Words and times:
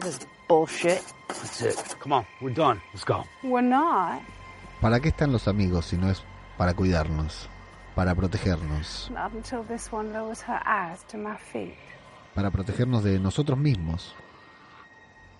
This 0.00 0.20
is 0.20 0.26
bullshit. 0.48 1.02
That's 1.28 1.60
it. 1.62 1.96
Come 2.00 2.12
on, 2.12 2.26
we're 2.40 2.54
done. 2.54 2.80
Let's 2.92 3.04
go. 3.04 3.24
We're 3.42 3.62
not. 3.62 4.20
¿Para 4.80 5.00
qué 5.00 5.08
están 5.08 5.32
los 5.32 5.48
amigos 5.48 5.86
si 5.86 5.96
no 5.96 6.08
es 6.10 6.22
para 6.56 6.74
cuidarnos, 6.74 7.48
para 7.94 8.14
protegernos, 8.14 9.10
Not 9.10 9.32
until 9.34 9.62
this 9.64 9.92
one 9.92 10.12
lowers 10.12 10.40
her 10.42 10.60
eyes 10.64 11.02
to 11.08 11.18
my 11.18 11.36
feet. 11.36 11.74
para 12.34 12.50
protegernos 12.50 13.02
de 13.02 13.18
nosotros 13.18 13.58
mismos? 13.58 14.14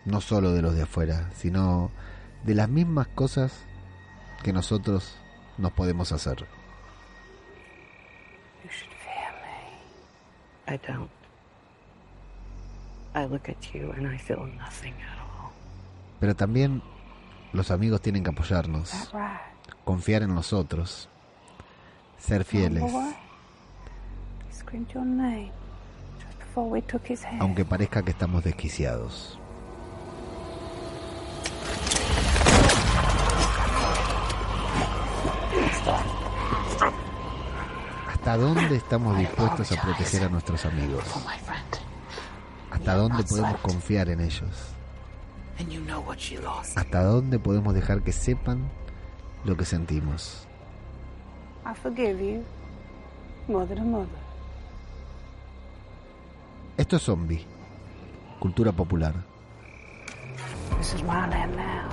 No 0.04 0.20
solo 0.20 0.52
de 0.52 0.62
los 0.62 0.75
de 0.75 0.82
afuera, 0.82 1.30
sino 1.36 1.90
de 2.45 2.54
las 2.54 2.68
mismas 2.68 3.06
cosas 3.09 3.64
que 4.43 4.52
nosotros 4.52 5.16
nos 5.56 5.72
podemos 5.72 6.11
hacer. 6.12 6.46
You 8.64 8.70
should 8.70 8.93
fear 9.04 9.32
me. 10.66 10.75
I 10.75 10.79
don't. 10.86 11.11
I 13.18 13.27
look 13.27 13.49
at 13.49 13.75
you 13.75 13.90
and 13.96 14.07
I 14.07 14.17
feel 14.17 14.46
nothing 14.58 14.95
at 14.95 15.18
all. 15.18 15.50
Pero 16.21 16.36
también 16.36 16.82
los 17.53 17.71
amigos 17.71 18.00
tienen 18.00 18.22
que 18.22 18.31
apoyarnos, 18.31 19.11
right. 19.13 19.75
confiar 19.85 20.22
en 20.22 20.35
nosotros, 20.35 21.08
ser 22.18 22.44
fieles, 22.44 22.85
aunque 27.41 27.64
parezca 27.64 28.03
que 28.03 28.11
estamos 28.11 28.44
desquiciados. 28.44 29.39
¿Hasta 38.08 38.36
dónde 38.36 38.77
estamos 38.77 39.16
dispuestos 39.19 39.72
a 39.72 39.83
proteger 39.83 40.25
a 40.25 40.28
nuestros 40.28 40.64
amigos? 40.66 41.05
¿Hasta 42.78 42.95
dónde 42.95 43.25
podemos 43.25 43.61
confiar 43.61 44.09
en 44.09 44.20
ellos? 44.20 44.50
¿Hasta 46.77 47.02
dónde 47.02 47.39
podemos 47.39 47.75
dejar 47.75 48.02
que 48.02 48.12
sepan 48.12 48.69
lo 49.44 49.56
que 49.56 49.64
sentimos? 49.64 50.47
I 51.67 51.75
forgive 51.75 52.19
you, 52.25 52.44
mother 53.48 53.77
to 53.77 53.84
mother. 53.84 54.08
Esto 56.77 56.97
es 56.97 57.02
zombie, 57.02 57.44
cultura 58.39 58.70
popular. 58.72 59.12
This 60.78 60.95
is 60.95 61.02
my 61.02 61.27
land 61.28 61.56
now. 61.56 61.89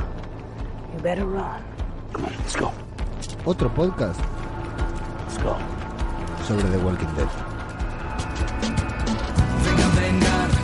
You 0.94 1.02
better 1.02 1.26
run. 1.26 1.62
Come 2.14 2.28
on, 2.28 2.32
let's 2.38 2.56
go. 2.56 2.72
Otro 3.46 3.70
podcast 3.74 4.20
Let's 5.28 5.44
go. 5.44 5.58
sobre 6.48 6.70
The 6.70 6.78
Walking 6.78 7.14
Dead. 7.16 7.28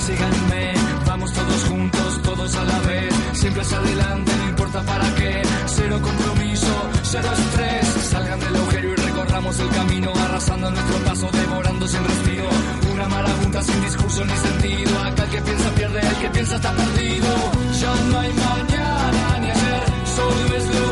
Síganme, 0.02 0.74
vamos 1.06 1.32
todos 1.32 1.64
juntos, 1.66 2.22
todos 2.24 2.56
a 2.56 2.64
la 2.64 2.80
vez, 2.80 3.14
siempre 3.34 3.62
hacia 3.62 3.78
adelante, 3.78 4.32
no 4.36 4.50
importa 4.50 4.82
para 4.82 5.16
qué, 5.16 5.42
cero 5.68 6.00
compromiso, 6.02 6.90
cero 7.04 7.30
estrés, 7.38 7.88
salgan 8.10 8.40
del 8.40 8.56
agujero 8.56 8.94
y 8.94 8.96
recorramos 8.96 9.60
el 9.60 9.70
camino, 9.70 10.12
arrasando 10.26 10.72
nuestro 10.72 10.98
paso, 11.06 11.30
devorando 11.32 11.88
sin 11.88 12.04
respiro, 12.04 12.50
una 12.94 13.08
marabunta 13.10 13.62
sin 13.62 13.82
discurso 13.84 14.26
ni 14.26 14.36
sentido, 14.38 15.00
acá 15.02 15.24
el 15.24 15.30
que 15.30 15.42
piensa 15.42 15.70
pierde, 15.70 16.00
el 16.00 16.16
que 16.16 16.30
piensa 16.30 16.56
está 16.56 16.72
perdido, 16.74 17.28
ya 17.80 17.96
no 18.10 18.20
hay 18.20 18.34
mañana 18.34 19.40
ni 19.40 19.50
ayer, 19.52 19.84
solo 20.16 20.58
es 20.58 20.66
lo 20.66 20.91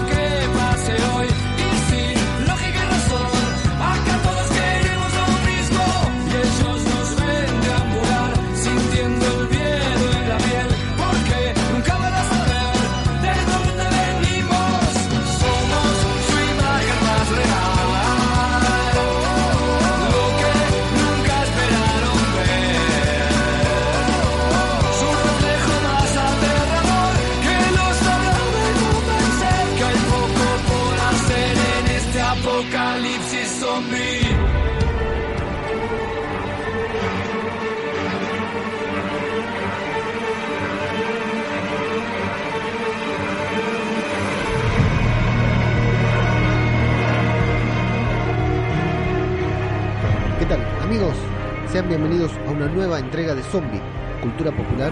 ¿Qué 33.79 33.85
tal, 50.45 50.59
amigos? 50.83 51.13
Sean 51.71 51.87
bienvenidos 51.87 52.31
a 52.47 52.51
una 52.51 52.67
nueva 52.67 52.99
entrega 52.99 53.33
de 53.33 53.43
Zombie, 53.43 53.79
Cultura 54.21 54.51
Popular, 54.51 54.91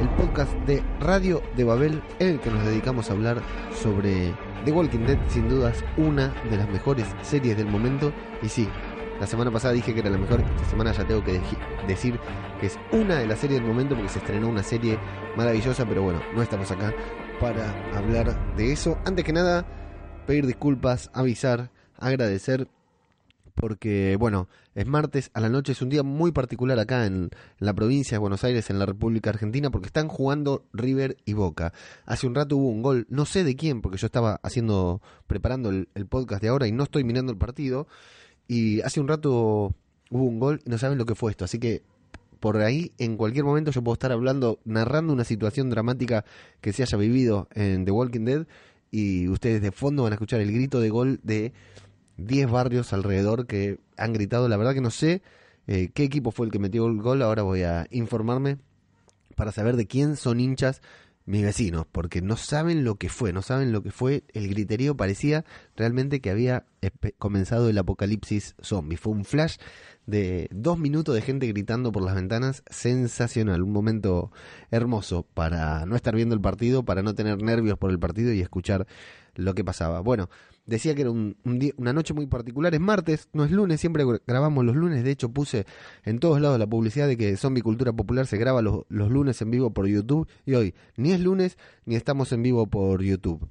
el 0.00 0.08
podcast 0.10 0.52
de 0.66 0.82
Radio 1.00 1.42
de 1.54 1.64
Babel 1.64 2.02
en 2.18 2.28
el 2.28 2.40
que 2.40 2.50
nos 2.50 2.64
dedicamos 2.64 3.10
a 3.10 3.12
hablar 3.12 3.42
sobre 3.74 4.32
The 4.64 4.72
Walking 4.72 5.06
Dead, 5.06 5.18
sin 5.28 5.48
dudas 5.48 5.84
una 5.96 6.28
de 6.50 6.56
las 6.56 6.68
mejores 6.68 7.06
series 7.22 7.56
del 7.56 7.66
momento. 7.66 8.12
Y 8.42 8.48
sí, 8.48 8.68
la 9.20 9.26
semana 9.26 9.50
pasada 9.50 9.74
dije 9.74 9.92
que 9.94 10.00
era 10.00 10.10
la 10.10 10.18
mejor, 10.18 10.40
esta 10.40 10.70
semana 10.70 10.92
ya 10.92 11.06
tengo 11.06 11.22
que 11.22 11.40
decir 11.86 12.18
que 12.60 12.66
es 12.66 12.78
una 12.92 13.18
de 13.18 13.26
las 13.26 13.38
series 13.38 13.60
del 13.60 13.68
momento 13.68 13.94
porque 13.94 14.08
se 14.08 14.18
estrenó 14.18 14.48
una 14.48 14.62
serie 14.62 14.98
maravillosa, 15.36 15.86
pero 15.86 16.02
bueno, 16.02 16.20
no 16.34 16.42
estamos 16.42 16.70
acá 16.70 16.92
para 17.40 17.72
hablar 17.96 18.54
de 18.56 18.72
eso. 18.72 18.98
Antes 19.04 19.24
que 19.24 19.32
nada, 19.32 19.64
pedir 20.26 20.46
disculpas, 20.46 21.10
avisar, 21.12 21.70
agradecer 21.98 22.68
porque, 23.54 24.16
bueno, 24.18 24.48
es 24.74 24.86
martes 24.86 25.30
a 25.34 25.40
la 25.40 25.48
noche, 25.48 25.72
es 25.72 25.82
un 25.82 25.88
día 25.88 26.02
muy 26.02 26.32
particular 26.32 26.78
acá 26.78 27.06
en, 27.06 27.30
la 27.58 27.74
provincia 27.74 28.16
de 28.16 28.18
Buenos 28.18 28.44
Aires, 28.44 28.70
en 28.70 28.78
la 28.78 28.86
República 28.86 29.30
Argentina, 29.30 29.70
porque 29.70 29.86
están 29.86 30.08
jugando 30.08 30.64
River 30.72 31.16
y 31.24 31.34
Boca. 31.34 31.72
Hace 32.06 32.26
un 32.26 32.34
rato 32.34 32.56
hubo 32.56 32.68
un 32.68 32.82
gol, 32.82 33.06
no 33.08 33.24
sé 33.26 33.44
de 33.44 33.56
quién, 33.56 33.82
porque 33.82 33.98
yo 33.98 34.06
estaba 34.06 34.40
haciendo, 34.42 35.00
preparando 35.26 35.70
el, 35.70 35.88
el 35.94 36.06
podcast 36.06 36.42
de 36.42 36.48
ahora 36.48 36.66
y 36.66 36.72
no 36.72 36.84
estoy 36.84 37.04
mirando 37.04 37.32
el 37.32 37.38
partido, 37.38 37.86
y 38.48 38.80
hace 38.82 39.00
un 39.00 39.08
rato 39.08 39.74
hubo 40.10 40.24
un 40.24 40.38
gol 40.38 40.60
y 40.64 40.70
no 40.70 40.78
saben 40.78 40.98
lo 40.98 41.06
que 41.06 41.14
fue 41.14 41.30
esto, 41.30 41.44
así 41.44 41.58
que 41.58 41.82
por 42.42 42.56
ahí 42.56 42.90
en 42.98 43.16
cualquier 43.16 43.44
momento 43.44 43.70
yo 43.70 43.82
puedo 43.82 43.94
estar 43.94 44.10
hablando, 44.10 44.58
narrando 44.64 45.12
una 45.12 45.22
situación 45.22 45.70
dramática 45.70 46.24
que 46.60 46.72
se 46.72 46.82
haya 46.82 46.98
vivido 46.98 47.48
en 47.54 47.84
The 47.84 47.92
Walking 47.92 48.24
Dead 48.24 48.46
y 48.90 49.28
ustedes 49.28 49.62
de 49.62 49.70
fondo 49.70 50.02
van 50.02 50.12
a 50.12 50.16
escuchar 50.16 50.40
el 50.40 50.52
grito 50.52 50.80
de 50.80 50.90
gol 50.90 51.20
de 51.22 51.52
10 52.16 52.50
barrios 52.50 52.92
alrededor 52.92 53.46
que 53.46 53.78
han 53.96 54.12
gritado. 54.12 54.48
La 54.48 54.56
verdad 54.56 54.74
que 54.74 54.80
no 54.80 54.90
sé 54.90 55.22
eh, 55.66 55.90
qué 55.94 56.04
equipo 56.04 56.30
fue 56.30 56.46
el 56.46 56.52
que 56.52 56.58
metió 56.58 56.86
el 56.86 57.00
gol. 57.00 57.22
Ahora 57.22 57.42
voy 57.42 57.62
a 57.62 57.86
informarme 57.90 58.58
para 59.36 59.52
saber 59.52 59.76
de 59.76 59.86
quién 59.86 60.16
son 60.16 60.40
hinchas 60.40 60.82
mis 61.24 61.42
vecinos, 61.42 61.86
porque 61.90 62.20
no 62.20 62.36
saben 62.36 62.84
lo 62.84 62.96
que 62.96 63.08
fue, 63.08 63.32
no 63.32 63.42
saben 63.42 63.70
lo 63.70 63.82
que 63.82 63.92
fue 63.92 64.24
el 64.32 64.48
griterío. 64.48 64.96
Parecía 64.96 65.44
realmente 65.76 66.20
que 66.20 66.30
había 66.30 66.66
comenzado 67.18 67.68
el 67.68 67.78
apocalipsis 67.78 68.56
zombie. 68.60 68.96
Fue 68.96 69.12
un 69.12 69.24
flash 69.24 69.56
de 70.06 70.48
dos 70.50 70.78
minutos 70.78 71.14
de 71.14 71.22
gente 71.22 71.46
gritando 71.46 71.92
por 71.92 72.02
las 72.02 72.16
ventanas, 72.16 72.64
sensacional, 72.68 73.62
un 73.62 73.72
momento 73.72 74.32
hermoso 74.70 75.24
para 75.34 75.86
no 75.86 75.94
estar 75.94 76.16
viendo 76.16 76.34
el 76.34 76.40
partido, 76.40 76.84
para 76.84 77.02
no 77.02 77.14
tener 77.14 77.40
nervios 77.40 77.78
por 77.78 77.90
el 77.90 78.00
partido 78.00 78.32
y 78.32 78.40
escuchar 78.40 78.86
lo 79.34 79.54
que 79.54 79.64
pasaba. 79.64 80.00
Bueno, 80.00 80.28
decía 80.64 80.94
que 80.94 81.02
era 81.02 81.10
un, 81.10 81.36
día- 81.44 81.72
una 81.76 81.92
noche 81.92 82.14
muy 82.14 82.26
particular, 82.26 82.74
es 82.74 82.80
martes, 82.80 83.28
no 83.32 83.44
es 83.44 83.50
lunes, 83.50 83.80
siempre 83.80 84.04
grabamos 84.26 84.64
los 84.64 84.76
lunes, 84.76 85.02
de 85.04 85.10
hecho 85.10 85.28
puse 85.30 85.66
en 86.04 86.18
todos 86.18 86.40
lados 86.40 86.58
la 86.58 86.66
publicidad 86.66 87.08
de 87.08 87.16
que 87.16 87.36
Zombie 87.36 87.62
Cultura 87.62 87.92
Popular 87.92 88.26
se 88.26 88.36
graba 88.38 88.62
los, 88.62 88.84
los 88.88 89.10
lunes 89.10 89.40
en 89.42 89.50
vivo 89.50 89.72
por 89.72 89.86
YouTube 89.86 90.28
y 90.46 90.54
hoy 90.54 90.74
ni 90.96 91.12
es 91.12 91.20
lunes 91.20 91.58
ni 91.84 91.96
estamos 91.96 92.32
en 92.32 92.42
vivo 92.42 92.66
por 92.66 93.02
YouTube. 93.02 93.48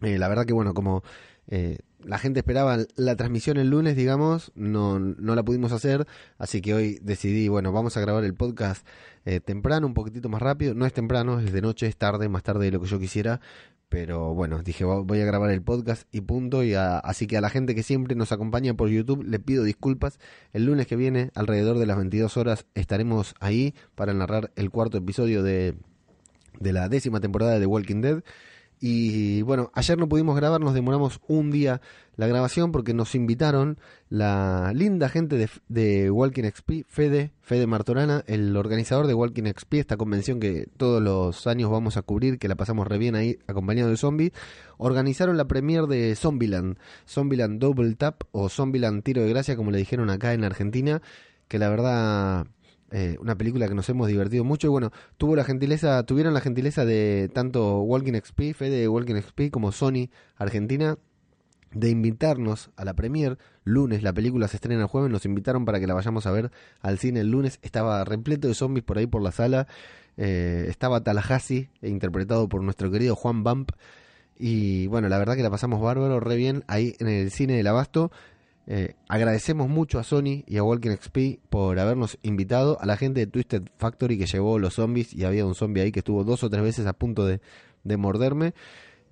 Eh, 0.00 0.18
la 0.18 0.28
verdad 0.28 0.44
que 0.44 0.52
bueno, 0.52 0.74
como 0.74 1.04
eh, 1.46 1.78
la 2.04 2.18
gente 2.18 2.40
esperaba 2.40 2.78
la 2.96 3.14
transmisión 3.16 3.56
el 3.58 3.70
lunes, 3.70 3.94
digamos, 3.94 4.50
no, 4.56 4.98
no 4.98 5.36
la 5.36 5.44
pudimos 5.44 5.70
hacer, 5.70 6.06
así 6.38 6.60
que 6.60 6.74
hoy 6.74 6.98
decidí, 7.02 7.46
bueno, 7.46 7.70
vamos 7.70 7.96
a 7.96 8.00
grabar 8.00 8.24
el 8.24 8.34
podcast 8.34 8.84
eh, 9.24 9.38
temprano, 9.38 9.86
un 9.86 9.94
poquitito 9.94 10.28
más 10.28 10.42
rápido, 10.42 10.74
no 10.74 10.86
es 10.86 10.92
temprano, 10.92 11.38
es 11.38 11.52
de 11.52 11.62
noche, 11.62 11.86
es 11.86 11.96
tarde, 11.96 12.28
más 12.28 12.42
tarde 12.42 12.64
de 12.64 12.72
lo 12.72 12.80
que 12.80 12.88
yo 12.88 12.98
quisiera, 12.98 13.40
pero 13.92 14.32
bueno, 14.32 14.62
dije 14.62 14.86
"Vo- 14.86 15.04
voy 15.04 15.20
a 15.20 15.26
grabar 15.26 15.50
el 15.50 15.60
podcast 15.60 16.08
y 16.12 16.22
punto, 16.22 16.64
y 16.64 16.72
a- 16.72 16.96
así 16.98 17.26
que 17.26 17.36
a 17.36 17.42
la 17.42 17.50
gente 17.50 17.74
que 17.74 17.82
siempre 17.82 18.14
nos 18.16 18.32
acompaña 18.32 18.72
por 18.72 18.88
YouTube 18.88 19.22
le 19.22 19.38
pido 19.38 19.64
disculpas, 19.64 20.18
el 20.54 20.64
lunes 20.64 20.86
que 20.86 20.96
viene, 20.96 21.30
alrededor 21.34 21.78
de 21.78 21.84
las 21.84 21.98
22 21.98 22.38
horas, 22.38 22.64
estaremos 22.74 23.34
ahí 23.38 23.74
para 23.94 24.14
narrar 24.14 24.50
el 24.56 24.70
cuarto 24.70 24.96
episodio 24.96 25.42
de, 25.42 25.74
de 26.58 26.72
la 26.72 26.88
décima 26.88 27.20
temporada 27.20 27.52
de 27.52 27.60
The 27.60 27.66
Walking 27.66 28.00
Dead. 28.00 28.22
Y 28.84 29.42
bueno, 29.42 29.70
ayer 29.74 29.96
no 29.96 30.08
pudimos 30.08 30.34
grabar, 30.34 30.60
nos 30.60 30.74
demoramos 30.74 31.20
un 31.28 31.52
día 31.52 31.80
la 32.16 32.26
grabación 32.26 32.72
porque 32.72 32.94
nos 32.94 33.14
invitaron 33.14 33.78
la 34.08 34.72
linda 34.74 35.08
gente 35.08 35.36
de, 35.36 35.48
de 35.68 36.10
Walking 36.10 36.42
XP, 36.50 36.84
Fede, 36.88 37.30
Fede 37.42 37.68
Martorana, 37.68 38.24
el 38.26 38.56
organizador 38.56 39.06
de 39.06 39.14
Walking 39.14 39.44
XP, 39.44 39.74
esta 39.74 39.96
convención 39.96 40.40
que 40.40 40.66
todos 40.76 41.00
los 41.00 41.46
años 41.46 41.70
vamos 41.70 41.96
a 41.96 42.02
cubrir, 42.02 42.40
que 42.40 42.48
la 42.48 42.56
pasamos 42.56 42.88
re 42.88 42.98
bien 42.98 43.14
ahí 43.14 43.38
acompañado 43.46 43.88
de 43.88 43.96
zombies, 43.96 44.32
organizaron 44.78 45.36
la 45.36 45.46
premier 45.46 45.86
de 45.86 46.16
Zombieland, 46.16 46.76
Zombieland 47.06 47.60
Double 47.60 47.94
Tap 47.94 48.24
o 48.32 48.48
Zombieland 48.48 49.04
Tiro 49.04 49.22
de 49.22 49.28
Gracia, 49.28 49.54
como 49.54 49.70
le 49.70 49.78
dijeron 49.78 50.10
acá 50.10 50.34
en 50.34 50.42
Argentina, 50.42 51.02
que 51.46 51.60
la 51.60 51.68
verdad 51.68 52.48
eh, 52.92 53.16
una 53.20 53.36
película 53.36 53.66
que 53.68 53.74
nos 53.74 53.88
hemos 53.88 54.06
divertido 54.06 54.44
mucho. 54.44 54.68
Y 54.68 54.70
bueno, 54.70 54.90
tuvo 55.16 55.34
la 55.34 55.44
gentileza, 55.44 56.04
tuvieron 56.04 56.34
la 56.34 56.40
gentileza 56.40 56.84
de 56.84 57.30
tanto 57.32 57.80
Walking 57.80 58.12
XP, 58.12 58.54
Fede 58.54 58.80
de 58.80 58.88
Walking 58.88 59.20
XP 59.20 59.50
como 59.50 59.72
Sony 59.72 60.10
Argentina 60.36 60.98
de 61.74 61.88
invitarnos 61.88 62.70
a 62.76 62.84
la 62.84 62.94
premier 62.94 63.38
lunes, 63.64 64.02
la 64.02 64.12
película 64.12 64.48
se 64.48 64.56
estrena 64.56 64.82
el 64.82 64.88
jueves, 64.88 65.10
nos 65.10 65.24
invitaron 65.24 65.64
para 65.64 65.80
que 65.80 65.86
la 65.86 65.94
vayamos 65.94 66.26
a 66.26 66.30
ver 66.30 66.50
al 66.80 66.98
cine 66.98 67.20
el 67.20 67.30
lunes, 67.30 67.58
estaba 67.62 68.04
repleto 68.04 68.48
de 68.48 68.54
zombies 68.54 68.84
por 68.84 68.98
ahí 68.98 69.06
por 69.06 69.22
la 69.22 69.32
sala, 69.32 69.66
eh, 70.16 70.66
estaba 70.68 71.02
Tallahassee, 71.02 71.70
interpretado 71.80 72.48
por 72.48 72.62
nuestro 72.62 72.90
querido 72.90 73.16
Juan 73.16 73.42
Bump, 73.42 73.70
y 74.38 74.86
bueno, 74.88 75.08
la 75.08 75.18
verdad 75.18 75.36
que 75.36 75.42
la 75.42 75.50
pasamos 75.50 75.80
bárbaro, 75.80 76.20
re 76.20 76.36
bien, 76.36 76.64
ahí 76.66 76.94
en 76.98 77.08
el 77.08 77.30
cine 77.30 77.56
del 77.56 77.66
Abasto, 77.66 78.10
eh, 78.66 78.94
agradecemos 79.08 79.68
mucho 79.68 79.98
a 79.98 80.04
Sony 80.04 80.44
y 80.46 80.56
a 80.56 80.62
Walking 80.62 80.90
XP 80.90 81.40
por 81.50 81.78
habernos 81.78 82.18
invitado, 82.22 82.80
a 82.80 82.86
la 82.86 82.96
gente 82.96 83.20
de 83.20 83.26
Twisted 83.26 83.64
Factory 83.76 84.18
que 84.18 84.26
llevó 84.26 84.58
los 84.58 84.74
zombies 84.74 85.12
y 85.12 85.24
había 85.24 85.44
un 85.44 85.54
zombie 85.54 85.82
ahí 85.82 85.92
que 85.92 86.00
estuvo 86.00 86.24
dos 86.24 86.44
o 86.44 86.50
tres 86.50 86.62
veces 86.62 86.86
a 86.86 86.92
punto 86.92 87.26
de, 87.26 87.40
de 87.84 87.96
morderme. 87.96 88.54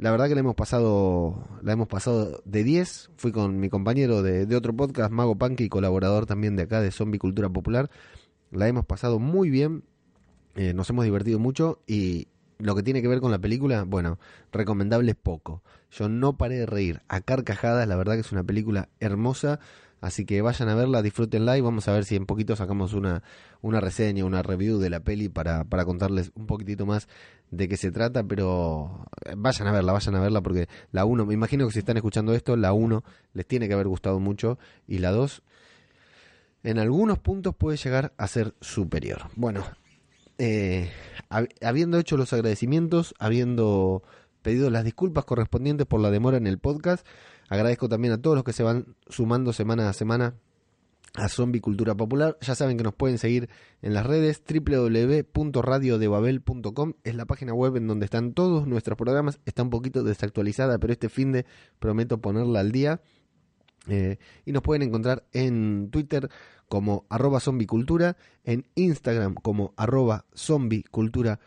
La 0.00 0.10
verdad 0.10 0.28
que 0.28 0.34
la 0.34 0.40
hemos 0.40 0.54
pasado, 0.54 1.46
la 1.62 1.72
hemos 1.72 1.86
pasado 1.86 2.42
de 2.46 2.64
10. 2.64 3.10
Fui 3.16 3.32
con 3.32 3.60
mi 3.60 3.68
compañero 3.68 4.22
de, 4.22 4.56
otro 4.56 4.74
podcast, 4.74 5.12
Mago 5.12 5.36
Punk, 5.36 5.60
y 5.60 5.68
colaborador 5.68 6.24
también 6.24 6.56
de 6.56 6.62
acá 6.62 6.80
de 6.80 6.90
Zombie 6.90 7.18
Cultura 7.18 7.50
Popular. 7.50 7.90
La 8.50 8.66
hemos 8.66 8.86
pasado 8.86 9.18
muy 9.18 9.50
bien. 9.50 9.84
Eh, 10.54 10.72
nos 10.72 10.88
hemos 10.88 11.04
divertido 11.04 11.38
mucho 11.38 11.82
y 11.86 12.28
lo 12.60 12.74
que 12.74 12.82
tiene 12.82 13.02
que 13.02 13.08
ver 13.08 13.20
con 13.20 13.30
la 13.30 13.38
película, 13.38 13.84
bueno, 13.84 14.18
recomendable 14.52 15.12
es 15.12 15.16
poco. 15.16 15.62
Yo 15.90 16.08
no 16.08 16.36
paré 16.36 16.58
de 16.58 16.66
reír 16.66 17.02
a 17.08 17.20
carcajadas, 17.20 17.86
la 17.88 17.96
verdad 17.96 18.14
que 18.14 18.20
es 18.20 18.32
una 18.32 18.44
película 18.44 18.88
hermosa, 19.00 19.58
así 20.00 20.24
que 20.24 20.40
vayan 20.42 20.68
a 20.68 20.74
verla, 20.74 21.02
disfrútenla 21.02 21.58
y 21.58 21.60
vamos 21.60 21.88
a 21.88 21.92
ver 21.92 22.04
si 22.04 22.16
en 22.16 22.26
poquito 22.26 22.56
sacamos 22.56 22.94
una, 22.94 23.22
una 23.60 23.80
reseña, 23.80 24.24
una 24.24 24.42
review 24.42 24.78
de 24.78 24.90
la 24.90 25.00
peli 25.00 25.28
para, 25.28 25.64
para 25.64 25.84
contarles 25.84 26.32
un 26.34 26.46
poquitito 26.46 26.86
más 26.86 27.08
de 27.50 27.68
qué 27.68 27.76
se 27.76 27.90
trata, 27.90 28.22
pero 28.22 29.06
eh, 29.24 29.34
vayan 29.36 29.68
a 29.68 29.72
verla, 29.72 29.92
vayan 29.92 30.14
a 30.14 30.20
verla 30.20 30.40
porque 30.40 30.68
la 30.92 31.04
1, 31.04 31.26
me 31.26 31.34
imagino 31.34 31.66
que 31.66 31.72
si 31.72 31.80
están 31.80 31.96
escuchando 31.96 32.34
esto, 32.34 32.56
la 32.56 32.72
1 32.72 33.02
les 33.34 33.46
tiene 33.46 33.66
que 33.66 33.74
haber 33.74 33.88
gustado 33.88 34.20
mucho 34.20 34.58
y 34.86 34.98
la 34.98 35.10
2 35.10 35.42
en 36.62 36.78
algunos 36.78 37.18
puntos 37.18 37.54
puede 37.54 37.76
llegar 37.76 38.12
a 38.18 38.28
ser 38.28 38.54
superior. 38.60 39.30
Bueno, 39.34 39.64
eh, 40.42 40.90
habiendo 41.60 41.98
hecho 41.98 42.16
los 42.16 42.32
agradecimientos, 42.32 43.14
habiendo 43.18 44.02
pedido 44.40 44.70
las 44.70 44.84
disculpas 44.84 45.26
correspondientes 45.26 45.86
por 45.86 46.00
la 46.00 46.10
demora 46.10 46.38
en 46.38 46.46
el 46.46 46.58
podcast, 46.58 47.06
agradezco 47.50 47.90
también 47.90 48.14
a 48.14 48.22
todos 48.22 48.36
los 48.36 48.44
que 48.44 48.54
se 48.54 48.62
van 48.62 48.96
sumando 49.08 49.52
semana 49.52 49.86
a 49.88 49.92
semana 49.92 50.34
a 51.14 51.28
Zombie 51.28 51.60
Cultura 51.60 51.94
Popular. 51.94 52.38
Ya 52.40 52.54
saben 52.54 52.78
que 52.78 52.84
nos 52.84 52.94
pueden 52.94 53.18
seguir 53.18 53.50
en 53.82 53.92
las 53.92 54.06
redes 54.06 54.42
www.radiodebabel.com 54.48 56.94
es 57.04 57.14
la 57.14 57.26
página 57.26 57.52
web 57.52 57.76
en 57.76 57.86
donde 57.86 58.06
están 58.06 58.32
todos 58.32 58.66
nuestros 58.66 58.96
programas. 58.96 59.40
Está 59.44 59.62
un 59.62 59.68
poquito 59.70 60.02
desactualizada, 60.02 60.78
pero 60.78 60.94
este 60.94 61.10
fin 61.10 61.32
de 61.32 61.44
prometo 61.78 62.22
ponerla 62.22 62.60
al 62.60 62.72
día. 62.72 63.02
Eh, 63.88 64.18
y 64.44 64.52
nos 64.52 64.60
pueden 64.62 64.82
encontrar 64.82 65.24
en 65.32 65.88
Twitter 65.90 66.28
como 66.70 67.04
arroba 67.10 67.40
zombicultura, 67.40 68.16
en 68.44 68.64
Instagram 68.76 69.34
como 69.34 69.74
arroba 69.76 70.24
zombicultura 70.34 71.40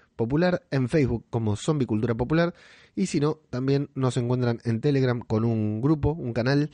en 0.71 0.89
Facebook 0.89 1.25
como 1.29 1.55
zombicultura 1.55 2.15
popular 2.15 2.53
y 2.95 3.07
si 3.07 3.19
no, 3.19 3.39
también 3.49 3.89
nos 3.95 4.17
encuentran 4.17 4.59
en 4.65 4.81
Telegram 4.81 5.19
con 5.19 5.45
un 5.45 5.81
grupo, 5.81 6.11
un 6.11 6.33
canal, 6.33 6.71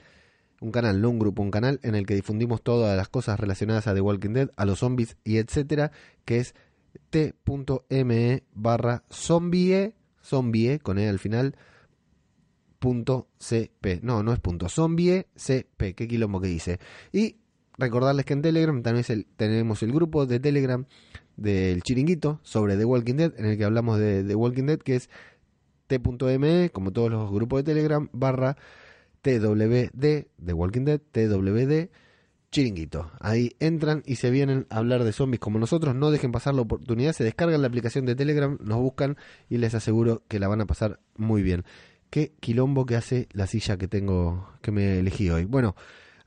un 0.60 0.72
canal, 0.72 1.00
no 1.00 1.10
un 1.10 1.20
grupo, 1.20 1.42
un 1.42 1.52
canal 1.52 1.80
en 1.84 1.96
el 1.96 2.06
que 2.06 2.16
difundimos 2.16 2.62
todas 2.62 2.98
las 2.98 3.08
cosas 3.08 3.40
relacionadas 3.40 3.88
a 3.88 3.94
The 3.94 4.02
Walking 4.02 4.34
Dead, 4.34 4.50
a 4.58 4.66
los 4.66 4.80
zombies 4.80 5.16
y 5.24 5.38
etcétera, 5.38 5.92
que 6.26 6.40
es 6.40 6.56
t.me 7.12 8.44
barra 8.54 9.04
zombie, 9.10 9.94
zombie 10.22 10.80
con 10.80 10.98
e 10.98 11.08
al 11.08 11.20
final, 11.20 11.56
punto 12.80 13.30
cp. 13.38 14.00
No, 14.02 14.24
no 14.24 14.34
es 14.34 14.40
punto, 14.40 14.68
zombie 14.70 15.28
cp, 15.36 15.94
qué 15.96 16.08
quilombo 16.08 16.42
que 16.42 16.48
dice. 16.48 16.80
Y 17.14 17.38
recordarles 17.80 18.26
que 18.26 18.34
en 18.34 18.42
Telegram 18.42 18.82
también 18.84 19.06
el, 19.10 19.26
tenemos 19.36 19.82
el 19.84 19.92
grupo 19.92 20.26
de 20.26 20.40
Telegram 20.40 20.86
del 21.38 21.82
chiringuito 21.82 22.40
sobre 22.44 22.78
The 22.78 22.86
Walking 22.86 23.16
Dead, 23.16 23.34
en 23.38 23.46
el 23.46 23.58
que 23.58 23.64
hablamos 23.64 23.98
de 23.98 24.24
The 24.24 24.36
Walking 24.36 24.66
Dead, 24.66 24.80
que 24.80 24.96
es 24.96 25.10
t.me, 25.88 26.70
como 26.70 26.92
todos 26.92 27.10
los 27.10 27.32
grupos 27.32 27.60
de 27.60 27.64
Telegram, 27.64 28.10
barra 28.12 28.58
twd, 29.22 29.90
The 30.00 30.54
Walking 30.54 30.86
Dead, 30.86 31.02
twd, 31.12 31.90
chiringuito. 32.52 33.12
Ahí 33.20 33.56
entran 33.60 34.04
y 34.06 34.16
se 34.16 34.30
vienen 34.32 34.66
a 34.70 34.78
hablar 34.78 35.04
de 35.04 35.14
zombies 35.14 35.40
como 35.40 35.60
nosotros. 35.60 35.96
No 35.96 36.12
dejen 36.12 36.32
pasar 36.32 36.56
la 36.56 36.62
oportunidad. 36.62 37.14
Se 37.14 37.24
descargan 37.24 37.62
la 37.62 37.68
aplicación 37.68 38.06
de 38.06 38.16
Telegram, 38.16 38.58
nos 38.62 38.78
buscan 38.78 39.18
y 39.50 39.58
les 39.58 39.76
aseguro 39.76 40.24
que 40.28 40.40
la 40.40 40.48
van 40.48 40.62
a 40.62 40.66
pasar 40.66 41.00
muy 41.16 41.42
bien. 41.44 41.64
Qué 42.10 42.34
quilombo 42.40 42.86
que 42.86 42.96
hace 42.96 43.28
la 43.34 43.46
silla 43.46 43.78
que 43.78 43.88
tengo, 43.88 44.50
que 44.62 44.72
me 44.72 45.00
elegí 45.00 45.30
hoy. 45.30 45.46
Bueno, 45.46 45.76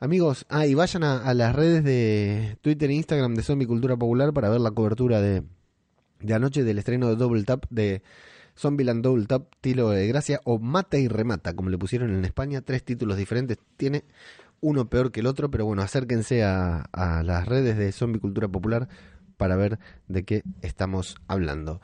amigos, 0.03 0.47
ah, 0.49 0.67
y 0.67 0.75
vayan 0.75 1.05
a, 1.05 1.19
a 1.19 1.33
las 1.33 1.55
redes 1.55 1.85
de 1.85 2.59
Twitter 2.61 2.91
e 2.91 2.95
Instagram 2.95 3.37
de 3.37 3.45
Zombie 3.45 3.69
Cultura 3.69 3.97
Popular 3.97 4.33
para 4.33 4.49
ver 4.49 4.61
la 4.61 4.73
cobertura 4.73 5.21
de, 5.21 5.45
de 6.19 6.35
anoche 6.35 6.65
del 6.65 6.79
estreno 6.79 7.09
de 7.09 7.15
Double 7.15 7.45
Tap 7.45 7.67
de 7.71 8.03
Zombieland 8.59 9.05
Double 9.05 9.27
Tap, 9.27 9.45
Tilo 9.61 9.91
de 9.91 10.09
Gracia 10.09 10.41
o 10.43 10.59
Mata 10.59 10.99
y 10.99 11.07
Remata, 11.07 11.55
como 11.55 11.71
le 11.71 11.79
pusieron 11.79 12.13
en 12.13 12.25
España. 12.25 12.63
Tres 12.63 12.83
títulos 12.83 13.17
diferentes. 13.17 13.59
Tiene 13.77 14.03
uno 14.61 14.91
peor 14.91 15.13
que 15.13 15.21
el 15.21 15.27
otro, 15.27 15.53
pero 15.53 15.67
bueno, 15.67 15.83
acérquense 15.83 16.43
a, 16.43 16.81
a 16.91 17.23
las 17.23 17.47
redes 17.47 17.79
de 17.79 17.93
Zombie 17.93 18.21
Cultura 18.21 18.49
Popular 18.49 18.89
para 19.37 19.55
ver 19.55 19.79
de 20.09 20.25
qué 20.25 20.43
estamos 20.63 21.15
hablando. 21.29 21.81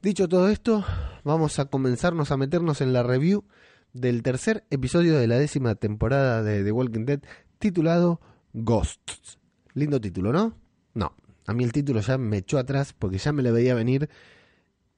Dicho 0.00 0.26
todo 0.26 0.48
esto, 0.48 0.86
vamos 1.22 1.58
a 1.58 1.66
comenzarnos 1.66 2.30
a 2.30 2.38
meternos 2.38 2.80
en 2.80 2.94
la 2.94 3.02
review 3.02 3.44
del 3.92 4.22
tercer 4.22 4.64
episodio 4.70 5.18
de 5.18 5.26
la 5.26 5.38
décima 5.38 5.74
temporada 5.74 6.42
de 6.42 6.62
The 6.64 6.72
Walking 6.72 7.04
Dead 7.04 7.20
titulado 7.58 8.20
Ghosts. 8.52 9.38
Lindo 9.74 10.00
título, 10.00 10.32
¿no? 10.32 10.54
No, 10.94 11.14
a 11.46 11.54
mí 11.54 11.64
el 11.64 11.72
título 11.72 12.00
ya 12.00 12.18
me 12.18 12.38
echó 12.38 12.58
atrás 12.58 12.92
porque 12.92 13.18
ya 13.18 13.32
me 13.32 13.42
lo 13.42 13.52
veía 13.52 13.74
venir. 13.74 14.08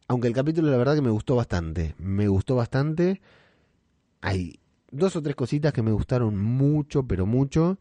Aunque 0.09 0.29
el 0.29 0.35
capítulo 0.35 0.71
la 0.71 0.77
verdad 0.77 0.95
que 0.95 1.03
me 1.03 1.11
gustó 1.11 1.37
bastante. 1.37 1.95
Me 1.99 2.29
gustó 2.29 2.57
bastante. 2.57 3.21
Hay 4.21 4.61
dos 4.91 5.17
o 5.17 5.23
tres 5.23 5.37
cositas 5.37 5.73
que 5.73 5.83
me 5.83 5.93
gustaron 5.93 6.37
mucho, 6.39 7.07
pero 7.07 7.27
mucho. 7.27 7.79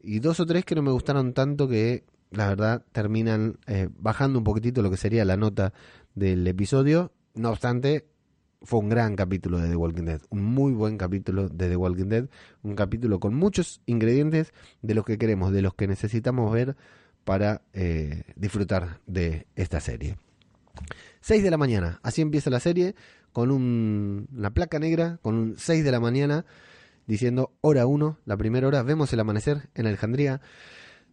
Y 0.00 0.20
dos 0.20 0.40
o 0.40 0.46
tres 0.46 0.64
que 0.64 0.74
no 0.74 0.82
me 0.82 0.92
gustaron 0.92 1.32
tanto 1.32 1.68
que 1.68 2.04
la 2.30 2.48
verdad 2.48 2.84
terminan 2.92 3.58
eh, 3.66 3.88
bajando 3.98 4.38
un 4.38 4.44
poquitito 4.44 4.82
lo 4.82 4.90
que 4.90 4.96
sería 4.96 5.24
la 5.24 5.36
nota 5.36 5.72
del 6.14 6.46
episodio. 6.46 7.12
No 7.34 7.50
obstante, 7.50 8.06
fue 8.62 8.80
un 8.80 8.88
gran 8.88 9.16
capítulo 9.16 9.58
de 9.58 9.68
The 9.68 9.76
Walking 9.76 10.04
Dead, 10.04 10.20
un 10.30 10.44
muy 10.44 10.72
buen 10.72 10.98
capítulo 10.98 11.48
de 11.48 11.68
The 11.68 11.76
Walking 11.76 12.08
Dead, 12.08 12.28
un 12.62 12.74
capítulo 12.74 13.20
con 13.20 13.34
muchos 13.34 13.80
ingredientes 13.86 14.52
de 14.82 14.94
los 14.94 15.04
que 15.04 15.18
queremos, 15.18 15.52
de 15.52 15.62
los 15.62 15.74
que 15.74 15.86
necesitamos 15.86 16.52
ver 16.52 16.76
para 17.24 17.62
eh, 17.72 18.22
disfrutar 18.36 19.00
de 19.06 19.46
esta 19.56 19.80
serie. 19.80 20.16
6 21.20 21.42
de 21.42 21.50
la 21.50 21.56
mañana, 21.56 22.00
así 22.02 22.22
empieza 22.22 22.50
la 22.50 22.60
serie, 22.60 22.94
con 23.32 23.50
un, 23.50 24.28
una 24.32 24.50
placa 24.50 24.78
negra, 24.78 25.18
con 25.22 25.34
un 25.34 25.58
6 25.58 25.84
de 25.84 25.90
la 25.90 26.00
mañana, 26.00 26.46
diciendo 27.06 27.52
hora 27.60 27.86
1, 27.86 28.18
la 28.24 28.36
primera 28.36 28.66
hora, 28.66 28.82
vemos 28.82 29.12
el 29.12 29.20
amanecer 29.20 29.68
en 29.74 29.86
Alejandría. 29.86 30.40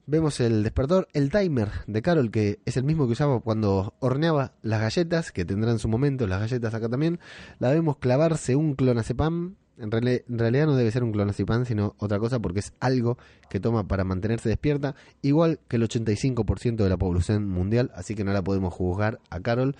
Vemos 0.05 0.39
el 0.41 0.63
despertador, 0.63 1.07
el 1.13 1.29
timer 1.31 1.69
de 1.87 2.01
Carol, 2.01 2.29
que 2.29 2.59
es 2.65 2.75
el 2.75 2.83
mismo 2.83 3.05
que 3.05 3.13
usaba 3.13 3.39
cuando 3.39 3.93
horneaba 3.99 4.51
las 4.61 4.81
galletas, 4.81 5.31
que 5.31 5.45
tendrán 5.45 5.79
su 5.79 5.87
momento, 5.87 6.27
las 6.27 6.41
galletas 6.41 6.73
acá 6.73 6.89
también. 6.89 7.19
La 7.59 7.69
vemos 7.71 7.97
clavarse 7.97 8.55
un 8.57 8.75
clonazepam. 8.75 9.55
En, 9.77 9.89
reali- 9.91 10.23
en 10.29 10.37
realidad 10.37 10.65
no 10.67 10.75
debe 10.75 10.91
ser 10.91 11.03
un 11.03 11.13
clonazepam, 11.13 11.65
sino 11.65 11.95
otra 11.99 12.19
cosa, 12.19 12.39
porque 12.39 12.59
es 12.59 12.73
algo 12.81 13.17
que 13.49 13.59
toma 13.61 13.87
para 13.87 14.03
mantenerse 14.03 14.49
despierta, 14.49 14.93
igual 15.21 15.59
que 15.67 15.77
el 15.77 15.83
85% 15.89 16.75
de 16.83 16.89
la 16.89 16.97
población 16.97 17.47
mundial, 17.47 17.89
así 17.95 18.13
que 18.13 18.23
no 18.25 18.33
la 18.33 18.43
podemos 18.43 18.73
juzgar 18.73 19.19
a 19.29 19.39
Carol. 19.39 19.75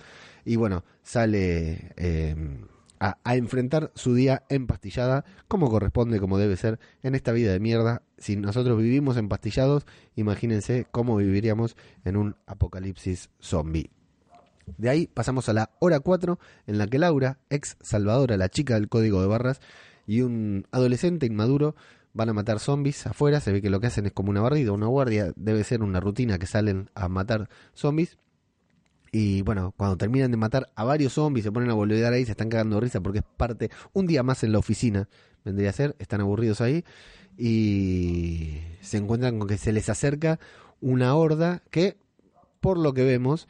Y 0.46 0.56
bueno, 0.56 0.84
sale 1.02 1.92
eh, 1.96 2.34
a, 3.04 3.36
enfrentar 3.36 3.92
su 3.94 4.14
día 4.14 4.44
empastillada, 4.48 5.24
como 5.46 5.68
corresponde, 5.68 6.20
como 6.20 6.38
debe 6.38 6.56
ser, 6.56 6.78
en 7.02 7.14
esta 7.14 7.32
vida 7.32 7.52
de 7.52 7.60
mierda. 7.60 8.02
Si 8.16 8.36
nosotros 8.36 8.78
vivimos 8.78 9.18
empastillados, 9.18 9.84
imagínense 10.16 10.86
cómo 10.90 11.16
viviríamos 11.16 11.76
en 12.04 12.16
un 12.16 12.36
apocalipsis 12.46 13.28
zombie. 13.40 13.90
De 14.78 14.88
ahí 14.88 15.06
pasamos 15.06 15.50
a 15.50 15.52
la 15.52 15.70
hora 15.80 16.00
4, 16.00 16.38
en 16.66 16.78
la 16.78 16.86
que 16.86 16.98
Laura, 16.98 17.38
ex 17.50 17.76
Salvadora, 17.82 18.38
la 18.38 18.48
chica 18.48 18.74
del 18.74 18.88
código 18.88 19.20
de 19.20 19.28
barras, 19.28 19.60
y 20.06 20.22
un 20.22 20.66
adolescente 20.70 21.26
inmaduro 21.26 21.74
van 22.14 22.30
a 22.30 22.32
matar 22.32 22.58
zombies 22.58 23.06
afuera. 23.06 23.40
Se 23.40 23.52
ve 23.52 23.60
que 23.60 23.68
lo 23.68 23.80
que 23.80 23.88
hacen 23.88 24.06
es 24.06 24.12
como 24.12 24.30
una 24.30 24.40
barrida, 24.40 24.72
una 24.72 24.86
guardia. 24.86 25.32
Debe 25.36 25.64
ser 25.64 25.82
una 25.82 26.00
rutina 26.00 26.38
que 26.38 26.46
salen 26.46 26.88
a 26.94 27.08
matar 27.08 27.50
zombies. 27.74 28.16
Y 29.16 29.42
bueno, 29.42 29.72
cuando 29.76 29.96
terminan 29.96 30.32
de 30.32 30.36
matar 30.36 30.72
a 30.74 30.82
varios 30.82 31.12
zombies, 31.12 31.44
se 31.44 31.52
ponen 31.52 31.70
a 31.70 31.74
volver 31.74 32.04
ahí, 32.12 32.24
se 32.24 32.32
están 32.32 32.48
cagando 32.48 32.80
risa 32.80 33.00
porque 33.00 33.20
es 33.20 33.24
parte, 33.36 33.70
un 33.92 34.08
día 34.08 34.24
más 34.24 34.42
en 34.42 34.50
la 34.50 34.58
oficina, 34.58 35.08
vendría 35.44 35.70
a 35.70 35.72
ser, 35.72 35.94
están 36.00 36.20
aburridos 36.20 36.60
ahí, 36.60 36.84
y 37.38 38.58
se 38.80 38.96
encuentran 38.96 39.38
con 39.38 39.46
que 39.46 39.56
se 39.56 39.72
les 39.72 39.88
acerca 39.88 40.40
una 40.80 41.14
horda 41.14 41.62
que, 41.70 41.96
por 42.60 42.76
lo 42.76 42.92
que 42.92 43.04
vemos, 43.04 43.46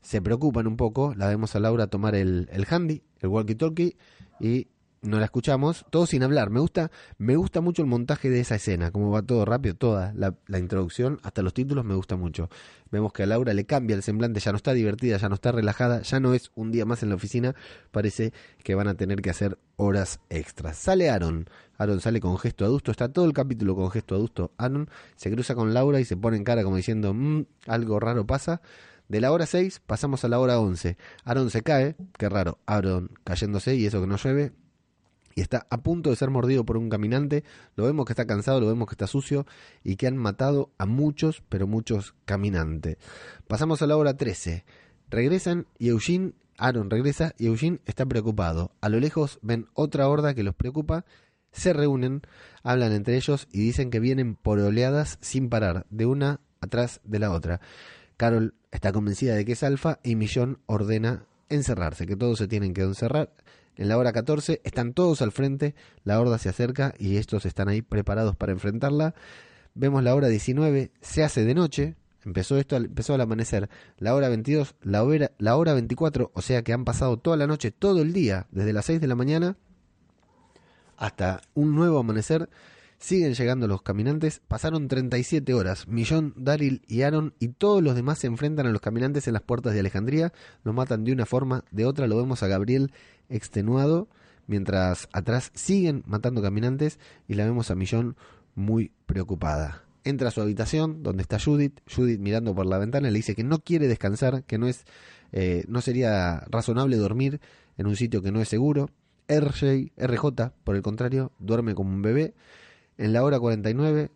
se 0.00 0.20
preocupan 0.20 0.66
un 0.66 0.76
poco, 0.76 1.14
la 1.14 1.28
vemos 1.28 1.54
a 1.54 1.60
Laura 1.60 1.86
tomar 1.86 2.16
el, 2.16 2.48
el 2.50 2.66
handy, 2.68 3.04
el 3.20 3.30
walkie-talkie, 3.30 3.94
y 4.40 4.66
no 5.02 5.18
la 5.18 5.24
escuchamos, 5.24 5.84
todo 5.90 6.06
sin 6.06 6.22
hablar. 6.22 6.50
Me 6.50 6.60
gusta, 6.60 6.90
me 7.18 7.36
gusta 7.36 7.60
mucho 7.60 7.82
el 7.82 7.88
montaje 7.88 8.30
de 8.30 8.40
esa 8.40 8.54
escena, 8.54 8.92
cómo 8.92 9.10
va 9.10 9.22
todo 9.22 9.44
rápido, 9.44 9.74
toda 9.74 10.12
la, 10.14 10.34
la, 10.46 10.58
introducción, 10.58 11.18
hasta 11.22 11.42
los 11.42 11.52
títulos 11.52 11.84
me 11.84 11.94
gusta 11.94 12.16
mucho. 12.16 12.48
Vemos 12.90 13.12
que 13.12 13.24
a 13.24 13.26
Laura 13.26 13.52
le 13.52 13.66
cambia 13.66 13.96
el 13.96 14.02
semblante, 14.02 14.38
ya 14.38 14.52
no 14.52 14.56
está 14.56 14.72
divertida, 14.72 15.16
ya 15.16 15.28
no 15.28 15.34
está 15.34 15.50
relajada, 15.50 16.02
ya 16.02 16.20
no 16.20 16.34
es 16.34 16.52
un 16.54 16.70
día 16.70 16.84
más 16.84 17.02
en 17.02 17.08
la 17.08 17.16
oficina, 17.16 17.54
parece 17.90 18.32
que 18.62 18.74
van 18.74 18.86
a 18.86 18.94
tener 18.94 19.22
que 19.22 19.30
hacer 19.30 19.58
horas 19.76 20.20
extras. 20.30 20.76
Sale 20.76 21.10
Aaron, 21.10 21.48
Aaron 21.78 22.00
sale 22.00 22.20
con 22.20 22.38
gesto 22.38 22.64
adusto, 22.64 22.92
está 22.92 23.08
todo 23.12 23.24
el 23.24 23.32
capítulo 23.32 23.74
con 23.74 23.90
gesto 23.90 24.14
adusto. 24.14 24.52
Aaron 24.56 24.88
se 25.16 25.32
cruza 25.32 25.56
con 25.56 25.74
Laura 25.74 25.98
y 26.00 26.04
se 26.04 26.16
pone 26.16 26.36
en 26.36 26.44
cara 26.44 26.62
como 26.62 26.76
diciendo, 26.76 27.12
mmm, 27.12 27.44
algo 27.66 27.98
raro 27.98 28.26
pasa. 28.26 28.62
De 29.08 29.20
la 29.20 29.32
hora 29.32 29.46
6 29.46 29.82
pasamos 29.84 30.24
a 30.24 30.28
la 30.28 30.38
hora 30.38 30.60
11. 30.60 30.96
Aaron 31.24 31.50
se 31.50 31.62
cae, 31.62 31.96
qué 32.16 32.28
raro, 32.28 32.58
Aaron 32.66 33.10
cayéndose 33.24 33.74
y 33.74 33.84
eso 33.86 34.00
que 34.00 34.06
no 34.06 34.16
llueve, 34.16 34.52
y 35.34 35.40
está 35.40 35.66
a 35.70 35.82
punto 35.82 36.10
de 36.10 36.16
ser 36.16 36.30
mordido 36.30 36.64
por 36.64 36.76
un 36.76 36.88
caminante. 36.88 37.44
Lo 37.76 37.84
vemos 37.84 38.06
que 38.06 38.12
está 38.12 38.26
cansado, 38.26 38.60
lo 38.60 38.66
vemos 38.66 38.88
que 38.88 38.94
está 38.94 39.06
sucio 39.06 39.46
y 39.84 39.96
que 39.96 40.06
han 40.06 40.16
matado 40.16 40.70
a 40.78 40.86
muchos, 40.86 41.42
pero 41.48 41.66
muchos 41.66 42.14
caminantes. 42.24 42.96
Pasamos 43.46 43.82
a 43.82 43.86
la 43.86 43.96
hora 43.96 44.16
13. 44.16 44.64
Regresan 45.10 45.66
y 45.78 45.88
Eugene, 45.88 46.32
Aaron 46.58 46.90
regresa 46.90 47.34
y 47.38 47.46
Eugene 47.46 47.80
está 47.86 48.06
preocupado. 48.06 48.72
A 48.80 48.88
lo 48.88 49.00
lejos 49.00 49.38
ven 49.42 49.66
otra 49.74 50.08
horda 50.08 50.34
que 50.34 50.42
los 50.42 50.54
preocupa. 50.54 51.04
Se 51.52 51.72
reúnen, 51.72 52.22
hablan 52.62 52.92
entre 52.92 53.16
ellos 53.16 53.46
y 53.52 53.60
dicen 53.60 53.90
que 53.90 54.00
vienen 54.00 54.36
por 54.36 54.58
oleadas 54.58 55.18
sin 55.20 55.50
parar, 55.50 55.86
de 55.90 56.06
una 56.06 56.40
atrás 56.60 57.00
de 57.04 57.18
la 57.18 57.30
otra. 57.30 57.60
Carol 58.16 58.54
está 58.70 58.92
convencida 58.92 59.34
de 59.34 59.44
que 59.44 59.52
es 59.52 59.62
alfa 59.62 59.98
y 60.02 60.16
Millón 60.16 60.60
ordena 60.66 61.26
encerrarse, 61.48 62.06
que 62.06 62.16
todos 62.16 62.38
se 62.38 62.48
tienen 62.48 62.72
que 62.72 62.82
encerrar 62.82 63.34
en 63.76 63.88
la 63.88 63.98
hora 63.98 64.12
14 64.12 64.60
están 64.64 64.92
todos 64.92 65.22
al 65.22 65.32
frente, 65.32 65.74
la 66.04 66.20
horda 66.20 66.38
se 66.38 66.48
acerca 66.48 66.94
y 66.98 67.16
estos 67.16 67.46
están 67.46 67.68
ahí 67.68 67.82
preparados 67.82 68.36
para 68.36 68.52
enfrentarla. 68.52 69.14
Vemos 69.74 70.02
la 70.02 70.14
hora 70.14 70.28
19, 70.28 70.90
se 71.00 71.24
hace 71.24 71.44
de 71.44 71.54
noche, 71.54 71.96
empezó 72.24 72.58
esto, 72.58 72.76
empezó 72.76 73.14
al 73.14 73.22
amanecer. 73.22 73.70
La 73.98 74.14
hora 74.14 74.28
22, 74.28 74.74
la 74.82 75.02
hora, 75.02 75.32
la 75.38 75.56
hora 75.56 75.72
24, 75.72 76.30
o 76.34 76.42
sea 76.42 76.62
que 76.62 76.72
han 76.72 76.84
pasado 76.84 77.18
toda 77.18 77.36
la 77.36 77.46
noche, 77.46 77.70
todo 77.70 78.02
el 78.02 78.12
día, 78.12 78.46
desde 78.50 78.72
las 78.72 78.86
6 78.86 79.00
de 79.00 79.06
la 79.06 79.14
mañana 79.14 79.56
hasta 81.02 81.40
un 81.54 81.74
nuevo 81.74 81.98
amanecer. 81.98 82.48
Siguen 82.98 83.34
llegando 83.34 83.66
los 83.66 83.82
caminantes, 83.82 84.40
pasaron 84.46 84.86
37 84.86 85.52
horas. 85.52 85.88
Millón, 85.88 86.32
Daryl 86.36 86.82
y 86.86 87.02
Aaron 87.02 87.34
y 87.40 87.48
todos 87.48 87.82
los 87.82 87.96
demás 87.96 88.20
se 88.20 88.28
enfrentan 88.28 88.68
a 88.68 88.70
los 88.70 88.80
caminantes 88.80 89.26
en 89.26 89.32
las 89.32 89.42
puertas 89.42 89.74
de 89.74 89.80
Alejandría. 89.80 90.32
Los 90.62 90.72
matan 90.72 91.02
de 91.02 91.12
una 91.12 91.26
forma, 91.26 91.64
de 91.72 91.84
otra 91.86 92.06
lo 92.06 92.16
vemos 92.16 92.44
a 92.44 92.46
Gabriel 92.46 92.92
extenuado, 93.32 94.08
mientras 94.46 95.08
atrás 95.12 95.50
siguen 95.54 96.02
matando 96.06 96.42
caminantes 96.42 96.98
y 97.28 97.34
la 97.34 97.44
vemos 97.44 97.70
a 97.70 97.74
Millón 97.74 98.16
muy 98.54 98.92
preocupada. 99.06 99.84
Entra 100.04 100.28
a 100.28 100.30
su 100.32 100.40
habitación 100.40 101.02
donde 101.02 101.22
está 101.22 101.38
Judith, 101.38 101.80
Judith 101.92 102.20
mirando 102.20 102.54
por 102.54 102.66
la 102.66 102.78
ventana 102.78 103.10
le 103.10 103.16
dice 103.16 103.34
que 103.34 103.44
no 103.44 103.60
quiere 103.60 103.86
descansar, 103.88 104.44
que 104.44 104.58
no 104.58 104.66
es 104.66 104.84
eh, 105.32 105.64
no 105.68 105.80
sería 105.80 106.44
razonable 106.50 106.96
dormir 106.96 107.40
en 107.78 107.86
un 107.86 107.96
sitio 107.96 108.22
que 108.22 108.32
no 108.32 108.40
es 108.40 108.48
seguro. 108.48 108.90
RJ, 109.28 109.92
RJ, 109.96 110.52
por 110.64 110.76
el 110.76 110.82
contrario, 110.82 111.32
duerme 111.38 111.74
como 111.74 111.90
un 111.90 112.02
bebé 112.02 112.34
en 112.98 113.12
la 113.12 113.24
hora 113.24 113.40
49 113.40 114.10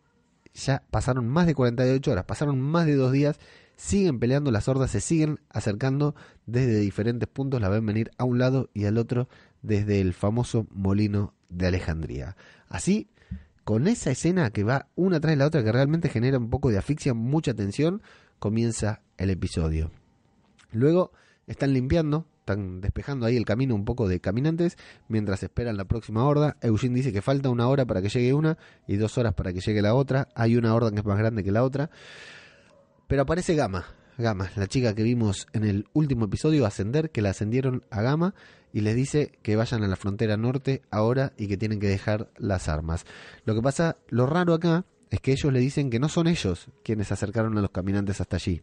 ya 0.57 0.83
pasaron 0.91 1.29
más 1.29 1.47
de 1.47 1.55
48 1.55 2.11
horas, 2.11 2.25
pasaron 2.25 2.61
más 2.61 2.87
de 2.87 2.97
dos 2.97 3.13
días, 3.13 3.39
siguen 3.77 4.19
peleando, 4.19 4.51
las 4.51 4.69
hordas 4.69 4.91
se 4.91 5.01
siguen 5.01 5.39
acercando 5.51 6.15
desde 6.47 6.79
diferentes 6.79 7.29
puntos, 7.29 7.61
la 7.61 7.69
ven 7.69 7.85
venir 7.85 8.11
a 8.19 8.25
un 8.25 8.39
lado 8.39 8.71
y 8.73 8.87
al 8.87 8.99
otro 8.99 9.29
desde 9.63 10.01
el 10.01 10.15
famoso 10.15 10.67
molino 10.71 11.35
de 11.49 11.67
Alejandría. 11.67 12.37
Así, 12.69 13.11
con 13.65 13.87
esa 13.87 14.11
escena 14.11 14.51
que 14.51 14.65
va 14.65 14.89
una 14.95 15.21
tras 15.21 15.37
la 15.37 15.47
otra, 15.47 15.63
que 15.63 15.73
realmente 15.73 16.09
genera 16.09 16.39
un 16.39 16.51
poco 16.51 16.71
de 16.71 16.79
asfixia, 16.79 17.15
mucha 17.15 17.55
tensión, 17.55 18.03
comienza 18.39 19.03
el 19.19 19.31
episodio. 19.31 19.91
Luego 20.73 21.13
están 21.47 21.73
limpiando, 21.73 22.27
están 22.47 22.81
despejando 22.81 23.27
ahí 23.27 23.37
el 23.37 23.45
camino 23.45 23.75
un 23.75 23.85
poco 23.85 24.07
de 24.07 24.21
caminantes 24.21 24.79
mientras 25.09 25.43
esperan 25.43 25.77
la 25.77 25.85
próxima 25.85 26.25
horda. 26.25 26.57
Eugene 26.63 26.95
dice 26.95 27.13
que 27.13 27.21
falta 27.21 27.51
una 27.51 27.67
hora 27.67 27.85
para 27.87 28.01
que 28.01 28.09
llegue 28.09 28.33
una 28.33 28.57
y 28.87 28.97
dos 28.97 29.19
horas 29.19 29.35
para 29.35 29.53
que 29.53 29.61
llegue 29.61 29.83
la 29.83 29.95
otra. 29.95 30.29
Hay 30.37 30.57
una 30.57 30.73
horda 30.73 30.93
que 30.93 31.01
es 31.01 31.05
más 31.05 31.19
grande 31.19 31.43
que 31.43 31.51
la 31.51 31.65
otra. 31.65 31.91
Pero 33.09 33.23
aparece 33.23 33.57
Gama. 33.57 33.85
Gama, 34.17 34.51
la 34.55 34.67
chica 34.69 34.95
que 34.95 35.03
vimos 35.03 35.49
en 35.53 35.65
el 35.65 35.89
último 35.93 36.25
episodio 36.25 36.65
ascender, 36.65 37.11
que 37.11 37.21
la 37.21 37.31
ascendieron 37.31 37.83
a 37.91 38.01
Gama 38.01 38.35
y 38.73 38.81
les 38.81 38.95
dice 38.95 39.33
que 39.43 39.57
vayan 39.57 39.83
a 39.83 39.89
la 39.89 39.97
frontera 39.97 40.37
norte 40.37 40.83
ahora 40.91 41.33
y 41.37 41.49
que 41.49 41.57
tienen 41.57 41.81
que 41.81 41.89
dejar 41.89 42.31
las 42.39 42.69
armas. 42.69 43.05
Lo 43.45 43.55
que 43.55 43.61
pasa, 43.61 43.97
lo 44.09 44.25
raro 44.27 44.55
acá 44.55 44.87
es 45.11 45.21
que 45.21 45.33
ellos 45.33 45.53
le 45.53 45.59
dicen 45.59 45.91
que 45.91 45.99
no 45.99 46.09
son 46.09 46.29
ellos 46.29 46.69
quienes 46.85 47.11
acercaron 47.11 47.59
a 47.59 47.61
los 47.61 47.71
caminantes 47.71 48.21
hasta 48.21 48.37
allí. 48.37 48.63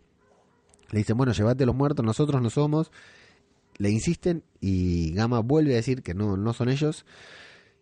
Le 0.90 1.00
dicen, 1.00 1.18
bueno, 1.18 1.34
llévate 1.34 1.66
los 1.66 1.76
muertos, 1.76 2.06
nosotros 2.06 2.42
no 2.42 2.50
somos 2.50 2.92
le 3.78 3.90
insisten 3.90 4.44
y 4.60 5.12
Gama 5.14 5.40
vuelve 5.40 5.74
a 5.74 5.78
decir 5.78 6.04
que 6.04 6.14
no, 6.14 6.38
no 6.38 6.54
son 6.54 6.70
ellos. 6.70 7.06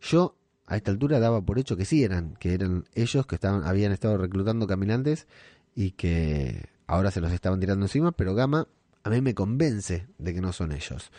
Yo 0.01 0.35
a 0.65 0.77
esta 0.77 0.91
altura 0.91 1.19
daba 1.19 1.41
por 1.41 1.59
hecho 1.59 1.77
que 1.77 1.85
sí 1.85 2.03
eran, 2.03 2.35
que 2.39 2.53
eran 2.53 2.85
ellos 2.95 3.25
que 3.25 3.35
estaban, 3.35 3.63
habían 3.65 3.91
estado 3.91 4.17
reclutando 4.17 4.67
caminantes 4.67 5.27
y 5.75 5.91
que 5.91 6.69
ahora 6.87 7.11
se 7.11 7.21
los 7.21 7.31
estaban 7.31 7.59
tirando 7.59 7.85
encima, 7.85 8.11
pero 8.11 8.35
Gama 8.35 8.67
a 9.03 9.09
mí 9.09 9.21
me 9.21 9.33
convence 9.33 10.07
de 10.17 10.33
que 10.33 10.41
no 10.41 10.53
son 10.53 10.71
ellos. 10.71 11.11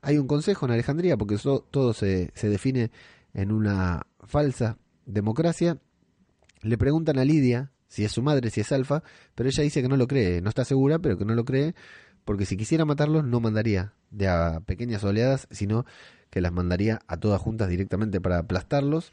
Hay 0.00 0.18
un 0.18 0.26
consejo 0.26 0.66
en 0.66 0.72
Alejandría 0.72 1.16
porque 1.16 1.36
todo 1.38 1.92
se, 1.92 2.30
se 2.34 2.48
define 2.48 2.90
en 3.34 3.52
una 3.52 4.06
falsa 4.20 4.78
democracia. 5.06 5.78
Le 6.62 6.78
preguntan 6.78 7.18
a 7.18 7.24
Lidia 7.24 7.72
si 7.88 8.04
es 8.04 8.12
su 8.12 8.22
madre, 8.22 8.50
si 8.50 8.60
es 8.60 8.70
Alfa, 8.70 9.02
pero 9.34 9.48
ella 9.48 9.62
dice 9.62 9.82
que 9.82 9.88
no 9.88 9.96
lo 9.96 10.06
cree, 10.06 10.42
no 10.42 10.50
está 10.50 10.64
segura, 10.64 10.98
pero 10.98 11.16
que 11.16 11.24
no 11.24 11.34
lo 11.34 11.44
cree 11.44 11.74
porque 12.28 12.44
si 12.44 12.58
quisiera 12.58 12.84
matarlos 12.84 13.24
no 13.24 13.40
mandaría 13.40 13.94
de 14.10 14.28
a 14.28 14.60
pequeñas 14.60 15.02
oleadas, 15.02 15.48
sino 15.50 15.86
que 16.28 16.42
las 16.42 16.52
mandaría 16.52 17.00
a 17.06 17.16
todas 17.16 17.40
juntas 17.40 17.70
directamente 17.70 18.20
para 18.20 18.36
aplastarlos. 18.36 19.12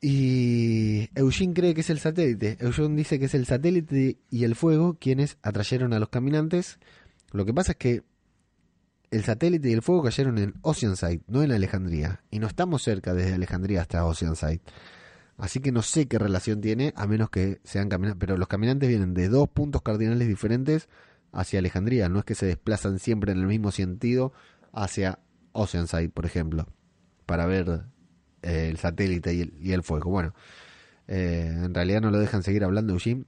Y 0.00 1.10
Eugene 1.14 1.52
cree 1.52 1.74
que 1.74 1.82
es 1.82 1.90
el 1.90 1.98
satélite. 1.98 2.56
Eugene 2.60 2.96
dice 2.96 3.18
que 3.18 3.26
es 3.26 3.34
el 3.34 3.44
satélite 3.44 4.16
y 4.30 4.44
el 4.44 4.54
fuego 4.54 4.96
quienes 4.98 5.36
atrayeron 5.42 5.92
a 5.92 5.98
los 5.98 6.08
caminantes. 6.08 6.78
Lo 7.32 7.44
que 7.44 7.52
pasa 7.52 7.72
es 7.72 7.76
que 7.76 8.02
el 9.10 9.22
satélite 9.22 9.68
y 9.68 9.74
el 9.74 9.82
fuego 9.82 10.04
cayeron 10.04 10.38
en 10.38 10.54
Oceanside, 10.62 11.20
no 11.26 11.42
en 11.42 11.52
Alejandría. 11.52 12.22
Y 12.30 12.38
no 12.38 12.46
estamos 12.46 12.82
cerca 12.82 13.12
desde 13.12 13.34
Alejandría 13.34 13.82
hasta 13.82 14.06
Oceanside. 14.06 14.62
Así 15.36 15.60
que 15.60 15.70
no 15.70 15.82
sé 15.82 16.08
qué 16.08 16.18
relación 16.18 16.62
tiene, 16.62 16.94
a 16.96 17.06
menos 17.06 17.28
que 17.28 17.60
sean 17.62 17.90
caminantes. 17.90 18.20
Pero 18.20 18.38
los 18.38 18.48
caminantes 18.48 18.88
vienen 18.88 19.12
de 19.12 19.28
dos 19.28 19.50
puntos 19.50 19.82
cardinales 19.82 20.28
diferentes 20.28 20.88
hacia 21.34 21.58
Alejandría, 21.58 22.08
no 22.08 22.20
es 22.20 22.24
que 22.24 22.34
se 22.34 22.46
desplazan 22.46 22.98
siempre 22.98 23.32
en 23.32 23.38
el 23.38 23.46
mismo 23.46 23.72
sentido 23.72 24.32
hacia 24.72 25.18
Oceanside, 25.52 26.08
por 26.08 26.26
ejemplo, 26.26 26.66
para 27.26 27.46
ver 27.46 27.82
eh, 28.42 28.68
el 28.70 28.78
satélite 28.78 29.34
y 29.34 29.72
el, 29.72 29.82
fuego. 29.82 30.10
Bueno, 30.10 30.34
eh, 31.08 31.50
en 31.52 31.74
realidad 31.74 32.00
no 32.00 32.10
lo 32.10 32.18
dejan 32.18 32.42
seguir 32.42 32.64
hablando 32.64 32.92
Eugene. 32.92 33.24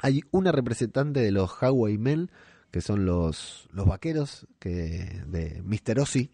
Hay 0.00 0.22
una 0.30 0.50
representante 0.50 1.20
de 1.20 1.30
los 1.30 1.50
Highwaymen, 1.60 2.30
que 2.70 2.80
son 2.80 3.06
los, 3.06 3.68
los 3.72 3.86
vaqueros 3.86 4.46
que, 4.58 5.22
de 5.26 5.62
Mr. 5.62 6.00
Ozzy, 6.00 6.30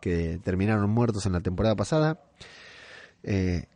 que 0.00 0.40
terminaron 0.42 0.90
muertos 0.90 1.26
en 1.26 1.32
la 1.32 1.40
temporada 1.40 1.76
pasada. 1.76 2.20
Eh, 3.22 3.66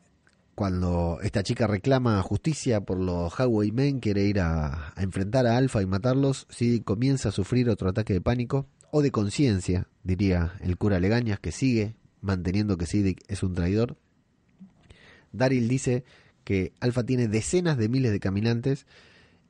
cuando 0.56 1.18
esta 1.22 1.42
chica 1.42 1.66
reclama 1.66 2.22
justicia 2.22 2.80
por 2.80 2.98
los 2.98 3.30
Highwaymen, 3.38 4.00
quiere 4.00 4.24
ir 4.24 4.40
a, 4.40 4.94
enfrentar 4.96 5.46
a 5.46 5.58
Alpha 5.58 5.82
y 5.82 5.86
matarlos, 5.86 6.46
si 6.48 6.80
comienza 6.80 7.28
a 7.28 7.32
sufrir 7.32 7.68
otro 7.68 7.90
ataque 7.90 8.14
de 8.14 8.22
pánico 8.22 8.66
o 8.90 9.02
de 9.02 9.10
conciencia, 9.10 9.86
diría 10.02 10.54
el 10.62 10.78
cura 10.78 10.98
Legañas, 10.98 11.40
que 11.40 11.52
sigue 11.52 11.94
manteniendo 12.22 12.78
que 12.78 12.86
Siddiq 12.86 13.20
es 13.28 13.42
un 13.42 13.52
traidor. 13.52 13.98
Daryl 15.30 15.68
dice 15.68 16.04
que 16.42 16.72
Alpha 16.80 17.04
tiene 17.04 17.28
decenas 17.28 17.76
de 17.76 17.90
miles 17.90 18.10
de 18.10 18.20
caminantes 18.20 18.86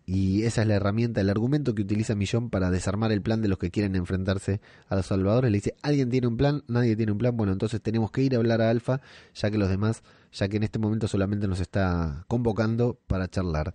y 0.08 0.44
esa 0.44 0.62
es 0.62 0.68
la 0.68 0.74
herramienta, 0.74 1.20
el 1.20 1.28
argumento 1.28 1.74
que 1.74 1.82
utiliza 1.82 2.14
Millón 2.14 2.48
para 2.48 2.70
desarmar 2.70 3.10
el 3.10 3.22
plan 3.22 3.42
de 3.42 3.48
los 3.48 3.58
que 3.58 3.72
quieren 3.72 3.96
enfrentarse 3.96 4.60
a 4.88 4.94
los 4.94 5.06
salvadores. 5.06 5.50
Le 5.50 5.58
dice, 5.58 5.74
alguien 5.82 6.10
tiene 6.10 6.28
un 6.28 6.36
plan, 6.36 6.62
nadie 6.68 6.94
tiene 6.94 7.10
un 7.10 7.18
plan, 7.18 7.36
bueno, 7.36 7.52
entonces 7.52 7.82
tenemos 7.82 8.12
que 8.12 8.22
ir 8.22 8.34
a 8.34 8.38
hablar 8.38 8.62
a 8.62 8.70
Alfa, 8.70 9.00
ya 9.34 9.50
que 9.50 9.58
los 9.58 9.68
demás, 9.68 10.04
ya 10.32 10.46
que 10.48 10.58
en 10.58 10.62
este 10.62 10.78
momento 10.78 11.08
solamente 11.08 11.48
nos 11.48 11.58
está 11.58 12.24
convocando 12.28 12.96
para 13.08 13.26
charlar. 13.26 13.74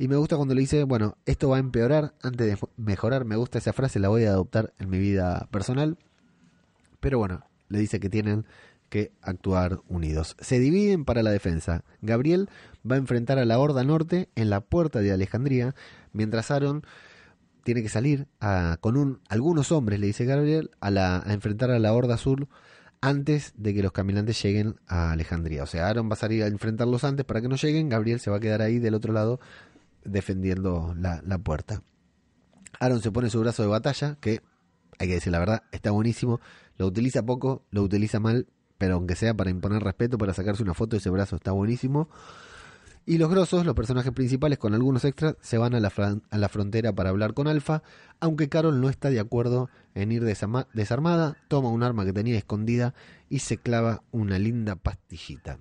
Y 0.00 0.08
me 0.08 0.16
gusta 0.16 0.36
cuando 0.36 0.56
le 0.56 0.62
dice, 0.62 0.82
bueno, 0.82 1.16
esto 1.26 1.48
va 1.48 1.58
a 1.58 1.60
empeorar 1.60 2.12
antes 2.22 2.46
de 2.48 2.58
mejorar, 2.76 3.24
me 3.24 3.36
gusta 3.36 3.58
esa 3.58 3.72
frase, 3.72 4.00
la 4.00 4.08
voy 4.08 4.24
a 4.24 4.30
adoptar 4.30 4.74
en 4.80 4.90
mi 4.90 4.98
vida 4.98 5.46
personal. 5.52 5.96
Pero 6.98 7.18
bueno, 7.18 7.44
le 7.68 7.78
dice 7.78 8.00
que 8.00 8.08
tienen 8.08 8.46
que 8.88 9.12
actuar 9.22 9.80
unidos. 9.88 10.36
Se 10.40 10.58
dividen 10.58 11.04
para 11.04 11.22
la 11.22 11.30
defensa. 11.30 11.84
Gabriel 12.02 12.48
va 12.88 12.96
a 12.96 12.98
enfrentar 12.98 13.38
a 13.38 13.44
la 13.44 13.58
Horda 13.58 13.84
Norte 13.84 14.28
en 14.34 14.50
la 14.50 14.60
puerta 14.60 15.00
de 15.00 15.12
Alejandría, 15.12 15.74
mientras 16.12 16.50
Aaron 16.50 16.82
tiene 17.64 17.82
que 17.82 17.88
salir 17.88 18.26
con 18.80 18.96
un, 18.96 19.20
algunos 19.28 19.72
hombres, 19.72 20.00
le 20.00 20.06
dice 20.06 20.24
Gabriel, 20.24 20.70
a, 20.80 20.90
la, 20.90 21.22
a 21.24 21.32
enfrentar 21.32 21.70
a 21.70 21.78
la 21.78 21.92
Horda 21.92 22.16
Sur 22.16 22.48
antes 23.00 23.52
de 23.56 23.74
que 23.74 23.82
los 23.82 23.92
caminantes 23.92 24.42
lleguen 24.42 24.76
a 24.86 25.12
Alejandría. 25.12 25.62
O 25.62 25.66
sea, 25.66 25.88
Aaron 25.88 26.08
va 26.08 26.14
a 26.14 26.16
salir 26.16 26.42
a 26.42 26.46
enfrentarlos 26.46 27.04
antes 27.04 27.26
para 27.26 27.40
que 27.40 27.48
no 27.48 27.56
lleguen, 27.56 27.88
Gabriel 27.88 28.20
se 28.20 28.30
va 28.30 28.38
a 28.38 28.40
quedar 28.40 28.62
ahí 28.62 28.78
del 28.78 28.94
otro 28.94 29.12
lado 29.12 29.38
defendiendo 30.04 30.94
la, 30.98 31.22
la 31.26 31.38
puerta. 31.38 31.82
Aaron 32.80 33.02
se 33.02 33.10
pone 33.12 33.30
su 33.30 33.40
brazo 33.40 33.62
de 33.62 33.68
batalla, 33.68 34.16
que 34.20 34.40
hay 34.98 35.08
que 35.08 35.14
decir 35.14 35.32
la 35.32 35.38
verdad, 35.38 35.62
está 35.72 35.90
buenísimo. 35.90 36.40
Lo 36.76 36.86
utiliza 36.86 37.24
poco, 37.24 37.64
lo 37.70 37.82
utiliza 37.82 38.20
mal, 38.20 38.46
pero 38.78 38.94
aunque 38.94 39.16
sea 39.16 39.34
para 39.34 39.50
imponer 39.50 39.82
respeto, 39.82 40.16
para 40.16 40.32
sacarse 40.32 40.62
una 40.62 40.74
foto, 40.74 40.96
ese 40.96 41.10
brazo 41.10 41.36
está 41.36 41.52
buenísimo. 41.52 42.08
Y 43.04 43.16
los 43.16 43.30
grosos, 43.30 43.64
los 43.64 43.74
personajes 43.74 44.12
principales 44.12 44.58
con 44.58 44.74
algunos 44.74 45.04
extras, 45.04 45.36
se 45.40 45.56
van 45.56 45.74
a 45.74 45.80
la, 45.80 45.90
a 46.30 46.38
la 46.38 46.48
frontera 46.48 46.92
para 46.92 47.10
hablar 47.10 47.32
con 47.32 47.48
Alfa, 47.48 47.82
aunque 48.20 48.48
Carol 48.50 48.80
no 48.80 48.90
está 48.90 49.08
de 49.10 49.18
acuerdo 49.18 49.70
en 49.94 50.12
ir 50.12 50.24
desarmada, 50.24 51.36
toma 51.48 51.70
un 51.70 51.82
arma 51.82 52.04
que 52.04 52.12
tenía 52.12 52.36
escondida 52.36 52.94
y 53.30 53.38
se 53.38 53.56
clava 53.56 54.02
una 54.12 54.38
linda 54.38 54.76
pastillita. 54.76 55.58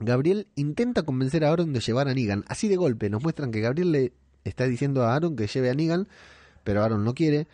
Gabriel 0.00 0.48
intenta 0.54 1.02
convencer 1.02 1.44
a 1.44 1.50
Aaron 1.50 1.72
de 1.72 1.80
llevar 1.80 2.08
a 2.08 2.14
Negan, 2.14 2.44
así 2.46 2.68
de 2.68 2.76
golpe, 2.76 3.10
nos 3.10 3.22
muestran 3.22 3.50
que 3.52 3.60
Gabriel 3.60 3.92
le 3.92 4.12
está 4.44 4.64
diciendo 4.64 5.02
a 5.02 5.14
Aaron 5.14 5.36
que 5.36 5.46
lleve 5.46 5.70
a 5.70 5.74
Negan, 5.74 6.08
pero 6.62 6.84
Aaron 6.84 7.04
no 7.04 7.14
quiere. 7.14 7.48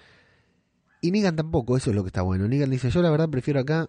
Y 1.00 1.12
Negan 1.12 1.36
tampoco, 1.36 1.76
eso 1.76 1.90
es 1.90 1.96
lo 1.96 2.02
que 2.02 2.08
está 2.08 2.22
bueno. 2.22 2.48
Negan 2.48 2.70
dice, 2.70 2.90
yo 2.90 3.02
la 3.02 3.10
verdad 3.10 3.28
prefiero 3.28 3.60
acá 3.60 3.88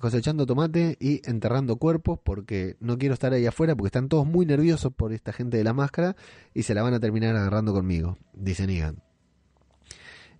cosechando 0.00 0.44
tomate 0.44 0.96
y 0.98 1.22
enterrando 1.24 1.76
cuerpos 1.76 2.18
porque 2.22 2.76
no 2.80 2.98
quiero 2.98 3.14
estar 3.14 3.32
ahí 3.32 3.46
afuera 3.46 3.76
porque 3.76 3.88
están 3.88 4.08
todos 4.08 4.26
muy 4.26 4.44
nerviosos 4.44 4.92
por 4.92 5.12
esta 5.12 5.32
gente 5.32 5.56
de 5.56 5.62
la 5.64 5.72
máscara 5.72 6.16
y 6.52 6.64
se 6.64 6.74
la 6.74 6.82
van 6.82 6.94
a 6.94 7.00
terminar 7.00 7.36
agarrando 7.36 7.72
conmigo, 7.72 8.18
dice 8.34 8.66
Negan. 8.66 9.02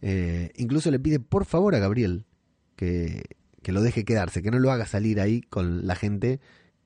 Eh, 0.00 0.50
incluso 0.56 0.90
le 0.90 0.98
pide 0.98 1.20
por 1.20 1.44
favor 1.44 1.76
a 1.76 1.78
Gabriel 1.78 2.26
que, 2.74 3.22
que 3.62 3.70
lo 3.70 3.80
deje 3.80 4.04
quedarse, 4.04 4.42
que 4.42 4.50
no 4.50 4.58
lo 4.58 4.72
haga 4.72 4.86
salir 4.86 5.20
ahí 5.20 5.40
con 5.40 5.86
la 5.86 5.94
gente, 5.94 6.40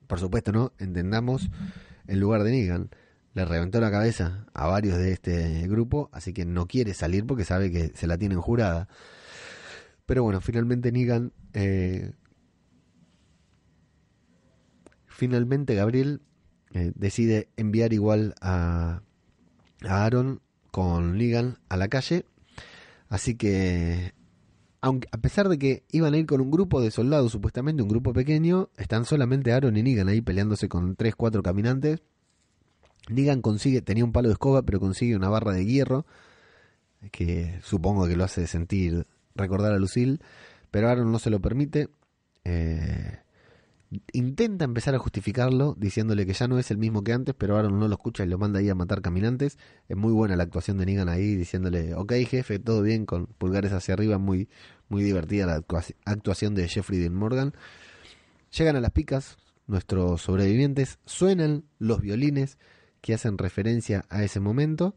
por 0.05 0.19
supuesto, 0.19 0.51
¿no? 0.51 0.73
Entendamos, 0.77 1.49
en 2.07 2.19
lugar 2.19 2.43
de 2.43 2.51
Negan. 2.51 2.89
Le 3.33 3.45
reventó 3.45 3.79
la 3.79 3.91
cabeza 3.91 4.47
a 4.53 4.65
varios 4.65 4.97
de 4.97 5.11
este 5.11 5.67
grupo, 5.67 6.09
así 6.11 6.33
que 6.33 6.45
no 6.45 6.67
quiere 6.67 6.93
salir 6.95 7.25
porque 7.25 7.45
sabe 7.45 7.71
que 7.71 7.91
se 7.95 8.07
la 8.07 8.17
tienen 8.17 8.41
jurada. 8.41 8.87
Pero 10.07 10.23
bueno, 10.23 10.41
finalmente 10.41 10.91
Negan 10.91 11.33
eh, 11.53 12.13
Finalmente 15.17 15.73
Gabriel 15.73 16.21
eh, 16.75 16.91
decide 16.93 17.49
enviar 17.57 17.91
igual 17.91 18.35
a, 18.39 19.01
Aaron 19.81 20.41
con 20.69 21.17
Negan 21.17 21.57
a 21.69 21.77
la 21.77 21.87
calle. 21.87 22.23
Así 23.09 23.33
que, 23.33 24.13
aunque, 24.79 25.07
a 25.11 25.17
pesar 25.17 25.49
de 25.49 25.57
que 25.57 25.83
iban 25.91 26.13
a 26.13 26.17
ir 26.17 26.27
con 26.27 26.39
un 26.39 26.51
grupo 26.51 26.81
de 26.81 26.91
soldados, 26.91 27.31
supuestamente 27.31 27.81
un 27.81 27.89
grupo 27.89 28.13
pequeño, 28.13 28.69
están 28.77 29.05
solamente 29.05 29.51
Aaron 29.53 29.75
y 29.75 29.81
Negan 29.81 30.07
ahí 30.07 30.21
peleándose 30.21 30.69
con 30.69 30.95
3-4 30.95 31.41
caminantes. 31.41 32.03
Negan 33.09 33.41
consigue, 33.41 33.81
tenía 33.81 34.05
un 34.05 34.11
palo 34.11 34.27
de 34.27 34.33
escoba, 34.33 34.61
pero 34.61 34.79
consigue 34.79 35.15
una 35.15 35.29
barra 35.29 35.53
de 35.53 35.65
hierro, 35.65 36.05
que 37.11 37.59
supongo 37.63 38.07
que 38.07 38.15
lo 38.15 38.23
hace 38.23 38.45
sentir, 38.45 39.07
recordar 39.33 39.73
a 39.73 39.79
Lucille, 39.79 40.19
pero 40.69 40.89
Aaron 40.89 41.11
no 41.11 41.17
se 41.17 41.31
lo 41.31 41.39
permite. 41.39 41.89
Eh, 42.43 43.17
intenta 44.11 44.65
empezar 44.65 44.95
a 44.95 44.99
justificarlo 44.99 45.75
diciéndole 45.77 46.25
que 46.25 46.33
ya 46.33 46.47
no 46.47 46.59
es 46.59 46.71
el 46.71 46.77
mismo 46.77 47.03
que 47.03 47.13
antes, 47.13 47.35
pero 47.37 47.57
Aaron 47.57 47.79
no 47.79 47.87
lo 47.87 47.93
escucha 47.93 48.23
y 48.23 48.27
lo 48.27 48.37
manda 48.37 48.59
ahí 48.59 48.69
a 48.69 48.75
matar 48.75 49.01
caminantes. 49.01 49.57
Es 49.87 49.95
muy 49.95 50.11
buena 50.11 50.35
la 50.35 50.43
actuación 50.43 50.77
de 50.77 50.85
Negan 50.85 51.09
ahí 51.09 51.35
diciéndole, 51.35 51.95
ok 51.95 52.13
jefe, 52.27 52.59
todo 52.59 52.81
bien, 52.81 53.05
con 53.05 53.27
pulgares 53.27 53.71
hacia 53.71 53.93
arriba, 53.93 54.17
muy, 54.17 54.49
muy 54.89 55.03
divertida 55.03 55.45
la 55.45 55.63
actuación 56.05 56.55
de 56.55 56.67
Jeffrey 56.67 56.99
Dean 56.99 57.15
Morgan. 57.15 57.53
Llegan 58.51 58.75
a 58.75 58.81
las 58.81 58.91
picas 58.91 59.37
nuestros 59.67 60.21
sobrevivientes, 60.21 60.99
suenan 61.05 61.65
los 61.77 62.01
violines 62.01 62.57
que 63.01 63.13
hacen 63.13 63.37
referencia 63.37 64.05
a 64.09 64.23
ese 64.23 64.39
momento, 64.39 64.95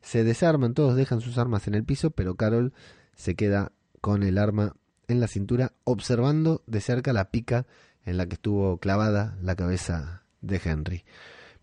se 0.00 0.24
desarman, 0.24 0.74
todos 0.74 0.96
dejan 0.96 1.20
sus 1.20 1.38
armas 1.38 1.66
en 1.66 1.74
el 1.74 1.84
piso, 1.84 2.10
pero 2.10 2.36
Carol 2.36 2.72
se 3.14 3.34
queda 3.34 3.72
con 4.00 4.22
el 4.22 4.38
arma 4.38 4.76
en 5.08 5.20
la 5.20 5.28
cintura 5.28 5.72
observando 5.84 6.62
de 6.66 6.80
cerca 6.80 7.12
la 7.12 7.30
pica 7.30 7.66
en 8.04 8.16
la 8.16 8.26
que 8.26 8.34
estuvo 8.34 8.78
clavada 8.78 9.36
la 9.42 9.56
cabeza 9.56 10.22
de 10.40 10.60
Henry. 10.62 11.04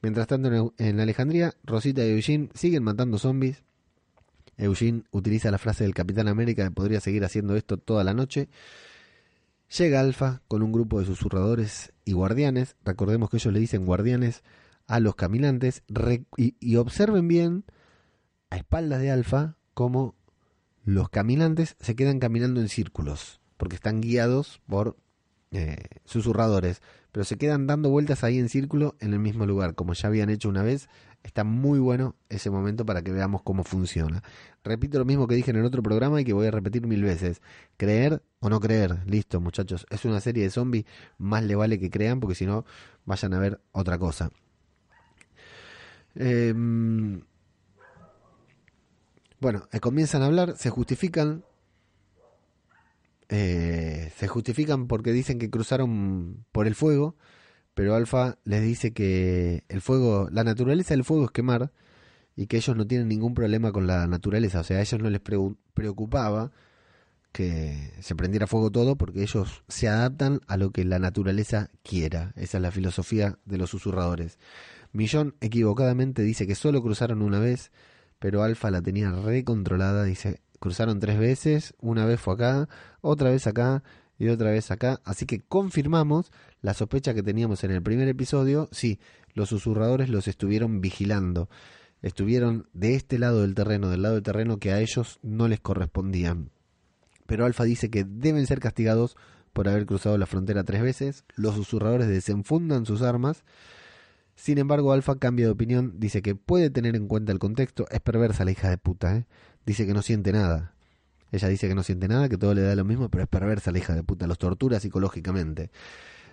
Mientras 0.01 0.27
tanto, 0.27 0.73
en 0.77 0.99
Alejandría, 0.99 1.53
Rosita 1.63 2.03
y 2.03 2.11
Eugene 2.11 2.49
siguen 2.53 2.83
matando 2.83 3.19
zombies. 3.19 3.63
Eugene 4.57 5.03
utiliza 5.11 5.51
la 5.51 5.57
frase 5.57 5.83
del 5.83 5.93
Capitán 5.93 6.27
América 6.27 6.63
que 6.63 6.71
podría 6.71 6.99
seguir 6.99 7.23
haciendo 7.23 7.55
esto 7.55 7.77
toda 7.77 8.03
la 8.03 8.13
noche. 8.13 8.49
Llega 9.77 9.99
Alfa 9.99 10.41
con 10.47 10.63
un 10.63 10.71
grupo 10.71 10.99
de 10.99 11.05
susurradores 11.05 11.93
y 12.03 12.13
guardianes. 12.13 12.75
Recordemos 12.83 13.29
que 13.29 13.37
ellos 13.37 13.53
le 13.53 13.59
dicen 13.59 13.85
guardianes 13.85 14.43
a 14.87 14.99
los 14.99 15.15
caminantes. 15.15 15.83
y, 16.35 16.55
y 16.59 16.75
observen 16.75 17.27
bien, 17.27 17.63
a 18.49 18.57
espaldas 18.57 19.01
de 19.01 19.11
Alfa, 19.11 19.55
cómo 19.73 20.15
los 20.83 21.09
caminantes 21.09 21.75
se 21.79 21.95
quedan 21.95 22.19
caminando 22.19 22.59
en 22.59 22.69
círculos. 22.69 23.39
Porque 23.57 23.75
están 23.75 24.01
guiados 24.01 24.61
por 24.67 24.97
eh, 25.51 25.77
susurradores, 26.05 26.81
pero 27.11 27.25
se 27.25 27.37
quedan 27.37 27.67
dando 27.67 27.89
vueltas 27.89 28.23
ahí 28.23 28.39
en 28.39 28.47
círculo 28.47 28.95
en 28.99 29.13
el 29.13 29.19
mismo 29.19 29.45
lugar, 29.45 29.75
como 29.75 29.93
ya 29.93 30.07
habían 30.07 30.29
hecho 30.29 30.49
una 30.49 30.63
vez. 30.63 30.87
Está 31.23 31.43
muy 31.43 31.77
bueno 31.77 32.15
ese 32.29 32.49
momento 32.49 32.85
para 32.85 33.03
que 33.03 33.11
veamos 33.11 33.43
cómo 33.43 33.63
funciona. 33.63 34.23
Repito 34.63 34.97
lo 34.97 35.05
mismo 35.05 35.27
que 35.27 35.35
dije 35.35 35.51
en 35.51 35.57
el 35.57 35.65
otro 35.65 35.83
programa 35.83 36.19
y 36.21 36.23
que 36.23 36.33
voy 36.33 36.47
a 36.47 36.51
repetir 36.51 36.87
mil 36.87 37.03
veces. 37.03 37.41
Creer 37.77 38.23
o 38.39 38.49
no 38.49 38.59
creer. 38.59 39.05
Listo, 39.05 39.39
muchachos. 39.39 39.85
Es 39.89 40.05
una 40.05 40.19
serie 40.19 40.43
de 40.43 40.49
zombies. 40.49 40.85
Más 41.17 41.43
le 41.43 41.55
vale 41.55 41.79
que 41.79 41.91
crean 41.91 42.19
porque 42.21 42.33
si 42.33 42.45
no, 42.45 42.65
vayan 43.05 43.33
a 43.33 43.39
ver 43.39 43.61
otra 43.71 43.99
cosa. 43.99 44.31
Em, 46.15 47.21
bueno, 49.39 49.67
eh, 49.71 49.79
comienzan 49.79 50.21
a 50.23 50.27
hablar, 50.27 50.55
se 50.57 50.69
justifican 50.69 51.43
eh, 53.31 54.11
se 54.17 54.27
justifican 54.27 54.87
porque 54.87 55.13
dicen 55.13 55.39
que 55.39 55.49
cruzaron 55.49 56.45
por 56.51 56.67
el 56.67 56.75
fuego, 56.75 57.15
pero 57.73 57.95
Alfa 57.95 58.37
les 58.43 58.61
dice 58.61 58.91
que 58.91 59.63
el 59.69 59.79
fuego, 59.81 60.27
la 60.31 60.43
naturaleza 60.43 60.93
del 60.93 61.05
fuego 61.05 61.25
es 61.25 61.31
quemar 61.31 61.71
y 62.35 62.47
que 62.47 62.57
ellos 62.57 62.75
no 62.75 62.85
tienen 62.85 63.07
ningún 63.07 63.33
problema 63.33 63.71
con 63.71 63.87
la 63.87 64.05
naturaleza, 64.05 64.59
o 64.59 64.63
sea, 64.63 64.79
a 64.79 64.81
ellos 64.81 65.01
no 65.01 65.09
les 65.09 65.21
preocupaba 65.73 66.51
que 67.31 67.93
se 68.01 68.15
prendiera 68.15 68.47
fuego 68.47 68.69
todo 68.69 68.97
porque 68.97 69.21
ellos 69.21 69.63
se 69.69 69.87
adaptan 69.87 70.41
a 70.47 70.57
lo 70.57 70.71
que 70.71 70.83
la 70.83 70.99
naturaleza 70.99 71.69
quiera. 71.83 72.33
Esa 72.35 72.57
es 72.57 72.61
la 72.61 72.71
filosofía 72.71 73.39
de 73.45 73.57
los 73.57 73.69
susurradores. 73.69 74.37
Millón 74.91 75.35
equivocadamente 75.39 76.21
dice 76.23 76.45
que 76.45 76.55
solo 76.55 76.83
cruzaron 76.83 77.21
una 77.21 77.39
vez, 77.39 77.71
pero 78.19 78.43
Alfa 78.43 78.69
la 78.71 78.81
tenía 78.81 79.11
recontrolada, 79.11 80.03
dice, 80.03 80.41
cruzaron 80.61 80.99
tres 80.99 81.17
veces, 81.17 81.73
una 81.81 82.05
vez 82.05 82.21
fue 82.21 82.35
acá, 82.35 82.69
otra 83.01 83.31
vez 83.31 83.47
acá 83.47 83.83
y 84.19 84.27
otra 84.27 84.51
vez 84.51 84.69
acá, 84.69 85.01
así 85.03 85.25
que 85.25 85.41
confirmamos 85.41 86.31
la 86.61 86.75
sospecha 86.75 87.15
que 87.15 87.23
teníamos 87.23 87.63
en 87.63 87.71
el 87.71 87.81
primer 87.81 88.07
episodio, 88.07 88.69
sí, 88.71 88.99
los 89.33 89.49
susurradores 89.49 90.09
los 90.09 90.27
estuvieron 90.27 90.79
vigilando, 90.79 91.49
estuvieron 92.03 92.67
de 92.73 92.93
este 92.93 93.17
lado 93.17 93.41
del 93.41 93.55
terreno, 93.55 93.89
del 93.89 94.03
lado 94.03 94.13
del 94.13 94.23
terreno 94.23 94.59
que 94.59 94.71
a 94.71 94.79
ellos 94.79 95.19
no 95.23 95.47
les 95.47 95.59
correspondían. 95.59 96.51
Pero 97.25 97.45
Alfa 97.45 97.63
dice 97.63 97.89
que 97.89 98.03
deben 98.03 98.45
ser 98.45 98.59
castigados 98.59 99.17
por 99.53 99.67
haber 99.67 99.87
cruzado 99.87 100.19
la 100.19 100.27
frontera 100.27 100.63
tres 100.63 100.83
veces, 100.83 101.25
los 101.35 101.55
susurradores 101.55 102.07
desenfundan 102.07 102.85
sus 102.85 103.01
armas, 103.01 103.43
sin 104.35 104.57
embargo, 104.57 104.91
Alfa 104.93 105.17
cambia 105.17 105.45
de 105.45 105.51
opinión, 105.51 105.99
dice 105.99 106.21
que 106.21 106.35
puede 106.35 106.69
tener 106.69 106.95
en 106.95 107.07
cuenta 107.07 107.31
el 107.31 107.39
contexto, 107.39 107.85
es 107.91 107.99
perversa 107.99 108.45
la 108.45 108.51
hija 108.51 108.69
de 108.69 108.77
puta, 108.77 109.17
¿eh? 109.17 109.25
Dice 109.65 109.85
que 109.85 109.93
no 109.93 110.01
siente 110.01 110.31
nada. 110.31 110.75
Ella 111.31 111.47
dice 111.47 111.67
que 111.67 111.75
no 111.75 111.83
siente 111.83 112.07
nada, 112.07 112.27
que 112.27 112.37
todo 112.37 112.53
le 112.53 112.61
da 112.61 112.75
lo 112.75 112.83
mismo, 112.83 113.09
pero 113.09 113.23
es 113.23 113.29
perversa 113.29 113.71
la 113.71 113.77
hija 113.77 113.95
de 113.95 114.03
puta, 114.03 114.27
los 114.27 114.37
tortura 114.37 114.79
psicológicamente. 114.79 115.71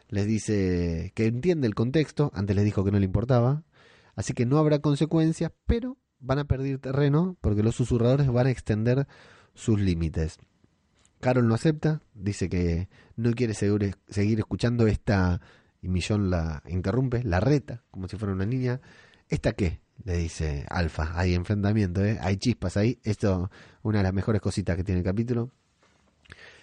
Les 0.08 0.26
dice 0.26 1.12
que 1.14 1.26
entiende 1.26 1.66
el 1.66 1.74
contexto, 1.74 2.32
antes 2.34 2.56
les 2.56 2.64
dijo 2.64 2.84
que 2.84 2.90
no 2.90 2.98
le 2.98 3.04
importaba. 3.04 3.62
Así 4.16 4.32
que 4.32 4.46
no 4.46 4.58
habrá 4.58 4.80
consecuencias, 4.80 5.52
pero 5.66 5.96
van 6.18 6.40
a 6.40 6.44
perder 6.44 6.78
terreno 6.78 7.36
porque 7.40 7.62
los 7.62 7.76
susurradores 7.76 8.26
van 8.28 8.48
a 8.48 8.50
extender 8.50 9.06
sus 9.54 9.80
límites. 9.80 10.38
Carol 11.20 11.46
no 11.46 11.54
acepta, 11.54 12.02
dice 12.14 12.48
que 12.48 12.88
no 13.16 13.32
quiere 13.32 13.54
seguir, 13.54 13.94
escuchando 14.38 14.86
esta, 14.86 15.40
y 15.80 15.88
Millón 15.88 16.30
la 16.30 16.62
interrumpe, 16.68 17.22
la 17.22 17.40
reta, 17.40 17.84
como 17.90 18.08
si 18.08 18.16
fuera 18.16 18.34
una 18.34 18.46
niña. 18.46 18.80
¿Esta 19.28 19.52
qué? 19.52 19.80
Le 20.04 20.16
dice 20.16 20.64
Alfa, 20.68 21.12
hay 21.18 21.34
enfrentamiento, 21.34 22.04
¿eh? 22.04 22.18
hay 22.20 22.36
chispas 22.36 22.76
ahí, 22.76 22.98
esto 23.02 23.50
una 23.82 23.98
de 23.98 24.04
las 24.04 24.14
mejores 24.14 24.40
cositas 24.40 24.76
que 24.76 24.84
tiene 24.84 25.00
el 25.00 25.04
capítulo. 25.04 25.50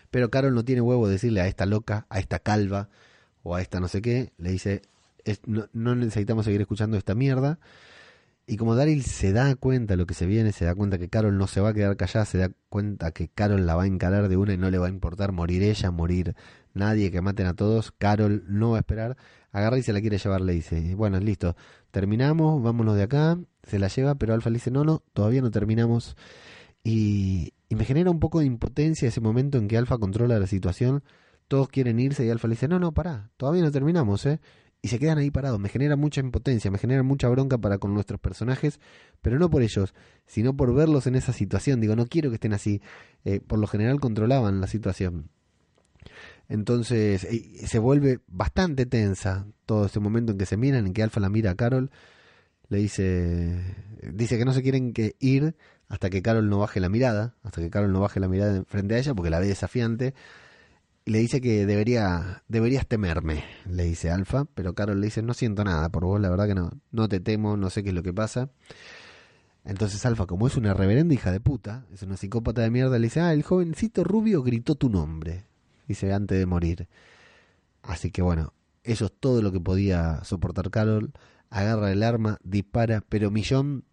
Pero 0.09 0.29
Carol 0.29 0.53
no 0.53 0.63
tiene 0.63 0.81
huevo 0.81 1.07
de 1.07 1.13
decirle 1.13 1.41
a 1.41 1.47
esta 1.47 1.65
loca, 1.65 2.05
a 2.09 2.19
esta 2.19 2.39
calva 2.39 2.89
o 3.43 3.55
a 3.55 3.61
esta 3.61 3.79
no 3.79 3.87
sé 3.87 4.01
qué, 4.01 4.31
le 4.37 4.51
dice, 4.51 4.81
no, 5.45 5.67
no 5.73 5.95
necesitamos 5.95 6.45
seguir 6.45 6.61
escuchando 6.61 6.97
esta 6.97 7.15
mierda. 7.15 7.59
Y 8.47 8.57
como 8.57 8.75
Daryl 8.75 9.03
se 9.03 9.33
da 9.33 9.55
cuenta 9.55 9.93
de 9.93 9.97
lo 9.97 10.05
que 10.05 10.13
se 10.13 10.27
viene, 10.27 10.51
se 10.51 10.65
da 10.65 10.75
cuenta 10.75 10.99
que 10.99 11.09
Carol 11.09 11.35
no 11.35 11.47
se 11.47 11.61
va 11.61 11.69
a 11.69 11.73
quedar 11.73 11.97
callada, 11.97 12.25
se 12.25 12.37
da 12.37 12.51
cuenta 12.69 13.11
que 13.11 13.27
Carol 13.27 13.65
la 13.65 13.75
va 13.75 13.83
a 13.83 13.87
encarar 13.87 14.29
de 14.29 14.37
una 14.37 14.53
y 14.53 14.57
no 14.57 14.69
le 14.69 14.77
va 14.77 14.85
a 14.85 14.89
importar 14.89 15.31
morir 15.31 15.63
ella, 15.63 15.89
morir 15.89 16.35
nadie, 16.73 17.09
que 17.09 17.21
maten 17.21 17.47
a 17.47 17.55
todos. 17.55 17.91
Carol 17.91 18.43
no 18.47 18.71
va 18.71 18.77
a 18.77 18.79
esperar, 18.81 19.17
agarra 19.51 19.79
y 19.79 19.83
se 19.83 19.93
la 19.93 20.01
quiere 20.01 20.19
llevar, 20.19 20.41
le 20.41 20.53
dice, 20.53 20.93
bueno, 20.93 21.19
listo, 21.19 21.55
terminamos, 21.95 22.61
vámonos 22.61 22.97
de 22.97 23.03
acá, 23.03 23.39
se 23.63 23.79
la 23.79 23.87
lleva, 23.87 24.15
pero 24.15 24.33
Alfa 24.33 24.49
le 24.49 24.55
dice, 24.55 24.69
no, 24.69 24.83
no, 24.83 25.01
todavía 25.13 25.41
no 25.41 25.49
terminamos. 25.49 26.17
Y, 26.83 27.53
me 27.69 27.85
genera 27.85 28.11
un 28.11 28.19
poco 28.19 28.39
de 28.39 28.45
impotencia 28.45 29.07
ese 29.07 29.21
momento 29.21 29.57
en 29.57 29.69
que 29.69 29.77
Alfa 29.77 29.97
controla 29.97 30.37
la 30.37 30.45
situación, 30.45 31.03
todos 31.47 31.69
quieren 31.69 31.97
irse 32.01 32.25
y 32.25 32.29
Alfa 32.29 32.49
le 32.49 32.55
dice, 32.55 32.67
no, 32.67 32.79
no, 32.79 32.93
pará, 32.93 33.31
todavía 33.37 33.63
no 33.63 33.71
terminamos, 33.71 34.25
¿eh? 34.25 34.41
y 34.81 34.89
se 34.89 34.99
quedan 34.99 35.19
ahí 35.19 35.31
parados. 35.31 35.57
Me 35.57 35.69
genera 35.69 35.95
mucha 35.95 36.19
impotencia, 36.19 36.69
me 36.69 36.79
genera 36.79 37.01
mucha 37.01 37.29
bronca 37.29 37.57
para 37.57 37.77
con 37.77 37.93
nuestros 37.93 38.19
personajes, 38.19 38.81
pero 39.21 39.39
no 39.39 39.49
por 39.49 39.61
ellos, 39.61 39.93
sino 40.25 40.57
por 40.57 40.73
verlos 40.73 41.07
en 41.07 41.15
esa 41.15 41.31
situación. 41.31 41.79
Digo, 41.79 41.95
no 41.95 42.07
quiero 42.07 42.29
que 42.29 42.35
estén 42.35 42.53
así. 42.53 42.81
Eh, 43.23 43.39
por 43.39 43.57
lo 43.57 43.67
general 43.67 44.01
controlaban 44.01 44.59
la 44.59 44.67
situación. 44.67 45.29
Entonces 46.47 47.23
eh, 47.23 47.67
se 47.67 47.79
vuelve 47.79 48.19
bastante 48.27 48.85
tensa 48.85 49.47
todo 49.65 49.85
ese 49.87 49.99
momento 49.99 50.31
en 50.31 50.37
que 50.37 50.45
se 50.45 50.57
miran, 50.57 50.87
en 50.87 50.93
que 50.93 51.03
Alfa 51.03 51.19
la 51.19 51.29
mira 51.29 51.51
a 51.51 51.55
Carol, 51.55 51.91
le 52.69 52.77
dice, 52.77 53.75
dice 54.13 54.37
que 54.37 54.45
no 54.45 54.53
se 54.53 54.61
quieren 54.61 54.93
que 54.93 55.15
ir 55.19 55.55
hasta 55.87 56.09
que 56.09 56.21
Carol 56.21 56.49
no 56.49 56.59
baje 56.59 56.79
la 56.79 56.89
mirada, 56.89 57.35
hasta 57.43 57.61
que 57.61 57.69
Carol 57.69 57.91
no 57.91 57.99
baje 57.99 58.19
la 58.19 58.27
mirada 58.27 58.63
frente 58.65 58.95
a 58.95 58.97
ella 58.97 59.13
porque 59.13 59.29
la 59.29 59.39
ve 59.39 59.47
desafiante 59.47 60.13
y 61.05 61.11
le 61.11 61.19
dice 61.19 61.39
que 61.39 61.67
debería, 61.67 62.43
deberías 62.47 62.87
temerme, 62.87 63.43
le 63.69 63.83
dice 63.83 64.09
Alfa, 64.09 64.45
pero 64.55 64.73
Carol 64.73 64.99
le 64.99 65.07
dice, 65.07 65.21
no 65.21 65.35
siento 65.35 65.63
nada 65.63 65.89
por 65.89 66.03
vos, 66.03 66.19
la 66.19 66.29
verdad 66.29 66.47
que 66.47 66.55
no, 66.55 66.71
no 66.91 67.07
te 67.07 67.19
temo, 67.19 67.57
no 67.57 67.69
sé 67.69 67.83
qué 67.83 67.89
es 67.89 67.95
lo 67.95 68.01
que 68.01 68.11
pasa. 68.13 68.49
Entonces 69.63 70.03
Alfa, 70.05 70.25
como 70.25 70.47
es 70.47 70.57
una 70.57 70.73
reverenda 70.73 71.13
hija 71.13 71.31
de 71.31 71.39
puta, 71.39 71.85
es 71.93 72.01
una 72.01 72.17
psicópata 72.17 72.61
de 72.61 72.71
mierda, 72.71 72.97
le 72.97 73.05
dice, 73.05 73.19
ah, 73.21 73.33
el 73.33 73.43
jovencito 73.43 74.03
rubio 74.03 74.41
gritó 74.41 74.73
tu 74.73 74.89
nombre, 74.89 75.45
dice, 75.87 76.13
antes 76.13 76.37
de 76.37 76.45
morir. 76.45 76.87
Así 77.83 78.11
que 78.11 78.21
bueno, 78.21 78.53
eso 78.83 79.05
es 79.05 79.13
todo 79.19 79.41
lo 79.41 79.51
que 79.51 79.59
podía 79.59 80.23
soportar 80.23 80.69
Carol, 80.69 81.13
agarra 81.49 81.91
el 81.91 82.03
arma, 82.03 82.39
dispara, 82.43 83.03
pero 83.07 83.31
Millón 83.31 83.85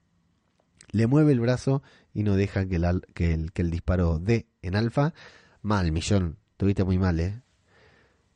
le 0.90 1.06
mueve 1.06 1.32
el 1.32 1.40
brazo 1.40 1.82
y 2.12 2.22
no 2.22 2.36
deja 2.36 2.66
que, 2.66 2.76
el, 2.76 3.02
que, 3.14 3.32
el, 3.32 3.52
que 3.52 3.62
el 3.62 3.70
disparo 3.70 4.18
dé 4.18 4.46
en 4.62 4.76
Alfa. 4.76 5.14
Mal, 5.62 5.92
Millón, 5.92 6.38
Tuviste 6.62 6.84
muy 6.84 6.96
mal, 6.96 7.18
¿eh? 7.18 7.42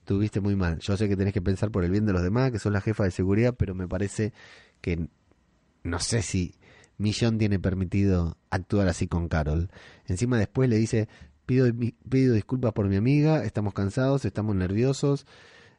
Tuviste 0.04 0.40
muy 0.40 0.56
mal. 0.56 0.80
Yo 0.80 0.96
sé 0.96 1.08
que 1.08 1.16
tenés 1.16 1.32
que 1.32 1.40
pensar 1.40 1.70
por 1.70 1.84
el 1.84 1.92
bien 1.92 2.06
de 2.06 2.12
los 2.12 2.24
demás, 2.24 2.50
que 2.50 2.58
son 2.58 2.72
la 2.72 2.80
jefa 2.80 3.04
de 3.04 3.12
seguridad, 3.12 3.54
pero 3.56 3.72
me 3.72 3.86
parece 3.86 4.32
que 4.80 5.08
no 5.84 6.00
sé 6.00 6.22
si 6.22 6.56
Millón 6.98 7.38
tiene 7.38 7.60
permitido 7.60 8.36
actuar 8.50 8.88
así 8.88 9.06
con 9.06 9.28
Carol. 9.28 9.70
Encima 10.06 10.40
después 10.40 10.68
le 10.68 10.76
dice, 10.76 11.08
pido, 11.46 11.66
pido 12.08 12.34
disculpas 12.34 12.72
por 12.72 12.88
mi 12.88 12.96
amiga, 12.96 13.44
estamos 13.44 13.72
cansados, 13.72 14.24
estamos 14.24 14.54
nerviosos. 14.54 15.26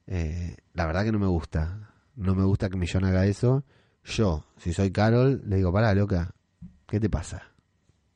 Eh, 0.07 0.55
la 0.73 0.85
verdad 0.85 1.03
que 1.03 1.11
no 1.11 1.19
me 1.19 1.27
gusta. 1.27 1.91
No 2.15 2.33
me 2.33 2.43
gusta 2.43 2.69
que 2.69 2.77
Millón 2.77 3.05
haga 3.05 3.25
eso. 3.27 3.63
Yo, 4.03 4.45
si 4.57 4.73
soy 4.73 4.91
Carol, 4.91 5.43
le 5.45 5.57
digo, 5.57 5.71
pará, 5.71 5.93
loca, 5.93 6.33
¿qué 6.87 6.99
te 6.99 7.09
pasa? 7.09 7.51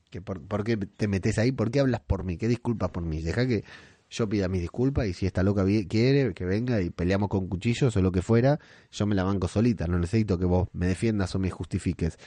¿Qué, 0.09 0.21
por, 0.21 0.41
por, 0.41 0.63
qué 0.63 0.77
te 0.77 1.07
metes 1.07 1.37
ahí? 1.37 1.51
¿Por 1.51 1.69
qué 1.69 1.81
hablas 1.81 2.01
por 2.01 2.23
mí? 2.23 2.37
¿Qué 2.37 2.47
disculpas 2.47 2.89
por 2.89 3.03
mí? 3.03 3.21
Deja 3.21 3.45
que 3.45 3.63
yo 4.09 4.27
pida 4.27 4.47
mis 4.47 4.61
disculpas 4.61 5.07
y 5.07 5.13
si 5.13 5.25
esta 5.25 5.41
loca 5.41 5.65
quiere 5.87 6.33
que 6.33 6.45
venga 6.45 6.81
y 6.81 6.89
peleamos 6.89 7.29
con 7.29 7.47
cuchillos 7.47 7.95
o 7.95 8.01
lo 8.01 8.11
que 8.11 8.21
fuera, 8.21 8.59
yo 8.91 9.05
me 9.05 9.15
la 9.15 9.23
banco 9.23 9.47
solita, 9.47 9.87
no 9.87 9.97
necesito 9.99 10.37
que 10.37 10.45
vos 10.45 10.67
me 10.73 10.85
defiendas 10.85 11.33
o 11.35 11.39
me 11.39 11.49
justifiques. 11.49 12.17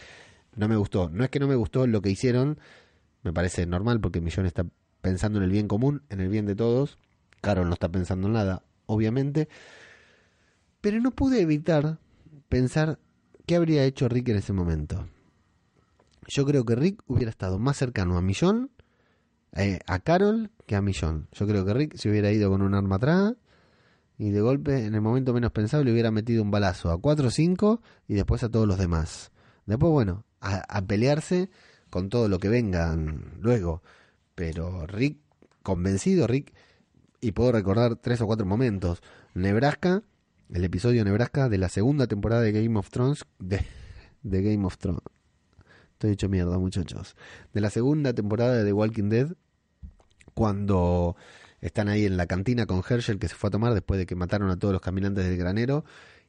No 0.56 0.66
me 0.66 0.76
gustó, 0.76 1.10
no 1.10 1.24
es 1.24 1.30
que 1.30 1.40
no 1.40 1.46
me 1.46 1.56
gustó 1.56 1.86
lo 1.86 2.00
que 2.00 2.10
hicieron, 2.10 2.58
me 3.22 3.32
parece 3.32 3.66
normal 3.66 4.00
porque 4.00 4.22
Millón 4.22 4.46
está 4.46 4.64
pensando 5.04 5.38
en 5.38 5.44
el 5.44 5.50
bien 5.50 5.68
común, 5.68 6.02
en 6.08 6.20
el 6.20 6.30
bien 6.30 6.46
de 6.46 6.56
todos, 6.56 6.96
Carol 7.42 7.66
no 7.68 7.74
está 7.74 7.90
pensando 7.90 8.26
en 8.26 8.32
nada, 8.32 8.62
obviamente, 8.86 9.50
pero 10.80 10.98
no 10.98 11.10
pude 11.10 11.42
evitar 11.42 11.98
pensar 12.48 12.98
qué 13.44 13.56
habría 13.56 13.84
hecho 13.84 14.08
Rick 14.08 14.30
en 14.30 14.36
ese 14.36 14.54
momento. 14.54 15.06
Yo 16.26 16.46
creo 16.46 16.64
que 16.64 16.74
Rick 16.74 17.02
hubiera 17.06 17.28
estado 17.28 17.58
más 17.58 17.76
cercano 17.76 18.16
a 18.16 18.22
Millón 18.22 18.70
eh, 19.52 19.78
a 19.86 19.98
Carol 19.98 20.50
que 20.66 20.74
a 20.74 20.80
Millón. 20.80 21.28
Yo 21.32 21.46
creo 21.46 21.66
que 21.66 21.74
Rick 21.74 21.96
se 21.96 22.08
hubiera 22.08 22.32
ido 22.32 22.48
con 22.48 22.62
un 22.62 22.74
arma 22.74 22.96
atrás 22.96 23.34
y 24.16 24.30
de 24.30 24.40
golpe, 24.40 24.86
en 24.86 24.94
el 24.94 25.02
momento 25.02 25.34
menos 25.34 25.52
pensado, 25.52 25.84
le 25.84 25.92
hubiera 25.92 26.10
metido 26.10 26.42
un 26.42 26.50
balazo 26.50 26.90
a 26.90 26.98
4 26.98 27.28
o 27.28 27.30
5 27.30 27.82
y 28.08 28.14
después 28.14 28.42
a 28.42 28.48
todos 28.48 28.66
los 28.66 28.78
demás. 28.78 29.32
Después, 29.66 29.92
bueno, 29.92 30.24
a, 30.40 30.80
pelearse 30.86 31.50
con 31.90 32.08
todo 32.08 32.30
lo 32.30 32.38
que 32.38 32.48
vengan 32.48 33.34
luego. 33.40 33.82
Pero 34.34 34.86
Rick, 34.86 35.18
convencido, 35.62 36.26
Rick, 36.26 36.54
y 37.20 37.32
puedo 37.32 37.52
recordar 37.52 37.96
tres 37.96 38.20
o 38.20 38.26
cuatro 38.26 38.46
momentos. 38.46 39.02
Nebraska, 39.34 40.02
el 40.52 40.64
episodio 40.64 41.04
Nebraska 41.04 41.48
de 41.48 41.58
la 41.58 41.68
segunda 41.68 42.06
temporada 42.06 42.42
de 42.42 42.52
Game 42.52 42.78
of 42.78 42.90
Thrones, 42.90 43.24
de, 43.38 43.64
Game 44.22 44.64
of 44.66 44.78
Thrones. 44.78 45.00
Estoy 45.92 46.12
hecho 46.12 46.28
mierda, 46.28 46.58
muchachos. 46.58 47.16
De 47.52 47.60
la 47.60 47.70
segunda 47.70 48.12
temporada 48.12 48.56
de 48.56 48.64
The 48.64 48.72
Walking 48.72 49.08
Dead, 49.08 49.28
cuando 50.34 51.16
están 51.60 51.88
ahí 51.88 52.04
en 52.04 52.16
la 52.16 52.26
cantina 52.26 52.66
con 52.66 52.82
Herschel 52.86 53.18
que 53.18 53.28
se 53.28 53.36
fue 53.36 53.48
a 53.48 53.52
tomar 53.52 53.72
después 53.72 53.98
de 53.98 54.06
que 54.06 54.16
mataron 54.16 54.50
a 54.50 54.58
todos 54.58 54.72
los 54.72 54.82
caminantes 54.82 55.24
del 55.24 55.38
granero 55.38 55.84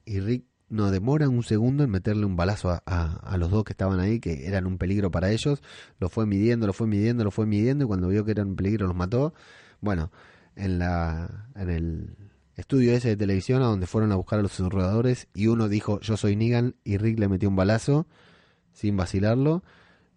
y 0.05 0.19
Rick 0.21 0.45
no 0.69 0.91
demora 0.91 1.29
un 1.29 1.43
segundo 1.43 1.83
en 1.83 1.89
meterle 1.89 2.25
un 2.25 2.35
balazo 2.35 2.81
a, 2.85 3.37
los 3.37 3.51
dos 3.51 3.63
que 3.63 3.73
estaban 3.73 3.99
ahí, 3.99 4.19
que 4.19 4.47
eran 4.47 4.65
un 4.65 4.77
peligro 4.77 5.11
para 5.11 5.31
ellos. 5.31 5.61
Lo 5.99 6.09
fue 6.09 6.25
midiendo, 6.25 6.67
lo 6.67 6.73
fue 6.73 6.87
midiendo, 6.87 7.23
lo 7.23 7.31
fue 7.31 7.45
midiendo 7.45 7.85
y 7.85 7.87
cuando 7.87 8.07
vio 8.07 8.25
que 8.25 8.31
eran 8.31 8.49
un 8.49 8.55
peligro 8.55 8.87
los 8.87 8.95
mató. 8.95 9.33
Bueno, 9.81 10.11
en, 10.55 10.79
la, 10.79 11.49
en 11.55 11.69
el 11.69 12.15
estudio 12.55 12.93
ese 12.93 13.09
de 13.09 13.17
televisión 13.17 13.61
a 13.61 13.65
donde 13.65 13.87
fueron 13.87 14.11
a 14.11 14.15
buscar 14.15 14.39
a 14.39 14.41
los 14.41 14.53
susurradores 14.53 15.27
y 15.33 15.47
uno 15.47 15.67
dijo 15.67 15.99
yo 15.99 16.17
soy 16.17 16.35
Negan 16.35 16.75
y 16.83 16.97
Rick 16.97 17.19
le 17.19 17.27
metió 17.27 17.49
un 17.49 17.55
balazo 17.55 18.07
sin 18.71 18.95
vacilarlo 18.95 19.63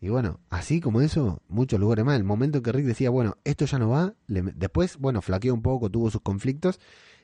y 0.00 0.10
bueno, 0.10 0.40
así 0.48 0.80
como 0.80 1.00
eso, 1.00 1.42
muchos 1.48 1.80
lugares 1.80 2.04
más. 2.04 2.16
El 2.16 2.24
momento 2.24 2.62
que 2.62 2.72
Rick 2.72 2.86
decía, 2.86 3.10
bueno, 3.10 3.36
esto 3.44 3.64
ya 3.64 3.78
no 3.78 3.88
va, 3.88 4.14
después, 4.28 4.96
bueno, 4.98 5.22
flaqueó 5.22 5.52
un 5.54 5.62
poco, 5.62 5.90
tuvo 5.90 6.10
sus 6.10 6.20
conflictos. 6.20 6.78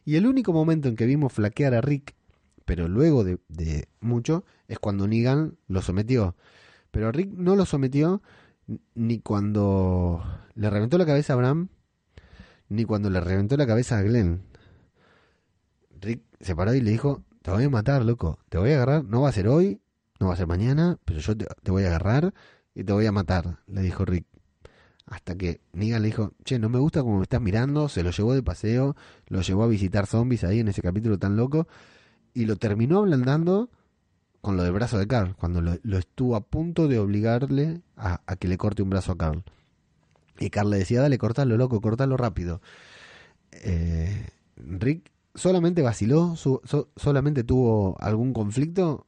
Y 0.04 0.16
el 0.16 0.26
único 0.26 0.52
momento 0.52 0.88
en 0.88 0.96
que 0.96 1.06
vimos 1.06 1.32
flaquear 1.32 1.74
a 1.74 1.80
Rick, 1.80 2.14
pero 2.64 2.88
luego 2.88 3.24
de, 3.24 3.88
mucho, 4.00 4.44
es 4.68 4.78
cuando 4.78 5.06
Negan 5.06 5.56
lo 5.68 5.82
sometió. 5.82 6.36
Pero 6.90 7.12
Rick 7.12 7.32
no 7.32 7.56
lo 7.56 7.66
sometió 7.66 8.22
ni 8.94 9.20
cuando 9.20 10.22
le 10.54 10.70
reventó 10.70 10.96
la 10.96 11.06
cabeza 11.06 11.34
a 11.34 11.36
Bram, 11.36 11.68
ni 12.68 12.84
cuando 12.84 13.10
le 13.10 13.20
reventó 13.20 13.56
la 13.56 13.66
cabeza 13.66 13.98
a 13.98 14.02
Glenn. 14.02 14.42
Rick 16.00 16.22
se 16.40 16.56
paró 16.56 16.74
y 16.74 16.80
le 16.80 16.90
dijo, 16.90 17.24
te 17.42 17.50
voy 17.50 17.64
a 17.64 17.70
matar, 17.70 18.04
loco, 18.04 18.38
te 18.48 18.58
voy 18.58 18.70
a 18.70 18.76
agarrar, 18.76 19.04
no 19.04 19.22
va 19.22 19.28
a 19.28 19.32
ser 19.32 19.48
hoy, 19.48 19.80
no 20.20 20.28
va 20.28 20.34
a 20.34 20.36
ser 20.36 20.46
mañana, 20.46 20.98
pero 21.04 21.20
yo 21.20 21.36
te, 21.36 21.46
te 21.62 21.70
voy 21.70 21.84
a 21.84 21.88
agarrar 21.88 22.32
y 22.74 22.84
te 22.84 22.92
voy 22.92 23.06
a 23.06 23.12
matar, 23.12 23.58
le 23.66 23.82
dijo 23.82 24.04
Rick. 24.04 24.26
Hasta 25.06 25.36
que 25.36 25.60
Negan 25.72 26.00
le 26.00 26.06
dijo, 26.06 26.32
che, 26.44 26.58
no 26.58 26.70
me 26.70 26.78
gusta 26.78 27.02
como 27.02 27.18
me 27.18 27.24
estás 27.24 27.40
mirando, 27.40 27.90
se 27.90 28.02
lo 28.02 28.10
llevó 28.10 28.34
de 28.34 28.42
paseo, 28.42 28.96
lo 29.28 29.42
llevó 29.42 29.64
a 29.64 29.66
visitar 29.66 30.06
zombies 30.06 30.44
ahí 30.44 30.60
en 30.60 30.68
ese 30.68 30.80
capítulo 30.80 31.18
tan 31.18 31.36
loco, 31.36 31.68
y 32.34 32.44
lo 32.44 32.56
terminó 32.56 32.98
ablandando 32.98 33.70
con 34.40 34.56
lo 34.56 34.62
del 34.62 34.72
brazo 34.72 34.98
de 34.98 35.06
Carl, 35.06 35.34
cuando 35.36 35.62
lo, 35.62 35.98
estuvo 35.98 36.36
a 36.36 36.42
punto 36.42 36.86
de 36.86 36.98
obligarle 36.98 37.80
a, 37.96 38.18
que 38.38 38.46
le 38.46 38.58
corte 38.58 38.82
un 38.82 38.90
brazo 38.90 39.12
a 39.12 39.16
Carl. 39.16 39.42
Y 40.38 40.50
Carl 40.50 40.68
le 40.68 40.78
decía, 40.78 41.00
dale, 41.00 41.16
cortalo, 41.16 41.56
loco, 41.56 41.80
cortalo 41.80 42.16
rápido. 42.18 42.60
Eh, 43.52 44.28
Rick 44.56 45.10
solamente 45.34 45.80
vaciló, 45.80 46.34
solamente 46.96 47.44
tuvo 47.44 47.96
algún 48.00 48.34
conflicto 48.34 49.06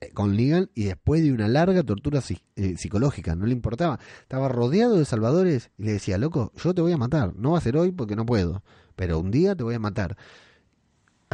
eh, 0.00 0.10
con 0.12 0.36
Negan 0.36 0.70
y 0.74 0.84
después 0.84 1.22
de 1.22 1.32
una 1.32 1.46
larga 1.46 1.82
tortura 1.82 2.20
eh, 2.56 2.76
psicológica, 2.76 3.36
no 3.36 3.46
le 3.46 3.52
importaba. 3.52 4.00
Estaba 4.22 4.48
rodeado 4.48 4.96
de 4.98 5.04
salvadores 5.04 5.70
y 5.78 5.84
le 5.84 5.92
decía, 5.92 6.18
loco, 6.18 6.52
yo 6.56 6.74
te 6.74 6.82
voy 6.82 6.92
a 6.92 6.96
matar. 6.96 7.34
No 7.36 7.52
va 7.52 7.58
a 7.58 7.62
ser 7.62 7.76
hoy 7.76 7.92
porque 7.92 8.16
no 8.16 8.26
puedo, 8.26 8.62
pero 8.96 9.18
un 9.20 9.30
día 9.30 9.54
te 9.54 9.62
voy 9.62 9.74
a 9.74 9.78
matar. 9.78 10.16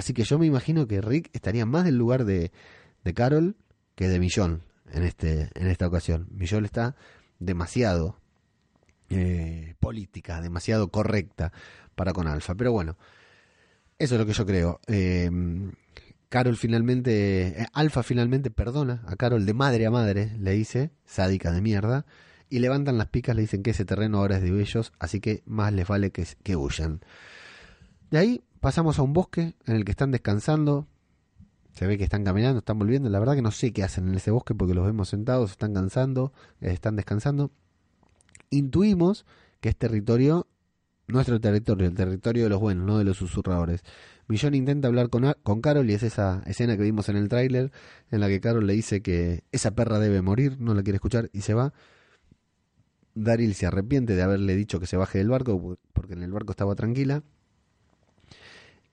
Así 0.01 0.15
que 0.15 0.25
yo 0.25 0.39
me 0.39 0.47
imagino 0.47 0.87
que 0.87 1.03
Rick 1.03 1.29
estaría 1.35 1.67
más 1.67 1.85
del 1.85 1.99
lugar 1.99 2.25
de, 2.25 2.53
de 3.05 3.13
Carol 3.13 3.55
que 3.95 4.09
de 4.09 4.19
Millón 4.19 4.63
en, 4.91 5.03
este, 5.03 5.51
en 5.55 5.67
esta 5.67 5.87
ocasión. 5.87 6.27
Millón 6.31 6.65
está 6.65 6.97
demasiado 7.39 8.17
eh, 9.11 9.75
política, 9.79 10.41
demasiado 10.41 10.89
correcta 10.89 11.53
para 11.95 12.15
con 12.15 12.29
Alfa. 12.29 12.55
Pero 12.55 12.73
bueno, 12.73 12.97
eso 13.99 14.15
es 14.15 14.19
lo 14.19 14.27
que 14.27 14.33
yo 14.33 14.47
creo. 14.47 14.81
Eh, 14.87 15.31
Carol 16.31 16.57
finalmente, 16.57 17.49
eh, 17.61 17.67
Alfa 17.75 18.03
finalmente 18.03 18.51
perdona 18.51 19.03
a 19.07 19.17
Carol 19.17 19.45
de 19.45 19.53
madre 19.53 19.85
a 19.85 19.91
madre, 19.91 20.35
le 20.39 20.53
dice, 20.53 20.93
sádica 21.05 21.53
de 21.53 21.61
mierda, 21.61 22.07
y 22.49 22.61
levantan 22.61 22.97
las 22.97 23.09
picas, 23.09 23.37
le 23.37 23.43
dicen 23.43 23.63
que 23.63 23.73
ese 23.73 23.85
terreno 23.85 24.17
ahora 24.17 24.39
es 24.39 24.43
de 24.43 24.63
ellos, 24.63 24.95
así 24.99 25.21
que 25.21 25.43
más 25.45 25.75
les 25.75 25.87
vale 25.87 26.11
que, 26.11 26.27
que 26.43 26.57
huyan. 26.57 27.03
De 28.11 28.17
ahí 28.17 28.43
pasamos 28.61 28.99
a 28.99 29.03
un 29.03 29.13
bosque 29.13 29.55
en 29.67 29.77
el 29.77 29.85
que 29.85 29.91
están 29.91 30.11
descansando, 30.11 30.87
se 31.73 31.87
ve 31.87 31.99
que 31.99 32.05
están 32.05 32.25
caminando, 32.25 32.59
están 32.59 32.79
volviendo. 32.79 33.09
La 33.09 33.19
verdad 33.19 33.35
que 33.35 33.43
no 33.43 33.51
sé 33.51 33.73
qué 33.73 33.83
hacen 33.83 34.09
en 34.09 34.15
ese 34.15 34.31
bosque 34.31 34.55
porque 34.55 34.75
los 34.75 34.85
vemos 34.85 35.09
sentados, 35.09 35.53
están 35.53 35.75
cansando, 35.75 36.33
eh, 36.61 36.71
están 36.71 36.97
descansando. 36.97 37.51
Intuimos 38.51 39.25
que 39.61 39.71
es 39.71 39.77
territorio, 39.77 40.47
nuestro 41.07 41.41
territorio, 41.41 41.87
el 41.87 41.95
territorio 41.95 42.45
de 42.45 42.51
los 42.51 42.61
buenos, 42.61 42.87
no 42.87 42.99
de 42.99 43.05
los 43.05 43.17
susurradores. 43.17 43.83
Millón 44.29 44.55
intenta 44.55 44.89
hablar 44.89 45.09
con, 45.09 45.35
con 45.43 45.61
Carol 45.61 45.89
y 45.91 45.95
es 45.95 46.03
esa 46.03 46.43
escena 46.47 46.77
que 46.77 46.83
vimos 46.83 47.09
en 47.09 47.17
el 47.17 47.29
tráiler 47.29 47.73
en 48.11 48.21
la 48.21 48.29
que 48.29 48.41
Carol 48.41 48.67
le 48.67 48.75
dice 48.75 49.03
que 49.03 49.43
esa 49.51 49.73
perra 49.73 49.99
debe 49.99 50.23
morir, 50.23 50.61
no 50.61 50.75
la 50.75 50.83
quiere 50.83 50.97
escuchar 50.97 51.31
y 51.33 51.41
se 51.41 51.55
va. 51.55 51.73
Daryl 53.15 53.55
se 53.55 53.67
arrepiente 53.67 54.15
de 54.15 54.23
haberle 54.23 54.55
dicho 54.55 54.79
que 54.79 54.87
se 54.87 54.97
baje 54.97 55.19
del 55.19 55.29
barco 55.29 55.79
porque 55.93 56.13
en 56.13 56.23
el 56.23 56.33
barco 56.33 56.53
estaba 56.53 56.75
tranquila. 56.75 57.25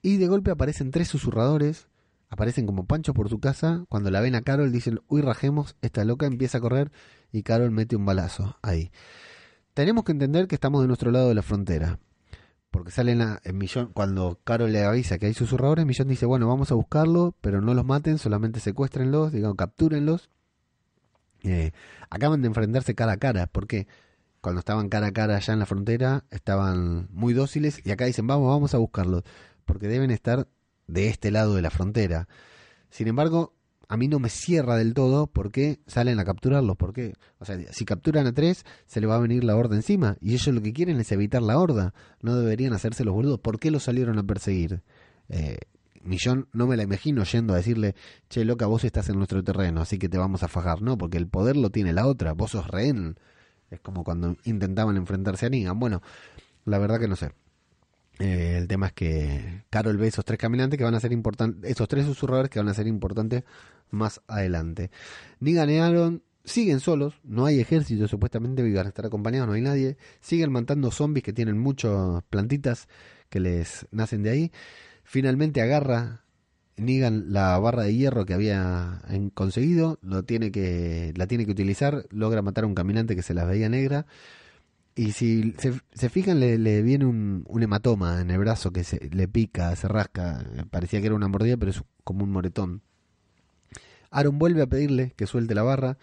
Y 0.02 0.16
de 0.16 0.28
golpe 0.28 0.50
aparecen 0.50 0.90
tres 0.90 1.08
susurradores 1.08 1.88
aparecen 2.30 2.66
como 2.66 2.86
panchos 2.86 3.14
por 3.14 3.28
su 3.28 3.40
casa. 3.40 3.84
Cuando 3.88 4.10
la 4.10 4.20
ven 4.20 4.34
a 4.34 4.42
Carol 4.42 4.72
dicen, 4.72 5.00
uy, 5.08 5.22
rajemos, 5.22 5.76
esta 5.82 6.04
loca 6.04 6.26
empieza 6.26 6.58
a 6.58 6.60
correr 6.60 6.90
y 7.32 7.42
Carol 7.42 7.70
mete 7.70 7.96
un 7.96 8.06
balazo 8.06 8.56
ahí. 8.62 8.90
Tenemos 9.74 10.04
que 10.04 10.12
entender 10.12 10.48
que 10.48 10.54
estamos 10.54 10.82
de 10.82 10.88
nuestro 10.88 11.10
lado 11.10 11.28
de 11.28 11.34
la 11.34 11.42
frontera. 11.42 11.98
Porque 12.70 12.90
salen 12.90 13.22
a, 13.22 13.40
en 13.44 13.58
cuando 13.94 14.40
Carol 14.44 14.70
le 14.70 14.84
avisa 14.84 15.18
que 15.18 15.26
hay 15.26 15.34
susurradores, 15.34 15.86
Millón 15.86 16.08
dice, 16.08 16.26
bueno, 16.26 16.46
vamos 16.48 16.70
a 16.70 16.74
buscarlo, 16.74 17.34
pero 17.40 17.62
no 17.62 17.72
los 17.72 17.84
maten, 17.84 18.18
solamente 18.18 18.60
secuéstrenlos, 18.60 19.32
digamos, 19.32 19.56
captúrenlos. 19.56 20.28
Eh, 21.44 21.72
acaban 22.10 22.42
de 22.42 22.48
enfrentarse 22.48 22.94
cara 22.94 23.12
a 23.12 23.16
cara, 23.16 23.46
porque 23.46 23.86
cuando 24.42 24.58
estaban 24.58 24.90
cara 24.90 25.06
a 25.08 25.12
cara 25.12 25.36
allá 25.36 25.54
en 25.54 25.60
la 25.60 25.66
frontera, 25.66 26.24
estaban 26.30 27.08
muy 27.10 27.32
dóciles, 27.32 27.80
y 27.86 27.90
acá 27.90 28.04
dicen, 28.04 28.26
vamos, 28.26 28.48
vamos 28.48 28.74
a 28.74 28.78
buscarlos, 28.78 29.22
porque 29.68 29.86
deben 29.86 30.10
estar 30.10 30.48
de 30.88 31.08
este 31.08 31.30
lado 31.30 31.54
de 31.54 31.62
la 31.62 31.70
frontera. 31.70 32.26
Sin 32.90 33.06
embargo, 33.06 33.54
a 33.86 33.96
mí 33.96 34.08
no 34.08 34.18
me 34.18 34.28
cierra 34.28 34.76
del 34.76 34.94
todo 34.94 35.26
porque 35.26 35.80
salen 35.86 36.18
a 36.18 36.24
capturarlos. 36.24 36.76
Porque, 36.76 37.14
o 37.38 37.44
sea, 37.44 37.58
si 37.70 37.84
capturan 37.84 38.26
a 38.26 38.32
tres, 38.32 38.64
se 38.86 39.00
le 39.00 39.06
va 39.06 39.16
a 39.16 39.20
venir 39.20 39.44
la 39.44 39.56
horda 39.56 39.76
encima. 39.76 40.16
Y 40.20 40.32
ellos 40.32 40.54
lo 40.54 40.62
que 40.62 40.72
quieren 40.72 40.98
es 40.98 41.12
evitar 41.12 41.42
la 41.42 41.58
horda. 41.58 41.94
No 42.20 42.34
deberían 42.36 42.72
hacerse 42.72 43.04
los 43.04 43.14
boludos. 43.14 43.40
¿Por 43.40 43.60
qué 43.60 43.70
los 43.70 43.84
salieron 43.84 44.18
a 44.18 44.24
perseguir? 44.24 44.82
Eh, 45.28 45.58
Millón 46.02 46.48
no 46.52 46.66
me 46.66 46.76
la 46.76 46.82
imagino 46.82 47.24
yendo 47.24 47.52
a 47.52 47.56
decirle, 47.56 47.94
che, 48.28 48.44
loca, 48.44 48.66
vos 48.66 48.84
estás 48.84 49.08
en 49.10 49.16
nuestro 49.16 49.42
terreno, 49.44 49.80
así 49.82 49.98
que 49.98 50.08
te 50.08 50.16
vamos 50.16 50.42
a 50.42 50.48
fajar. 50.48 50.80
No, 50.82 50.96
porque 50.96 51.18
el 51.18 51.28
poder 51.28 51.56
lo 51.56 51.70
tiene 51.70 51.92
la 51.92 52.06
otra. 52.06 52.32
Vos 52.32 52.52
sos 52.52 52.66
rehén. 52.66 53.16
Es 53.70 53.80
como 53.80 54.04
cuando 54.04 54.36
intentaban 54.44 54.96
enfrentarse 54.96 55.46
a 55.46 55.50
Negan. 55.50 55.78
Bueno, 55.78 56.02
la 56.64 56.78
verdad 56.78 56.98
que 56.98 57.08
no 57.08 57.16
sé. 57.16 57.32
Eh, 58.18 58.56
el 58.58 58.66
tema 58.66 58.88
es 58.88 58.92
que 58.92 59.62
Carol 59.70 59.96
ve 59.96 60.08
esos 60.08 60.24
tres 60.24 60.38
caminantes 60.38 60.76
que 60.76 60.84
van 60.84 60.94
a 60.94 61.00
ser 61.00 61.12
importantes, 61.12 61.70
esos 61.70 61.86
tres 61.88 62.04
susurradores 62.04 62.50
que 62.50 62.58
van 62.58 62.68
a 62.68 62.74
ser 62.74 62.86
importantes 62.86 63.44
más 63.90 64.20
adelante. 64.26 64.90
Negan 65.40 65.70
y 65.70 65.78
Aaron 65.78 66.22
siguen 66.44 66.80
solos, 66.80 67.20
no 67.22 67.46
hay 67.46 67.60
ejército, 67.60 68.08
supuestamente 68.08 68.66
iban 68.68 68.86
a 68.86 68.88
estar 68.88 69.06
acompañados, 69.06 69.48
no 69.48 69.54
hay 69.54 69.62
nadie. 69.62 69.96
Siguen 70.20 70.50
matando 70.52 70.90
zombies 70.90 71.24
que 71.24 71.32
tienen 71.32 71.58
muchas 71.58 72.22
plantitas 72.30 72.88
que 73.28 73.40
les 73.40 73.86
nacen 73.90 74.22
de 74.22 74.30
ahí. 74.30 74.52
Finalmente 75.04 75.62
agarra 75.62 76.24
Negan 76.78 77.32
la 77.32 77.58
barra 77.58 77.82
de 77.82 77.94
hierro 77.94 78.24
que 78.24 78.34
había 78.34 79.02
conseguido, 79.34 79.98
lo 80.00 80.22
tiene 80.24 80.52
que, 80.52 81.12
la 81.16 81.26
tiene 81.26 81.44
que 81.44 81.50
utilizar, 81.50 82.06
logra 82.10 82.40
matar 82.40 82.64
a 82.64 82.66
un 82.68 82.74
caminante 82.74 83.16
que 83.16 83.22
se 83.22 83.34
las 83.34 83.48
veía 83.48 83.68
negra 83.68 84.06
y 84.98 85.12
si 85.12 85.54
se, 85.92 86.08
fijan, 86.08 86.40
le, 86.40 86.82
viene 86.82 87.06
un, 87.06 87.44
hematoma 87.60 88.20
en 88.20 88.32
el 88.32 88.38
brazo 88.38 88.72
que 88.72 88.82
se, 88.82 89.08
le 89.10 89.28
pica, 89.28 89.76
se 89.76 89.86
rasca. 89.86 90.44
Parecía 90.70 90.98
que 90.98 91.06
era 91.06 91.14
una 91.14 91.28
mordida, 91.28 91.56
pero 91.56 91.70
es 91.70 91.84
como 92.02 92.24
un 92.24 92.32
moretón. 92.32 92.82
Aaron 94.10 94.40
vuelve 94.40 94.60
a 94.60 94.66
pedirle 94.66 95.12
que 95.16 95.28
suelte 95.28 95.54
la 95.54 95.62
barra 95.62 95.98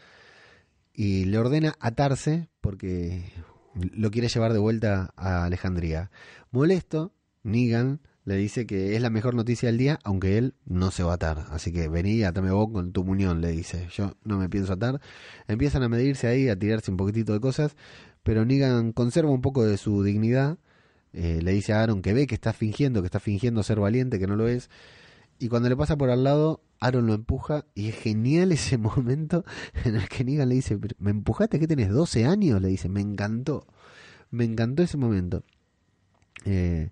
y 0.93 1.25
le 1.25 1.37
ordena 1.37 1.75
atarse 1.81 2.47
porque 2.61 3.33
lo 3.73 4.11
quiere 4.11 4.29
llevar 4.29 4.53
de 4.53 4.59
vuelta 4.59 5.13
a 5.17 5.43
Alejandría. 5.43 6.09
Molesto, 6.51 7.11
Negan 7.43 7.99
le 8.23 8.37
dice 8.37 8.65
que 8.65 8.95
es 8.95 9.01
la 9.01 9.09
mejor 9.09 9.35
noticia 9.35 9.67
del 9.67 9.77
día, 9.77 9.99
aunque 10.05 10.37
él 10.37 10.55
no 10.65 10.89
se 10.91 11.03
va 11.03 11.11
a 11.11 11.15
atar. 11.15 11.47
Así 11.49 11.73
que 11.73 11.89
vení, 11.89 12.23
atame 12.23 12.51
vos 12.51 12.71
con 12.71 12.93
tu 12.93 13.03
muñón, 13.03 13.41
le 13.41 13.51
dice. 13.51 13.89
Yo 13.91 14.15
no 14.23 14.37
me 14.37 14.47
pienso 14.47 14.71
atar. 14.71 15.01
Empiezan 15.49 15.83
a 15.83 15.89
medirse 15.89 16.27
ahí, 16.27 16.47
a 16.47 16.57
tirarse 16.57 16.91
un 16.91 16.97
poquitito 16.97 17.33
de 17.33 17.41
cosas, 17.41 17.75
pero 18.25 18.43
Negan 18.43 18.91
conserva 18.91 19.29
un 19.29 19.41
poco 19.41 19.63
de 19.63 19.77
su 19.77 20.01
dignidad. 20.01 20.57
Eh, 21.13 21.41
le 21.43 21.51
dice 21.51 21.73
a 21.73 21.83
Aaron 21.83 22.01
que 22.01 22.11
ve 22.11 22.25
que 22.25 22.33
está 22.33 22.53
fingiendo, 22.53 23.03
que 23.03 23.05
está 23.05 23.19
fingiendo 23.19 23.61
ser 23.61 23.79
valiente, 23.79 24.17
que 24.17 24.25
no 24.25 24.35
lo 24.35 24.47
es. 24.47 24.71
Y 25.37 25.47
cuando 25.47 25.69
le 25.69 25.77
pasa 25.77 25.95
por 25.95 26.09
al 26.09 26.23
lado, 26.23 26.63
Aaron 26.79 27.05
lo 27.05 27.13
empuja 27.13 27.65
y 27.75 27.89
es 27.89 27.95
genial 27.95 28.51
ese 28.51 28.79
momento 28.79 29.45
en 29.83 29.95
el 29.95 30.09
que 30.09 30.23
Negan 30.23 30.49
le 30.49 30.55
dice, 30.55 30.79
¿me 30.97 31.11
empujaste 31.11 31.59
que 31.59 31.67
tenés 31.67 31.89
12 31.89 32.25
años? 32.25 32.59
Le 32.59 32.69
dice, 32.69 32.89
me 32.89 33.01
encantó. 33.01 33.67
Me 34.31 34.43
encantó 34.43 34.81
ese 34.81 34.97
momento. 34.97 35.43
Eh, 36.45 36.89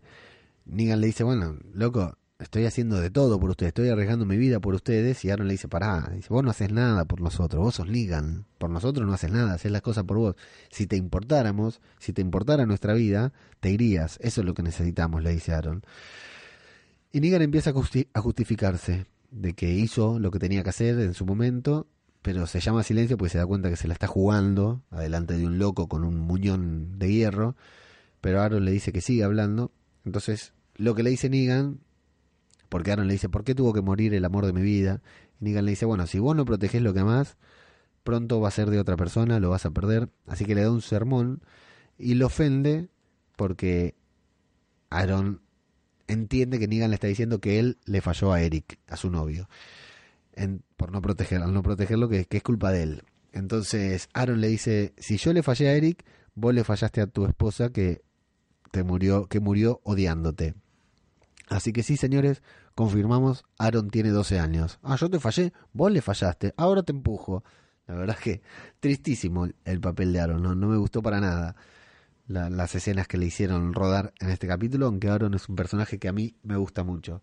Negan 0.66 1.02
le 1.02 1.08
dice, 1.08 1.24
bueno, 1.24 1.58
loco, 1.74 2.16
estoy 2.44 2.66
haciendo 2.66 3.00
de 3.00 3.10
todo 3.10 3.40
por 3.40 3.50
ustedes, 3.50 3.70
estoy 3.70 3.90
arriesgando 3.90 4.26
mi 4.26 4.38
vida 4.38 4.60
por 4.60 4.76
ustedes. 4.76 5.24
Y 5.26 5.30
Aaron 5.30 5.48
le 5.48 5.54
dice, 5.54 5.68
pará, 5.68 6.12
dice, 6.14 6.28
vos 6.30 6.44
no 6.44 6.52
haces 6.52 6.72
nada 6.72 7.06
por 7.06 7.22
nosotros, 7.22 7.62
vos 7.62 7.76
sos 7.76 7.88
Negan, 7.88 8.46
por 8.58 8.70
nosotros 8.70 9.06
no 9.06 9.14
haces 9.14 9.32
nada, 9.32 9.54
haces 9.54 9.72
las 9.72 9.82
cosas 9.82 10.04
por 10.04 10.18
vos. 10.18 10.36
Si 10.70 10.88
te 10.88 10.96
importáramos, 10.96 11.82
si 12.00 12.14
te 12.14 12.22
importara 12.22 12.66
nuestra 12.66 12.94
vida, 12.94 13.34
te 13.60 13.72
irías, 13.72 14.20
eso 14.22 14.42
es 14.42 14.46
lo 14.46 14.54
que 14.54 14.64
necesitamos, 14.64 15.24
le 15.24 15.32
dice 15.32 15.54
Aaron. 15.54 15.84
Y 17.12 17.20
Negan 17.20 17.42
empieza 17.42 17.72
a, 17.72 18.22
justificarse 18.22 19.06
de 19.32 19.54
que 19.54 19.72
hizo 19.72 20.20
lo 20.20 20.32
que 20.32 20.40
tenía 20.40 20.64
que 20.64 20.70
hacer 20.70 21.00
en 21.00 21.14
su 21.14 21.26
momento, 21.26 21.88
pero 22.22 22.48
se 22.48 22.60
llama 22.60 22.84
silencio 22.84 23.18
porque 23.18 23.32
se 23.32 23.38
da 23.38 23.46
cuenta 23.46 23.70
que 23.70 23.76
se 23.76 23.88
la 23.88 23.94
está 23.94 24.08
jugando 24.08 24.82
adelante 24.92 25.38
de 25.38 25.46
un 25.46 25.60
loco 25.60 25.88
con 25.88 26.04
un 26.04 26.20
muñón 26.20 26.98
de 26.98 27.12
hierro, 27.12 27.56
pero 28.22 28.42
Aaron 28.42 28.66
le 28.66 28.72
dice 28.72 28.92
que 28.92 29.02
sigue 29.02 29.24
hablando 29.24 29.72
entonces, 30.06 30.54
lo 30.76 30.96
que 30.96 31.04
le 31.04 31.10
dice 31.10 31.30
Negan, 31.30 31.80
porque 32.74 32.92
Aaron 32.92 33.06
le 33.06 33.14
dice, 33.14 33.30
¿por 33.30 33.44
qué 33.44 33.54
tuvo 33.54 33.72
que 33.72 33.84
morir 33.84 34.16
el 34.16 34.26
amor 34.26 34.48
de 34.48 34.52
mi 34.52 34.64
vida? 34.64 35.04
Y 35.40 35.46
Negan 35.46 35.66
le 35.66 35.70
dice, 35.70 35.86
bueno, 35.86 36.08
si 36.08 36.18
vos 36.18 36.36
no 36.36 36.44
protegés 36.44 36.82
lo 36.82 36.92
que 36.92 37.02
amás, 37.02 37.38
pronto 38.04 38.42
va 38.42 38.48
a 38.48 38.52
ser 38.52 38.72
de 38.72 38.80
otra 38.80 38.98
persona, 38.98 39.40
lo 39.40 39.52
vas 39.52 39.68
a 39.68 39.70
perder. 39.70 40.10
Así 40.26 40.44
que 40.44 40.56
le 40.56 40.64
da 40.64 40.72
un 40.72 40.82
sermón 40.82 41.44
y 42.00 42.16
lo 42.16 42.26
ofende 42.26 42.90
porque 43.36 43.94
Aaron 44.90 45.42
entiende 46.08 46.58
que 46.58 46.68
Negan 46.68 46.90
le 46.90 46.96
está 46.96 47.06
diciendo 47.06 47.40
que 47.40 47.60
él 47.60 47.78
le 47.86 48.02
falló 48.02 48.34
a 48.34 48.42
Eric, 48.42 48.80
a 48.88 48.98
su 48.98 49.12
novio, 49.12 49.48
por 50.76 50.92
no 50.92 51.00
proteger, 51.00 51.44
al 51.44 51.54
no 51.54 51.62
protegerlo, 51.62 52.10
que, 52.10 52.26
que 52.26 52.38
es 52.38 52.44
culpa 52.44 52.72
de 52.72 52.82
él. 52.82 53.04
Entonces 53.34 54.10
Aaron 54.14 54.42
le 54.42 54.48
dice, 54.48 54.96
si 54.98 55.18
yo 55.18 55.32
le 55.32 55.44
fallé 55.44 55.68
a 55.68 55.76
Eric, 55.76 56.04
vos 56.34 56.56
le 56.56 56.64
fallaste 56.64 57.02
a 57.02 57.06
tu 57.06 57.28
esposa 57.28 57.70
que 57.70 58.02
murió, 58.84 59.28
que 59.28 59.40
murió 59.40 59.80
odiándote. 59.84 60.56
Así 61.50 61.72
que 61.72 61.84
sí, 61.84 61.98
señores, 61.98 62.42
confirmamos, 62.76 63.46
Aaron 63.58 63.90
tiene 63.90 64.10
12 64.10 64.40
años. 64.40 64.80
Ah, 64.84 64.96
yo 64.96 65.10
te 65.10 65.20
fallé, 65.20 65.54
vos 65.74 65.92
le 65.92 66.02
fallaste, 66.02 66.54
ahora 66.58 66.84
te 66.84 66.92
empujo. 66.92 67.44
La 67.88 67.96
verdad 67.96 68.16
es 68.18 68.24
que 68.24 68.42
tristísimo 68.80 69.48
el 69.66 69.80
papel 69.82 70.14
de 70.14 70.20
Aaron, 70.22 70.42
no, 70.42 70.56
no 70.56 70.68
me 70.68 70.78
gustó 70.78 71.02
para 71.02 71.20
nada 71.20 71.56
las 72.28 72.74
escenas 72.74 73.08
que 73.08 73.18
le 73.18 73.26
hicieron 73.26 73.74
rodar 73.74 74.14
en 74.20 74.30
este 74.30 74.48
capítulo, 74.48 74.88
aunque 74.88 75.10
Aaron 75.10 75.34
es 75.34 75.50
un 75.50 75.56
personaje 75.56 76.00
que 76.00 76.08
a 76.08 76.14
mí 76.14 76.36
me 76.44 76.56
gusta 76.56 76.84
mucho. 76.84 77.22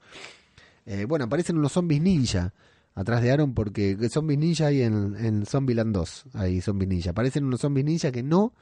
Eh, 0.85 1.07
bueno, 1.07 1.25
aparecen 1.25 1.57
unos 1.57 1.73
zombies 1.73 2.03
ninja 2.03 2.53
atrás 2.95 3.23
de 3.23 3.31
Aaron 3.31 3.55
porque 3.55 3.97
zombies 4.11 4.39
ninja 4.39 4.67
hay 4.67 4.83
en, 4.83 5.17
en 5.17 5.47
Zombieland 5.47 5.95
2, 5.95 6.25
hay 6.35 6.61
zombies 6.61 6.89
ninja. 6.89 7.11
Aparecen 7.11 7.45
unos 7.45 7.61
zombies 7.61 7.87
ninja 7.87 8.13
que 8.13 8.23
no 8.23 8.53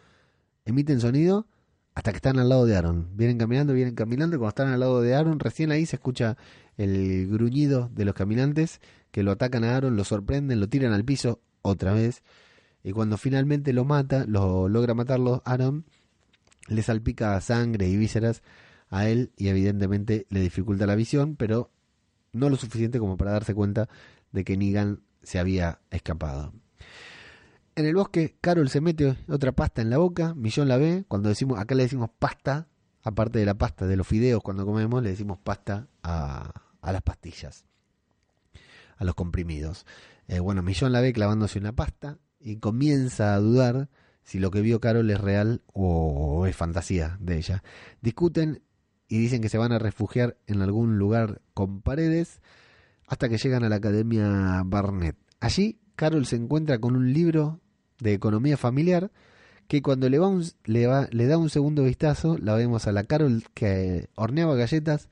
emiten 0.65 1.01
sonido, 1.01 1.47
hasta 1.99 2.13
que 2.13 2.19
están 2.19 2.39
al 2.39 2.49
lado 2.49 2.65
de 2.65 2.77
Aaron. 2.77 3.09
Vienen 3.17 3.39
caminando, 3.39 3.73
vienen 3.73 3.97
caminando, 3.97 4.39
cuando 4.39 4.51
están 4.51 4.69
al 4.69 4.79
lado 4.79 5.01
de 5.01 5.17
Aaron, 5.17 5.41
recién 5.41 5.73
ahí 5.73 5.85
se 5.85 5.97
escucha 5.97 6.37
el 6.77 7.27
gruñido 7.27 7.91
de 7.93 8.05
los 8.05 8.15
caminantes 8.15 8.81
que 9.11 9.25
lo 9.25 9.33
atacan 9.33 9.65
a 9.65 9.75
Aaron, 9.75 9.97
lo 9.97 10.05
sorprenden, 10.05 10.61
lo 10.61 10.69
tiran 10.69 10.93
al 10.93 11.05
piso 11.05 11.41
otra 11.61 11.95
vez. 11.95 12.23
Y 12.85 12.93
cuando 12.93 13.17
finalmente 13.17 13.73
lo 13.73 13.85
mata, 13.85 14.27
lo 14.29 14.69
logra 14.69 14.95
matarlo, 14.95 15.43
Aaron 15.45 15.87
le 16.69 16.83
salpica 16.83 17.41
sangre 17.41 17.89
y 17.89 17.97
vísceras 17.97 18.45
a 18.91 19.09
él 19.09 19.33
y 19.37 19.49
evidentemente 19.49 20.29
le 20.31 20.39
dificulta 20.39 20.87
la 20.87 20.95
visión, 20.95 21.35
pero 21.35 21.73
no 22.33 22.49
lo 22.49 22.55
suficiente 22.55 23.01
como 23.01 23.17
para 23.17 23.33
darse 23.33 23.55
cuenta 23.55 23.89
de 24.31 24.45
que 24.45 24.57
Negan 24.57 25.01
se 25.25 25.41
había 25.41 25.81
escapado. 25.91 26.53
En 27.79 27.87
el 27.87 27.95
bosque, 27.95 28.35
Carol 28.41 28.69
se 28.71 28.81
mete 28.81 29.17
otra 29.29 29.53
pasta 29.53 29.83
en 29.83 29.89
la 29.89 29.99
boca, 29.99 30.35
Millón 30.35 30.67
la 30.67 30.79
ve, 30.79 31.05
cuando 31.07 31.29
decimos, 31.29 31.61
acá 31.61 31.77
le 31.77 31.85
decimos 31.85 32.11
pasta, 32.19 32.67
aparte 33.05 33.39
de 33.39 33.47
la 33.47 33.55
pasta 33.55 33.87
de 33.87 33.97
los 33.97 34.05
fideos 34.05 34.43
cuando 34.43 34.67
comemos, 34.67 35.01
le 35.01 35.11
decimos 35.11 35.39
pasta 35.39 35.87
a, 36.03 36.53
las 36.83 37.03
pastillas, 37.03 37.67
a 38.97 39.05
los 39.05 39.15
comprimidos. 39.15 39.87
Eh, 40.27 40.41
bueno, 40.41 40.61
Millón 40.61 40.91
la 40.91 41.01
ve 41.01 41.13
clavándose 41.13 41.61
una 41.61 41.71
pasta 41.71 42.19
y 42.41 42.57
comienza 42.57 43.33
a 43.33 43.39
dudar 43.39 43.89
si 44.25 44.41
lo 44.41 44.51
que 44.51 44.61
vio 44.61 44.81
Carol 44.81 45.09
es 45.09 45.21
real 45.21 45.63
o 45.73 46.47
es 46.49 46.57
fantasía 46.57 47.17
de 47.21 47.37
ella. 47.37 47.63
Discuten 48.01 48.61
y 49.07 49.21
dicen 49.21 49.41
que 49.41 49.49
se 49.49 49.59
van 49.59 49.71
a 49.71 49.79
refugiar 49.79 50.37
en 50.49 50.63
algún 50.63 50.99
lugar 50.99 51.43
con 51.55 51.81
paredes 51.81 52.41
hasta 53.07 53.29
que 53.29 53.39
llegan 53.39 53.63
a 53.63 53.69
la 53.69 53.77
Academia 53.77 54.65
Barnett. 54.67 55.17
Allí, 55.39 55.79
Carol 55.95 56.27
se 56.27 56.35
encuentra 56.35 56.81
con 56.81 56.97
un 56.97 57.13
libro 57.13 57.61
de 58.01 58.13
economía 58.15 58.57
familiar 58.57 59.11
que 59.69 59.83
cuando 59.83 60.09
le, 60.09 60.19
va 60.19 60.29
un- 60.29 60.45
le, 60.65 60.87
va- 60.87 61.09
le 61.11 61.27
da 61.27 61.37
un 61.39 61.51
segundo 61.51 61.85
vistazo, 61.85 62.39
la 62.39 62.55
vemos 62.55 62.87
a 62.87 62.93
la 62.93 63.05
Carol 63.05 63.45
que 63.55 64.09
horneaba 64.15 64.55
galletas 64.57 65.09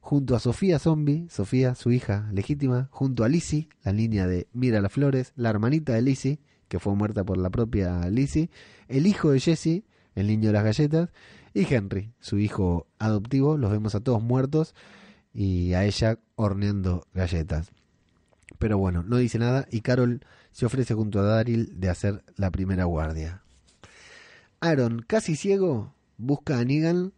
junto 0.00 0.36
a 0.36 0.40
Sofía 0.40 0.78
Zombie, 0.78 1.26
Sofía, 1.30 1.74
su 1.74 1.90
hija 1.90 2.28
legítima, 2.32 2.88
junto 2.92 3.24
a 3.24 3.28
Lizzie, 3.28 3.68
la 3.82 3.92
niña 3.92 4.26
de 4.26 4.46
Mira 4.52 4.80
las 4.80 4.92
Flores, 4.92 5.32
la 5.36 5.50
hermanita 5.50 5.92
de 5.94 6.02
Lizzie, 6.02 6.38
que 6.68 6.78
fue 6.78 6.94
muerta 6.94 7.24
por 7.24 7.38
la 7.38 7.50
propia 7.50 8.08
Lizzie, 8.08 8.50
el 8.88 9.06
hijo 9.06 9.30
de 9.30 9.40
Jesse, 9.40 9.82
el 10.14 10.26
niño 10.28 10.48
de 10.48 10.52
las 10.52 10.64
galletas, 10.64 11.10
y 11.54 11.66
Henry, 11.72 12.12
su 12.20 12.38
hijo 12.38 12.86
adoptivo, 12.98 13.56
los 13.56 13.70
vemos 13.70 13.94
a 13.94 14.00
todos 14.00 14.22
muertos 14.22 14.74
y 15.34 15.72
a 15.74 15.84
ella 15.84 16.18
horneando 16.36 17.06
galletas. 17.14 17.70
Pero 18.58 18.78
bueno, 18.78 19.02
no 19.02 19.16
dice 19.16 19.38
nada 19.38 19.66
y 19.70 19.80
Carol 19.82 20.20
se 20.58 20.66
ofrece 20.66 20.92
junto 20.92 21.20
a 21.20 21.22
Daryl 21.22 21.78
de 21.78 21.88
hacer 21.88 22.24
la 22.34 22.50
primera 22.50 22.82
guardia. 22.82 23.44
Aaron, 24.58 25.04
casi 25.06 25.36
ciego, 25.36 25.94
busca 26.16 26.58
a 26.58 26.64
Negan, 26.64 27.12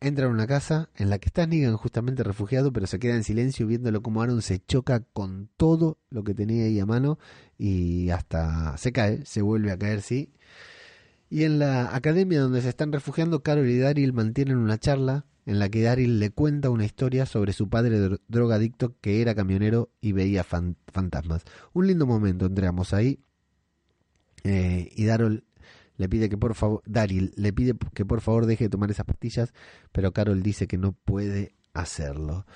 entra 0.00 0.26
en 0.26 0.30
una 0.30 0.46
casa 0.46 0.88
en 0.94 1.10
la 1.10 1.18
que 1.18 1.26
está 1.26 1.44
Negan 1.44 1.76
justamente 1.76 2.22
refugiado, 2.22 2.72
pero 2.72 2.86
se 2.86 3.00
queda 3.00 3.16
en 3.16 3.24
silencio 3.24 3.66
viéndolo 3.66 4.00
como 4.00 4.22
Aaron 4.22 4.42
se 4.42 4.60
choca 4.60 5.00
con 5.12 5.48
todo 5.56 5.98
lo 6.08 6.22
que 6.22 6.34
tenía 6.34 6.66
ahí 6.66 6.78
a 6.78 6.86
mano 6.86 7.18
y 7.58 8.10
hasta 8.10 8.76
se 8.76 8.92
cae, 8.92 9.26
se 9.26 9.42
vuelve 9.42 9.72
a 9.72 9.76
caer, 9.76 10.00
sí. 10.00 10.32
Y 11.30 11.42
en 11.42 11.58
la 11.58 11.96
academia 11.96 12.42
donde 12.42 12.62
se 12.62 12.68
están 12.68 12.92
refugiando, 12.92 13.42
Carol 13.42 13.68
y 13.68 13.78
Daryl 13.78 14.12
mantienen 14.12 14.58
una 14.58 14.78
charla 14.78 15.26
en 15.46 15.58
la 15.58 15.68
que 15.68 15.82
Daryl 15.82 16.20
le 16.20 16.30
cuenta 16.30 16.70
una 16.70 16.84
historia 16.84 17.26
sobre 17.26 17.52
su 17.52 17.68
padre 17.68 17.98
dro- 17.98 18.20
drogadicto 18.28 18.94
que 19.00 19.20
era 19.22 19.34
camionero 19.34 19.90
y 20.00 20.12
veía 20.12 20.44
fan- 20.44 20.76
fantasmas. 20.92 21.42
Un 21.72 21.86
lindo 21.88 22.06
momento 22.06 22.46
entre 22.46 22.66
ambos 22.66 22.94
ahí. 22.94 23.18
Eh, 24.44 24.90
y 24.96 25.04
Daryl 25.04 25.44
le 25.96 26.08
pide 26.08 26.28
que 26.28 26.36
por 26.36 26.54
favor, 26.54 26.82
Daryl 26.86 27.32
le 27.36 27.52
pide 27.52 27.74
que 27.94 28.04
por 28.04 28.20
favor 28.20 28.46
deje 28.46 28.64
de 28.64 28.70
tomar 28.70 28.90
esas 28.90 29.06
pastillas, 29.06 29.52
pero 29.92 30.12
Carol 30.12 30.42
dice 30.42 30.66
que 30.66 30.78
no 30.78 30.92
puede 30.92 31.54
hacerlo. 31.74 32.46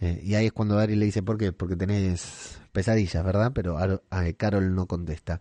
Eh, 0.00 0.20
y 0.24 0.34
ahí 0.34 0.46
es 0.46 0.52
cuando 0.52 0.76
Daryl 0.76 0.98
le 0.98 1.06
dice, 1.06 1.22
¿por 1.22 1.36
qué? 1.38 1.52
Porque 1.52 1.76
tenés 1.76 2.58
pesadillas, 2.72 3.24
¿verdad? 3.24 3.52
Pero 3.54 3.78
eh, 3.80 4.34
Carol 4.34 4.74
no 4.74 4.86
contesta. 4.86 5.40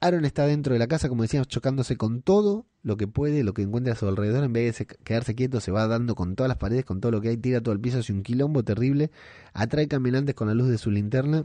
Aaron 0.00 0.24
está 0.24 0.46
dentro 0.46 0.72
de 0.72 0.78
la 0.78 0.86
casa, 0.88 1.08
como 1.10 1.22
decíamos, 1.22 1.48
chocándose 1.48 1.96
con 1.96 2.22
todo 2.22 2.66
lo 2.82 2.96
que 2.96 3.06
puede, 3.06 3.44
lo 3.44 3.52
que 3.52 3.62
encuentra 3.62 3.92
a 3.92 3.96
su 3.96 4.08
alrededor. 4.08 4.44
En 4.44 4.52
vez 4.52 4.64
de 4.66 4.72
se- 4.72 4.86
quedarse 4.86 5.34
quieto, 5.34 5.60
se 5.60 5.70
va 5.72 5.86
dando 5.86 6.14
con 6.14 6.36
todas 6.36 6.48
las 6.48 6.56
paredes, 6.56 6.86
con 6.86 7.00
todo 7.00 7.12
lo 7.12 7.20
que 7.20 7.28
hay, 7.28 7.36
tira 7.36 7.60
todo 7.60 7.74
el 7.74 7.80
piso, 7.80 7.98
hace 7.98 8.12
un 8.12 8.22
quilombo 8.22 8.62
terrible. 8.62 9.10
Atrae 9.52 9.88
caminantes 9.88 10.34
con 10.34 10.48
la 10.48 10.54
luz 10.54 10.68
de 10.68 10.78
su 10.78 10.90
linterna. 10.90 11.44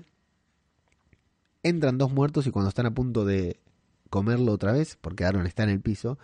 Entran 1.64 1.98
dos 1.98 2.12
muertos 2.14 2.48
y 2.48 2.52
cuando 2.52 2.70
están 2.70 2.86
a 2.86 2.94
punto 2.94 3.26
de 3.26 3.60
comerlo 4.10 4.54
otra 4.54 4.72
vez, 4.72 4.98
porque 5.02 5.26
Aaron 5.26 5.48
está 5.48 5.64
en 5.64 5.70
el 5.70 5.82
piso, 5.82 6.18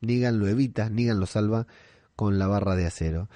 Negan 0.00 0.38
lo 0.38 0.48
evita, 0.48 0.90
Negan 0.90 1.20
lo 1.20 1.26
salva 1.26 1.66
con 2.16 2.38
la 2.38 2.48
barra 2.48 2.76
de 2.76 2.84
acero. 2.86 3.28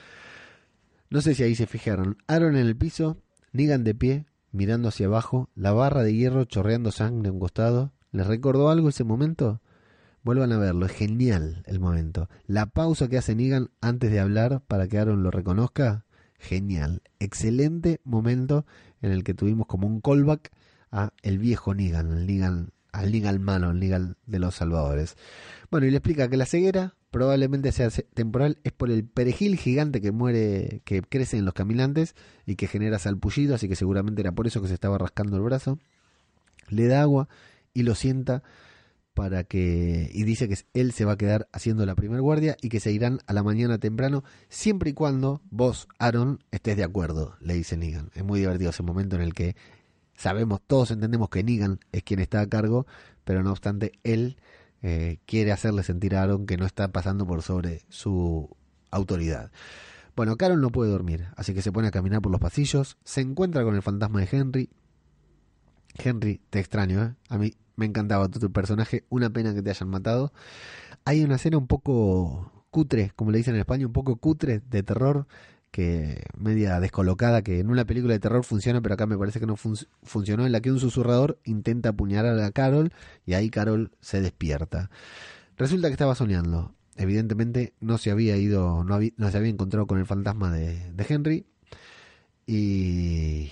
No 1.08 1.20
sé 1.22 1.34
si 1.34 1.42
ahí 1.42 1.54
se 1.54 1.66
fijaron. 1.66 2.18
Aaron 2.26 2.56
en 2.56 2.66
el 2.66 2.76
piso, 2.76 3.16
Negan 3.52 3.84
de 3.84 3.94
pie, 3.94 4.26
mirando 4.50 4.88
hacia 4.88 5.06
abajo, 5.06 5.48
la 5.54 5.72
barra 5.72 6.02
de 6.02 6.14
hierro 6.14 6.44
chorreando 6.44 6.90
sangre 6.90 7.28
a 7.28 7.32
un 7.32 7.38
costado. 7.40 7.92
¿Les 8.12 8.26
recordó 8.26 8.70
algo 8.70 8.90
ese 8.90 9.04
momento? 9.04 9.60
Vuelvan 10.22 10.52
a 10.52 10.58
verlo, 10.58 10.86
es 10.86 10.92
genial 10.92 11.64
el 11.66 11.80
momento. 11.80 12.28
La 12.46 12.66
pausa 12.66 13.08
que 13.08 13.18
hace 13.18 13.34
Negan 13.34 13.70
antes 13.80 14.12
de 14.12 14.20
hablar 14.20 14.62
para 14.68 14.86
que 14.86 14.98
Aaron 14.98 15.22
lo 15.22 15.30
reconozca, 15.30 16.04
genial. 16.38 17.02
Excelente 17.18 18.00
momento 18.04 18.66
en 19.00 19.12
el 19.12 19.24
que 19.24 19.34
tuvimos 19.34 19.66
como 19.66 19.86
un 19.86 20.00
callback 20.00 20.52
a 20.92 21.12
el 21.22 21.38
viejo 21.38 21.74
Negan, 21.74 22.12
el 22.12 22.26
Negan, 22.26 22.72
al 22.92 23.10
Negan 23.10 23.42
malo, 23.42 23.70
el 23.70 23.80
Negan 23.80 24.16
de 24.26 24.38
los 24.38 24.54
salvadores. 24.54 25.16
Bueno, 25.70 25.86
y 25.86 25.90
le 25.90 25.96
explica 25.96 26.28
que 26.28 26.36
la 26.36 26.46
ceguera 26.46 26.94
probablemente 27.10 27.72
sea 27.72 27.90
temporal, 28.14 28.58
es 28.64 28.72
por 28.72 28.90
el 28.90 29.04
perejil 29.04 29.56
gigante 29.56 30.00
que 30.00 30.12
muere, 30.12 30.82
que 30.84 31.02
crece 31.02 31.36
en 31.36 31.44
los 31.44 31.54
caminantes 31.54 32.14
y 32.46 32.56
que 32.56 32.66
genera 32.66 32.98
salpullido, 32.98 33.54
así 33.54 33.68
que 33.68 33.76
seguramente 33.76 34.22
era 34.22 34.32
por 34.32 34.46
eso 34.46 34.62
que 34.62 34.68
se 34.68 34.74
estaba 34.74 34.98
rascando 34.98 35.36
el 35.36 35.42
brazo. 35.42 35.78
Le 36.68 36.86
da 36.86 37.02
agua 37.02 37.28
y 37.74 37.82
lo 37.82 37.94
sienta 37.94 38.42
para 39.14 39.44
que 39.44 40.10
y 40.12 40.24
dice 40.24 40.48
que 40.48 40.56
él 40.74 40.92
se 40.92 41.04
va 41.04 41.12
a 41.12 41.18
quedar 41.18 41.48
haciendo 41.52 41.84
la 41.84 41.94
primer 41.94 42.20
guardia 42.20 42.56
y 42.62 42.68
que 42.68 42.80
se 42.80 42.92
irán 42.92 43.20
a 43.26 43.32
la 43.32 43.42
mañana 43.42 43.78
temprano 43.78 44.24
siempre 44.48 44.90
y 44.90 44.92
cuando 44.94 45.42
vos 45.50 45.88
Aaron 45.98 46.42
estés 46.50 46.76
de 46.76 46.84
acuerdo 46.84 47.36
le 47.40 47.54
dice 47.54 47.76
Negan. 47.76 48.10
Es 48.14 48.24
muy 48.24 48.40
divertido 48.40 48.70
ese 48.70 48.82
momento 48.82 49.16
en 49.16 49.22
el 49.22 49.34
que 49.34 49.54
sabemos 50.14 50.60
todos 50.66 50.90
entendemos 50.90 51.28
que 51.28 51.44
Negan 51.44 51.80
es 51.92 52.02
quien 52.02 52.20
está 52.20 52.40
a 52.40 52.48
cargo 52.48 52.86
pero 53.24 53.42
no 53.42 53.50
obstante 53.50 53.92
él 54.02 54.38
eh, 54.82 55.18
quiere 55.26 55.52
hacerle 55.52 55.82
sentir 55.82 56.16
a 56.16 56.22
Aaron 56.22 56.46
que 56.46 56.56
no 56.56 56.64
está 56.64 56.88
pasando 56.88 57.26
por 57.26 57.42
sobre 57.42 57.82
su 57.88 58.48
autoridad. 58.90 59.50
Bueno 60.16 60.36
Carol 60.36 60.60
no 60.60 60.70
puede 60.70 60.90
dormir 60.90 61.28
así 61.36 61.52
que 61.52 61.60
se 61.60 61.70
pone 61.70 61.88
a 61.88 61.90
caminar 61.90 62.22
por 62.22 62.32
los 62.32 62.40
pasillos 62.40 62.96
se 63.04 63.20
encuentra 63.20 63.62
con 63.62 63.74
el 63.74 63.82
fantasma 63.82 64.20
de 64.20 64.28
Henry. 64.30 64.70
Henry, 65.94 66.40
te 66.48 66.58
extraño, 66.58 67.04
¿eh? 67.04 67.14
A 67.28 67.36
mí 67.36 67.52
me 67.76 67.86
encantaba 67.86 68.28
tu, 68.28 68.50
personaje, 68.52 69.04
una 69.08 69.30
pena 69.30 69.54
que 69.54 69.62
te 69.62 69.70
hayan 69.70 69.88
matado. 69.88 70.32
Hay 71.04 71.22
una 71.24 71.36
escena 71.36 71.58
un 71.58 71.66
poco 71.66 72.52
cutre, 72.70 73.12
como 73.16 73.30
le 73.30 73.38
dicen 73.38 73.54
en 73.54 73.60
España, 73.60 73.86
un 73.86 73.92
poco 73.92 74.16
cutre 74.16 74.60
de 74.70 74.82
terror, 74.82 75.26
que 75.70 76.22
media 76.36 76.80
descolocada, 76.80 77.42
que 77.42 77.60
en 77.60 77.70
una 77.70 77.84
película 77.86 78.12
de 78.14 78.20
terror 78.20 78.44
funciona, 78.44 78.80
pero 78.82 78.94
acá 78.94 79.06
me 79.06 79.16
parece 79.18 79.40
que 79.40 79.46
no 79.46 79.56
fun- 79.56 79.76
funcionó, 80.02 80.44
en 80.46 80.52
la 80.52 80.60
que 80.60 80.70
un 80.70 80.78
susurrador 80.80 81.38
intenta 81.44 81.90
apuñalar 81.90 82.38
a 82.40 82.50
Carol 82.52 82.92
y 83.26 83.34
ahí 83.34 83.50
Carol 83.50 83.90
se 84.00 84.20
despierta. 84.20 84.90
Resulta 85.56 85.88
que 85.88 85.92
estaba 85.92 86.14
soñando. 86.14 86.74
Evidentemente 86.96 87.72
no 87.80 87.98
se 87.98 88.10
había 88.10 88.36
ido, 88.36 88.84
no, 88.84 88.94
había- 88.94 89.12
no 89.16 89.30
se 89.30 89.38
había 89.38 89.50
encontrado 89.50 89.86
con 89.86 89.98
el 89.98 90.06
fantasma 90.06 90.52
de 90.52 90.92
Henry, 91.08 91.46
y 92.46 93.50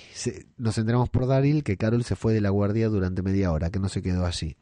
nos 0.57 0.77
enteramos 0.79 1.09
por 1.09 1.27
Daryl 1.27 1.63
que 1.63 1.77
Carol 1.77 2.05
se 2.05 2.17
fue 2.17 2.33
de 2.35 2.41
la 2.41 2.51
guardia 2.51 2.89
durante 2.89 3.23
media 3.23 3.53
hora, 3.53 3.71
que 3.71 3.79
no 3.79 3.89
se 3.89 4.03
quedó 4.03 4.27
allí. 4.27 4.57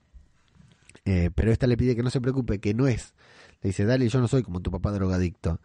Eh, 1.04 1.30
pero 1.34 1.50
esta 1.52 1.66
le 1.66 1.76
pide 1.76 1.96
que 1.96 2.02
no 2.02 2.10
se 2.10 2.20
preocupe, 2.20 2.60
que 2.60 2.74
no 2.74 2.86
es. 2.86 3.14
Le 3.62 3.68
dice, 3.70 3.84
Daryl, 3.84 4.10
yo 4.10 4.20
no 4.20 4.28
soy 4.28 4.42
como 4.42 4.60
tu 4.60 4.70
papá 4.70 4.92
drogadicto. 4.92 5.60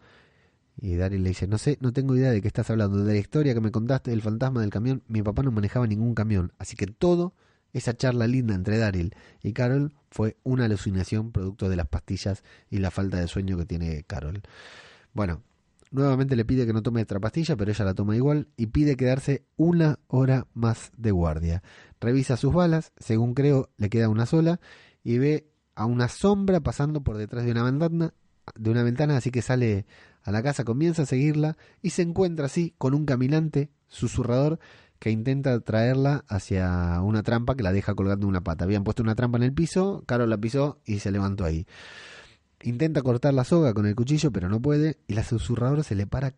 Y 0.80 0.96
Daryl 0.96 1.22
le 1.22 1.28
dice, 1.28 1.46
no 1.46 1.58
sé, 1.58 1.78
no 1.80 1.92
tengo 1.92 2.16
idea 2.16 2.30
de 2.30 2.40
qué 2.40 2.48
estás 2.48 2.70
hablando. 2.70 3.04
De 3.04 3.12
la 3.12 3.18
historia 3.18 3.54
que 3.54 3.60
me 3.60 3.70
contaste 3.70 4.10
del 4.10 4.22
fantasma 4.22 4.62
del 4.62 4.70
camión, 4.70 5.02
mi 5.06 5.22
papá 5.22 5.42
no 5.42 5.50
manejaba 5.52 5.86
ningún 5.86 6.14
camión. 6.14 6.52
Así 6.58 6.76
que 6.76 6.86
todo, 6.86 7.34
esa 7.72 7.94
charla 7.96 8.26
linda 8.26 8.54
entre 8.54 8.78
Daryl 8.78 9.14
y 9.42 9.52
Carol 9.52 9.92
fue 10.10 10.36
una 10.42 10.64
alucinación 10.64 11.32
producto 11.32 11.68
de 11.68 11.76
las 11.76 11.86
pastillas 11.88 12.42
y 12.70 12.78
la 12.78 12.90
falta 12.90 13.18
de 13.18 13.28
sueño 13.28 13.58
que 13.58 13.66
tiene 13.66 14.04
Carol. 14.04 14.42
Bueno, 15.12 15.42
Nuevamente 15.94 16.34
le 16.34 16.44
pide 16.44 16.66
que 16.66 16.72
no 16.72 16.82
tome 16.82 17.02
otra 17.02 17.20
pastilla, 17.20 17.54
pero 17.54 17.70
ella 17.70 17.84
la 17.84 17.94
toma 17.94 18.16
igual 18.16 18.48
y 18.56 18.66
pide 18.66 18.96
quedarse 18.96 19.44
una 19.54 20.00
hora 20.08 20.48
más 20.52 20.90
de 20.96 21.12
guardia. 21.12 21.62
Revisa 22.00 22.36
sus 22.36 22.52
balas, 22.52 22.92
según 22.96 23.32
creo 23.32 23.70
le 23.76 23.88
queda 23.90 24.08
una 24.08 24.26
sola, 24.26 24.58
y 25.04 25.18
ve 25.18 25.46
a 25.76 25.86
una 25.86 26.08
sombra 26.08 26.58
pasando 26.58 27.04
por 27.04 27.16
detrás 27.16 27.44
de 27.44 27.52
una 27.52 27.62
ventana, 27.62 28.12
de 28.56 28.70
una 28.70 28.82
ventana, 28.82 29.16
así 29.16 29.30
que 29.30 29.40
sale 29.40 29.86
a 30.24 30.32
la 30.32 30.42
casa, 30.42 30.64
comienza 30.64 31.02
a 31.02 31.06
seguirla 31.06 31.56
y 31.80 31.90
se 31.90 32.02
encuentra 32.02 32.46
así 32.46 32.74
con 32.76 32.92
un 32.92 33.06
caminante 33.06 33.70
susurrador 33.86 34.58
que 34.98 35.12
intenta 35.12 35.60
traerla 35.60 36.24
hacia 36.26 37.00
una 37.02 37.22
trampa 37.22 37.54
que 37.54 37.62
la 37.62 37.70
deja 37.70 37.94
colgando 37.94 38.26
una 38.26 38.40
pata. 38.40 38.64
Habían 38.64 38.82
puesto 38.82 39.04
una 39.04 39.14
trampa 39.14 39.38
en 39.38 39.44
el 39.44 39.54
piso, 39.54 40.02
Carol 40.06 40.28
la 40.28 40.38
pisó 40.38 40.80
y 40.84 40.98
se 40.98 41.12
levantó 41.12 41.44
ahí. 41.44 41.68
Intenta 42.64 43.02
cortar 43.02 43.34
la 43.34 43.44
soga 43.44 43.74
con 43.74 43.84
el 43.84 43.94
cuchillo, 43.94 44.30
pero 44.32 44.48
no 44.48 44.58
puede, 44.58 44.96
y 45.06 45.12
la 45.12 45.22
susurradora 45.22 45.82
se 45.82 45.94
le 45.94 46.06
para 46.06 46.34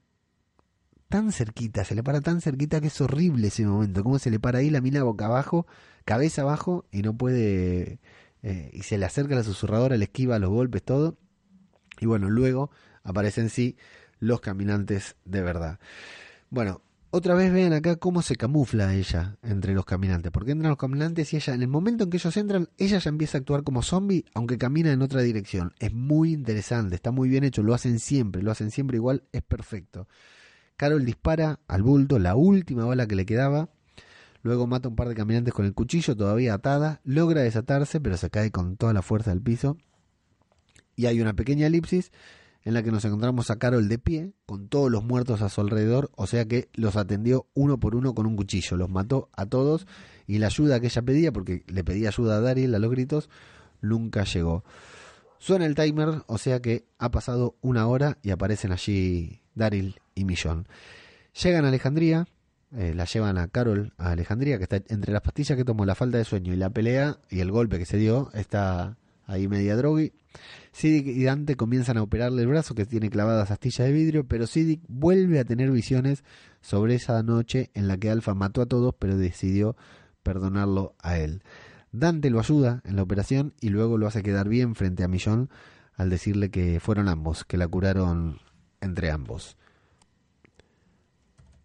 tan 1.08 1.30
cerquita, 1.30 1.84
se 1.84 1.94
le 1.94 2.02
para 2.02 2.20
tan 2.20 2.40
cerquita 2.40 2.80
que 2.80 2.88
es 2.88 3.00
horrible 3.00 3.46
ese 3.46 3.64
momento. 3.64 4.02
Cómo 4.02 4.18
se 4.18 4.30
le 4.30 4.40
para 4.40 4.58
ahí 4.58 4.68
la 4.68 4.80
mina 4.80 5.04
boca 5.04 5.26
abajo, 5.26 5.68
cabeza 6.04 6.42
abajo, 6.42 6.84
y 6.90 7.02
no 7.02 7.16
puede. 7.16 8.00
eh, 8.42 8.70
y 8.72 8.82
se 8.82 8.98
le 8.98 9.06
acerca 9.06 9.36
la 9.36 9.44
susurradora, 9.44 9.96
le 9.96 10.06
esquiva 10.06 10.40
los 10.40 10.50
golpes, 10.50 10.82
todo. 10.82 11.16
Y 12.00 12.06
bueno, 12.06 12.28
luego 12.28 12.72
aparecen 13.04 13.48
sí 13.48 13.76
los 14.18 14.40
caminantes 14.40 15.14
de 15.24 15.42
verdad. 15.42 15.78
Bueno, 16.50 16.82
otra 17.16 17.34
vez 17.34 17.50
vean 17.50 17.72
acá 17.72 17.96
cómo 17.96 18.20
se 18.20 18.36
camufla 18.36 18.94
ella 18.94 19.38
entre 19.42 19.72
los 19.72 19.86
caminantes. 19.86 20.30
Porque 20.30 20.52
entran 20.52 20.68
los 20.68 20.78
caminantes 20.78 21.32
y 21.32 21.36
ella, 21.36 21.54
en 21.54 21.62
el 21.62 21.68
momento 21.68 22.04
en 22.04 22.10
que 22.10 22.18
ellos 22.18 22.36
entran, 22.36 22.68
ella 22.76 22.98
ya 22.98 23.08
empieza 23.08 23.38
a 23.38 23.40
actuar 23.40 23.62
como 23.62 23.82
zombie, 23.82 24.26
aunque 24.34 24.58
camina 24.58 24.92
en 24.92 25.00
otra 25.00 25.22
dirección. 25.22 25.72
Es 25.78 25.94
muy 25.94 26.32
interesante, 26.32 26.94
está 26.94 27.12
muy 27.12 27.28
bien 27.28 27.44
hecho, 27.44 27.62
lo 27.62 27.72
hacen 27.72 28.00
siempre, 28.00 28.42
lo 28.42 28.50
hacen 28.50 28.70
siempre 28.70 28.98
igual, 28.98 29.24
es 29.32 29.42
perfecto. 29.42 30.08
Carol 30.76 31.06
dispara 31.06 31.58
al 31.68 31.82
bulto, 31.82 32.18
la 32.18 32.36
última 32.36 32.84
bala 32.84 33.06
que 33.06 33.16
le 33.16 33.24
quedaba. 33.24 33.70
Luego 34.42 34.66
mata 34.66 34.88
a 34.88 34.90
un 34.90 34.96
par 34.96 35.08
de 35.08 35.14
caminantes 35.14 35.54
con 35.54 35.64
el 35.64 35.72
cuchillo, 35.72 36.14
todavía 36.14 36.52
atada. 36.52 37.00
Logra 37.02 37.40
desatarse, 37.40 37.98
pero 37.98 38.18
se 38.18 38.28
cae 38.28 38.50
con 38.50 38.76
toda 38.76 38.92
la 38.92 39.00
fuerza 39.00 39.30
del 39.30 39.40
piso. 39.40 39.78
Y 40.94 41.06
hay 41.06 41.20
una 41.20 41.34
pequeña 41.34 41.66
elipsis 41.66 42.12
en 42.66 42.74
la 42.74 42.82
que 42.82 42.90
nos 42.90 43.04
encontramos 43.04 43.48
a 43.50 43.60
Carol 43.60 43.88
de 43.88 43.96
pie, 43.96 44.32
con 44.44 44.66
todos 44.66 44.90
los 44.90 45.04
muertos 45.04 45.40
a 45.40 45.48
su 45.48 45.60
alrededor, 45.60 46.10
o 46.16 46.26
sea 46.26 46.46
que 46.46 46.68
los 46.74 46.96
atendió 46.96 47.46
uno 47.54 47.78
por 47.78 47.94
uno 47.94 48.12
con 48.12 48.26
un 48.26 48.34
cuchillo, 48.34 48.76
los 48.76 48.90
mató 48.90 49.30
a 49.34 49.46
todos 49.46 49.86
y 50.26 50.38
la 50.38 50.48
ayuda 50.48 50.80
que 50.80 50.86
ella 50.86 51.02
pedía, 51.02 51.30
porque 51.30 51.62
le 51.68 51.84
pedía 51.84 52.08
ayuda 52.08 52.38
a 52.38 52.40
Daryl 52.40 52.74
a 52.74 52.80
los 52.80 52.90
gritos, 52.90 53.30
nunca 53.80 54.24
llegó. 54.24 54.64
Suena 55.38 55.64
el 55.64 55.76
timer, 55.76 56.24
o 56.26 56.38
sea 56.38 56.60
que 56.60 56.84
ha 56.98 57.12
pasado 57.12 57.54
una 57.60 57.86
hora 57.86 58.18
y 58.24 58.30
aparecen 58.30 58.72
allí 58.72 59.42
Daryl 59.54 60.00
y 60.16 60.24
Millón. 60.24 60.66
Llegan 61.40 61.66
a 61.66 61.68
Alejandría, 61.68 62.26
eh, 62.72 62.94
la 62.96 63.04
llevan 63.04 63.38
a 63.38 63.46
Carol 63.46 63.92
a 63.96 64.10
Alejandría, 64.10 64.58
que 64.58 64.64
está 64.64 64.82
entre 64.88 65.12
las 65.12 65.22
pastillas 65.22 65.56
que 65.56 65.64
tomó, 65.64 65.86
la 65.86 65.94
falta 65.94 66.18
de 66.18 66.24
sueño 66.24 66.52
y 66.52 66.56
la 66.56 66.70
pelea 66.70 67.20
y 67.30 67.38
el 67.38 67.52
golpe 67.52 67.78
que 67.78 67.86
se 67.86 67.96
dio, 67.96 68.28
está 68.34 68.96
ahí 69.24 69.46
media 69.46 69.76
drogui. 69.76 70.12
Siddiq 70.72 71.06
y 71.06 71.24
Dante 71.24 71.56
comienzan 71.56 71.96
a 71.96 72.02
operarle 72.02 72.42
el 72.42 72.48
brazo 72.48 72.74
que 72.74 72.86
tiene 72.86 73.10
clavadas 73.10 73.50
astillas 73.50 73.86
de 73.86 73.92
vidrio, 73.92 74.26
pero 74.26 74.46
Siddiq 74.46 74.82
vuelve 74.88 75.38
a 75.38 75.44
tener 75.44 75.70
visiones 75.70 76.24
sobre 76.60 76.94
esa 76.94 77.22
noche 77.22 77.70
en 77.74 77.88
la 77.88 77.96
que 77.96 78.10
Alfa 78.10 78.34
mató 78.34 78.62
a 78.62 78.66
todos, 78.66 78.94
pero 78.98 79.16
decidió 79.16 79.76
perdonarlo 80.22 80.94
a 80.98 81.18
él. 81.18 81.42
Dante 81.92 82.30
lo 82.30 82.40
ayuda 82.40 82.82
en 82.84 82.96
la 82.96 83.02
operación 83.02 83.54
y 83.60 83.70
luego 83.70 83.96
lo 83.96 84.06
hace 84.06 84.22
quedar 84.22 84.48
bien 84.48 84.74
frente 84.74 85.04
a 85.04 85.08
Millón 85.08 85.48
al 85.94 86.10
decirle 86.10 86.50
que 86.50 86.78
fueron 86.80 87.08
ambos, 87.08 87.44
que 87.44 87.56
la 87.56 87.68
curaron 87.68 88.38
entre 88.80 89.10
ambos. 89.10 89.56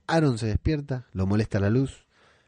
Aaron 0.08 0.38
se 0.38 0.48
despierta, 0.48 1.08
lo 1.12 1.26
molesta 1.28 1.60
la 1.60 1.70
luz, 1.70 2.06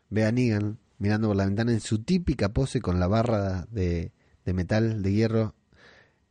ve 0.09 0.26
a 0.26 0.32
Negan 0.32 0.80
mirando 0.97 1.28
por 1.28 1.36
la 1.36 1.45
ventana 1.45 1.74
en 1.74 1.82
su 1.82 2.03
típica 2.03 2.49
pose 2.49 2.80
con 2.80 2.99
la 2.99 3.07
barra 3.07 3.67
de 3.71 4.11
metal, 4.45 5.01
de 5.01 5.11
hierro, 5.11 5.55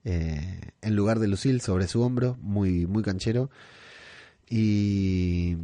eh, 0.05 0.72
en 0.80 0.96
lugar 0.96 1.18
de 1.18 1.28
Lucille 1.28 1.61
sobre 1.61 1.86
su 1.88 2.03
hombro, 2.03 2.36
muy, 2.40 2.86
muy 2.86 3.03
canchero. 3.03 3.50
Y. 4.48 5.57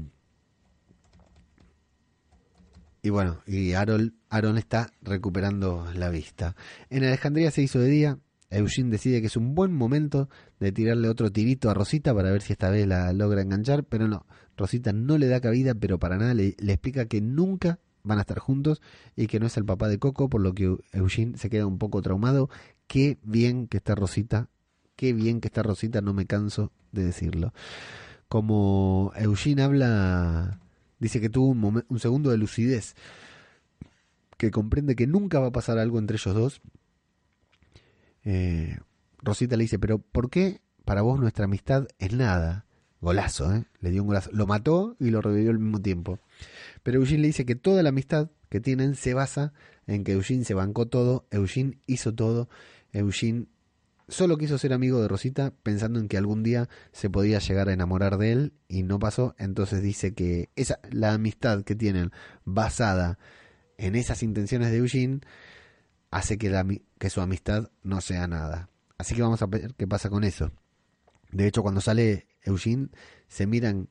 Y 3.01 3.11
bueno, 3.11 3.41
y 3.47 3.73
Aaron, 3.73 4.17
Aaron 4.29 4.59
está 4.59 4.93
recuperando 5.03 5.89
la 5.95 6.11
vista. 6.11 6.57
En 6.91 7.05
Alejandría 7.05 7.51
se 7.51 7.63
hizo 7.63 7.79
de 7.79 7.89
día. 7.89 8.19
Eugene 8.51 8.91
decide 8.91 9.21
que 9.21 9.29
es 9.29 9.37
un 9.37 9.55
buen 9.55 9.73
momento 9.73 10.29
de 10.59 10.73
tirarle 10.73 11.09
otro 11.09 11.31
tirito 11.31 11.71
a 11.71 11.75
Rosita 11.75 12.15
para 12.15 12.31
ver 12.31 12.43
si 12.43 12.53
esta 12.53 12.71
vez 12.71 12.87
la 12.87 13.13
logra 13.13 13.43
enganchar, 13.43 13.85
pero 13.85 14.09
no, 14.09 14.27
Rosita 14.57 14.93
no 14.93 15.19
le 15.19 15.29
da 15.29 15.41
cabida, 15.41 15.75
pero 15.75 15.99
para 15.99 16.17
nada 16.17 16.35
le, 16.35 16.57
le 16.59 16.73
explica 16.73 17.07
que 17.07 17.21
nunca 17.21 17.79
van 18.03 18.19
a 18.19 18.23
estar 18.23 18.39
juntos 18.39 18.81
y 19.17 19.27
que 19.27 19.39
no 19.39 19.47
es 19.47 19.57
el 19.57 19.65
papá 19.65 19.89
de 19.89 19.99
Coco, 19.99 20.29
por 20.29 20.41
lo 20.41 20.55
que 20.55 20.77
Eugene 20.93 21.37
se 21.37 21.51
queda 21.51 21.67
un 21.67 21.79
poco 21.79 22.03
traumado. 22.03 22.49
Qué 22.89 23.19
bien 23.23 23.69
que 23.69 23.77
está 23.77 23.95
Rosita, 23.95 24.49
qué 24.97 25.13
bien 25.13 25.41
que 25.41 25.49
está 25.49 25.63
Rosita, 25.63 26.01
no 26.01 26.15
me 26.15 26.27
canso 26.27 26.73
de 26.91 27.05
decirlo. 27.05 27.53
Como 28.29 29.13
Eugene 29.15 29.63
habla, 29.63 30.61
dice 30.99 31.21
que 31.21 31.29
tuvo 31.29 31.49
un, 31.49 31.85
un 31.87 32.01
segundo 32.01 32.31
de 32.31 32.39
lucidez, 32.39 32.97
que 34.39 34.51
comprende 34.51 34.97
que 34.97 35.07
nunca 35.07 35.39
va 35.39 35.49
a 35.49 35.53
pasar 35.53 35.79
algo 35.79 35.99
entre 35.99 36.17
ellos 36.17 36.35
dos. 36.35 36.61
Eh, 38.25 38.79
Rosita 39.19 39.57
le 39.57 39.65
dice, 39.65 39.79
pero 39.79 39.99
¿por 39.99 40.31
qué 40.31 40.61
para 40.85 41.03
vos 41.03 41.21
nuestra 41.21 41.45
amistad 41.45 41.89
es 41.99 42.13
nada? 42.13 42.65
Golazo, 43.01 43.55
¿eh? 43.55 43.65
Le 43.81 43.91
dio 43.91 44.03
un 44.03 44.09
golazo. 44.09 44.31
Lo 44.33 44.47
mató 44.47 44.97
y 44.99 45.11
lo 45.11 45.21
revivió 45.21 45.51
al 45.51 45.59
mismo 45.59 45.81
tiempo. 45.81 46.19
Pero 46.83 46.99
Eugene 46.99 47.23
le 47.23 47.27
dice 47.29 47.45
que 47.45 47.55
toda 47.55 47.83
la 47.83 47.91
amistad 47.91 48.31
que 48.49 48.61
tienen 48.61 48.97
se 48.97 49.15
basa 49.15 49.53
en 49.87 50.05
que 50.05 50.13
Eugene 50.13 50.45
se 50.45 50.55
bancó 50.55 50.87
todo, 50.87 51.27
Eugene 51.31 51.79
hizo 51.87 52.15
todo, 52.15 52.49
Eugene 52.93 53.47
solo 54.09 54.39
quiso 54.39 54.59
ser 54.59 54.73
amigo 54.73 55.01
de 55.01 55.09
Rosita 55.09 55.53
pensando 55.63 56.01
en 56.01 56.09
que 56.09 56.17
algún 56.17 56.43
día 56.43 56.69
se 56.93 57.11
podía 57.11 57.39
llegar 57.39 57.69
a 57.69 57.73
enamorar 57.73 58.17
de 58.19 58.33
él 58.33 58.53
y 58.67 58.83
no 58.83 58.99
pasó, 58.99 59.35
entonces 59.39 59.83
dice 59.83 60.15
que 60.15 60.49
esa 60.57 60.81
la 60.91 61.13
amistad 61.13 61.63
que 61.63 61.75
tienen 61.75 62.11
basada 62.45 63.19
en 63.77 63.95
esas 63.95 64.23
intenciones 64.23 64.71
de 64.71 64.79
Eugene 64.79 65.21
hace 66.11 66.39
que, 66.39 66.51
la, 66.51 66.67
que 66.99 67.11
su 67.11 67.21
amistad 67.21 67.71
no 67.83 68.01
sea 68.01 68.27
nada. 68.27 68.71
Así 68.97 69.15
que 69.15 69.23
vamos 69.23 69.43
a 69.43 69.47
ver 69.47 69.75
qué 69.77 69.87
pasa 69.87 70.11
con 70.11 70.25
eso. 70.25 70.51
De 71.31 71.47
hecho, 71.47 71.63
cuando 71.63 71.81
sale 71.81 72.27
Eugene, 72.43 72.89
se 73.29 73.47
miran 73.47 73.89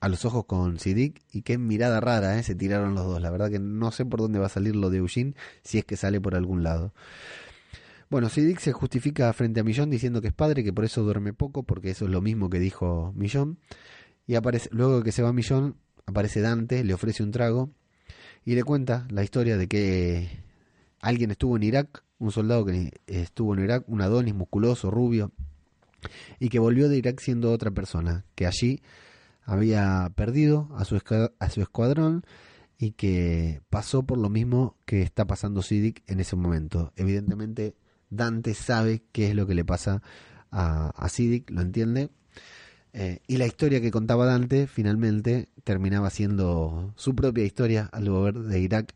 a 0.00 0.08
los 0.08 0.24
ojos 0.24 0.46
con 0.46 0.78
Siddiq 0.78 1.22
y 1.30 1.42
qué 1.42 1.58
mirada 1.58 2.00
rara, 2.00 2.38
¿eh? 2.38 2.42
se 2.42 2.54
tiraron 2.54 2.94
los 2.94 3.04
dos. 3.04 3.20
La 3.20 3.30
verdad 3.30 3.50
que 3.50 3.58
no 3.58 3.92
sé 3.92 4.06
por 4.06 4.20
dónde 4.20 4.38
va 4.38 4.46
a 4.46 4.50
salir 4.50 4.74
lo 4.74 4.88
de 4.88 4.98
Eugene, 4.98 5.34
si 5.62 5.78
es 5.78 5.84
que 5.84 5.96
sale 5.96 6.20
por 6.20 6.34
algún 6.34 6.62
lado. 6.62 6.94
Bueno, 8.10 8.28
Siddiq 8.28 8.58
se 8.58 8.72
justifica 8.72 9.32
frente 9.32 9.60
a 9.60 9.64
Millón 9.64 9.88
diciendo 9.88 10.20
que 10.20 10.28
es 10.28 10.34
padre, 10.34 10.64
que 10.64 10.72
por 10.72 10.84
eso 10.84 11.04
duerme 11.04 11.32
poco, 11.32 11.62
porque 11.62 11.90
eso 11.90 12.06
es 12.06 12.10
lo 12.10 12.20
mismo 12.20 12.50
que 12.50 12.58
dijo 12.58 13.12
Millón. 13.14 13.60
Y 14.26 14.34
aparece, 14.34 14.68
luego 14.72 15.04
que 15.04 15.12
se 15.12 15.22
va 15.22 15.32
Millón, 15.32 15.76
aparece 16.06 16.40
Dante, 16.40 16.82
le 16.82 16.92
ofrece 16.92 17.22
un 17.22 17.30
trago 17.30 17.70
y 18.44 18.56
le 18.56 18.64
cuenta 18.64 19.06
la 19.10 19.22
historia 19.22 19.56
de 19.56 19.68
que 19.68 20.42
alguien 21.00 21.30
estuvo 21.30 21.56
en 21.56 21.62
Irak, 21.62 22.02
un 22.18 22.32
soldado 22.32 22.64
que 22.64 22.90
estuvo 23.06 23.54
en 23.54 23.62
Irak, 23.62 23.84
un 23.86 24.00
Adonis 24.00 24.34
musculoso, 24.34 24.90
rubio, 24.90 25.30
y 26.40 26.48
que 26.48 26.58
volvió 26.58 26.88
de 26.88 26.98
Irak 26.98 27.20
siendo 27.20 27.52
otra 27.52 27.70
persona, 27.70 28.24
que 28.34 28.48
allí 28.48 28.82
había 29.44 30.10
perdido 30.16 30.68
a 30.74 30.84
su, 30.84 31.00
a 31.38 31.50
su 31.50 31.62
escuadrón 31.62 32.24
y 32.76 32.90
que 32.90 33.60
pasó 33.70 34.02
por 34.02 34.18
lo 34.18 34.30
mismo 34.30 34.76
que 34.84 35.02
está 35.02 35.28
pasando 35.28 35.62
Siddiq 35.62 36.02
en 36.08 36.18
ese 36.18 36.34
momento. 36.34 36.92
Evidentemente 36.96 37.76
Dante 38.10 38.54
sabe 38.54 39.02
qué 39.12 39.30
es 39.30 39.34
lo 39.34 39.46
que 39.46 39.54
le 39.54 39.64
pasa 39.64 40.02
a, 40.50 40.90
a 40.90 41.08
Siddiq, 41.08 41.50
lo 41.50 41.62
entiende. 41.62 42.10
Eh, 42.92 43.20
y 43.28 43.36
la 43.36 43.46
historia 43.46 43.80
que 43.80 43.92
contaba 43.92 44.26
Dante 44.26 44.66
finalmente 44.66 45.48
terminaba 45.62 46.10
siendo 46.10 46.92
su 46.96 47.14
propia 47.14 47.44
historia 47.44 47.88
al 47.92 48.10
volver 48.10 48.40
de 48.40 48.60
Irak, 48.60 48.94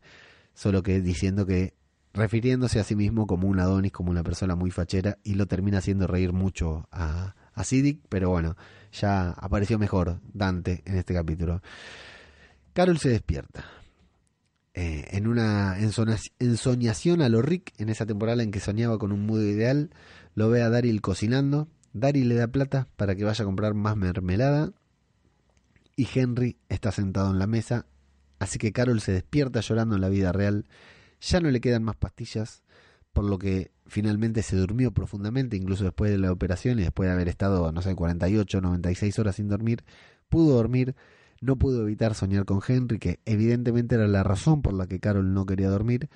solo 0.53 0.83
que 0.83 1.01
diciendo 1.01 1.45
que 1.45 1.73
refiriéndose 2.13 2.79
a 2.79 2.83
sí 2.83 2.95
mismo 2.95 3.27
como 3.27 3.47
un 3.47 3.59
Adonis, 3.59 3.91
como 3.91 4.11
una 4.11 4.23
persona 4.23 4.55
muy 4.55 4.71
fachera, 4.71 5.17
y 5.23 5.35
lo 5.35 5.47
termina 5.47 5.79
haciendo 5.79 6.07
reír 6.07 6.33
mucho 6.33 6.87
a, 6.91 7.35
a 7.53 7.63
Siddiq, 7.63 8.01
pero 8.09 8.29
bueno, 8.29 8.55
ya 8.91 9.31
apareció 9.31 9.79
mejor 9.79 10.19
Dante 10.33 10.81
en 10.85 10.97
este 10.97 11.13
capítulo. 11.13 11.61
Carol 12.73 12.97
se 12.99 13.09
despierta. 13.09 13.65
Eh, 14.77 15.07
en 15.11 15.27
una 15.27 15.77
ensoñación 15.79 17.21
a 17.21 17.29
lo 17.29 17.41
Rick, 17.41 17.73
en 17.77 17.87
esa 17.87 18.05
temporada 18.05 18.43
en 18.43 18.51
que 18.51 18.59
soñaba 18.59 18.97
con 18.99 19.13
un 19.13 19.25
mudo 19.25 19.41
ideal, 19.41 19.89
lo 20.33 20.49
ve 20.49 20.61
a 20.61 20.69
Daryl 20.69 20.99
cocinando. 21.01 21.69
Daryl 21.93 22.27
le 22.27 22.35
da 22.35 22.47
plata 22.47 22.89
para 22.97 23.15
que 23.15 23.23
vaya 23.23 23.41
a 23.41 23.45
comprar 23.45 23.73
más 23.73 23.95
mermelada. 23.95 24.73
Y 25.95 26.09
Henry 26.13 26.57
está 26.67 26.91
sentado 26.91 27.31
en 27.31 27.39
la 27.39 27.47
mesa. 27.47 27.85
Así 28.37 28.59
que 28.59 28.73
Carol 28.73 28.99
se 28.99 29.13
despierta 29.13 29.61
llorando 29.61 29.95
en 29.95 30.01
la 30.01 30.09
vida 30.09 30.33
real. 30.33 30.65
Ya 31.21 31.39
no 31.39 31.49
le 31.51 31.61
quedan 31.61 31.83
más 31.83 31.95
pastillas, 31.95 32.61
por 33.13 33.23
lo 33.23 33.39
que 33.39 33.71
finalmente 33.87 34.43
se 34.43 34.57
durmió 34.57 34.91
profundamente, 34.91 35.55
incluso 35.55 35.85
después 35.85 36.11
de 36.11 36.17
la 36.17 36.33
operación 36.33 36.79
y 36.79 36.81
después 36.81 37.07
de 37.07 37.13
haber 37.13 37.29
estado, 37.29 37.71
no 37.71 37.81
sé, 37.81 37.95
48, 37.95 38.59
96 38.59 39.19
horas 39.19 39.37
sin 39.37 39.47
dormir, 39.47 39.85
pudo 40.27 40.55
dormir, 40.55 40.95
no 41.45 41.55
pudo 41.57 41.83
evitar 41.83 42.15
soñar 42.15 42.45
con 42.45 42.59
Henry, 42.67 42.99
que 42.99 43.19
evidentemente 43.25 43.95
era 43.95 44.07
la 44.07 44.23
razón 44.23 44.61
por 44.61 44.73
la 44.73 44.87
que 44.87 44.99
Carol 44.99 45.33
no 45.33 45.45
quería 45.45 45.69
dormir, 45.69 46.09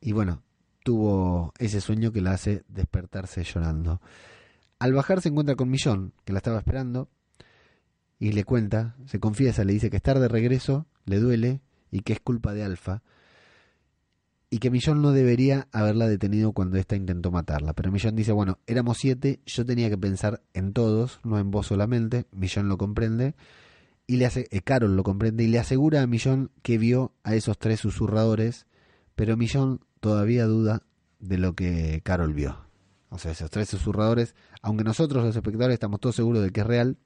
y 0.00 0.12
bueno, 0.12 0.42
tuvo 0.84 1.52
ese 1.58 1.80
sueño 1.80 2.12
que 2.12 2.20
la 2.20 2.32
hace 2.32 2.64
despertarse 2.68 3.44
llorando. 3.44 4.00
Al 4.78 4.92
bajar 4.92 5.20
se 5.20 5.28
encuentra 5.28 5.56
con 5.56 5.70
Millón, 5.70 6.12
que 6.24 6.32
la 6.32 6.38
estaba 6.38 6.58
esperando, 6.58 7.08
y 8.18 8.32
le 8.32 8.44
cuenta, 8.44 8.96
se 9.06 9.20
confiesa, 9.20 9.64
le 9.64 9.72
dice 9.72 9.90
que 9.90 9.96
estar 9.96 10.18
de 10.18 10.28
regreso 10.28 10.86
le 11.04 11.20
duele 11.20 11.60
y 11.90 12.00
que 12.00 12.12
es 12.12 12.20
culpa 12.20 12.52
de 12.52 12.64
Alfa, 12.64 13.02
y 14.50 14.58
que 14.58 14.70
Millón 14.70 15.02
no 15.02 15.12
debería 15.12 15.68
haberla 15.72 16.08
detenido 16.08 16.52
cuando 16.52 16.78
ésta 16.78 16.96
intentó 16.96 17.30
matarla. 17.30 17.74
Pero 17.74 17.92
Millón 17.92 18.16
dice, 18.16 18.32
bueno, 18.32 18.58
éramos 18.66 18.98
siete, 18.98 19.40
yo 19.44 19.66
tenía 19.66 19.90
que 19.90 19.98
pensar 19.98 20.42
en 20.54 20.72
todos, 20.72 21.20
no 21.22 21.38
en 21.38 21.50
vos 21.50 21.66
solamente. 21.66 22.24
Millón 22.32 22.68
lo 22.68 22.78
comprende, 22.78 23.34
y 24.08 24.16
le 24.16 24.26
hace, 24.26 24.48
eh, 24.50 24.62
Carol 24.62 24.96
lo 24.96 25.04
comprende, 25.04 25.44
y 25.44 25.48
le 25.48 25.58
asegura 25.58 26.02
a 26.02 26.06
Millón 26.06 26.50
que 26.62 26.78
vio 26.78 27.12
a 27.22 27.34
esos 27.34 27.58
tres 27.58 27.78
susurradores, 27.78 28.66
pero 29.14 29.36
Millón 29.36 29.84
todavía 30.00 30.46
duda 30.46 30.82
de 31.20 31.36
lo 31.36 31.54
que 31.54 32.00
Carol 32.02 32.32
vio. 32.32 32.58
O 33.10 33.18
sea, 33.18 33.32
esos 33.32 33.50
tres 33.50 33.68
susurradores, 33.68 34.34
aunque 34.62 34.82
nosotros 34.82 35.22
los 35.22 35.36
espectadores 35.36 35.74
estamos 35.74 36.00
todos 36.00 36.16
seguros 36.16 36.42
de 36.42 36.50
que 36.50 36.60
es 36.60 36.66
real, 36.66 36.96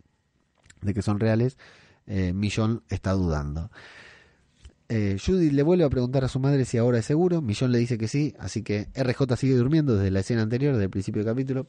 de 0.80 0.94
que 0.94 1.02
son 1.02 1.18
reales, 1.18 1.58
eh, 2.06 2.32
Millón 2.32 2.84
está 2.88 3.12
dudando. 3.12 3.70
Eh, 4.88 5.18
Judy 5.24 5.50
le 5.50 5.62
vuelve 5.64 5.84
a 5.84 5.90
preguntar 5.90 6.22
a 6.22 6.28
su 6.28 6.38
madre 6.38 6.64
si 6.64 6.78
ahora 6.78 6.98
es 6.98 7.06
seguro. 7.06 7.42
Millón 7.42 7.72
le 7.72 7.78
dice 7.78 7.98
que 7.98 8.06
sí, 8.06 8.34
así 8.38 8.62
que 8.62 8.88
RJ 8.94 9.36
sigue 9.36 9.56
durmiendo 9.56 9.96
desde 9.96 10.12
la 10.12 10.20
escena 10.20 10.42
anterior, 10.42 10.74
desde 10.74 10.84
el 10.84 10.90
principio 10.90 11.24
del 11.24 11.32
capítulo. 11.32 11.66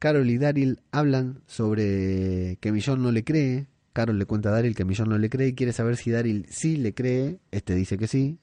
Carol 0.00 0.28
y 0.28 0.38
Daryl 0.38 0.80
hablan 0.90 1.42
sobre 1.46 2.56
que 2.60 2.72
Millón 2.72 3.02
no 3.02 3.12
le 3.12 3.22
cree. 3.22 3.68
Carol 3.96 4.18
le 4.18 4.26
cuenta 4.26 4.50
a 4.50 4.52
Daryl 4.52 4.74
que 4.74 4.84
Millón 4.84 5.08
no 5.08 5.16
le 5.16 5.30
cree 5.30 5.48
y 5.48 5.54
quiere 5.54 5.72
saber 5.72 5.96
si 5.96 6.10
Daryl 6.10 6.44
sí 6.50 6.76
le 6.76 6.92
cree. 6.92 7.40
Este 7.50 7.74
dice 7.74 7.96
que 7.96 8.06
sí, 8.06 8.38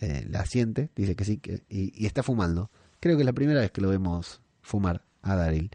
eh, 0.00 0.26
la 0.28 0.44
siente, 0.46 0.90
dice 0.96 1.14
que 1.14 1.24
sí, 1.24 1.40
y 1.68 2.06
está 2.06 2.24
fumando. 2.24 2.72
Creo 2.98 3.14
que 3.16 3.22
es 3.22 3.26
la 3.26 3.32
primera 3.32 3.60
vez 3.60 3.70
que 3.70 3.80
lo 3.80 3.88
vemos 3.88 4.42
fumar 4.62 5.04
a 5.22 5.36
Daryl. 5.36 5.70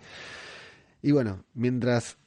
Y 1.01 1.11
bueno, 1.11 1.45
mientras 1.53 2.17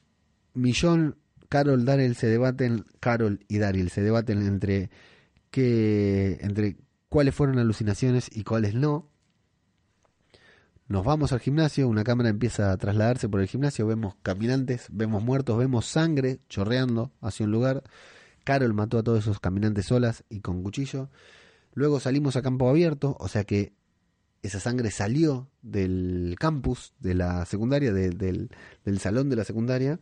Millón, 0.54 1.18
Carol, 1.50 1.84
Daryl 1.84 2.16
se 2.16 2.26
debaten, 2.26 2.86
Carol 3.00 3.44
y 3.48 3.58
Daryl 3.58 3.90
se 3.90 4.00
debaten 4.00 4.40
entre 4.40 4.88
que 5.50 6.38
entre 6.40 6.78
cuáles 7.10 7.34
fueron 7.34 7.58
alucinaciones 7.58 8.30
y 8.34 8.44
cuáles 8.44 8.74
no. 8.74 9.10
Nos 10.86 11.04
vamos 11.04 11.32
al 11.32 11.40
gimnasio, 11.40 11.88
una 11.88 12.04
cámara 12.04 12.28
empieza 12.28 12.70
a 12.70 12.76
trasladarse 12.76 13.28
por 13.28 13.40
el 13.40 13.48
gimnasio, 13.48 13.86
vemos 13.86 14.16
caminantes, 14.22 14.86
vemos 14.90 15.22
muertos, 15.22 15.56
vemos 15.56 15.86
sangre 15.86 16.40
chorreando 16.48 17.10
hacia 17.22 17.46
un 17.46 17.52
lugar. 17.52 17.82
Carol 18.44 18.74
mató 18.74 18.98
a 18.98 19.02
todos 19.02 19.20
esos 19.20 19.40
caminantes 19.40 19.86
solas 19.86 20.24
y 20.28 20.40
con 20.40 20.62
cuchillo. 20.62 21.08
Luego 21.72 22.00
salimos 22.00 22.36
a 22.36 22.42
campo 22.42 22.68
abierto, 22.68 23.16
o 23.18 23.28
sea 23.28 23.44
que 23.44 23.72
esa 24.42 24.60
sangre 24.60 24.90
salió 24.90 25.48
del 25.62 26.36
campus 26.38 26.92
de 26.98 27.14
la 27.14 27.46
secundaria, 27.46 27.90
de- 27.94 28.10
del, 28.10 28.50
del 28.84 28.98
salón 29.00 29.30
de 29.30 29.36
la 29.36 29.44
secundaria, 29.44 30.00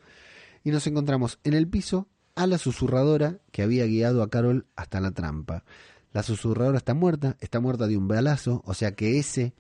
y 0.65 0.73
nos 0.73 0.85
encontramos 0.89 1.39
en 1.45 1.55
el 1.55 1.69
piso 1.69 2.09
a 2.35 2.49
la 2.49 2.59
susurradora 2.59 3.39
que 3.53 3.63
había 3.63 3.87
guiado 3.87 4.21
a 4.25 4.31
Carol 4.31 4.67
hasta 4.75 5.01
la 5.01 5.13
trampa. 5.13 5.65
La 6.13 6.25
susurradora 6.25 6.79
está 6.79 6.93
muerta, 6.93 7.37
está 7.41 7.61
muerta 7.61 7.87
de 7.87 7.97
un 7.97 8.09
balazo, 8.09 8.63
o 8.67 8.75
sea 8.75 8.93
que 8.97 9.21
ese 9.21 9.55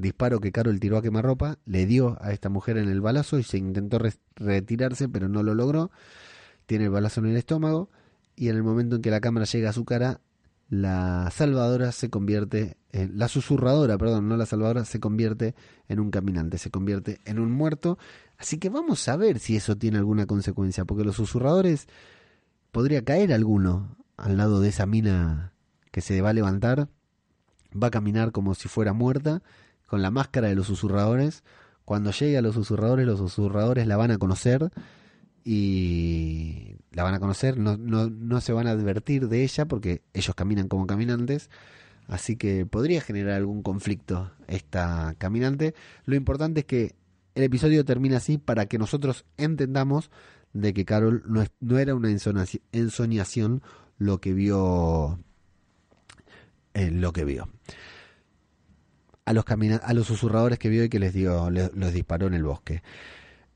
disparo 0.00 0.40
que 0.40 0.52
Carol 0.52 0.80
tiró 0.80 0.96
a 0.98 1.02
quemarropa 1.02 1.58
le 1.64 1.86
dio 1.86 2.16
a 2.20 2.32
esta 2.32 2.48
mujer 2.48 2.78
en 2.78 2.88
el 2.88 3.00
balazo 3.00 3.38
y 3.38 3.42
se 3.42 3.58
intentó 3.58 3.98
re- 3.98 4.14
retirarse, 4.36 5.08
pero 5.08 5.28
no 5.28 5.42
lo 5.42 5.54
logró. 5.54 5.90
Tiene 6.66 6.84
el 6.84 6.90
balazo 6.90 7.20
en 7.20 7.26
el 7.26 7.36
estómago 7.36 7.90
y 8.36 8.48
en 8.48 8.56
el 8.56 8.62
momento 8.62 8.96
en 8.96 9.02
que 9.02 9.10
la 9.10 9.20
cámara 9.20 9.46
llega 9.46 9.70
a 9.70 9.72
su 9.72 9.84
cara, 9.84 10.20
la 10.68 11.30
salvadora 11.34 11.90
se 11.92 12.10
convierte 12.10 12.76
en 12.92 13.18
la 13.18 13.28
susurradora, 13.28 13.98
perdón, 13.98 14.28
no 14.28 14.36
la 14.36 14.46
salvadora, 14.46 14.84
se 14.84 15.00
convierte 15.00 15.54
en 15.88 16.00
un 16.00 16.10
caminante, 16.10 16.58
se 16.58 16.70
convierte 16.70 17.18
en 17.24 17.38
un 17.40 17.50
muerto. 17.50 17.98
Así 18.38 18.58
que 18.58 18.68
vamos 18.68 19.08
a 19.08 19.16
ver 19.16 19.40
si 19.40 19.56
eso 19.56 19.76
tiene 19.76 19.98
alguna 19.98 20.26
consecuencia, 20.26 20.84
porque 20.84 21.04
los 21.04 21.16
susurradores 21.16 21.88
podría 22.70 23.04
caer 23.04 23.32
alguno 23.32 23.96
al 24.16 24.36
lado 24.36 24.60
de 24.60 24.68
esa 24.68 24.86
mina 24.86 25.52
que 25.90 26.00
se 26.00 26.20
va 26.20 26.30
a 26.30 26.34
levantar, 26.34 26.88
va 27.70 27.88
a 27.88 27.90
caminar 27.90 28.30
como 28.32 28.54
si 28.54 28.68
fuera 28.68 28.92
muerta, 28.92 29.42
con 29.90 30.00
la 30.02 30.10
máscara 30.12 30.46
de 30.48 30.54
los 30.54 30.68
susurradores. 30.68 31.42
Cuando 31.84 32.12
llegue 32.12 32.38
a 32.38 32.42
los 32.42 32.54
susurradores, 32.54 33.04
los 33.04 33.18
susurradores 33.18 33.86
la 33.88 33.96
van 33.96 34.12
a 34.12 34.18
conocer 34.18 34.70
y 35.44 36.76
la 36.92 37.02
van 37.02 37.14
a 37.14 37.20
conocer, 37.20 37.58
no, 37.58 37.76
no, 37.76 38.08
no 38.08 38.40
se 38.40 38.52
van 38.52 38.66
a 38.68 38.70
advertir 38.70 39.28
de 39.28 39.42
ella 39.42 39.66
porque 39.66 40.02
ellos 40.14 40.34
caminan 40.36 40.68
como 40.68 40.86
caminantes, 40.86 41.50
así 42.06 42.36
que 42.36 42.66
podría 42.66 43.00
generar 43.00 43.34
algún 43.34 43.62
conflicto 43.62 44.30
esta 44.46 45.14
caminante. 45.18 45.74
Lo 46.04 46.14
importante 46.14 46.60
es 46.60 46.66
que 46.66 46.94
el 47.34 47.42
episodio 47.42 47.84
termina 47.84 48.18
así 48.18 48.38
para 48.38 48.66
que 48.66 48.78
nosotros 48.78 49.24
entendamos 49.36 50.10
de 50.52 50.72
que 50.72 50.84
Carol 50.84 51.22
no, 51.26 51.42
es- 51.42 51.50
no 51.60 51.78
era 51.78 51.94
una 51.94 52.10
ensoñación 52.10 53.62
lo 53.98 54.20
que 54.20 54.32
vio 54.32 55.18
eh, 56.74 56.90
lo 56.90 57.12
que 57.12 57.24
vio 57.24 57.48
a 59.24 59.32
los 59.32 59.44
a 59.48 59.92
los 59.94 60.06
susurradores 60.06 60.58
que 60.58 60.68
vio 60.68 60.84
y 60.84 60.88
que 60.88 60.98
les 60.98 61.12
dio 61.12 61.50
le- 61.50 61.70
los 61.74 61.92
disparó 61.92 62.26
en 62.26 62.34
el 62.34 62.42
bosque. 62.44 62.82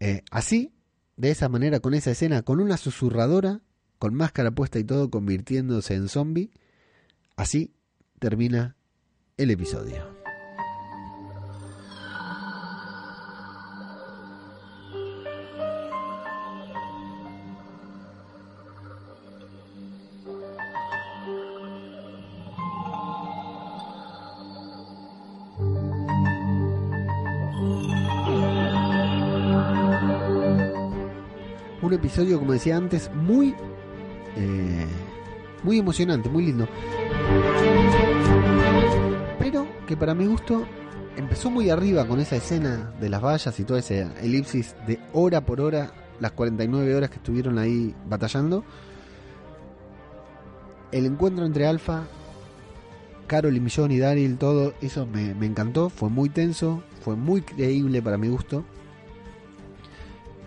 Eh, 0.00 0.22
así 0.30 0.72
de 1.16 1.30
esa 1.30 1.48
manera 1.48 1.80
con 1.80 1.94
esa 1.94 2.10
escena 2.10 2.42
con 2.42 2.60
una 2.60 2.76
susurradora 2.76 3.60
con 3.98 4.14
máscara 4.14 4.50
puesta 4.50 4.78
y 4.78 4.84
todo 4.84 5.10
convirtiéndose 5.10 5.94
en 5.94 6.08
zombie 6.08 6.50
así 7.36 7.72
termina 8.18 8.76
el 9.36 9.50
episodio 9.50 10.23
episodio, 32.14 32.38
como 32.38 32.52
decía 32.52 32.76
antes, 32.76 33.10
muy, 33.12 33.56
eh, 34.36 34.86
muy 35.64 35.80
emocionante, 35.80 36.28
muy 36.28 36.46
lindo. 36.46 36.68
Pero 39.40 39.66
que 39.88 39.96
para 39.96 40.14
mi 40.14 40.24
gusto 40.26 40.64
empezó 41.16 41.50
muy 41.50 41.70
arriba 41.70 42.06
con 42.06 42.20
esa 42.20 42.36
escena 42.36 42.92
de 43.00 43.08
las 43.08 43.20
vallas 43.20 43.58
y 43.58 43.64
toda 43.64 43.80
esa 43.80 44.16
elipsis 44.20 44.76
de 44.86 45.00
hora 45.12 45.44
por 45.44 45.60
hora, 45.60 45.90
las 46.20 46.30
49 46.30 46.94
horas 46.94 47.10
que 47.10 47.16
estuvieron 47.16 47.58
ahí 47.58 47.92
batallando. 48.06 48.64
El 50.92 51.06
encuentro 51.06 51.44
entre 51.44 51.66
Alfa, 51.66 52.04
Carol 53.26 53.56
y 53.56 53.60
Millón 53.60 53.90
y 53.90 53.98
Daryl, 53.98 54.38
todo 54.38 54.72
eso 54.80 55.04
me, 55.04 55.34
me 55.34 55.46
encantó, 55.46 55.90
fue 55.90 56.10
muy 56.10 56.28
tenso, 56.28 56.84
fue 57.00 57.16
muy 57.16 57.42
creíble 57.42 58.00
para 58.00 58.18
mi 58.18 58.28
gusto. 58.28 58.64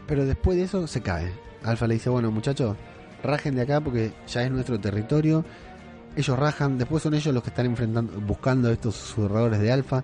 Pero 0.07 0.25
después 0.25 0.57
de 0.57 0.63
eso 0.63 0.87
se 0.87 1.01
cae. 1.01 1.46
Alfa 1.63 1.87
le 1.87 1.95
dice, 1.95 2.09
bueno 2.09 2.31
muchachos, 2.31 2.75
rajen 3.23 3.55
de 3.55 3.63
acá 3.63 3.81
porque 3.81 4.13
ya 4.27 4.43
es 4.43 4.51
nuestro 4.51 4.79
territorio. 4.79 5.43
Ellos 6.15 6.37
rajan, 6.37 6.77
después 6.77 7.03
son 7.03 7.13
ellos 7.13 7.33
los 7.33 7.43
que 7.43 7.49
están 7.49 7.67
enfrentando, 7.67 8.19
buscando 8.21 8.71
estos 8.71 8.95
susurradores 8.95 9.59
de 9.59 9.71
Alfa. 9.71 10.03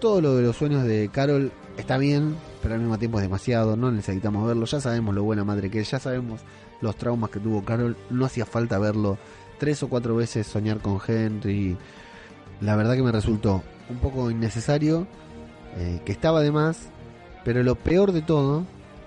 Todo 0.00 0.20
lo 0.20 0.36
de 0.36 0.42
los 0.42 0.56
sueños 0.56 0.84
de 0.84 1.10
Carol 1.12 1.52
está 1.76 1.98
bien, 1.98 2.36
pero 2.62 2.74
al 2.74 2.80
mismo 2.80 2.98
tiempo 2.98 3.18
es 3.18 3.22
demasiado, 3.22 3.76
no 3.76 3.90
necesitamos 3.90 4.46
verlo, 4.46 4.64
ya 4.66 4.80
sabemos 4.80 5.14
lo 5.14 5.22
buena 5.22 5.44
madre 5.44 5.70
que 5.70 5.80
es, 5.80 5.90
ya 5.90 5.98
sabemos 5.98 6.40
los 6.80 6.96
traumas 6.96 7.30
que 7.30 7.38
tuvo 7.38 7.64
Carol, 7.64 7.96
no 8.10 8.24
hacía 8.24 8.44
falta 8.46 8.78
verlo 8.78 9.18
tres 9.62 9.80
o 9.84 9.88
cuatro 9.88 10.16
veces 10.16 10.46
soñar 10.48 10.80
con 10.80 10.98
Henry. 11.06 11.76
La 12.60 12.74
verdad 12.74 12.96
que 12.96 13.02
me 13.04 13.12
resultó 13.12 13.62
un 13.88 13.98
poco 13.98 14.28
innecesario, 14.28 15.06
eh, 15.76 16.00
que 16.04 16.10
estaba 16.10 16.40
de 16.40 16.50
más, 16.50 16.88
pero 17.44 17.62
lo 17.62 17.76
peor 17.76 18.10
de 18.10 18.22
todo, 18.22 18.64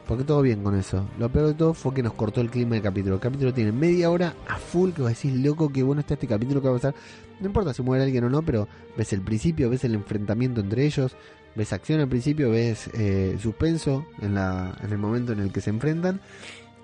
porque 0.08 0.24
todo 0.24 0.41
bien 0.41 0.64
con 0.64 0.76
eso, 0.76 1.08
lo 1.18 1.30
peor 1.30 1.47
de 1.47 1.53
todo 1.56 1.74
fue 1.74 1.93
que 1.93 2.03
nos 2.03 2.14
cortó 2.14 2.41
el 2.41 2.49
clima 2.49 2.76
del 2.76 2.84
capítulo. 2.84 3.16
El 3.16 3.22
capítulo 3.22 3.53
tiene 3.53 3.72
media 3.72 4.10
hora 4.10 4.34
a 4.47 4.58
full, 4.58 4.91
que 4.91 5.01
vas 5.01 5.10
a 5.12 5.16
decir, 5.16 5.34
loco, 5.43 5.70
que 5.70 5.84
bueno 5.84 6.01
está 6.01 6.14
este 6.14 6.28
capítulo 6.28 6.62
que 6.62 6.68
va 6.68 6.76
a 6.76 6.78
pasar. 6.78 6.95
No 7.39 7.47
importa 7.47 7.74
si 7.74 7.82
muere 7.82 8.03
alguien 8.03 8.24
o 8.24 8.30
no, 8.30 8.41
pero 8.41 8.68
ves 8.97 9.12
el 9.14 9.22
principio, 9.22 9.70
ves 9.70 9.84
el 9.84 9.95
enfrentamiento 9.95 10.62
entre 10.62 10.86
ellos, 10.86 11.16
ves 11.56 11.74
acción 11.74 11.99
al 11.99 12.08
principio, 12.08 12.49
ves 12.51 12.89
eh, 12.93 13.38
suspenso 13.41 14.06
en, 14.22 14.36
la, 14.36 14.78
en 14.84 14.91
el 14.91 14.97
momento 14.97 15.34
en 15.34 15.39
el 15.39 15.51
que 15.51 15.62
se 15.62 15.70
enfrentan, 15.70 16.22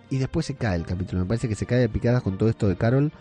y 0.09 0.17
después 0.17 0.45
se 0.45 0.55
cae 0.55 0.76
el 0.76 0.86
capítulo. 0.86 1.22
Me 1.22 1.28
parece 1.28 1.47
que 1.47 1.55
se 1.55 1.65
cae 1.65 1.80
de 1.80 1.89
picadas 1.89 2.22
con 2.22 2.38
todo 2.38 2.49
esto 2.49 2.67
de 2.67 2.76
Carol. 2.76 3.11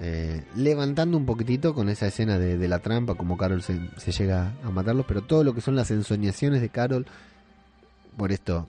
eh, 0.00 0.42
levantando 0.56 1.16
un 1.16 1.26
poquitito 1.26 1.74
con 1.74 1.88
esa 1.88 2.06
escena 2.06 2.38
de, 2.38 2.58
de 2.58 2.68
la 2.68 2.80
trampa, 2.80 3.14
como 3.14 3.36
Carol 3.36 3.62
se, 3.62 3.78
se 3.96 4.12
llega 4.12 4.52
a 4.64 4.70
matarlos, 4.70 5.06
pero 5.06 5.22
todo 5.22 5.44
lo 5.44 5.54
que 5.54 5.60
son 5.60 5.76
las 5.76 5.90
ensoñaciones 5.90 6.60
de 6.60 6.68
Carol, 6.68 7.06
por 8.16 8.32
esto, 8.32 8.68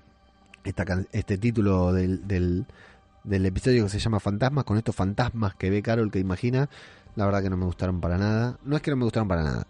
este 1.11 1.37
título 1.37 1.93
del, 1.93 2.27
del, 2.27 3.45
episodio 3.45 3.83
que 3.83 3.89
se 3.89 3.99
llama 3.99 4.19
Fantasmas, 4.19 4.65
con 4.65 4.77
estos 4.77 4.95
fantasmas 4.95 5.55
que 5.55 5.69
ve 5.69 5.81
Carol 5.81 6.11
que 6.11 6.19
imagina, 6.19 6.69
la 7.15 7.25
verdad 7.25 7.43
que 7.43 7.49
no 7.49 7.57
me 7.57 7.65
gustaron 7.65 8.01
para 8.01 8.17
nada. 8.17 8.57
No 8.63 8.75
es 8.75 8.81
que 8.81 8.91
no 8.91 8.97
me 8.97 9.03
gustaron 9.03 9.27
para 9.27 9.43
nada, 9.43 9.67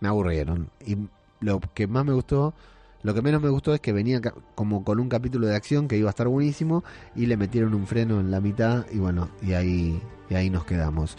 me 0.00 0.08
aburrieron. 0.08 0.68
Y 0.84 0.96
lo 1.40 1.60
que 1.60 1.86
más 1.86 2.04
me 2.04 2.12
gustó, 2.12 2.54
lo 3.02 3.14
que 3.14 3.22
menos 3.22 3.42
me 3.42 3.48
gustó 3.48 3.74
es 3.74 3.80
que 3.80 3.92
venía 3.92 4.20
como 4.54 4.84
con 4.84 5.00
un 5.00 5.08
capítulo 5.08 5.46
de 5.46 5.56
acción 5.56 5.88
que 5.88 5.96
iba 5.96 6.08
a 6.08 6.10
estar 6.10 6.28
buenísimo 6.28 6.84
y 7.16 7.26
le 7.26 7.36
metieron 7.36 7.74
un 7.74 7.86
freno 7.86 8.20
en 8.20 8.30
la 8.30 8.40
mitad 8.40 8.86
y 8.92 8.98
bueno, 8.98 9.28
y 9.42 9.54
ahí, 9.54 10.00
y 10.30 10.34
ahí 10.34 10.50
nos 10.50 10.64
quedamos. 10.64 11.16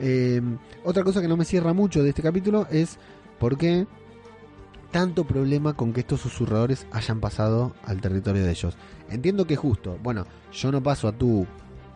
Eh, 0.00 0.40
otra 0.84 1.02
cosa 1.02 1.20
que 1.20 1.28
no 1.28 1.36
me 1.36 1.44
cierra 1.44 1.72
mucho 1.72 2.02
de 2.02 2.10
este 2.10 2.22
capítulo 2.22 2.66
es 2.70 2.98
por 3.38 3.56
qué 3.56 3.86
tanto 4.94 5.24
problema 5.24 5.72
con 5.72 5.92
que 5.92 6.02
estos 6.02 6.20
susurradores 6.20 6.86
hayan 6.92 7.18
pasado 7.18 7.74
al 7.84 8.00
territorio 8.00 8.44
de 8.44 8.52
ellos. 8.52 8.76
Entiendo 9.10 9.44
que 9.44 9.54
es 9.54 9.58
justo. 9.58 9.98
Bueno, 10.00 10.24
yo 10.52 10.70
no 10.70 10.84
paso 10.84 11.08
a 11.08 11.12
tu 11.18 11.48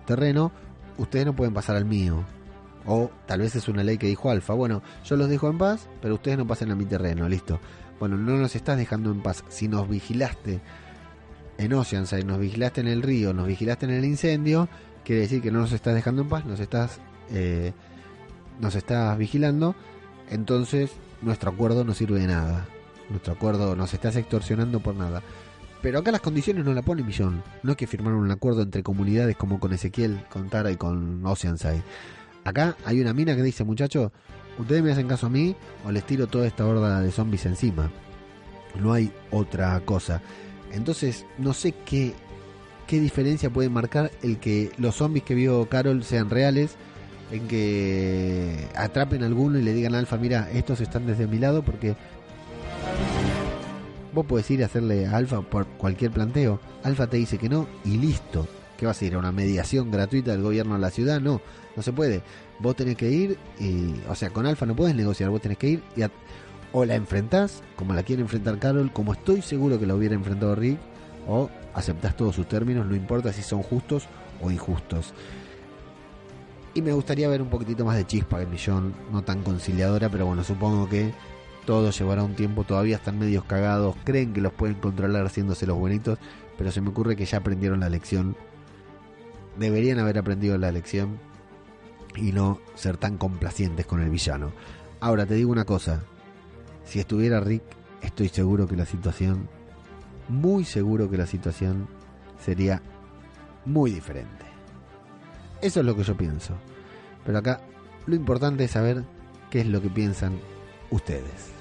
terreno, 0.05 0.51
ustedes 0.97 1.25
no 1.25 1.37
pueden 1.37 1.55
pasar 1.55 1.77
al 1.77 1.85
mío. 1.85 2.25
O 2.87 3.09
tal 3.27 3.39
vez 3.39 3.55
es 3.55 3.69
una 3.69 3.85
ley 3.85 3.99
que 3.99 4.09
dijo 4.09 4.33
Alfa. 4.33 4.53
Bueno, 4.53 4.83
yo 5.05 5.15
los 5.15 5.29
dejo 5.29 5.49
en 5.49 5.59
paz, 5.59 5.89
pero 6.03 6.15
ustedes 6.15 6.39
no 6.39 6.47
pasen 6.49 6.73
a 6.73 6.75
mi 6.75 6.87
terreno, 6.87 7.29
listo. 7.29 7.61
Bueno, 8.01 8.17
no 8.17 8.37
nos 8.37 8.57
estás 8.57 8.77
dejando 8.77 9.13
en 9.13 9.23
paz. 9.23 9.45
Si 9.49 9.69
nos 9.69 9.89
vigilaste 9.89 10.61
en 11.57 11.73
Oceanside, 11.75 12.25
nos 12.25 12.41
vigilaste 12.41 12.81
en 12.81 12.89
el 12.89 13.03
río, 13.03 13.33
nos 13.33 13.47
vigilaste 13.47 13.87
en 13.87 13.93
el 13.93 14.05
incendio, 14.05 14.69
quiere 15.05 15.23
decir 15.23 15.41
que 15.41 15.53
no 15.53 15.61
nos 15.61 15.71
estás 15.71 15.95
dejando 15.95 16.23
en 16.23 16.29
paz, 16.29 16.45
nos 16.47 16.59
estás, 16.59 16.99
eh, 17.31 17.75
nos 18.59 18.75
estás 18.75 19.17
vigilando, 19.17 19.77
entonces 20.31 20.91
nuestro 21.23 21.53
acuerdo 21.53 21.85
no 21.85 21.95
sirve 21.95 22.19
de 22.19 22.27
nada. 22.27 22.67
Nuestro 23.11 23.33
acuerdo 23.33 23.75
nos 23.75 23.95
estás 23.95 24.17
extorsionando 24.17 24.81
por 24.81 24.95
nada. 24.95 25.23
Pero 25.81 26.01
acá 26.01 26.11
las 26.11 26.21
condiciones 26.21 26.65
no 26.65 26.75
la 26.75 26.83
pone 26.83 27.03
Millón. 27.03 27.43
No 27.63 27.73
es 27.73 27.77
que 27.77 27.87
firmaron 27.87 28.19
un 28.19 28.31
acuerdo 28.31 28.63
entre 28.63 28.83
comunidades 28.83 29.37
como 29.37 29.61
con 29.61 29.73
Ezequiel, 29.73 30.25
con 30.29 30.49
Tara 30.49 30.71
y 30.73 30.77
con 30.77 31.25
Oceanside. 31.25 31.83
Acá 32.45 32.77
hay 32.85 33.01
una 33.01 33.15
mina 33.15 33.37
que 33.37 33.43
dice, 33.43 33.65
muchachos, 33.65 34.11
ustedes 34.59 34.83
me 34.83 34.93
hacen 34.93 35.07
caso 35.07 35.27
a 35.27 35.31
mí 35.31 35.55
o 35.87 35.93
les 35.93 36.05
tiro 36.05 36.27
toda 36.27 36.47
esta 36.47 36.67
horda 36.67 37.01
de 37.01 37.13
zombies 37.13 37.47
encima. 37.47 37.91
No 38.81 38.93
hay 38.93 39.13
otra 39.31 39.79
cosa. 39.81 40.21
Entonces, 40.73 41.27
no 41.39 41.55
sé 41.55 41.73
qué, 41.87 42.15
qué 42.87 43.01
diferencia 43.01 43.51
puede 43.51 43.69
marcar 43.69 44.11
el 44.23 44.39
que 44.39 44.73
los 44.79 44.97
zombies 44.97 45.25
que 45.25 45.35
vio 45.35 45.69
Carol 45.69 46.03
sean 46.03 46.31
reales, 46.31 46.77
en 47.31 47.47
que 47.47 48.69
atrapen 48.75 49.23
a 49.23 49.27
alguno 49.27 49.59
y 49.59 49.63
le 49.63 49.75
digan 49.75 49.95
a 49.95 49.99
Alfa, 49.99 50.17
mira, 50.17 50.51
estos 50.51 50.81
están 50.81 51.07
desde 51.07 51.27
mi 51.27 51.39
lado 51.39 51.63
porque 51.63 51.95
vos 54.19 54.27
podés 54.27 54.51
ir 54.51 54.65
a 54.65 54.67
hacerle 54.67 55.07
a 55.07 55.17
Alfa 55.17 55.43
por 55.43 55.67
cualquier 55.67 56.11
planteo. 56.11 56.59
Alfa 56.83 57.07
te 57.07 57.19
dice 57.19 57.39
que 57.39 57.49
no 57.49 57.69
y 57.85 57.99
listo. 57.99 58.49
¿Qué 58.77 58.85
vas 58.85 59.01
a 59.01 59.05
ir 59.05 59.17
una 59.17 59.31
mediación 59.31 59.91
gratuita 59.93 60.33
del 60.33 60.43
gobierno 60.43 60.75
de 60.75 60.81
la 60.81 60.91
ciudad? 60.91 61.21
No, 61.21 61.41
no 61.77 61.83
se 61.83 61.93
puede. 61.93 62.23
Vos 62.59 62.75
tenés 62.75 62.97
que 62.97 63.11
ir 63.11 63.39
y, 63.61 63.95
o 64.09 64.15
sea, 64.17 64.31
con 64.31 64.45
Alfa 64.47 64.67
no 64.67 64.75
podés 64.75 64.97
negociar, 64.97 65.31
vos 65.31 65.41
tenés 65.41 65.59
que 65.59 65.69
ir 65.69 65.83
y 65.97 66.03
o 66.73 66.85
la 66.85 66.97
enfrentás, 66.97 67.63
como 67.77 67.95
la 67.95 68.03
quiere 68.03 68.23
enfrentar 68.23 68.59
Carol, 68.59 68.93
como 68.93 69.13
estoy 69.13 69.41
seguro 69.41 69.79
que 69.79 69.87
la 69.87 69.95
hubiera 69.95 70.15
enfrentado 70.17 70.55
Rick, 70.55 70.79
o 71.27 71.49
aceptás 71.73 72.17
todos 72.17 72.35
sus 72.35 72.49
términos, 72.49 72.87
no 72.87 72.97
importa 72.97 73.33
si 73.33 73.43
son 73.43 73.63
justos 73.63 74.07
o 74.43 74.51
injustos. 74.51 75.15
Y 76.75 76.83
me 76.83 76.93
gustaría 76.93 77.29
ver 77.29 77.41
un 77.41 77.49
poquitito 77.49 77.85
más 77.85 77.97
de 77.97 78.07
chispa 78.07 78.43
en 78.43 78.51
Millón, 78.51 78.95
no 79.13 79.23
tan 79.23 79.43
conciliadora, 79.43 80.09
pero 80.09 80.27
bueno, 80.27 80.45
supongo 80.45 80.89
que 80.89 81.13
todo 81.69 81.91
llevará 81.91 82.25
un 82.25 82.35
tiempo, 82.35 82.65
todavía 82.65 82.97
están 82.97 83.19
medios 83.19 83.45
cagados, 83.45 83.95
creen 84.03 84.33
que 84.33 84.41
los 84.41 84.55
pueden 84.55 84.77
controlar 84.77 85.27
haciéndose 85.27 85.67
los 85.67 85.77
buenitos, 85.77 86.19
pero 86.57 86.73
se 86.73 86.81
me 86.81 86.89
ocurre 86.89 87.15
que 87.15 87.27
ya 87.27 87.37
aprendieron 87.37 87.81
la 87.81 87.91
lección. 87.91 88.37
Deberían 89.59 89.99
haber 89.99 90.17
aprendido 90.17 90.57
la 90.57 90.73
lección 90.73 91.19
y 92.17 92.33
no 92.33 92.59
ser 92.75 92.97
tan 92.97 93.19
complacientes 93.19 93.85
con 93.85 94.01
el 94.01 94.09
villano. 94.09 94.51
Ahora 94.99 95.27
te 95.27 95.35
digo 95.35 95.53
una 95.53 95.67
cosa, 95.67 96.05
si 96.87 97.01
estuviera 97.01 97.39
Rick, 97.39 97.65
estoy 98.01 98.31
seguro 98.31 98.67
que 98.67 98.75
la 98.75 98.87
situación, 98.87 99.47
muy 100.31 100.65
seguro 100.65 101.11
que 101.11 101.19
la 101.19 101.27
situación 101.27 101.87
sería 102.43 102.81
muy 103.67 103.91
diferente. 103.91 104.47
Eso 105.61 105.81
es 105.81 105.85
lo 105.85 105.95
que 105.95 106.03
yo 106.03 106.17
pienso. 106.17 106.55
Pero 107.27 107.37
acá 107.37 107.61
lo 108.07 108.15
importante 108.15 108.65
es 108.65 108.71
saber 108.71 109.05
qué 109.51 109.61
es 109.61 109.67
lo 109.67 109.83
que 109.83 109.91
piensan 109.91 110.41
ustedes. 110.91 111.58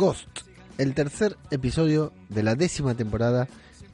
Ghost, 0.00 0.46
el 0.78 0.94
tercer 0.94 1.36
episodio 1.50 2.14
de 2.30 2.42
la 2.42 2.54
décima 2.54 2.94
temporada 2.94 3.48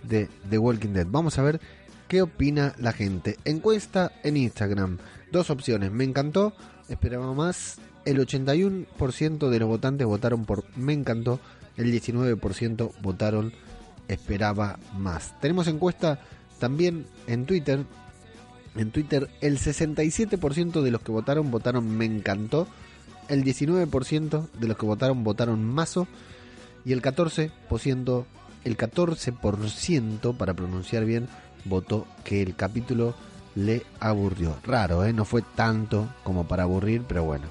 de 0.04 0.28
The 0.48 0.56
Walking 0.56 0.90
Dead. 0.90 1.08
Vamos 1.10 1.36
a 1.36 1.42
ver 1.42 1.60
qué 2.06 2.22
opina 2.22 2.76
la 2.78 2.92
gente. 2.92 3.38
Encuesta 3.44 4.12
en 4.22 4.36
Instagram. 4.36 4.98
Dos 5.32 5.50
opciones. 5.50 5.90
Me 5.90 6.04
encantó, 6.04 6.54
esperaba 6.88 7.34
más. 7.34 7.78
El 8.04 8.20
81% 8.20 9.48
de 9.48 9.58
los 9.58 9.68
votantes 9.68 10.06
votaron 10.06 10.44
por 10.44 10.62
me 10.76 10.92
encantó. 10.92 11.40
El 11.76 11.92
19% 11.92 12.92
votaron 13.02 13.52
esperaba 14.06 14.78
más. 14.96 15.34
Tenemos 15.40 15.66
encuesta 15.66 16.20
también 16.60 17.06
en 17.26 17.46
Twitter. 17.46 17.84
En 18.76 18.92
Twitter 18.92 19.28
el 19.40 19.58
67% 19.58 20.82
de 20.82 20.90
los 20.92 21.02
que 21.02 21.10
votaron 21.10 21.50
votaron 21.50 21.96
me 21.98 22.04
encantó. 22.04 22.68
El 23.28 23.44
19% 23.44 24.50
de 24.52 24.68
los 24.68 24.76
que 24.76 24.86
votaron 24.86 25.24
votaron 25.24 25.64
mazo. 25.64 26.06
Y 26.84 26.92
el 26.92 27.02
14% 27.02 28.24
el 28.66 28.76
14% 28.76 30.36
para 30.36 30.54
pronunciar 30.54 31.04
bien 31.04 31.28
votó 31.64 32.04
que 32.24 32.42
el 32.42 32.56
capítulo 32.56 33.14
le 33.54 33.84
aburrió. 34.00 34.56
Raro, 34.64 35.04
¿eh? 35.04 35.12
No 35.12 35.24
fue 35.24 35.42
tanto 35.54 36.08
como 36.24 36.48
para 36.48 36.64
aburrir, 36.64 37.04
pero 37.06 37.22
bueno. 37.22 37.46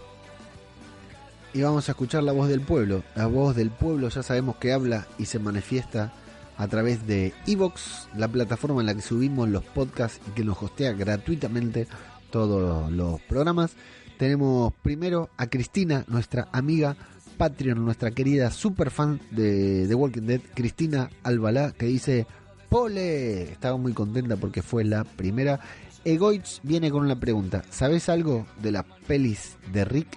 Y 1.54 1.62
vamos 1.62 1.88
a 1.88 1.94
escuchar 1.94 2.22
la 2.24 2.34
voz 2.34 2.50
del 2.50 2.60
pueblo. 2.60 3.02
La 3.16 3.28
voz 3.28 3.56
del 3.56 3.72
pueblo 3.72 4.10
ya 4.10 4.24
sabemos 4.24 4.58
que 4.58 4.74
habla 4.74 5.08
y 5.18 5.26
se 5.26 5.40
manifiesta 5.40 6.12
a 6.58 6.68
través 6.68 7.08
de 7.08 7.34
Evox, 7.48 8.10
la 8.18 8.28
plataforma 8.28 8.82
en 8.82 8.88
la 8.88 8.96
que 8.96 9.02
subimos 9.02 9.48
los 9.48 9.64
podcasts 9.64 10.20
y 10.28 10.32
que 10.32 10.44
nos 10.44 10.62
hostea 10.62 10.92
gratuitamente 10.92 11.88
todos 12.30 12.92
los 12.92 13.22
programas. 13.22 13.72
Tenemos 14.18 14.74
primero 14.82 15.30
a 15.38 15.48
Cristina, 15.48 16.06
nuestra 16.08 16.48
amiga 16.54 16.96
Patreon, 17.38 17.84
nuestra 17.84 18.12
querida 18.12 18.50
super 18.50 18.90
fan 18.90 19.20
de 19.32 19.86
The 19.88 19.96
Walking 19.96 20.22
Dead, 20.22 20.42
Cristina 20.54 21.10
Albalá, 21.24 21.72
que 21.72 21.86
dice, 21.86 22.26
Pole, 22.70 23.44
estaba 23.44 23.78
muy 23.78 23.94
contenta 23.94 24.38
porque 24.38 24.62
fue 24.62 24.86
la 24.86 25.04
primera. 25.04 25.60
Egoitz 26.06 26.62
viene 26.64 26.92
con 26.92 27.04
una 27.04 27.20
pregunta, 27.20 27.64
¿sabes 27.70 28.08
algo 28.10 28.46
de 28.62 28.72
las 28.72 28.86
pelis 29.06 29.58
de 29.74 29.84
Rick? 29.84 30.08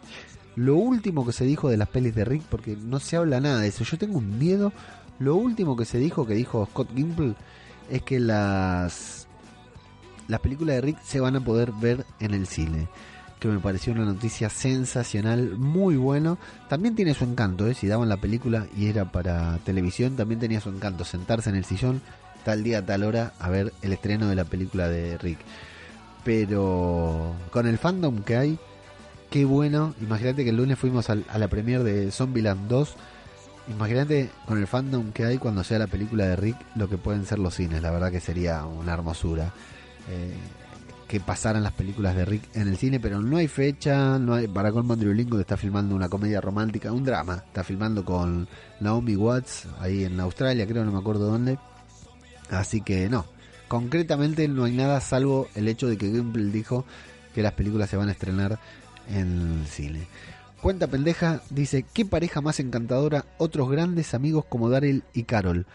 Lo 0.55 0.77
último 0.77 1.27
que 1.27 1.33
se 1.33 1.45
dijo 1.45 1.69
de 1.69 1.77
las 1.77 1.89
pelis 1.89 2.15
de 2.15 2.25
Rick, 2.25 2.43
porque 2.43 2.77
no 2.77 3.01
se 3.01 3.17
habla 3.17 3.41
nada 3.41 3.61
de 3.61 3.69
eso, 3.69 3.85
yo 3.85 3.99
tengo 3.99 4.19
un 4.19 4.39
miedo, 4.39 4.73
lo 5.19 5.35
último 5.35 5.77
que 5.77 5.85
se 5.85 5.99
dijo, 5.99 6.27
que 6.27 6.35
dijo 6.35 6.67
Scott 6.67 6.95
Gimple, 6.95 7.35
es 7.91 8.03
que 8.03 8.21
las, 8.21 9.27
las 10.29 10.41
películas 10.41 10.77
de 10.77 10.83
Rick 10.83 11.03
se 11.03 11.21
van 11.21 11.37
a 11.37 11.45
poder 11.45 11.73
ver 11.73 12.05
en 12.21 12.35
el 12.35 12.47
cine 12.47 12.89
que 13.39 13.49
me 13.49 13.59
pareció 13.59 13.93
una 13.93 14.05
noticia 14.05 14.51
sensacional, 14.51 15.57
muy 15.57 15.97
bueno. 15.97 16.39
También 16.69 16.95
tiene 16.95 17.15
su 17.15 17.25
encanto, 17.25 17.67
¿eh? 17.67 17.75
si 17.75 17.87
daban 17.87 18.09
la 18.09 18.17
película 18.17 18.67
y 18.77 18.87
era 18.87 19.11
para 19.13 19.59
televisión, 19.59 20.17
también 20.17 20.41
tenía 20.41 20.61
su 20.61 20.69
encanto 20.69 21.05
sentarse 21.05 21.51
en 21.51 21.57
el 21.57 21.65
sillón 21.65 22.03
tal 22.45 22.63
día, 22.63 22.85
tal 22.85 23.05
hora 23.05 23.35
a 23.39 23.51
ver 23.51 23.73
el 23.83 23.93
estreno 23.93 24.29
de 24.29 24.35
la 24.35 24.45
película 24.45 24.89
de 24.89 25.19
Rick. 25.19 25.39
Pero 26.25 27.35
con 27.51 27.67
el 27.67 27.79
fandom 27.79 28.23
que 28.23 28.37
hay, 28.37 28.59
qué 29.31 29.45
bueno. 29.45 29.95
Imagínate 30.01 30.45
que 30.45 30.51
el 30.51 30.57
lunes 30.57 30.79
fuimos 30.79 31.11
a 31.11 31.17
la 31.17 31.49
premiere 31.49 31.85
de 31.85 32.11
Zombieland 32.11 32.69
2. 32.69 32.95
Imagínate 33.71 34.31
con 34.47 34.59
el 34.59 34.67
fandom 34.67 35.13
que 35.13 35.25
hay 35.27 35.39
cuando 35.39 35.63
sea 35.63 35.79
la 35.79 35.87
película 35.87 36.27
de 36.27 36.37
Rick, 36.37 36.57
lo 36.75 36.89
que 36.89 36.97
pueden 36.97 37.27
ser 37.27 37.39
los 37.39 37.55
cines. 37.55 37.83
La 37.83 37.91
verdad 37.91 38.11
que 38.11 38.21
sería 38.21 38.65
una 38.65 38.95
hermosura. 38.95 39.53
Eh, 40.09 40.33
que 41.09 41.21
pasaran 41.21 41.63
las 41.63 41.73
películas 41.73 42.15
de 42.15 42.27
Rick 42.27 42.55
en 42.55 42.69
el 42.69 42.77
cine, 42.77 43.01
pero 43.01 43.21
no 43.21 43.39
hay 43.39 43.49
fecha, 43.49 44.19
no 44.19 44.35
hay, 44.35 44.47
para 44.47 44.71
colmo 44.71 44.93
Andrew 44.93 45.15
Lincoln 45.15 45.41
está 45.41 45.57
filmando 45.57 45.97
una 45.97 46.11
comedia 46.11 46.41
romántica, 46.41 46.93
un 46.93 47.03
drama, 47.03 47.43
está 47.47 47.65
filmando 47.65 48.05
con 48.05 48.47
Naomi 48.81 49.17
Watts 49.17 49.67
ahí 49.81 50.05
en 50.05 50.21
Australia, 50.21 50.67
creo, 50.67 50.85
no 50.85 50.93
me 50.93 50.99
acuerdo 50.99 51.27
dónde. 51.27 51.59
Así 52.51 52.83
que 52.83 53.09
no, 53.09 53.25
concretamente 53.69 54.47
no 54.49 54.65
hay 54.65 54.73
nada 54.73 55.01
salvo 55.01 55.49
el 55.55 55.67
hecho 55.67 55.89
de 55.89 55.97
que 55.97 56.11
Gimple 56.11 56.53
dijo 56.53 56.85
que 57.35 57.43
las 57.43 57.55
películas 57.55 57.89
se 57.89 57.97
van 57.97 58.11
a 58.11 58.13
estrenar 58.13 58.61
en 59.09 59.61
el 59.61 59.67
cine. 59.67 60.07
Cuenta 60.61 60.89
pendeja, 60.89 61.41
dice, 61.49 61.87
qué 61.95 62.05
pareja 62.05 62.43
más 62.43 62.61
encantadora, 62.61 63.25
otros 63.39 63.71
grandes 63.71 64.13
amigos 64.13 64.45
como 64.47 64.69
Daryl 64.69 65.05
y 65.15 65.23
Carol. 65.23 65.67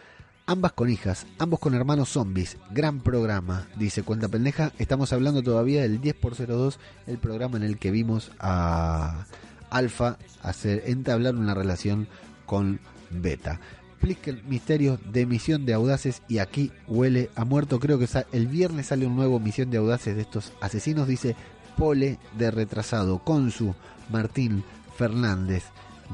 Ambas 0.46 0.74
con 0.74 0.89
hijas, 0.89 1.26
ambos 1.39 1.62
con 1.62 1.74
hermanos 1.74 2.10
zombies. 2.10 2.58
Gran 2.72 3.00
programa, 3.00 3.66
dice 3.78 4.04
Cuenta 4.04 4.28
Pendeja. 4.28 4.74
Estamos 4.78 5.14
hablando 5.14 5.41
todavía 5.41 5.84
del 5.84 6.02
10 6.02 6.18
x 6.22 6.48
02, 6.48 6.80
el 7.08 7.18
programa 7.18 7.56
en 7.56 7.64
el 7.64 7.78
que 7.78 7.91
vimos 7.91 8.30
a 8.39 9.26
Alfa 9.70 10.18
hacer 10.41 10.84
entablar 10.88 11.36
una 11.36 11.54
relación 11.54 12.10
con 12.46 12.82
Beta. 13.10 13.62
el 14.02 14.44
misterio 14.44 15.00
de 15.14 15.26
Misión 15.26 15.66
de 15.66 15.76
Audaces 15.76 16.22
y 16.28 16.39
aquí 16.39 16.74
huele 16.89 17.30
a 17.36 17.46
muerto. 17.46 17.80
Creo 17.80 17.98
que 17.98 18.10
el 18.34 18.48
viernes 18.48 18.88
sale 18.88 19.08
un 19.08 19.16
nuevo 19.16 19.39
Misión 19.39 19.72
de 19.72 19.78
Audaces 19.78 20.18
de 20.18 20.24
estos 20.24 20.52
asesinos. 20.60 21.08
Dice 21.08 21.38
Pole 21.78 22.20
de 22.38 22.52
retrasado. 22.52 23.20
Consu 23.20 23.76
Martín 24.12 24.66
Fernández 24.98 25.64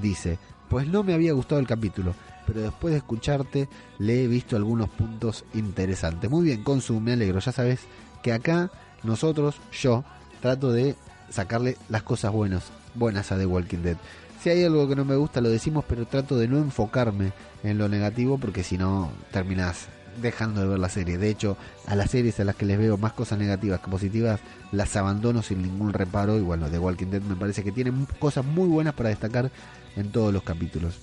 dice, 0.04 0.38
pues 0.70 0.88
no 0.88 1.04
me 1.04 1.16
había 1.16 1.34
gustado 1.34 1.60
el 1.60 1.66
capítulo 1.66 2.14
pero 2.50 2.62
después 2.62 2.92
de 2.92 2.98
escucharte 2.98 3.70
le 4.00 4.24
he 4.24 4.28
visto 4.28 4.56
algunos 4.56 4.90
puntos 4.90 5.46
interesantes. 5.54 6.32
Muy 6.32 6.46
bien, 6.46 6.64
Consu, 6.64 7.00
me 7.00 7.14
alegro. 7.14 7.40
Ya 7.40 7.52
sabes 7.52 7.82
que 8.24 8.34
acá 8.34 8.72
nosotros, 9.04 9.58
yo, 9.72 10.04
trato 10.42 10.72
de 10.72 10.96
sacarle 11.30 11.78
las 11.90 12.02
cosas 12.02 12.32
buenas, 12.32 12.64
buenas 12.96 13.32
a 13.32 13.38
The 13.38 13.46
Walking 13.46 13.84
Dead. 13.84 13.98
Si 14.42 14.50
hay 14.50 14.64
algo 14.64 14.88
que 14.88 14.96
no 14.96 15.06
me 15.06 15.16
gusta, 15.16 15.42
lo 15.42 15.50
decimos, 15.50 15.86
pero 15.88 16.08
trato 16.08 16.38
de 16.40 16.48
no 16.48 16.58
enfocarme 16.58 17.34
en 17.62 17.78
lo 17.78 17.88
negativo 17.88 18.40
porque 18.40 18.64
si 18.64 18.80
no 18.80 19.12
terminas 19.32 19.88
dejando 20.20 20.62
de 20.62 20.68
ver 20.70 20.80
la 20.80 20.90
serie. 20.90 21.20
De 21.20 21.30
hecho, 21.30 21.56
a 21.86 21.96
las 21.96 22.10
series 22.10 22.40
a 22.40 22.46
las 22.46 22.56
que 22.56 22.66
les 22.66 22.80
veo 22.80 22.98
más 22.98 23.14
cosas 23.14 23.38
negativas 23.38 23.80
que 23.80 23.92
positivas, 23.92 24.40
las 24.72 24.96
abandono 24.96 25.44
sin 25.44 25.62
ningún 25.62 25.94
reparo. 25.94 26.36
Y 26.36 26.42
bueno, 26.42 26.68
The 26.68 26.80
Walking 26.80 27.12
Dead 27.12 27.22
me 27.22 27.36
parece 27.36 27.64
que 27.64 27.72
tiene 27.72 27.94
cosas 28.18 28.44
muy 28.44 28.68
buenas 28.68 28.96
para 28.96 29.10
destacar 29.10 29.52
en 29.96 30.12
todos 30.12 30.34
los 30.34 30.42
capítulos. 30.42 31.00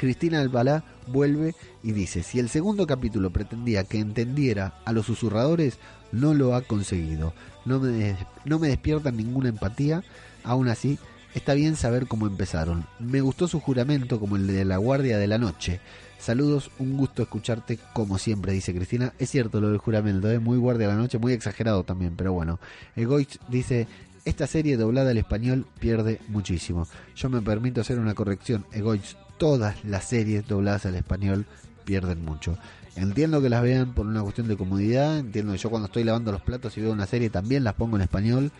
Cristina 0.00 0.40
Albalá 0.40 0.82
vuelve 1.08 1.54
y 1.82 1.92
dice, 1.92 2.22
si 2.22 2.38
el 2.38 2.48
segundo 2.48 2.86
capítulo 2.86 3.28
pretendía 3.28 3.84
que 3.84 3.98
entendiera 3.98 4.80
a 4.86 4.92
los 4.94 5.04
susurradores, 5.04 5.78
no 6.10 6.32
lo 6.32 6.54
ha 6.54 6.62
conseguido. 6.62 7.34
No 7.66 7.80
me, 7.80 8.16
no 8.46 8.58
me 8.58 8.68
despierta 8.68 9.10
ninguna 9.10 9.50
empatía, 9.50 10.02
aún 10.42 10.68
así 10.68 10.98
está 11.34 11.52
bien 11.52 11.76
saber 11.76 12.06
cómo 12.06 12.26
empezaron. 12.26 12.86
Me 12.98 13.20
gustó 13.20 13.46
su 13.46 13.60
juramento 13.60 14.18
como 14.18 14.36
el 14.36 14.46
de 14.46 14.64
la 14.64 14.78
Guardia 14.78 15.18
de 15.18 15.26
la 15.26 15.36
Noche. 15.36 15.80
Saludos, 16.18 16.70
un 16.78 16.96
gusto 16.96 17.20
escucharte 17.20 17.78
como 17.92 18.16
siempre, 18.16 18.54
dice 18.54 18.74
Cristina. 18.74 19.12
Es 19.18 19.28
cierto 19.28 19.60
lo 19.60 19.68
del 19.68 19.76
juramento, 19.76 20.30
es 20.30 20.40
muy 20.40 20.56
Guardia 20.56 20.86
de 20.88 20.94
la 20.94 20.98
Noche, 20.98 21.18
muy 21.18 21.34
exagerado 21.34 21.84
también, 21.84 22.16
pero 22.16 22.32
bueno. 22.32 22.58
Egoich 22.96 23.38
dice, 23.48 23.86
esta 24.24 24.46
serie 24.46 24.78
doblada 24.78 25.10
al 25.10 25.18
español 25.18 25.66
pierde 25.78 26.22
muchísimo. 26.28 26.88
Yo 27.14 27.28
me 27.28 27.42
permito 27.42 27.82
hacer 27.82 27.98
una 27.98 28.14
corrección. 28.14 28.64
Egoich 28.72 29.14
todas 29.40 29.82
las 29.86 30.04
series 30.04 30.46
dobladas 30.46 30.84
al 30.84 30.96
español 30.96 31.46
pierden 31.86 32.22
mucho. 32.22 32.58
Entiendo 32.94 33.40
que 33.40 33.48
las 33.48 33.62
vean 33.62 33.94
por 33.94 34.06
una 34.06 34.22
cuestión 34.22 34.48
de 34.48 34.56
comodidad, 34.58 35.18
entiendo 35.18 35.52
que 35.52 35.58
yo 35.58 35.70
cuando 35.70 35.86
estoy 35.86 36.04
lavando 36.04 36.30
los 36.30 36.42
platos 36.42 36.76
y 36.76 36.82
veo 36.82 36.92
una 36.92 37.06
serie 37.06 37.30
también 37.30 37.64
las 37.64 37.72
pongo 37.72 37.96
en 37.96 38.02
español, 38.02 38.52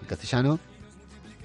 en 0.00 0.06
castellano, 0.08 0.58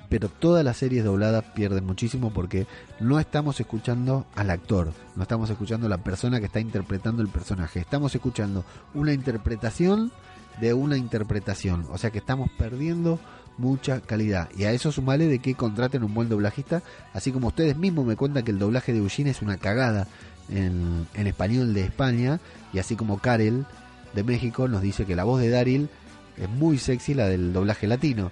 pero 0.10 0.28
todas 0.28 0.66
las 0.66 0.78
series 0.78 1.04
dobladas 1.06 1.46
pierden 1.54 1.86
muchísimo 1.86 2.34
porque 2.34 2.66
no 3.00 3.20
estamos 3.20 3.60
escuchando 3.60 4.26
al 4.36 4.50
actor, 4.50 4.92
no 5.16 5.22
estamos 5.22 5.52
escuchando 5.52 5.86
a 5.86 5.90
la 5.90 6.04
persona 6.04 6.40
que 6.40 6.48
está 6.48 6.60
interpretando 6.60 7.22
el 7.22 7.28
personaje, 7.28 7.82
estamos 7.82 8.16
escuchando 8.16 8.66
una 8.96 9.14
interpretación 9.14 10.12
de 10.60 10.74
una 10.74 10.98
interpretación, 10.98 11.86
o 11.92 12.00
sea 12.00 12.10
que 12.10 12.18
estamos 12.18 12.50
perdiendo 12.58 13.20
mucha 13.60 14.02
calidad. 14.02 14.50
Y 14.58 14.64
a 14.64 14.72
eso 14.72 14.92
sumale 14.92 15.28
de 15.28 15.40
que 15.40 15.56
contraten 15.56 16.04
un 16.04 16.14
buen 16.14 16.30
doblajista, 16.30 16.82
así 17.14 17.32
como 17.32 17.50
ustedes 17.50 17.78
mismos 17.78 18.06
me 18.06 18.16
cuentan 18.16 18.44
que 18.44 18.52
el 18.52 18.60
doblaje 18.60 18.94
de 18.94 19.00
Eugene 19.00 19.30
es 19.30 19.42
una 19.42 19.58
cagada 19.58 20.08
en, 20.50 21.08
en 21.14 21.28
español 21.28 21.74
de 21.74 21.84
España, 21.84 22.40
y 22.74 22.80
así 22.80 22.96
como 22.96 23.20
Karel 23.20 23.66
de 24.14 24.24
México 24.24 24.68
nos 24.68 24.82
dice 24.82 25.06
que 25.06 25.16
la 25.16 25.24
voz 25.24 25.42
de 25.42 25.50
Daryl 25.50 25.90
es 26.38 26.50
muy 26.50 26.78
sexy, 26.78 27.14
la 27.14 27.28
del 27.28 27.54
doblaje 27.54 27.88
latino. 27.88 28.32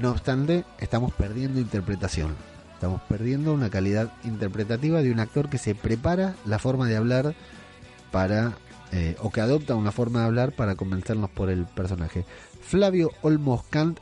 No 0.00 0.10
obstante, 0.10 0.64
estamos 0.78 1.12
perdiendo 1.12 1.60
interpretación. 1.60 2.34
Estamos 2.74 3.00
perdiendo 3.08 3.54
una 3.54 3.70
calidad 3.70 4.12
interpretativa 4.24 5.02
de 5.02 5.10
un 5.10 5.20
actor 5.20 5.48
que 5.48 5.58
se 5.58 5.74
prepara 5.74 6.34
la 6.44 6.58
forma 6.58 6.86
de 6.86 6.96
hablar 6.96 7.34
para 8.12 8.52
eh, 8.92 9.16
o 9.20 9.30
que 9.30 9.40
adopta 9.40 9.74
una 9.74 9.92
forma 9.92 10.20
de 10.20 10.26
hablar 10.26 10.52
para 10.52 10.76
convencernos 10.76 11.30
por 11.30 11.48
el 11.50 11.64
personaje. 11.64 12.24
Flavio 12.60 13.10
Olmos 13.22 13.64
Kant 13.70 13.98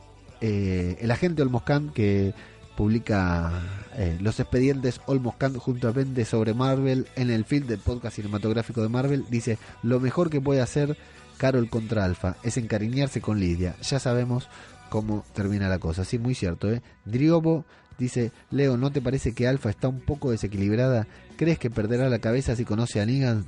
eh, 0.47 0.97
el 1.01 1.09
agente 1.09 1.41
Olmoscant 1.41 1.91
que 1.91 2.35
publica 2.77 3.63
eh, 3.95 4.15
los 4.21 4.39
expedientes 4.39 5.01
Olmoscant 5.07 5.57
junto 5.57 5.87
a 5.87 5.91
Vende 5.91 6.23
sobre 6.23 6.53
Marvel 6.53 7.07
en 7.15 7.31
el 7.31 7.45
feed 7.45 7.63
del 7.63 7.79
podcast 7.79 8.17
cinematográfico 8.17 8.83
de 8.83 8.89
Marvel, 8.89 9.25
dice, 9.31 9.57
lo 9.81 9.99
mejor 9.99 10.29
que 10.29 10.39
puede 10.39 10.61
hacer 10.61 10.97
Carol 11.37 11.67
contra 11.67 12.05
Alfa 12.05 12.35
es 12.43 12.57
encariñarse 12.57 13.21
con 13.21 13.39
Lidia. 13.39 13.75
Ya 13.81 13.97
sabemos 13.97 14.47
cómo 14.89 15.25
termina 15.33 15.67
la 15.67 15.79
cosa. 15.79 16.05
Sí, 16.05 16.19
muy 16.19 16.35
cierto. 16.35 16.71
¿eh? 16.71 16.83
Driobo 17.05 17.65
dice, 17.97 18.31
Leo, 18.51 18.77
¿no 18.77 18.91
te 18.91 19.01
parece 19.01 19.33
que 19.33 19.47
Alfa 19.47 19.71
está 19.71 19.87
un 19.87 20.01
poco 20.01 20.29
desequilibrada? 20.29 21.07
¿Crees 21.37 21.57
que 21.57 21.71
perderá 21.71 22.07
la 22.07 22.19
cabeza 22.19 22.55
si 22.55 22.65
conoce 22.65 23.01
a 23.01 23.07
Negan? 23.07 23.45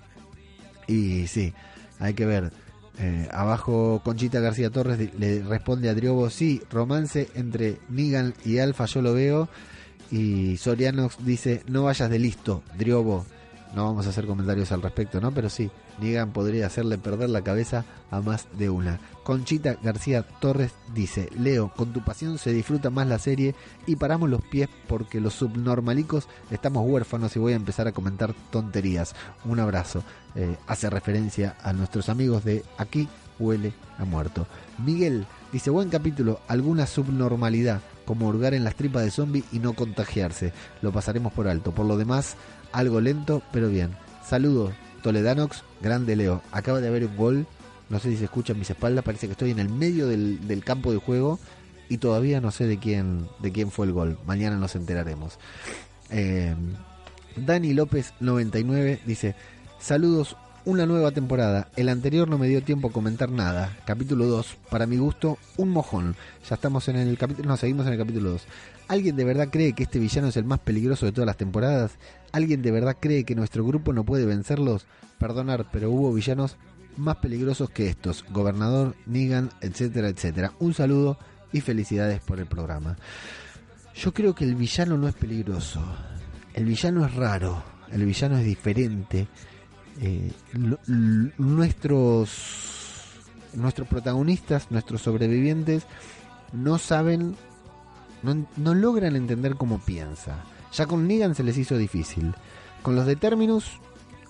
Y 0.87 1.27
sí, 1.27 1.53
hay 1.99 2.15
que 2.15 2.25
ver. 2.25 2.51
Eh, 2.99 3.27
abajo 3.31 4.01
Conchita 4.03 4.39
García 4.39 4.71
Torres 4.71 5.13
le 5.19 5.43
responde 5.43 5.89
a 5.89 5.93
Driobo, 5.93 6.29
sí, 6.31 6.61
romance 6.71 7.29
entre 7.35 7.77
Nigan 7.89 8.33
y 8.43 8.57
Alfa 8.57 8.85
yo 8.85 9.01
lo 9.01 9.13
veo. 9.13 9.49
Y 10.09 10.57
Sorianox 10.57 11.17
dice, 11.25 11.63
no 11.67 11.83
vayas 11.83 12.09
de 12.09 12.19
listo, 12.19 12.63
Driobo. 12.77 13.25
No 13.75 13.85
vamos 13.85 14.07
a 14.07 14.09
hacer 14.09 14.25
comentarios 14.25 14.71
al 14.71 14.81
respecto, 14.81 15.19
¿no? 15.19 15.31
Pero 15.31 15.49
sí, 15.49 15.69
Nigan 15.99 16.31
podría 16.31 16.67
hacerle 16.67 16.97
perder 16.97 17.29
la 17.29 17.43
cabeza 17.43 17.85
a 18.11 18.21
más 18.21 18.47
de 18.57 18.69
una. 18.69 18.99
Conchita 19.23 19.77
García 19.83 20.23
Torres 20.23 20.71
dice, 20.93 21.29
Leo, 21.37 21.73
con 21.75 21.91
tu 21.91 22.01
pasión 22.01 22.37
se 22.37 22.53
disfruta 22.53 22.89
más 22.89 23.07
la 23.07 23.19
serie 23.19 23.55
y 23.85 23.97
paramos 23.97 24.29
los 24.29 24.41
pies 24.41 24.69
porque 24.87 25.19
los 25.19 25.33
subnormalicos 25.33 26.27
estamos 26.49 26.87
huérfanos 26.87 27.35
y 27.35 27.39
voy 27.39 27.53
a 27.53 27.57
empezar 27.57 27.87
a 27.87 27.91
comentar 27.91 28.33
tonterías. 28.51 29.15
Un 29.43 29.59
abrazo. 29.59 30.03
Eh, 30.35 30.55
hace 30.67 30.89
referencia 30.89 31.57
a 31.61 31.73
nuestros 31.73 32.09
amigos 32.09 32.43
de 32.43 32.63
Aquí 32.77 33.09
huele 33.39 33.73
a 33.97 34.05
muerto. 34.05 34.47
Miguel 34.77 35.25
dice, 35.51 35.69
buen 35.69 35.89
capítulo, 35.89 36.39
alguna 36.47 36.87
subnormalidad, 36.87 37.81
como 38.05 38.27
hurgar 38.27 38.53
en 38.53 38.63
las 38.63 38.75
tripas 38.75 39.03
de 39.03 39.11
zombie 39.11 39.43
y 39.51 39.59
no 39.59 39.73
contagiarse. 39.73 40.53
Lo 40.81 40.91
pasaremos 40.91 41.33
por 41.33 41.47
alto. 41.47 41.71
Por 41.71 41.85
lo 41.85 41.97
demás, 41.97 42.35
algo 42.71 43.01
lento, 43.01 43.41
pero 43.51 43.69
bien. 43.69 43.91
Saludos, 44.23 44.73
Toledanox, 45.07 45.63
grande 45.81 46.17
Leo. 46.17 46.41
Acaba 46.51 46.81
de 46.81 46.89
haber 46.89 47.05
un 47.05 47.15
gol 47.15 47.47
no 47.89 47.99
sé 47.99 48.11
si 48.11 48.17
se 48.17 48.25
escucha 48.25 48.53
en 48.53 48.59
mis 48.59 48.69
espaldas, 48.69 49.03
parece 49.05 49.27
que 49.27 49.31
estoy 49.31 49.51
en 49.51 49.59
el 49.59 49.69
medio 49.69 50.07
del, 50.07 50.61
campo 50.65 50.91
de 50.91 50.97
juego 50.97 51.39
y 51.87 51.99
todavía 51.99 52.41
no 52.41 52.51
sé 52.51 52.67
de 52.67 52.77
quién, 52.77 53.29
de 53.39 53.51
quién 53.53 53.71
fue 53.71 53.85
el 53.85 53.93
gol. 53.93 54.19
Mañana 54.25 54.57
nos 54.57 54.75
enteraremos. 54.75 55.39
Eh, 56.09 56.53
Dani 57.37 57.73
López 57.73 58.13
99 58.19 58.99
dice, 59.05 59.35
saludos, 59.79 60.35
una 60.65 60.85
nueva 60.85 61.11
temporada. 61.11 61.69
El 61.77 61.87
anterior 61.87 62.27
no 62.27 62.37
me 62.37 62.49
dio 62.49 62.61
tiempo 62.61 62.89
a 62.89 62.91
comentar 62.91 63.31
nada. 63.31 63.77
Capítulo 63.85 64.25
2, 64.25 64.57
para 64.69 64.85
mi 64.85 64.97
gusto, 64.97 65.37
un 65.55 65.69
mojón. 65.69 66.17
Ya 66.49 66.55
estamos 66.55 66.89
en 66.89 66.97
el 66.97 67.17
capítulo, 67.17 67.47
no, 67.47 67.55
seguimos 67.55 67.87
en 67.87 67.93
el 67.93 67.99
capítulo 67.99 68.31
2. 68.31 68.41
¿Alguien 68.87 69.15
de 69.15 69.25
verdad 69.25 69.49
cree 69.51 69.73
que 69.73 69.83
este 69.83 69.99
villano 69.99 70.29
es 70.29 70.37
el 70.37 70.45
más 70.45 70.59
peligroso 70.59 71.05
de 71.05 71.11
todas 71.11 71.25
las 71.25 71.37
temporadas? 71.37 71.97
¿Alguien 72.31 72.61
de 72.61 72.71
verdad 72.71 72.97
cree 72.99 73.25
que 73.25 73.35
nuestro 73.35 73.65
grupo 73.65 73.91
no 73.91 74.05
puede 74.05 74.25
vencerlos? 74.25 74.87
Perdonar, 75.19 75.67
pero 75.71 75.91
hubo 75.91 76.13
villanos 76.13 76.57
más 76.95 77.17
peligrosos 77.17 77.69
que 77.69 77.87
estos, 77.89 78.23
gobernador, 78.31 78.95
Negan, 79.05 79.49
etcétera, 79.61 80.07
etcétera. 80.09 80.53
Un 80.59 80.73
saludo 80.73 81.17
y 81.51 81.61
felicidades 81.61 82.21
por 82.21 82.39
el 82.39 82.45
programa. 82.45 82.97
Yo 83.95 84.13
creo 84.13 84.35
que 84.35 84.43
el 84.43 84.55
villano 84.55 84.97
no 84.97 85.07
es 85.07 85.15
peligroso, 85.15 85.81
el 86.53 86.65
villano 86.65 87.05
es 87.05 87.15
raro, 87.15 87.63
el 87.91 88.05
villano 88.05 88.37
es 88.37 88.45
diferente. 88.45 89.27
Eh, 89.99 90.31
nuestros, 91.37 92.29
nuestros 93.53 93.87
protagonistas, 93.87 94.69
nuestros 94.69 95.01
sobrevivientes, 95.01 95.87
no 96.53 96.77
saben, 96.77 97.35
no, 98.23 98.73
logran 98.73 99.15
entender 99.15 99.55
cómo 99.55 99.79
piensa. 99.79 100.43
Ya 100.73 100.85
con 100.85 101.07
Negan 101.07 101.35
se 101.35 101.43
les 101.43 101.57
hizo 101.57 101.77
difícil. 101.77 102.33
Con 102.81 102.95
los 102.95 103.05
de 103.05 103.15
Terminus 103.15 103.79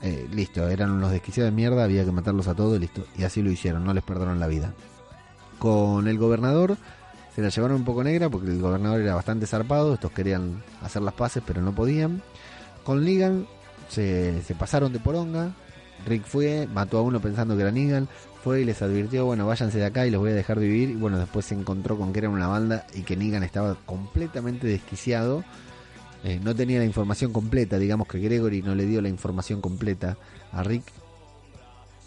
eh, 0.01 0.27
listo, 0.31 0.67
eran 0.67 0.91
unos 0.91 1.11
desquiciados 1.11 1.51
de 1.51 1.55
mierda, 1.55 1.83
había 1.83 2.05
que 2.05 2.11
matarlos 2.11 2.47
a 2.47 2.55
todos, 2.55 2.79
listo. 2.79 3.05
Y 3.17 3.23
así 3.23 3.41
lo 3.41 3.51
hicieron, 3.51 3.83
no 3.83 3.93
les 3.93 4.03
perdonaron 4.03 4.39
la 4.39 4.47
vida. 4.47 4.73
Con 5.59 6.07
el 6.07 6.17
gobernador 6.17 6.77
se 7.35 7.41
la 7.41 7.49
llevaron 7.49 7.77
un 7.77 7.85
poco 7.85 8.03
negra 8.03 8.29
porque 8.29 8.47
el 8.47 8.61
gobernador 8.61 9.01
era 9.01 9.15
bastante 9.15 9.47
zarpado, 9.47 9.93
estos 9.93 10.11
querían 10.11 10.63
hacer 10.81 11.01
las 11.01 11.13
paces 11.13 11.43
pero 11.45 11.61
no 11.61 11.73
podían. 11.73 12.21
Con 12.83 13.03
Ligan 13.03 13.47
se, 13.89 14.41
se 14.43 14.55
pasaron 14.55 14.93
de 14.93 14.99
poronga, 14.99 15.51
Rick 16.05 16.25
fue, 16.25 16.67
mató 16.71 16.99
a 16.99 17.01
uno 17.01 17.19
pensando 17.19 17.55
que 17.55 17.61
era 17.61 17.71
Negan, 17.71 18.07
y 18.55 18.63
les 18.63 18.81
advirtió, 18.81 19.25
bueno, 19.25 19.45
váyanse 19.45 19.79
de 19.79 19.85
acá 19.85 20.05
y 20.07 20.11
los 20.11 20.21
voy 20.21 20.31
a 20.31 20.35
dejar 20.35 20.59
vivir. 20.59 20.91
Y 20.91 20.95
bueno, 20.95 21.17
después 21.17 21.45
se 21.45 21.55
encontró 21.55 21.97
con 21.97 22.13
que 22.13 22.19
era 22.19 22.29
una 22.29 22.47
banda 22.47 22.85
y 22.93 23.01
que 23.01 23.17
Negan 23.17 23.43
estaba 23.43 23.75
completamente 23.85 24.67
desquiciado 24.67 25.43
eh, 26.23 26.39
no 26.43 26.55
tenía 26.55 26.79
la 26.79 26.85
información 26.85 27.31
completa, 27.31 27.77
digamos 27.77 28.07
que 28.07 28.19
Gregory 28.19 28.61
no 28.61 28.75
le 28.75 28.85
dio 28.85 29.01
la 29.01 29.09
información 29.09 29.61
completa 29.61 30.17
a 30.51 30.63
Rick. 30.63 30.83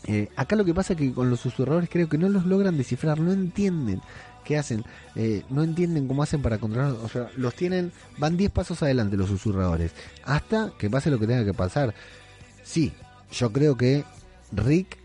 Eh, 0.05 0.29
acá 0.37 0.57
lo 0.57 0.65
que 0.65 0.75
pasa 0.75 0.95
es 0.95 0.99
que 0.99 1.13
con 1.13 1.31
los 1.31 1.41
susurradores 1.41 1.89
creo 1.89 2.09
que 2.09 2.19
no 2.19 2.29
los 2.29 2.47
logran 2.47 2.77
descifrar, 2.77 3.21
no 3.21 3.33
entienden 3.33 4.01
qué 4.45 4.59
hacen, 4.59 4.85
eh, 5.15 5.43
no 5.51 5.63
entienden 5.63 6.09
cómo 6.09 6.23
hacen 6.23 6.43
para 6.43 6.59
controlar, 6.59 6.93
o 6.93 7.09
sea, 7.09 7.31
los 7.37 7.55
tienen, 7.55 7.93
van 8.19 8.37
10 8.37 8.51
pasos 8.51 8.83
adelante 8.83 9.17
los 9.17 9.29
susurradores, 9.29 9.93
hasta 10.25 10.73
que 10.79 10.91
pase 10.91 11.11
lo 11.11 11.19
que 11.19 11.27
tenga 11.27 11.45
que 11.45 11.55
pasar. 11.55 11.95
Sí, 12.63 12.93
yo 13.31 13.53
creo 13.53 13.77
que 13.77 14.05
Rick 14.53 14.99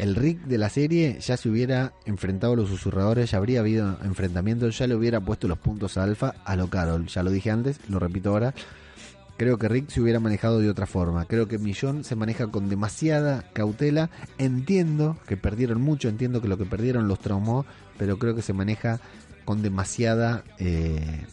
el 0.00 0.16
Rick 0.16 0.44
de 0.44 0.56
la 0.56 0.70
serie 0.70 1.18
ya 1.20 1.36
se 1.36 1.50
hubiera 1.50 1.92
enfrentado 2.06 2.54
a 2.54 2.56
los 2.56 2.70
susurradores, 2.70 3.30
ya 3.30 3.38
habría 3.38 3.60
habido 3.60 3.98
enfrentamientos, 4.02 4.78
ya 4.78 4.86
le 4.86 4.94
hubiera 4.94 5.20
puesto 5.20 5.46
los 5.46 5.58
puntos 5.58 5.98
Alfa 5.98 6.34
a 6.44 6.56
lo 6.56 6.68
Carol. 6.70 7.06
Ya 7.06 7.22
lo 7.22 7.30
dije 7.30 7.50
antes, 7.50 7.78
lo 7.88 7.98
repito 7.98 8.30
ahora. 8.30 8.54
Creo 9.36 9.58
que 9.58 9.68
Rick 9.68 9.90
se 9.90 10.00
hubiera 10.00 10.18
manejado 10.18 10.58
de 10.58 10.70
otra 10.70 10.86
forma. 10.86 11.26
Creo 11.26 11.48
que 11.48 11.58
Millón 11.58 12.04
se 12.04 12.16
maneja 12.16 12.46
con 12.46 12.70
demasiada 12.70 13.44
cautela. 13.52 14.08
Entiendo 14.38 15.18
que 15.26 15.36
perdieron 15.36 15.82
mucho, 15.82 16.08
entiendo 16.08 16.40
que 16.40 16.48
lo 16.48 16.56
que 16.56 16.64
perdieron 16.64 17.06
los 17.06 17.18
traumó, 17.18 17.66
pero 17.98 18.18
creo 18.18 18.34
que 18.34 18.42
se 18.42 18.54
maneja 18.54 19.00
con 19.44 19.62
demasiada 19.62 20.44
eh, 20.58 21.26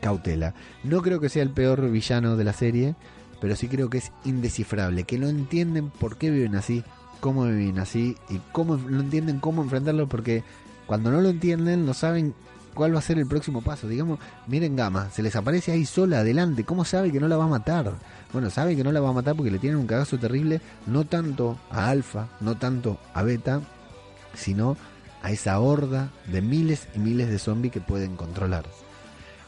cautela. 0.00 0.54
No 0.82 1.02
creo 1.02 1.20
que 1.20 1.28
sea 1.28 1.44
el 1.44 1.50
peor 1.50 1.88
villano 1.88 2.36
de 2.36 2.44
la 2.44 2.52
serie, 2.52 2.96
pero 3.40 3.54
sí 3.54 3.68
creo 3.68 3.90
que 3.90 3.98
es 3.98 4.12
indescifrable, 4.24 5.04
que 5.04 5.18
no 5.18 5.28
entienden 5.28 5.90
por 5.90 6.16
qué 6.18 6.30
viven 6.30 6.56
así, 6.56 6.82
cómo 7.20 7.44
viven 7.44 7.78
así 7.78 8.16
y 8.28 8.40
cómo 8.52 8.76
no 8.76 9.00
entienden 9.00 9.40
cómo 9.40 9.62
enfrentarlo 9.62 10.08
porque 10.08 10.42
cuando 10.86 11.10
no 11.10 11.20
lo 11.20 11.28
entienden 11.28 11.84
no 11.84 11.94
saben 11.94 12.34
cuál 12.74 12.94
va 12.94 13.00
a 13.00 13.02
ser 13.02 13.18
el 13.18 13.26
próximo 13.26 13.60
paso. 13.60 13.88
Digamos, 13.88 14.20
miren 14.46 14.76
Gama, 14.76 15.10
se 15.10 15.22
les 15.22 15.34
aparece 15.34 15.72
ahí 15.72 15.84
sola 15.84 16.20
adelante, 16.20 16.64
¿cómo 16.64 16.84
sabe 16.84 17.10
que 17.10 17.20
no 17.20 17.28
la 17.28 17.36
va 17.36 17.44
a 17.44 17.48
matar? 17.48 17.92
Bueno, 18.32 18.50
sabe 18.50 18.76
que 18.76 18.84
no 18.84 18.92
la 18.92 19.00
va 19.00 19.08
a 19.10 19.12
matar 19.12 19.34
porque 19.34 19.50
le 19.50 19.58
tienen 19.58 19.80
un 19.80 19.86
cagazo 19.86 20.18
terrible, 20.18 20.60
no 20.86 21.04
tanto 21.04 21.58
a 21.70 21.90
Alfa, 21.90 22.28
no 22.40 22.56
tanto 22.56 22.98
a 23.14 23.22
Beta, 23.22 23.60
sino 24.34 24.76
a 25.22 25.32
esa 25.32 25.58
horda 25.58 26.12
de 26.26 26.40
miles 26.40 26.88
y 26.94 27.00
miles 27.00 27.28
de 27.28 27.38
zombies 27.38 27.72
que 27.72 27.80
pueden 27.80 28.16
controlar. 28.16 28.64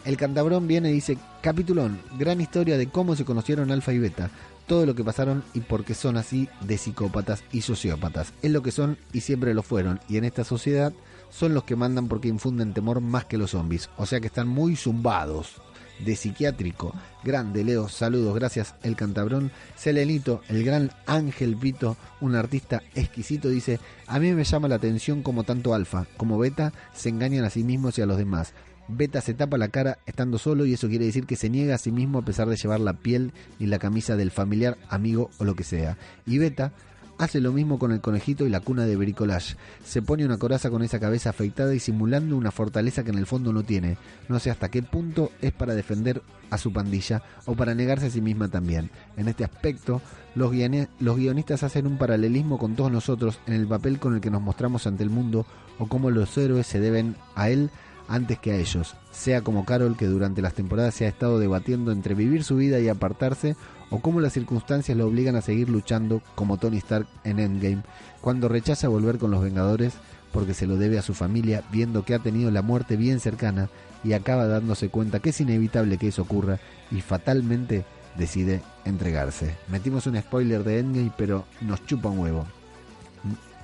El 0.04 0.16
cantabrón 0.16 0.66
viene 0.66 0.90
y 0.90 0.94
dice, 0.94 1.18
capitulón, 1.42 2.00
gran 2.18 2.40
historia 2.40 2.78
de 2.78 2.88
cómo 2.88 3.16
se 3.16 3.24
conocieron 3.24 3.70
Alfa 3.70 3.92
y 3.92 3.98
Beta, 3.98 4.30
todo 4.70 4.86
lo 4.86 4.94
que 4.94 5.02
pasaron 5.02 5.42
y 5.52 5.62
por 5.62 5.84
qué 5.84 5.94
son 5.94 6.16
así 6.16 6.48
de 6.60 6.78
psicópatas 6.78 7.42
y 7.50 7.62
sociópatas. 7.62 8.32
Es 8.40 8.52
lo 8.52 8.62
que 8.62 8.70
son 8.70 8.98
y 9.12 9.22
siempre 9.22 9.52
lo 9.52 9.64
fueron, 9.64 9.98
y 10.08 10.16
en 10.16 10.22
esta 10.22 10.44
sociedad 10.44 10.92
son 11.28 11.54
los 11.54 11.64
que 11.64 11.74
mandan 11.74 12.06
porque 12.06 12.28
infunden 12.28 12.72
temor 12.72 13.00
más 13.00 13.24
que 13.24 13.36
los 13.36 13.50
zombies, 13.50 13.90
o 13.96 14.06
sea 14.06 14.20
que 14.20 14.28
están 14.28 14.46
muy 14.46 14.76
zumbados. 14.76 15.60
De 15.98 16.14
psiquiátrico, 16.14 16.94
grande 17.24 17.64
Leo, 17.64 17.88
saludos, 17.88 18.34
gracias 18.36 18.76
el 18.84 18.94
cantabrón. 18.94 19.50
Selenito, 19.76 20.40
el 20.48 20.64
gran 20.64 20.92
Ángel 21.04 21.56
Vito, 21.56 21.96
un 22.20 22.36
artista 22.36 22.80
exquisito, 22.94 23.48
dice: 23.48 23.80
A 24.06 24.20
mí 24.20 24.32
me 24.32 24.44
llama 24.44 24.68
la 24.68 24.76
atención 24.76 25.22
como 25.22 25.42
tanto 25.42 25.74
Alfa 25.74 26.06
como 26.16 26.38
Beta 26.38 26.72
se 26.94 27.10
engañan 27.10 27.44
a 27.44 27.50
sí 27.50 27.64
mismos 27.64 27.98
y 27.98 28.02
a 28.02 28.06
los 28.06 28.16
demás. 28.16 28.54
Beta 28.90 29.20
se 29.20 29.34
tapa 29.34 29.58
la 29.58 29.68
cara 29.68 29.98
estando 30.06 30.38
solo 30.38 30.66
y 30.66 30.74
eso 30.74 30.88
quiere 30.88 31.06
decir 31.06 31.26
que 31.26 31.36
se 31.36 31.50
niega 31.50 31.74
a 31.74 31.78
sí 31.78 31.92
mismo 31.92 32.18
a 32.18 32.24
pesar 32.24 32.48
de 32.48 32.56
llevar 32.56 32.80
la 32.80 32.94
piel 32.94 33.32
y 33.58 33.66
la 33.66 33.78
camisa 33.78 34.16
del 34.16 34.30
familiar, 34.30 34.76
amigo 34.88 35.30
o 35.38 35.44
lo 35.44 35.54
que 35.54 35.64
sea. 35.64 35.96
Y 36.26 36.38
Beta 36.38 36.72
hace 37.18 37.40
lo 37.40 37.52
mismo 37.52 37.78
con 37.78 37.92
el 37.92 38.00
conejito 38.00 38.46
y 38.46 38.48
la 38.48 38.60
cuna 38.60 38.86
de 38.86 38.96
bricolage. 38.96 39.56
Se 39.84 40.00
pone 40.00 40.24
una 40.24 40.38
coraza 40.38 40.70
con 40.70 40.82
esa 40.82 40.98
cabeza 40.98 41.30
afeitada 41.30 41.74
y 41.74 41.78
simulando 41.78 42.36
una 42.36 42.50
fortaleza 42.50 43.04
que 43.04 43.10
en 43.10 43.18
el 43.18 43.26
fondo 43.26 43.52
no 43.52 43.62
tiene. 43.62 43.98
No 44.28 44.38
sé 44.38 44.50
hasta 44.50 44.70
qué 44.70 44.82
punto 44.82 45.30
es 45.42 45.52
para 45.52 45.74
defender 45.74 46.22
a 46.48 46.58
su 46.58 46.72
pandilla 46.72 47.22
o 47.44 47.54
para 47.54 47.74
negarse 47.74 48.06
a 48.06 48.10
sí 48.10 48.20
misma 48.20 48.48
también. 48.48 48.90
En 49.16 49.28
este 49.28 49.44
aspecto, 49.44 50.00
los, 50.34 50.52
los 50.98 51.16
guionistas 51.16 51.62
hacen 51.62 51.86
un 51.86 51.98
paralelismo 51.98 52.58
con 52.58 52.74
todos 52.74 52.90
nosotros 52.90 53.38
en 53.46 53.52
el 53.54 53.66
papel 53.66 53.98
con 53.98 54.14
el 54.14 54.20
que 54.20 54.30
nos 54.30 54.42
mostramos 54.42 54.86
ante 54.86 55.02
el 55.02 55.10
mundo 55.10 55.46
o 55.78 55.86
cómo 55.88 56.10
los 56.10 56.36
héroes 56.38 56.66
se 56.66 56.80
deben 56.80 57.16
a 57.34 57.50
él 57.50 57.70
antes 58.10 58.40
que 58.40 58.50
a 58.50 58.56
ellos, 58.56 58.96
sea 59.12 59.42
como 59.42 59.64
Carol 59.64 59.96
que 59.96 60.06
durante 60.06 60.42
las 60.42 60.54
temporadas 60.54 60.94
se 60.94 61.06
ha 61.06 61.08
estado 61.08 61.38
debatiendo 61.38 61.92
entre 61.92 62.14
vivir 62.14 62.42
su 62.42 62.56
vida 62.56 62.80
y 62.80 62.88
apartarse 62.88 63.54
o 63.88 64.00
cómo 64.00 64.20
las 64.20 64.32
circunstancias 64.32 64.98
lo 64.98 65.06
obligan 65.06 65.36
a 65.36 65.42
seguir 65.42 65.70
luchando 65.70 66.20
como 66.34 66.58
Tony 66.58 66.78
Stark 66.78 67.06
en 67.22 67.38
Endgame, 67.38 67.82
cuando 68.20 68.48
rechaza 68.48 68.88
volver 68.88 69.18
con 69.18 69.30
los 69.30 69.42
Vengadores 69.42 69.94
porque 70.32 70.54
se 70.54 70.66
lo 70.66 70.76
debe 70.76 70.98
a 70.98 71.02
su 71.02 71.14
familia, 71.14 71.62
viendo 71.70 72.04
que 72.04 72.14
ha 72.14 72.18
tenido 72.18 72.50
la 72.50 72.62
muerte 72.62 72.96
bien 72.96 73.20
cercana 73.20 73.68
y 74.02 74.12
acaba 74.12 74.46
dándose 74.46 74.88
cuenta 74.88 75.20
que 75.20 75.30
es 75.30 75.40
inevitable 75.40 75.98
que 75.98 76.08
eso 76.08 76.22
ocurra 76.22 76.58
y 76.90 77.00
fatalmente 77.00 77.84
decide 78.16 78.60
entregarse. 78.84 79.56
Metimos 79.68 80.06
un 80.06 80.20
spoiler 80.20 80.64
de 80.64 80.80
Endgame, 80.80 81.12
pero 81.16 81.44
nos 81.60 81.84
chupa 81.86 82.08
un 82.08 82.18
huevo. 82.18 82.46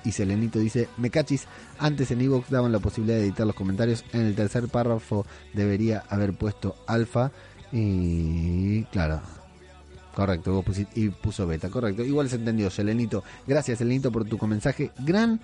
Y 0.07 0.13
Selenito 0.13 0.57
dice, 0.57 0.87
me 0.95 1.09
cachis, 1.09 1.47
antes 1.79 2.11
en 2.11 2.21
Evox 2.21 2.49
daban 2.49 2.71
la 2.71 2.79
posibilidad 2.79 3.17
de 3.17 3.25
editar 3.25 3.45
los 3.45 3.57
comentarios, 3.57 4.05
en 4.13 4.21
el 4.21 4.35
tercer 4.35 4.69
párrafo 4.69 5.25
debería 5.53 6.05
haber 6.07 6.31
puesto 6.31 6.77
alfa 6.87 7.29
y 7.73 8.85
claro, 8.85 9.19
correcto, 10.15 10.63
y 10.95 11.09
puso 11.09 11.45
beta, 11.45 11.69
correcto, 11.69 12.05
igual 12.05 12.29
se 12.29 12.37
entendió, 12.37 12.69
Selenito, 12.69 13.21
gracias 13.45 13.79
Selenito 13.79 14.09
por 14.09 14.23
tu 14.23 14.37
mensaje, 14.47 14.91
gran 14.99 15.41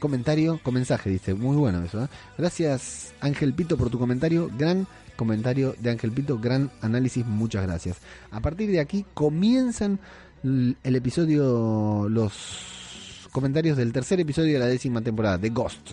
comentario, 0.00 0.58
mensaje 0.72 1.08
dice, 1.08 1.34
muy 1.34 1.56
bueno 1.56 1.84
eso, 1.84 2.02
¿eh? 2.02 2.08
gracias 2.36 3.14
Ángel 3.20 3.54
Pito 3.54 3.76
por 3.76 3.88
tu 3.88 4.00
comentario, 4.00 4.50
gran 4.58 4.88
comentario 5.14 5.76
de 5.78 5.90
Ángel 5.90 6.10
Pito, 6.10 6.40
gran 6.40 6.72
análisis, 6.80 7.24
muchas 7.24 7.62
gracias. 7.62 7.98
A 8.32 8.40
partir 8.40 8.68
de 8.72 8.80
aquí 8.80 9.06
comienzan 9.14 10.00
el 10.42 10.96
episodio, 10.96 12.08
los 12.08 12.81
comentarios 13.32 13.76
del 13.76 13.92
tercer 13.92 14.20
episodio 14.20 14.52
de 14.52 14.58
la 14.58 14.66
décima 14.66 15.00
temporada, 15.00 15.38
de 15.38 15.50
Ghost. 15.50 15.92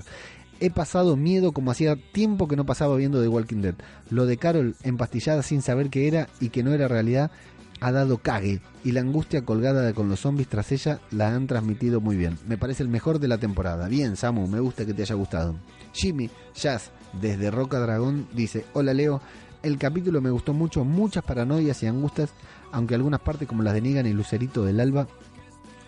He 0.60 0.70
pasado 0.70 1.16
miedo 1.16 1.54
como 1.54 1.72
hacía 1.72 1.96
tiempo 1.96 2.48
que 2.48 2.58
no 2.58 2.66
pasaba 2.66 2.98
viendo 2.98 3.22
The 3.22 3.30
Walking 3.30 3.62
Dead. 3.62 3.76
Lo 4.10 4.26
de 4.26 4.38
Carol 4.38 4.76
empastillada 4.84 5.42
sin 5.42 5.62
saber 5.62 5.90
qué 5.90 6.08
era 6.08 6.28
y 6.42 6.50
que 6.50 6.64
no 6.64 6.74
era 6.74 6.90
realidad 6.90 7.32
ha 7.80 7.94
dado 7.94 8.18
cague 8.18 8.62
y 8.84 8.92
la 8.92 9.00
angustia 9.00 9.46
colgada 9.46 9.94
con 9.94 10.10
los 10.10 10.20
zombies 10.20 10.50
tras 10.50 10.74
ella 10.74 11.00
la 11.12 11.34
han 11.34 11.48
transmitido 11.48 12.02
muy 12.02 12.18
bien. 12.18 12.38
Me 12.46 12.58
parece 12.58 12.84
el 12.84 12.90
mejor 12.90 13.20
de 13.20 13.30
la 13.30 13.38
temporada. 13.38 13.88
Bien, 13.88 14.18
Samu, 14.18 14.48
me 14.48 14.60
gusta 14.60 14.86
que 14.86 14.94
te 14.94 15.04
haya 15.04 15.16
gustado. 15.16 15.56
Jimmy 15.94 16.30
Jazz 16.54 16.92
desde 17.22 17.52
Roca 17.52 17.80
Dragón 17.80 18.28
dice, 18.34 18.66
hola 18.74 18.94
Leo, 18.94 19.22
el 19.64 19.78
capítulo 19.78 20.20
me 20.20 20.30
gustó 20.30 20.54
mucho, 20.54 20.84
muchas 20.84 21.24
paranoias 21.24 21.82
y 21.84 21.88
angustias, 21.88 22.32
aunque 22.72 22.96
algunas 22.96 23.22
partes 23.22 23.48
como 23.48 23.64
las 23.64 23.74
de 23.74 23.82
Negan 23.82 24.08
y 24.08 24.14
Lucerito 24.14 24.64
del 24.66 24.80
Alba 24.80 25.08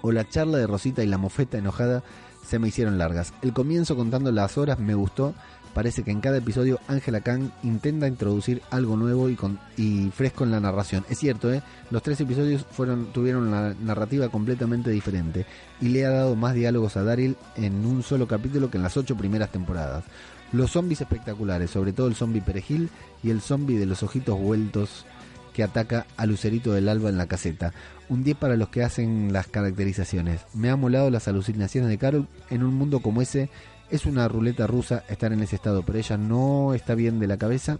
o 0.01 0.11
la 0.11 0.27
charla 0.27 0.57
de 0.57 0.67
Rosita 0.67 1.03
y 1.03 1.07
la 1.07 1.17
mofeta 1.17 1.57
enojada 1.57 2.03
se 2.45 2.59
me 2.59 2.67
hicieron 2.67 2.97
largas. 2.97 3.33
El 3.41 3.53
comienzo 3.53 3.95
contando 3.95 4.31
las 4.31 4.57
horas 4.57 4.79
me 4.79 4.93
gustó. 4.93 5.33
Parece 5.73 6.03
que 6.03 6.11
en 6.11 6.19
cada 6.19 6.37
episodio 6.37 6.81
Angela 6.89 7.21
Kang 7.21 7.49
intenta 7.63 8.05
introducir 8.05 8.61
algo 8.71 8.97
nuevo 8.97 9.29
y, 9.29 9.37
y 9.77 10.11
fresco 10.11 10.43
en 10.43 10.51
la 10.51 10.59
narración. 10.59 11.05
Es 11.09 11.19
cierto, 11.19 11.53
¿eh? 11.53 11.63
los 11.91 12.03
tres 12.03 12.19
episodios 12.19 12.65
fueron, 12.71 13.13
tuvieron 13.13 13.47
una 13.47 13.73
narrativa 13.75 14.27
completamente 14.27 14.89
diferente 14.89 15.45
y 15.79 15.87
le 15.87 16.05
ha 16.05 16.09
dado 16.09 16.35
más 16.35 16.55
diálogos 16.55 16.97
a 16.97 17.03
Daryl 17.03 17.37
en 17.55 17.85
un 17.85 18.03
solo 18.03 18.27
capítulo 18.27 18.69
que 18.69 18.77
en 18.77 18.83
las 18.83 18.97
ocho 18.97 19.15
primeras 19.15 19.49
temporadas. 19.49 20.03
Los 20.51 20.71
zombies 20.71 20.99
espectaculares, 20.99 21.71
sobre 21.71 21.93
todo 21.93 22.07
el 22.07 22.15
zombie 22.15 22.41
perejil 22.41 22.89
y 23.23 23.29
el 23.29 23.39
zombie 23.39 23.77
de 23.77 23.85
los 23.85 24.03
ojitos 24.03 24.37
vueltos 24.37 25.05
que 25.53 25.63
ataca 25.63 26.05
a 26.17 26.25
Lucerito 26.25 26.73
del 26.73 26.89
Alba 26.89 27.09
en 27.09 27.17
la 27.17 27.27
caseta. 27.27 27.73
Un 28.09 28.23
10 28.23 28.37
para 28.37 28.55
los 28.55 28.69
que 28.69 28.83
hacen 28.83 29.31
las 29.31 29.47
caracterizaciones. 29.47 30.41
Me 30.53 30.69
ha 30.69 30.75
molado 30.75 31.09
las 31.09 31.27
alucinaciones 31.27 31.89
de 31.89 31.97
Carol 31.97 32.27
en 32.49 32.63
un 32.63 32.73
mundo 32.73 32.99
como 32.99 33.21
ese. 33.21 33.49
Es 33.89 34.05
una 34.05 34.27
ruleta 34.27 34.67
rusa 34.67 35.03
estar 35.09 35.33
en 35.33 35.43
ese 35.43 35.55
estado, 35.55 35.83
pero 35.83 35.99
ella 35.99 36.17
no 36.17 36.73
está 36.73 36.95
bien 36.95 37.19
de 37.19 37.27
la 37.27 37.37
cabeza. 37.37 37.79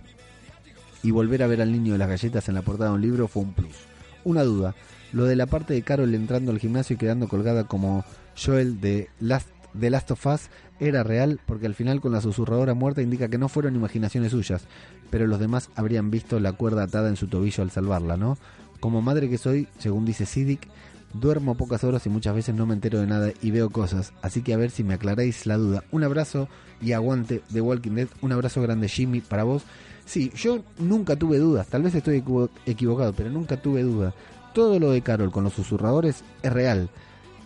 Y 1.03 1.11
volver 1.11 1.43
a 1.43 1.47
ver 1.47 1.61
al 1.61 1.71
niño 1.71 1.93
de 1.93 1.99
las 1.99 2.09
galletas 2.09 2.47
en 2.47 2.55
la 2.55 2.61
portada 2.61 2.89
de 2.89 2.95
un 2.95 3.01
libro 3.01 3.27
fue 3.27 3.43
un 3.43 3.53
plus. 3.53 3.75
Una 4.23 4.43
duda, 4.43 4.75
lo 5.13 5.25
de 5.25 5.35
la 5.35 5.47
parte 5.47 5.73
de 5.73 5.81
Carol 5.81 6.13
entrando 6.13 6.51
al 6.51 6.59
gimnasio 6.59 6.95
y 6.95 6.99
quedando 6.99 7.27
colgada 7.27 7.63
como 7.63 8.05
Joel 8.37 8.79
de 8.79 9.09
Last, 9.19 9.49
de 9.73 9.89
Last 9.89 10.11
of 10.11 10.25
Us 10.27 10.49
era 10.81 11.03
real 11.03 11.39
porque 11.45 11.67
al 11.67 11.75
final 11.75 12.01
con 12.01 12.11
la 12.11 12.21
susurradora 12.21 12.73
muerta 12.73 13.03
indica 13.03 13.29
que 13.29 13.37
no 13.37 13.47
fueron 13.47 13.75
imaginaciones 13.75 14.31
suyas, 14.31 14.63
pero 15.11 15.27
los 15.27 15.39
demás 15.39 15.69
habrían 15.75 16.09
visto 16.09 16.39
la 16.39 16.53
cuerda 16.53 16.83
atada 16.83 17.07
en 17.07 17.15
su 17.15 17.27
tobillo 17.27 17.63
al 17.63 17.69
salvarla, 17.69 18.17
¿no? 18.17 18.37
Como 18.79 19.01
madre 19.03 19.29
que 19.29 19.37
soy, 19.37 19.67
según 19.77 20.05
dice 20.05 20.25
Sidic, 20.25 20.67
duermo 21.13 21.55
pocas 21.55 21.83
horas 21.83 22.05
y 22.07 22.09
muchas 22.09 22.33
veces 22.33 22.55
no 22.55 22.65
me 22.65 22.73
entero 22.73 22.99
de 22.99 23.05
nada 23.05 23.31
y 23.43 23.51
veo 23.51 23.69
cosas, 23.69 24.11
así 24.23 24.41
que 24.41 24.55
a 24.55 24.57
ver 24.57 24.71
si 24.71 24.83
me 24.83 24.95
aclaráis 24.95 25.45
la 25.45 25.57
duda. 25.57 25.83
Un 25.91 26.03
abrazo 26.03 26.49
y 26.81 26.93
aguante 26.93 27.43
de 27.49 27.61
Walking 27.61 27.91
Dead, 27.91 28.07
un 28.21 28.31
abrazo 28.31 28.59
grande 28.63 28.89
Jimmy 28.89 29.21
para 29.21 29.43
vos. 29.43 29.63
Sí, 30.05 30.31
yo 30.35 30.63
nunca 30.79 31.15
tuve 31.15 31.37
dudas, 31.37 31.67
tal 31.67 31.83
vez 31.83 31.93
estoy 31.93 32.23
equivocado, 32.65 33.13
pero 33.13 33.29
nunca 33.29 33.61
tuve 33.61 33.83
duda. 33.83 34.15
Todo 34.55 34.79
lo 34.79 34.89
de 34.89 35.01
Carol 35.01 35.31
con 35.31 35.43
los 35.43 35.53
susurradores 35.53 36.23
es 36.41 36.51
real 36.51 36.89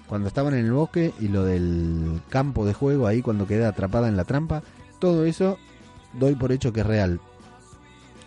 cuando 0.07 0.27
estaban 0.27 0.53
en 0.53 0.65
el 0.65 0.71
bosque 0.71 1.13
y 1.19 1.27
lo 1.27 1.43
del 1.43 2.21
campo 2.29 2.65
de 2.65 2.73
juego 2.73 3.07
ahí 3.07 3.21
cuando 3.21 3.47
quedé 3.47 3.65
atrapada 3.65 4.07
en 4.07 4.17
la 4.17 4.25
trampa, 4.25 4.63
todo 4.99 5.25
eso 5.25 5.57
doy 6.13 6.35
por 6.35 6.51
hecho 6.51 6.71
que 6.73 6.81
es 6.81 6.85
real. 6.85 7.19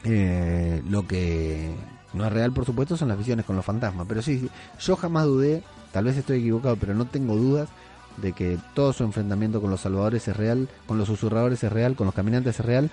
Eh, 0.05 0.83
lo 0.89 1.07
que 1.07 1.75
no 2.15 2.27
es 2.27 2.33
real, 2.33 2.53
por 2.53 2.65
supuesto, 2.65 2.97
son 2.97 3.09
las 3.09 3.19
visiones 3.19 3.45
con 3.45 3.57
los 3.57 3.65
fantasmas. 3.65 4.07
Pero 4.09 4.23
sí, 4.23 4.49
yo 4.81 4.97
jamás 4.97 5.27
dudé, 5.27 5.63
tal 5.93 6.05
vez 6.05 6.17
estoy 6.17 6.39
equivocado, 6.39 6.77
pero 6.77 6.95
no 6.95 7.07
tengo 7.07 7.37
dudas 7.37 7.69
de 8.17 8.33
que 8.33 8.59
todo 8.75 8.93
su 8.93 9.05
enfrentamiento 9.05 9.61
con 9.61 9.71
los 9.71 9.81
salvadores 9.81 10.27
es 10.27 10.37
real, 10.37 10.69
con 10.87 10.99
los 10.99 11.07
susurradores 11.07 11.63
es 11.63 11.73
real, 11.73 11.95
con 11.95 12.07
los 12.07 12.15
caminantes 12.15 12.59
es 12.59 12.67
real. 12.67 12.91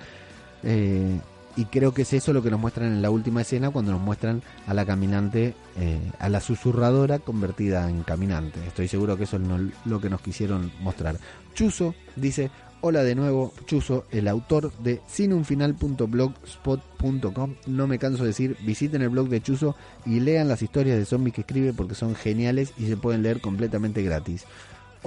Eh, 0.63 1.19
y 1.55 1.65
creo 1.65 1.93
que 1.93 2.03
es 2.03 2.13
eso 2.13 2.33
lo 2.33 2.43
que 2.43 2.51
nos 2.51 2.59
muestran 2.59 2.87
en 2.87 3.01
la 3.01 3.09
última 3.09 3.41
escena 3.41 3.69
cuando 3.69 3.91
nos 3.91 4.01
muestran 4.01 4.41
a 4.67 4.73
la 4.73 4.85
caminante, 4.85 5.53
eh, 5.77 5.99
a 6.19 6.29
la 6.29 6.41
susurradora 6.41 7.19
convertida 7.19 7.89
en 7.89 8.03
caminante. 8.03 8.59
Estoy 8.67 8.87
seguro 8.87 9.17
que 9.17 9.23
eso 9.23 9.37
es 9.37 9.43
lo 9.85 10.01
que 10.01 10.09
nos 10.09 10.21
quisieron 10.21 10.71
mostrar. 10.81 11.17
Chuso 11.53 11.95
dice, 12.15 12.49
hola 12.81 13.03
de 13.03 13.15
nuevo, 13.15 13.53
Chuso, 13.65 14.05
el 14.11 14.27
autor 14.27 14.73
de 14.79 15.01
sinunfinal.blogspot.com. 15.07 17.55
No 17.67 17.87
me 17.87 17.99
canso 17.99 18.23
de 18.23 18.29
decir, 18.29 18.57
visiten 18.65 19.01
el 19.01 19.09
blog 19.09 19.29
de 19.29 19.41
Chuso 19.41 19.75
y 20.05 20.19
lean 20.19 20.47
las 20.47 20.61
historias 20.61 20.97
de 20.97 21.05
zombies 21.05 21.35
que 21.35 21.41
escribe 21.41 21.73
porque 21.73 21.95
son 21.95 22.15
geniales 22.15 22.73
y 22.77 22.87
se 22.87 22.97
pueden 22.97 23.23
leer 23.23 23.41
completamente 23.41 24.03
gratis. 24.03 24.45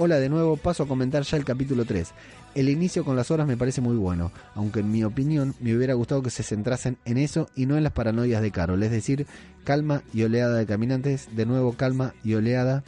Hola 0.01 0.17
de 0.17 0.29
nuevo, 0.29 0.55
paso 0.55 0.83
a 0.83 0.87
comentar 0.87 1.23
ya 1.23 1.35
el 1.35 1.43
capítulo 1.43 1.83
3. 1.83 2.13
El 2.55 2.69
inicio 2.69 3.03
con 3.03 3.17
las 3.17 3.31
horas 3.31 3.45
me 3.45 3.57
parece 3.57 3.81
muy 3.81 3.97
bueno, 3.97 4.31
aunque 4.55 4.79
en 4.79 4.89
mi 4.93 5.03
opinión 5.03 5.55
me 5.59 5.75
hubiera 5.75 5.93
gustado 5.93 6.23
que 6.23 6.29
se 6.29 6.41
centrasen 6.41 6.97
en 7.03 7.17
eso 7.17 7.49
y 7.53 7.65
no 7.65 7.75
en 7.75 7.83
las 7.83 7.91
paranoias 7.91 8.41
de 8.41 8.49
Carol, 8.49 8.81
es 8.81 8.91
decir, 8.91 9.27
calma 9.65 10.01
y 10.13 10.23
oleada 10.23 10.55
de 10.55 10.65
caminantes, 10.65 11.27
de 11.35 11.45
nuevo 11.45 11.73
calma 11.73 12.13
y 12.23 12.35
oleada 12.35 12.85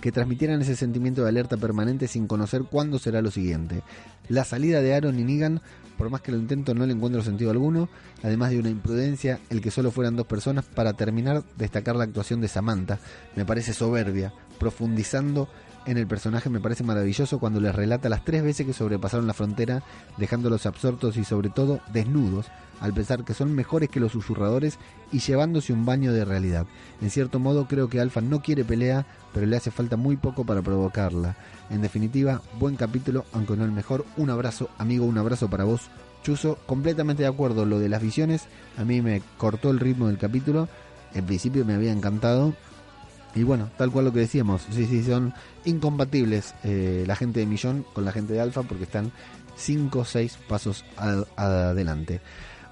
que 0.00 0.10
transmitieran 0.10 0.60
ese 0.60 0.74
sentimiento 0.74 1.22
de 1.22 1.28
alerta 1.28 1.56
permanente 1.56 2.08
sin 2.08 2.26
conocer 2.26 2.64
cuándo 2.64 2.98
será 2.98 3.22
lo 3.22 3.30
siguiente. 3.30 3.82
La 4.28 4.42
salida 4.42 4.80
de 4.80 4.92
Aaron 4.92 5.20
y 5.20 5.22
Negan, 5.22 5.60
por 5.96 6.10
más 6.10 6.20
que 6.20 6.32
lo 6.32 6.38
intento, 6.38 6.74
no 6.74 6.84
le 6.84 6.94
encuentro 6.94 7.22
sentido 7.22 7.52
alguno, 7.52 7.88
además 8.24 8.50
de 8.50 8.58
una 8.58 8.70
imprudencia, 8.70 9.38
el 9.50 9.60
que 9.60 9.70
solo 9.70 9.92
fueran 9.92 10.16
dos 10.16 10.26
personas, 10.26 10.64
para 10.64 10.94
terminar, 10.94 11.44
destacar 11.56 11.94
la 11.94 12.02
actuación 12.02 12.40
de 12.40 12.48
Samantha, 12.48 12.98
me 13.36 13.44
parece 13.44 13.72
soberbia, 13.72 14.32
profundizando 14.58 15.48
en 15.86 15.98
el 15.98 16.06
personaje 16.06 16.50
me 16.50 16.60
parece 16.60 16.84
maravilloso 16.84 17.38
cuando 17.38 17.60
les 17.60 17.74
relata 17.74 18.08
las 18.08 18.24
tres 18.24 18.42
veces 18.42 18.66
que 18.66 18.72
sobrepasaron 18.72 19.26
la 19.26 19.34
frontera, 19.34 19.82
dejándolos 20.16 20.66
absortos 20.66 21.16
y 21.16 21.24
sobre 21.24 21.50
todo 21.50 21.80
desnudos, 21.92 22.46
al 22.80 22.92
pensar 22.92 23.24
que 23.24 23.34
son 23.34 23.54
mejores 23.54 23.88
que 23.88 24.00
los 24.00 24.12
susurradores 24.12 24.78
y 25.12 25.20
llevándose 25.20 25.72
un 25.72 25.84
baño 25.84 26.12
de 26.12 26.24
realidad. 26.24 26.66
En 27.00 27.10
cierto 27.10 27.38
modo 27.38 27.66
creo 27.66 27.88
que 27.88 28.00
Alfa 28.00 28.20
no 28.20 28.40
quiere 28.40 28.64
pelea, 28.64 29.06
pero 29.32 29.46
le 29.46 29.56
hace 29.56 29.70
falta 29.70 29.96
muy 29.96 30.16
poco 30.16 30.44
para 30.44 30.62
provocarla. 30.62 31.36
En 31.70 31.82
definitiva, 31.82 32.42
buen 32.58 32.76
capítulo, 32.76 33.24
aunque 33.32 33.56
no 33.56 33.64
el 33.64 33.72
mejor. 33.72 34.04
Un 34.16 34.30
abrazo, 34.30 34.70
amigo, 34.78 35.04
un 35.04 35.18
abrazo 35.18 35.48
para 35.48 35.64
vos. 35.64 35.82
Chuso, 36.22 36.58
completamente 36.66 37.22
de 37.22 37.28
acuerdo 37.28 37.66
lo 37.66 37.78
de 37.78 37.90
las 37.90 38.00
visiones, 38.00 38.46
a 38.78 38.84
mí 38.84 39.02
me 39.02 39.22
cortó 39.36 39.70
el 39.70 39.78
ritmo 39.78 40.08
del 40.08 40.16
capítulo, 40.16 40.68
en 41.12 41.26
principio 41.26 41.66
me 41.66 41.74
había 41.74 41.92
encantado, 41.92 42.54
y 43.34 43.42
bueno, 43.42 43.70
tal 43.76 43.90
cual 43.90 44.04
lo 44.06 44.12
que 44.12 44.20
decíamos, 44.20 44.66
sí, 44.70 44.86
sí, 44.86 45.02
son 45.02 45.32
incompatibles 45.64 46.54
eh, 46.64 47.04
la 47.06 47.16
gente 47.16 47.40
de 47.40 47.46
Millón 47.46 47.84
con 47.92 48.04
la 48.04 48.12
gente 48.12 48.32
de 48.32 48.40
Alfa 48.40 48.62
porque 48.62 48.84
están 48.84 49.10
5 49.56 49.98
o 49.98 50.04
6 50.04 50.38
pasos 50.48 50.84
ad- 50.96 51.24
adelante. 51.36 52.20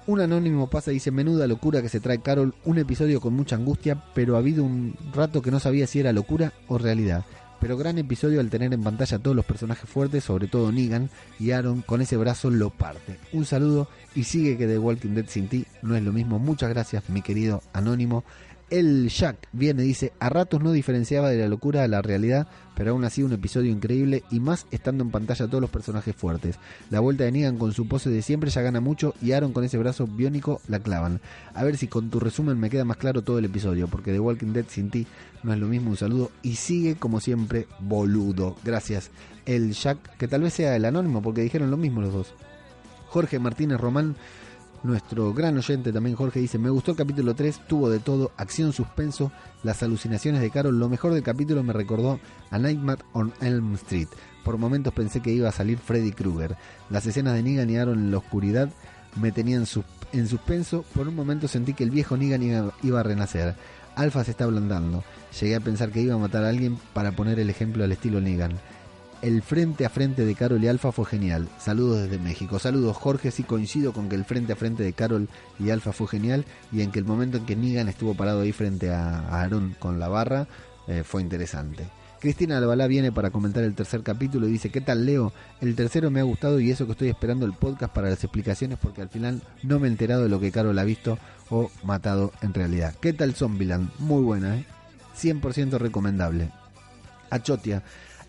Un 0.05 0.19
anónimo 0.19 0.69
pasa 0.69 0.91
y 0.91 0.95
dice, 0.95 1.11
menuda 1.11 1.47
locura 1.47 1.81
que 1.81 1.87
se 1.89 1.99
trae 2.01 2.19
Carol, 2.21 2.53
un 2.65 2.77
episodio 2.77 3.21
con 3.21 3.33
mucha 3.33 3.55
angustia, 3.55 4.03
pero 4.13 4.35
ha 4.35 4.39
habido 4.39 4.63
un 4.63 4.95
rato 5.13 5.41
que 5.41 5.51
no 5.51 5.59
sabía 5.61 5.87
si 5.87 5.99
era 5.99 6.11
locura 6.11 6.51
o 6.67 6.77
realidad. 6.77 7.23
Pero 7.61 7.77
gran 7.77 7.97
episodio 7.97 8.41
al 8.41 8.49
tener 8.49 8.73
en 8.73 8.83
pantalla 8.83 9.19
todos 9.19 9.33
los 9.37 9.45
personajes 9.45 9.89
fuertes, 9.89 10.25
sobre 10.25 10.47
todo 10.49 10.69
Negan 10.73 11.09
y 11.39 11.51
Aaron, 11.51 11.81
con 11.81 12.01
ese 12.01 12.17
brazo 12.17 12.49
lo 12.49 12.69
parte. 12.69 13.17
Un 13.31 13.45
saludo 13.45 13.87
y 14.13 14.25
sigue 14.25 14.57
que 14.57 14.67
The 14.67 14.77
Walking 14.77 15.11
Dead 15.15 15.27
sin 15.29 15.47
ti 15.47 15.65
no 15.81 15.95
es 15.95 16.03
lo 16.03 16.11
mismo. 16.11 16.39
Muchas 16.39 16.69
gracias, 16.69 17.07
mi 17.09 17.21
querido 17.21 17.61
anónimo. 17.71 18.25
El 18.69 19.09
Jack 19.09 19.47
viene, 19.51 19.83
dice, 19.83 20.13
a 20.19 20.29
ratos 20.29 20.61
no 20.61 20.71
diferenciaba 20.71 21.29
de 21.29 21.37
la 21.37 21.47
locura 21.47 21.83
a 21.83 21.87
la 21.87 22.01
realidad, 22.01 22.47
pero 22.75 22.91
aún 22.91 23.05
así 23.05 23.21
un 23.21 23.33
episodio 23.33 23.71
increíble 23.71 24.23
y 24.31 24.39
más 24.39 24.65
estando 24.71 25.03
en 25.03 25.11
pantalla 25.11 25.47
todos 25.47 25.61
los 25.61 25.69
personajes 25.69 26.15
fuertes. 26.15 26.57
La 26.89 26.99
vuelta 26.99 27.23
de 27.23 27.31
Negan 27.31 27.57
con 27.57 27.73
su 27.73 27.87
pose 27.87 28.09
de 28.09 28.21
siempre 28.21 28.49
ya 28.49 28.61
gana 28.61 28.79
mucho 28.79 29.13
y 29.21 29.31
Aaron 29.31 29.53
con 29.53 29.63
ese 29.63 29.77
brazo 29.77 30.07
biónico 30.07 30.59
la 30.67 30.79
clavan. 30.79 31.21
A 31.53 31.63
ver 31.63 31.77
si 31.77 31.87
con 31.87 32.09
tu 32.09 32.19
resumen 32.19 32.59
me 32.59 32.69
queda 32.69 32.85
más 32.85 32.97
claro 32.97 33.21
todo 33.21 33.37
el 33.37 33.45
episodio, 33.45 33.87
porque 33.87 34.11
The 34.11 34.19
Walking 34.19 34.53
Dead 34.53 34.65
sin 34.67 34.89
ti 34.89 35.05
no 35.43 35.53
es 35.53 35.59
lo 35.59 35.67
mismo. 35.67 35.91
Un 35.91 35.97
saludo 35.97 36.31
y 36.41 36.55
sigue 36.55 36.95
como 36.95 37.19
siempre 37.19 37.67
boludo. 37.79 38.55
Gracias. 38.63 39.11
El 39.45 39.73
Jack, 39.73 40.17
que 40.17 40.27
tal 40.27 40.41
vez 40.41 40.53
sea 40.53 40.75
el 40.75 40.85
anónimo, 40.85 41.21
porque 41.21 41.41
dijeron 41.41 41.69
lo 41.69 41.77
mismo 41.77 42.01
los 42.01 42.13
dos. 42.13 42.33
Jorge 43.07 43.37
Martínez 43.37 43.79
Román 43.79 44.15
nuestro 44.83 45.33
gran 45.33 45.57
oyente 45.57 45.91
también 45.93 46.15
Jorge 46.15 46.39
dice, 46.39 46.59
me 46.59 46.69
gustó 46.69 46.91
el 46.91 46.97
capítulo 46.97 47.33
3, 47.33 47.61
tuvo 47.67 47.89
de 47.89 47.99
todo, 47.99 48.31
acción, 48.37 48.73
suspenso, 48.73 49.31
las 49.63 49.81
alucinaciones 49.81 50.41
de 50.41 50.49
Carol, 50.49 50.77
lo 50.77 50.89
mejor 50.89 51.13
del 51.13 51.23
capítulo 51.23 51.63
me 51.63 51.73
recordó 51.73 52.19
a 52.51 52.59
Nightmare 52.59 53.03
on 53.13 53.33
Elm 53.41 53.73
Street. 53.75 54.09
Por 54.43 54.57
momentos 54.57 54.93
pensé 54.93 55.21
que 55.21 55.31
iba 55.31 55.47
a 55.47 55.53
salir 55.53 55.77
Freddy 55.77 56.11
Krueger. 56.11 56.57
Las 56.89 57.05
escenas 57.05 57.33
de 57.33 57.43
Negan 57.43 57.69
y 57.69 57.77
Aaron 57.77 57.97
en 57.97 58.11
la 58.11 58.17
oscuridad 58.17 58.69
me 59.15 59.31
tenían 59.31 59.65
en 60.11 60.27
suspenso, 60.27 60.83
por 60.93 61.07
un 61.07 61.15
momento 61.15 61.47
sentí 61.47 61.73
que 61.73 61.83
el 61.83 61.89
viejo 61.89 62.17
Negan 62.17 62.73
iba, 62.81 62.99
a 62.99 63.03
renacer. 63.03 63.55
Alpha 63.95 64.23
se 64.23 64.31
está 64.31 64.43
ablandando. 64.43 65.03
Llegué 65.39 65.55
a 65.55 65.59
pensar 65.59 65.91
que 65.91 66.01
iba 66.01 66.15
a 66.15 66.17
matar 66.17 66.43
a 66.43 66.49
alguien 66.49 66.77
para 66.93 67.11
poner 67.11 67.39
el 67.39 67.49
ejemplo 67.49 67.83
al 67.83 67.91
estilo 67.91 68.19
Negan. 68.19 68.59
El 69.23 69.41
frente 69.41 69.85
a 69.85 69.89
frente 69.89 70.25
de 70.25 70.35
Carol 70.35 70.61
y 70.61 70.67
Alfa 70.67 70.91
fue 70.91 71.05
genial. 71.05 71.47
Saludos 71.57 72.01
desde 72.01 72.21
México. 72.21 72.59
Saludos 72.59 72.97
Jorge, 72.97 73.31
sí 73.31 73.43
coincido 73.43 73.93
con 73.93 74.09
que 74.09 74.15
el 74.15 74.25
frente 74.25 74.51
a 74.51 74.57
frente 74.57 74.83
de 74.83 74.91
Carol 74.91 75.29
y 75.57 75.69
Alfa 75.69 75.93
fue 75.93 76.09
genial 76.09 76.43
y 76.73 76.81
en 76.81 76.91
que 76.91 76.99
el 76.99 77.05
momento 77.05 77.37
en 77.37 77.45
que 77.45 77.55
Negan 77.55 77.87
estuvo 77.87 78.15
parado 78.15 78.41
ahí 78.41 78.51
frente 78.51 78.91
a, 78.91 79.41
Aaron 79.41 79.77
con 79.79 79.97
la 79.97 80.09
barra 80.09 80.45
eh, 80.89 81.03
fue 81.05 81.21
interesante. 81.21 81.85
Cristina 82.19 82.57
Albalá 82.57 82.85
viene 82.87 83.13
para 83.13 83.31
comentar 83.31 83.63
el 83.63 83.75
tercer 83.75 84.03
capítulo 84.03 84.45
y 84.45 84.51
dice, 84.51 84.71
¿qué 84.71 84.81
tal 84.81 85.05
Leo? 85.05 85.31
El 85.61 85.73
tercero 85.75 86.11
me 86.11 86.19
ha 86.19 86.23
gustado 86.23 86.59
y 86.59 86.69
eso 86.69 86.85
que 86.85 86.91
estoy 86.91 87.07
esperando 87.07 87.45
el 87.45 87.53
podcast 87.53 87.93
para 87.93 88.09
las 88.09 88.25
explicaciones 88.25 88.77
porque 88.77 89.01
al 89.01 89.09
final 89.09 89.41
no 89.61 89.79
me 89.79 89.87
he 89.87 89.91
enterado 89.91 90.23
de 90.23 90.29
lo 90.29 90.41
que 90.41 90.51
Carol 90.51 90.77
ha 90.77 90.83
visto 90.83 91.17
o 91.49 91.71
matado 91.85 92.33
en 92.41 92.53
realidad. 92.53 92.93
¿Qué 92.99 93.13
tal 93.13 93.35
Zombieland? 93.35 93.89
Muy 93.99 94.21
buena, 94.21 94.57
¿eh? 94.57 94.65
100% 95.17 95.77
recomendable. 95.77 96.51
Achotia. 97.29 97.83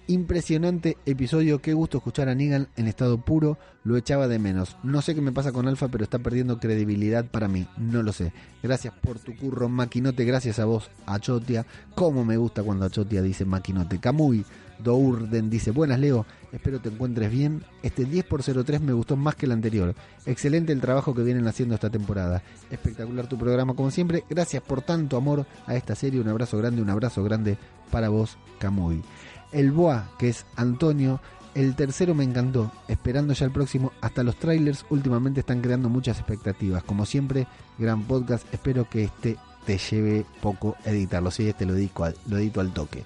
Impresionante 0.07 0.99
episodio, 1.07 1.63
qué 1.63 1.73
gusto 1.73 1.97
escuchar 1.97 2.29
a 2.29 2.35
Negan 2.35 2.69
en 2.77 2.89
estado 2.89 3.17
puro, 3.17 3.57
lo 3.85 3.97
echaba 3.97 4.29
de 4.29 4.39
menos. 4.39 4.77
No 4.83 5.01
sé 5.01 5.15
qué 5.15 5.23
me 5.23 5.33
pasa 5.33 5.51
con 5.51 5.67
Alfa, 5.67 5.89
pero 5.89 6.05
está 6.05 6.19
perdiendo 6.19 6.59
credibilidad 6.59 7.25
para 7.25 7.49
mí, 7.49 7.67
no 7.79 8.03
lo 8.03 8.13
sé. 8.13 8.31
Gracias 8.63 8.93
por 8.93 9.19
tu 9.19 9.35
curro, 9.35 9.71
Maquinote, 9.71 10.27
gracias 10.27 10.59
a 10.59 10.67
vos, 10.67 10.91
Achotia. 11.07 11.65
Cómo 11.95 12.23
me 12.23 12.37
gusta 12.37 12.63
cuando 12.63 12.85
Achotia 12.85 13.23
dice 13.23 13.47
Maquinote. 13.47 13.99
Camuy, 13.99 14.45
Dourden 14.79 15.49
dice, 15.49 15.71
buenas 15.71 15.99
Leo, 15.99 16.27
espero 16.53 16.81
te 16.81 16.91
encuentres 16.91 17.31
bien. 17.31 17.65
Este 17.83 18.05
10 18.05 18.27
por 18.27 18.43
03 18.43 18.83
me 18.83 18.93
gustó 18.93 19.17
más 19.17 19.37
que 19.37 19.47
el 19.47 19.53
anterior. 19.53 19.95
Excelente 20.27 20.75
el 20.75 20.83
trabajo 20.83 21.15
que 21.15 21.23
vienen 21.23 21.49
haciendo 21.49 21.77
esta 21.77 21.89
temporada. 21.89 22.43
Espectacular 22.71 23.27
tu 23.27 23.39
programa 23.39 23.73
como 23.75 23.91
siempre. 23.91 24.25
Gracias 24.29 24.63
por 24.63 24.83
tanto 24.83 25.17
amor 25.17 25.47
a 25.65 25.77
esta 25.77 25.95
serie. 25.95 26.21
Un 26.21 26.29
abrazo 26.29 26.59
grande, 26.59 26.83
un 26.83 26.91
abrazo 26.91 27.25
grande 27.25 27.57
para 27.91 28.11
vos, 28.11 28.37
Camuy. 28.59 29.03
El 29.55 29.71
Boa, 29.71 30.11
que 30.19 30.29
es 30.29 30.45
Antonio. 30.57 31.21
El 31.55 31.77
tercero 31.77 32.15
me 32.17 32.25
encantó, 32.25 32.73
esperando 32.89 33.33
ya 33.33 33.47
el 33.47 33.53
próximo. 33.53 33.93
Hasta 34.01 34.25
los 34.25 34.37
trailers 34.37 34.85
últimamente 34.91 35.41
están 35.41 35.61
creando 35.61 35.89
muchas 35.89 36.19
expectativas. 36.19 36.83
Como 36.83 37.07
siempre, 37.07 37.47
gran 37.79 38.03
podcast. 38.03 38.53
Espero 38.53 38.89
que 38.91 39.05
este 39.05 39.37
te 39.65 39.79
lleve 39.79 40.27
poco 40.43 40.77
editarlo. 40.85 41.31
Sí, 41.31 41.49
este 41.49 41.65
lo 41.65 41.75
al, 42.05 42.17
lo 42.29 42.39
edito 42.39 42.61
al 42.61 42.73
toque. 42.73 43.05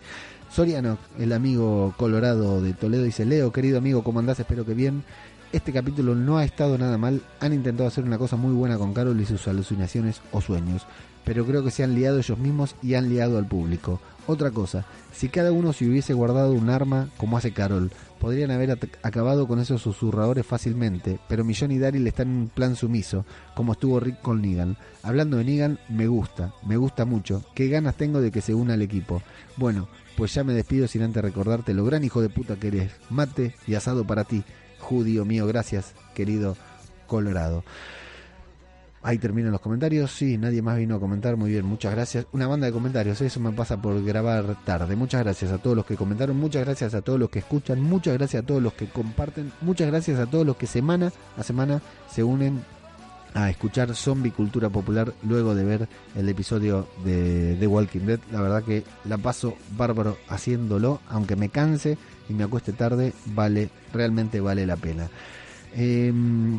Soriano, 0.51 0.96
el 1.18 1.34
amigo 1.34 1.94
colorado 1.99 2.62
de 2.62 2.72
Toledo, 2.72 3.03
dice: 3.05 3.26
Leo, 3.26 3.53
querido 3.53 3.76
amigo, 3.76 4.03
¿cómo 4.03 4.18
andás? 4.18 4.40
Espero 4.40 4.64
que 4.64 4.72
bien. 4.72 5.05
Este 5.53 5.72
capítulo 5.72 6.14
no 6.14 6.38
ha 6.38 6.44
estado 6.44 6.78
nada 6.78 6.96
mal. 6.96 7.20
Han 7.40 7.53
intentado 7.53 7.86
hacer 7.86 8.05
una 8.05 8.16
cosa 8.16 8.36
muy 8.36 8.55
buena 8.55 8.78
con 8.78 8.94
Carol 8.94 9.20
y 9.20 9.26
sus 9.26 9.46
alucinaciones 9.49 10.22
o 10.32 10.40
sueños. 10.40 10.86
Pero 11.24 11.44
creo 11.44 11.62
que 11.62 11.70
se 11.70 11.84
han 11.84 11.94
liado 11.94 12.18
ellos 12.18 12.38
mismos 12.38 12.74
y 12.82 12.94
han 12.94 13.11
liado 13.11 13.36
al 13.36 13.46
público. 13.46 14.01
Otra 14.29 14.51
cosa, 14.51 14.85
si 15.11 15.31
cada 15.31 15.53
uno 15.53 15.72
se 15.72 15.87
hubiese 15.87 16.12
guardado 16.12 16.53
un 16.53 16.68
arma 16.68 17.09
como 17.16 17.39
hace 17.39 17.55
Carol, 17.55 17.91
podrían 18.20 18.51
haber 18.51 18.79
acabado 19.03 19.49
con 19.49 19.59
esos 19.59 19.81
susurradores 19.81 20.45
fácilmente, 20.45 21.18
pero 21.31 21.45
Millón 21.45 21.72
y 21.72 21.79
Daryl 21.79 22.07
están 22.07 22.29
en 22.29 22.37
un 22.37 22.49
plan 22.51 22.76
sumiso, 22.76 23.24
como 23.55 23.72
estuvo 23.72 23.99
Rick 24.01 24.20
con 24.20 24.43
Negan. 24.43 24.76
Hablando 25.03 25.39
de 25.39 25.45
Negan, 25.45 25.79
me 25.89 26.09
gusta, 26.09 26.53
me 26.66 26.76
gusta 26.76 27.07
mucho. 27.07 27.43
Qué 27.55 27.68
ganas 27.68 27.95
tengo 27.95 28.20
de 28.20 28.31
que 28.31 28.43
se 28.43 28.53
una 28.53 28.74
al 28.74 28.83
equipo. 28.83 29.22
Bueno, 29.57 29.89
pues 30.14 30.35
ya 30.35 30.45
me 30.45 30.53
despido 30.53 30.89
sin 30.89 31.05
antes 31.05 31.22
recordarte 31.22 31.72
lo 31.72 31.87
gran 31.87 32.05
hijo 32.05 32.20
de 32.20 32.29
puta 32.29 32.57
que 32.57 32.68
eres. 32.68 32.93
Mate 33.09 33.55
y 33.66 33.76
asado 33.76 34.07
para 34.07 34.24
ti, 34.24 34.45
judío 34.79 35.24
mío, 35.24 35.47
gracias, 35.47 35.95
querido 36.14 36.55
Colorado. 37.07 37.64
Ahí 39.03 39.18
terminan 39.18 39.53
los 39.53 39.61
comentarios. 39.61 40.11
Sí, 40.11 40.38
nadie 40.38 40.62
más 40.62 40.76
vino 40.76 40.96
a 40.96 41.01
comentar. 41.01 41.36
Muy 41.36 41.51
bien, 41.51 41.64
muchas 41.64 41.92
gracias. 41.92 42.26
Una 42.32 42.46
banda 42.46 42.66
de 42.66 42.72
comentarios. 42.72 43.20
Eso 43.20 43.40
me 43.40 43.53
pasa 43.53 43.80
por 43.80 44.03
grabar 44.05 44.57
tarde. 44.64 44.96
Muchas 44.96 45.22
gracias 45.22 45.53
a 45.53 45.59
todos 45.59 45.76
los 45.76 45.86
que 45.86 45.96
comentaron. 45.96 46.36
Muchas 46.36 46.64
gracias 46.64 46.94
a 46.94 47.03
todos 47.03 47.18
los 47.18 47.30
que 47.30 47.38
escuchan. 47.38 47.80
Muchas 47.80 48.14
gracias 48.14 48.42
a 48.42 48.46
todos 48.46 48.62
los 48.62 48.72
que 48.72 48.88
comparten. 48.88 49.53
Muchas 49.61 49.88
gracias 49.88 50.18
a 50.18 50.26
todos 50.26 50.44
los 50.44 50.57
que 50.57 50.66
semana 50.66 51.12
a 51.36 51.42
semana 51.42 51.80
se 52.11 52.24
unen 52.24 52.62
a 53.34 53.51
escuchar 53.51 53.94
Zombie 53.94 54.32
Cultura 54.32 54.68
Popular 54.68 55.12
luego 55.22 55.55
de 55.55 55.64
ver 55.64 55.88
el 56.16 56.28
episodio 56.28 56.88
de 57.05 57.57
The 57.59 57.66
Walking 57.66 58.01
Dead. 58.01 58.20
La 58.32 58.40
verdad 58.40 58.64
que 58.64 58.84
la 59.05 59.18
paso 59.18 59.55
bárbaro 59.76 60.18
haciéndolo. 60.28 61.01
Aunque 61.09 61.36
me 61.36 61.49
canse 61.49 61.99
y 62.28 62.32
me 62.32 62.44
acueste 62.44 62.72
tarde, 62.72 63.12
vale, 63.26 63.70
realmente 63.92 64.40
vale 64.40 64.66
la 64.66 64.76
pena. 64.76 65.09
Em, 65.74 66.59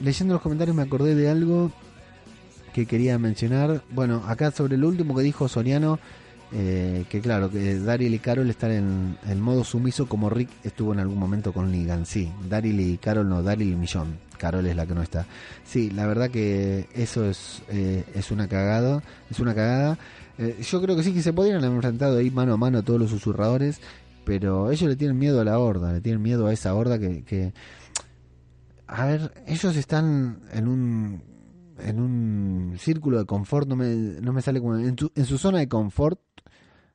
leyendo 0.00 0.34
los 0.34 0.42
comentarios 0.42 0.76
me 0.76 0.82
acordé 0.82 1.14
de 1.14 1.30
algo 1.30 1.70
que 2.72 2.86
quería 2.86 3.18
mencionar. 3.18 3.82
Bueno, 3.90 4.22
acá 4.26 4.50
sobre 4.50 4.76
lo 4.76 4.88
último 4.88 5.14
que 5.14 5.22
dijo 5.22 5.48
Soriano, 5.48 5.98
eh, 6.52 7.04
que 7.08 7.20
claro, 7.20 7.50
que 7.50 7.78
Daryl 7.78 8.12
y 8.12 8.18
Carol 8.18 8.50
están 8.50 8.72
en, 8.72 9.18
en 9.28 9.40
modo 9.40 9.62
sumiso 9.62 10.06
como 10.06 10.30
Rick 10.30 10.50
estuvo 10.64 10.92
en 10.92 11.00
algún 11.00 11.18
momento 11.18 11.52
con 11.52 11.70
Negan. 11.70 12.06
Sí, 12.06 12.30
Daryl 12.48 12.80
y 12.80 12.98
Carol 12.98 13.28
no, 13.28 13.42
Daryl 13.42 13.72
y 13.72 13.76
Millón. 13.76 14.18
Carol 14.38 14.66
es 14.66 14.74
la 14.74 14.86
que 14.86 14.94
no 14.94 15.02
está. 15.02 15.26
Sí, 15.64 15.90
la 15.90 16.06
verdad 16.06 16.30
que 16.30 16.88
eso 16.94 17.28
es, 17.28 17.62
eh, 17.68 18.04
es 18.14 18.30
una 18.30 18.48
cagada. 18.48 19.02
Es 19.30 19.38
una 19.38 19.54
cagada. 19.54 19.98
Eh, 20.38 20.58
yo 20.62 20.80
creo 20.80 20.96
que 20.96 21.02
sí 21.02 21.12
que 21.12 21.22
se 21.22 21.32
podrían 21.32 21.58
haber 21.58 21.72
enfrentado 21.72 22.16
ahí 22.18 22.30
mano 22.30 22.54
a 22.54 22.56
mano 22.56 22.82
todos 22.82 22.98
los 22.98 23.10
susurradores. 23.10 23.80
pero 24.24 24.70
ellos 24.70 24.88
le 24.88 24.96
tienen 24.96 25.18
miedo 25.18 25.40
a 25.40 25.44
la 25.44 25.58
horda, 25.58 25.92
le 25.92 26.00
tienen 26.00 26.22
miedo 26.22 26.46
a 26.46 26.52
esa 26.52 26.74
horda 26.74 26.98
que, 26.98 27.24
que 27.24 27.52
a 28.92 29.06
ver, 29.06 29.32
ellos 29.46 29.76
están 29.76 30.42
en 30.52 30.68
un 30.68 31.22
en 31.78 31.98
un 31.98 32.74
círculo 32.78 33.18
de 33.18 33.24
confort, 33.24 33.66
no 33.66 33.74
me, 33.74 33.86
no 34.20 34.34
me 34.34 34.42
sale 34.42 34.60
como 34.60 34.76
en, 34.76 34.98
su- 34.98 35.12
en 35.14 35.24
su 35.24 35.38
zona 35.38 35.58
de 35.60 35.68
confort 35.68 36.20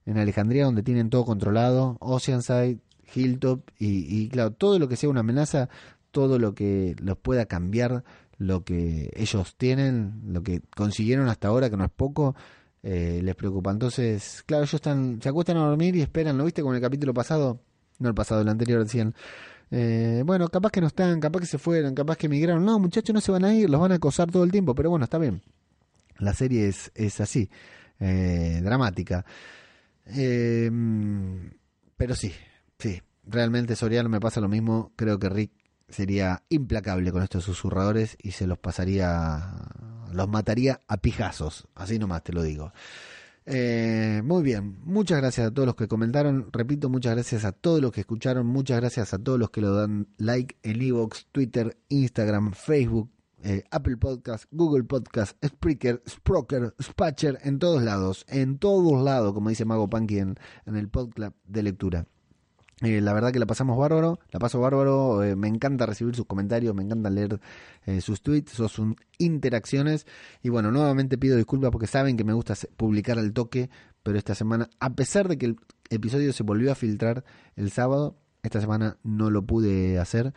en 0.06 0.18
Alejandría 0.20 0.66
donde 0.66 0.84
tienen 0.84 1.10
todo 1.10 1.26
controlado, 1.26 1.98
Oceanside, 2.00 2.78
Hilltop 3.16 3.62
y, 3.80 4.06
y 4.24 4.30
claro, 4.30 4.52
todo 4.52 4.78
lo 4.78 4.88
que 4.88 4.96
sea 4.96 5.10
una 5.10 5.22
amenaza, 5.22 5.70
todo 6.12 6.38
lo 6.38 6.54
que 6.54 6.96
los 7.02 7.18
pueda 7.18 7.46
cambiar 7.48 8.04
lo 8.38 8.64
que 8.64 9.10
ellos 9.16 9.56
tienen, 9.58 10.22
lo 10.28 10.44
que 10.44 10.62
consiguieron 10.76 11.30
hasta 11.30 11.48
ahora, 11.48 11.70
que 11.72 11.78
no 11.78 11.86
es 11.86 11.92
poco, 11.92 12.36
eh, 12.84 13.22
les 13.24 13.34
preocupa. 13.36 13.72
Entonces, 13.72 14.44
claro, 14.46 14.64
ellos 14.66 14.76
están, 14.76 15.20
se 15.22 15.30
acuestan 15.30 15.58
a 15.58 15.62
dormir 15.68 15.96
y 15.96 16.02
esperan, 16.02 16.38
¿lo 16.38 16.46
viste 16.46 16.62
como 16.62 16.74
en 16.74 16.78
el 16.78 16.82
capítulo 16.84 17.14
pasado? 17.14 17.62
No 17.98 18.10
el 18.10 18.14
pasado, 18.16 18.42
el 18.42 18.50
anterior 18.50 18.84
decían. 18.84 19.16
Eh, 19.72 20.24
bueno, 20.26 20.48
capaz 20.50 20.72
que 20.72 20.82
no 20.82 20.88
están, 20.88 21.20
capaz 21.20 21.42
que 21.42 21.46
se 21.46 21.58
fueron, 21.58 21.96
capaz 21.96 22.18
que 22.18 22.28
emigraron. 22.28 22.64
No, 22.64 22.80
muchachos, 22.80 23.14
no 23.14 23.22
se 23.22 23.32
van 23.32 23.46
a 23.46 23.54
ir, 23.54 23.70
los 23.70 23.82
van 23.82 23.92
a 23.92 23.96
acosar 23.96 24.32
todo 24.32 24.44
el 24.44 24.52
tiempo, 24.52 24.76
pero 24.76 24.90
bueno, 24.90 25.06
está 25.06 25.18
bien. 25.18 25.42
La 26.18 26.34
serie 26.34 26.68
es, 26.68 26.92
es 26.96 27.20
así, 27.20 27.50
eh, 28.00 28.62
dramática. 28.64 29.26
Eh, 30.06 30.72
pero 31.98 32.16
sí, 32.16 32.34
sí, 32.78 33.02
realmente 33.26 33.76
Soriano 33.76 34.10
me 34.10 34.20
pasa 34.20 34.40
lo 34.40 34.48
mismo. 34.48 34.92
Creo 34.96 35.20
que 35.20 35.30
Rick 35.30 35.52
sería 35.90 36.44
implacable 36.50 37.12
con 37.12 37.24
estos 37.24 37.44
susurradores 37.44 38.18
y 38.22 38.32
se 38.32 38.48
los 38.48 38.58
pasaría, 38.58 39.54
los 40.12 40.28
mataría 40.28 40.82
a 40.88 40.98
pijazos, 40.98 41.68
así 41.76 42.00
nomás 42.00 42.24
te 42.24 42.34
lo 42.34 42.44
digo. 42.44 42.72
Eh, 43.48 44.22
muy 44.24 44.42
bien, 44.42 44.80
muchas 44.86 45.20
gracias 45.20 45.48
a 45.48 45.54
todos 45.54 45.68
los 45.68 45.76
que 45.76 45.88
comentaron, 45.88 46.50
repito, 46.52 46.90
muchas 46.90 47.14
gracias 47.14 47.46
a 47.46 47.52
todos 47.52 47.80
los 47.80 47.92
que 47.92 48.02
escucharon, 48.02 48.48
muchas 48.48 48.80
gracias 48.80 49.14
a 49.14 49.20
todos 49.20 49.38
los 49.38 49.52
que 49.52 49.62
lo 49.62 49.76
dan 49.76 50.08
like 50.18 50.58
en 50.64 50.82
Evox, 50.82 51.28
Twitter, 51.32 51.78
Instagram, 51.90 52.54
Facebook, 52.54 53.12
eh, 53.44 53.64
Apple 53.70 53.98
Podcast, 53.98 54.46
Google 54.50 54.86
Podcast, 54.86 55.38
Spreaker, 55.46 56.02
Sprocker, 56.10 56.74
Spatcher, 56.82 57.38
en 57.44 57.60
todos 57.60 57.84
lados, 57.84 58.26
en 58.30 58.58
todos 58.58 59.04
lados, 59.04 59.34
como 59.34 59.50
dice 59.50 59.66
Mago 59.66 59.88
Punky 59.88 60.18
en, 60.18 60.36
en 60.66 60.76
el 60.76 60.90
podcast 60.90 61.36
de 61.46 61.62
lectura. 61.62 62.08
Eh, 62.82 63.00
la 63.00 63.14
verdad 63.14 63.32
que 63.32 63.40
la 63.40 63.46
pasamos 63.46 63.78
bárbaro, 63.78 64.20
la 64.32 64.40
paso 64.40 64.60
bárbaro, 64.60 65.24
eh, 65.24 65.38
me 65.38 65.48
encanta 65.48 65.86
recibir 65.86 66.14
sus 66.14 66.26
comentarios, 66.26 66.76
me 66.76 66.84
encanta 66.84 67.10
leer 67.10 67.40
eh, 67.86 68.02
sus 68.02 68.22
tweets, 68.22 68.52
sus 68.52 68.82
interacciones 69.18 70.06
y 70.44 70.50
bueno, 70.50 70.72
nuevamente 70.72 71.18
pido 71.18 71.38
disculpas 71.38 71.72
porque 71.72 71.88
saben 71.88 72.18
que 72.18 72.26
me 72.26 72.34
gusta 72.34 72.54
publicar 72.76 73.18
al 73.18 73.32
toque, 73.32 73.70
pero 74.04 74.18
esta 74.18 74.36
semana, 74.36 74.70
a 74.82 74.94
pesar 74.94 75.30
de 75.30 75.38
que 75.38 75.46
el 75.46 75.58
episodio 75.90 76.34
se 76.34 76.44
volvió 76.44 76.70
a 76.70 76.76
filtrar 76.76 77.24
el 77.56 77.72
sábado, 77.72 78.18
esta 78.44 78.60
semana 78.60 78.98
no 79.04 79.30
lo 79.30 79.46
pude 79.46 79.98
hacer, 79.98 80.34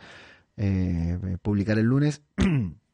eh, 0.55 1.37
publicar 1.41 1.77
el 1.77 1.87
lunes. 1.87 2.21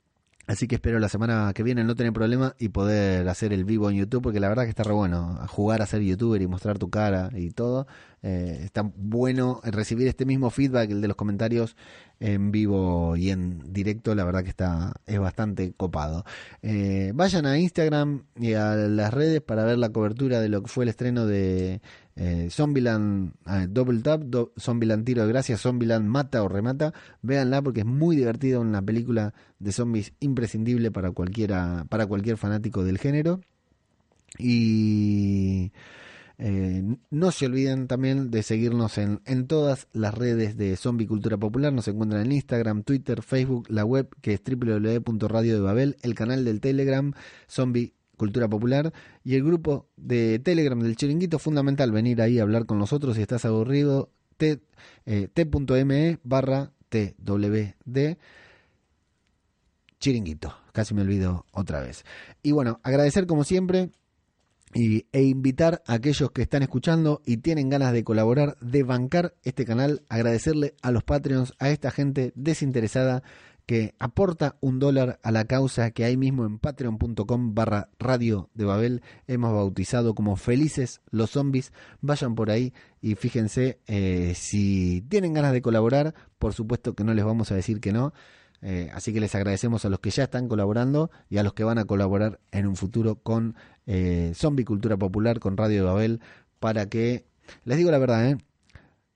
Así 0.47 0.67
que 0.67 0.75
espero 0.75 0.99
la 0.99 1.09
semana 1.09 1.51
que 1.55 1.63
viene 1.63 1.83
no 1.83 1.95
tener 1.95 2.13
problema 2.13 2.55
y 2.59 2.69
poder 2.69 3.27
hacer 3.29 3.51
el 3.51 3.65
vivo 3.65 3.89
en 3.89 3.97
YouTube, 3.97 4.21
porque 4.21 4.39
la 4.39 4.47
verdad 4.47 4.63
que 4.63 4.69
está 4.69 4.83
re 4.83 4.93
bueno 4.93 5.39
jugar 5.47 5.81
a 5.81 5.87
ser 5.87 6.01
youtuber 6.01 6.41
y 6.41 6.47
mostrar 6.47 6.77
tu 6.77 6.89
cara 6.91 7.31
y 7.33 7.49
todo. 7.49 7.87
Eh, 8.21 8.61
está 8.63 8.83
bueno 8.95 9.59
recibir 9.63 10.07
este 10.07 10.25
mismo 10.25 10.51
feedback, 10.51 10.91
el 10.91 11.01
de 11.01 11.07
los 11.07 11.17
comentarios 11.17 11.75
en 12.19 12.51
vivo 12.51 13.15
y 13.15 13.29
en 13.29 13.73
directo, 13.73 14.15
la 14.15 14.23
verdad 14.23 14.43
que 14.43 14.49
está 14.49 14.93
es 15.05 15.19
bastante 15.19 15.73
copado. 15.73 16.25
Eh, 16.61 17.11
vayan 17.15 17.45
a 17.45 17.57
Instagram 17.57 18.23
y 18.35 18.53
a 18.53 18.75
las 18.75 19.13
redes 19.13 19.41
para 19.41 19.65
ver 19.65 19.77
la 19.77 19.89
cobertura 19.89 20.39
de 20.39 20.49
lo 20.49 20.61
que 20.61 20.67
fue 20.67 20.85
el 20.85 20.89
estreno 20.89 21.25
de 21.25 21.81
eh, 22.15 22.47
Zombieland 22.49 23.33
eh, 23.47 23.67
Double 23.69 24.01
Tap, 24.01 24.23
Zombieland 24.57 25.05
Tiro 25.05 25.23
de 25.23 25.29
Gracia, 25.29 25.57
Zombieland 25.57 26.07
Mata 26.07 26.43
o 26.43 26.47
Remata. 26.47 26.93
Véanla 27.21 27.61
porque 27.61 27.81
es 27.81 27.85
muy 27.85 28.15
divertida, 28.15 28.59
una 28.59 28.81
película 28.81 29.33
de 29.59 29.71
zombies 29.71 30.13
imprescindible 30.19 30.91
para 30.91 31.11
cualquiera, 31.11 31.85
para 31.89 32.07
cualquier 32.07 32.37
fanático 32.37 32.83
del 32.83 32.97
género. 32.97 33.41
Y 34.37 35.71
eh, 36.37 36.83
no 37.09 37.31
se 37.31 37.45
olviden 37.45 37.87
también 37.87 38.29
de 38.29 38.43
seguirnos 38.43 38.97
en, 38.97 39.47
todas 39.47 39.87
las 39.93 40.13
redes 40.13 40.57
de 40.57 40.75
Zombie 40.75 41.07
Cultura 41.07 41.37
Popular. 41.37 41.71
Nos 41.71 41.87
encuentran 41.87 42.25
en 42.25 42.31
Instagram, 42.31 42.83
Twitter, 42.83 43.21
Facebook, 43.21 43.67
la 43.69 43.85
web 43.85 44.09
que 44.21 44.33
es 44.33 44.41
www.radio 44.43 45.53
de 45.53 45.61
Babel, 45.61 45.97
el 46.01 46.15
canal 46.15 46.43
del 46.43 46.59
Telegram, 46.59 47.13
Zombie 47.47 47.93
Cultura 48.17 48.47
Popular 48.47 48.93
y 49.23 49.35
el 49.35 49.43
grupo 49.43 49.87
de 49.95 50.39
Telegram 50.39 50.79
del 50.79 50.95
Chiringuito. 50.95 51.39
Fundamental 51.39 51.91
venir 51.91 52.21
ahí 52.21 52.39
a 52.39 52.43
hablar 52.43 52.65
con 52.65 52.79
nosotros 52.79 53.15
si 53.15 53.21
estás 53.21 53.45
aburrido. 53.45 54.11
T, 54.37 54.59
eh, 55.05 55.29
t.me 55.33 56.19
barra 56.23 56.71
twd 56.89 58.17
Chiringuito. 59.99 60.53
Casi 60.73 60.93
me 60.93 61.03
olvido 61.03 61.45
otra 61.53 61.79
vez. 61.79 62.03
Y 62.43 62.51
bueno, 62.51 62.81
agradecer 62.83 63.25
como 63.27 63.45
siempre 63.45 63.91
y, 64.75 65.07
e 65.13 65.23
invitar 65.23 65.81
a 65.87 65.93
aquellos 65.93 66.31
que 66.31 66.41
están 66.41 66.61
escuchando 66.61 67.21
y 67.25 67.37
tienen 67.37 67.69
ganas 67.69 67.93
de 67.93 68.03
colaborar, 68.03 68.57
de 68.59 68.83
bancar 68.83 69.33
este 69.43 69.65
canal, 69.65 70.03
agradecerle 70.09 70.75
a 70.81 70.91
los 70.91 71.03
Patreons, 71.03 71.53
a 71.59 71.69
esta 71.69 71.91
gente 71.91 72.33
desinteresada 72.35 73.23
que 73.65 73.95
aporta 73.97 74.57
un 74.59 74.77
dólar 74.77 75.19
a 75.23 75.31
la 75.31 75.45
causa 75.45 75.89
que 75.91 76.03
ahí 76.03 76.17
mismo 76.17 76.45
en 76.45 76.59
patreon.com 76.59 77.55
barra 77.55 77.89
radio 77.97 78.49
de 78.53 78.65
Babel 78.65 79.01
hemos 79.27 79.53
bautizado 79.53 80.13
como 80.13 80.35
Felices 80.35 81.01
los 81.09 81.31
Zombies. 81.31 81.71
Vayan 82.01 82.35
por 82.35 82.51
ahí 82.51 82.73
y 83.01 83.15
fíjense 83.15 83.79
eh, 83.87 84.33
si 84.35 85.03
tienen 85.09 85.33
ganas 85.33 85.53
de 85.53 85.61
colaborar, 85.61 86.13
por 86.37 86.53
supuesto 86.53 86.93
que 86.93 87.03
no 87.03 87.13
les 87.13 87.25
vamos 87.25 87.51
a 87.51 87.55
decir 87.55 87.79
que 87.79 87.93
no. 87.93 88.13
Eh, 88.61 88.89
así 88.93 89.13
que 89.13 89.19
les 89.19 89.35
agradecemos 89.35 89.85
a 89.85 89.89
los 89.89 89.99
que 89.99 90.09
ya 90.09 90.23
están 90.23 90.47
colaborando 90.47 91.11
y 91.29 91.37
a 91.37 91.43
los 91.43 91.53
que 91.53 91.63
van 91.63 91.77
a 91.77 91.85
colaborar 91.85 92.39
en 92.51 92.67
un 92.67 92.75
futuro 92.75 93.15
con 93.15 93.55
eh, 93.85 94.31
Zombie 94.35 94.65
Cultura 94.65 94.97
Popular, 94.97 95.39
con 95.39 95.57
Radio 95.57 95.77
de 95.77 95.89
Babel, 95.89 96.21
para 96.59 96.87
que, 96.87 97.25
les 97.63 97.77
digo 97.77 97.91
la 97.91 97.97
verdad, 97.97 98.29
¿eh? 98.29 98.37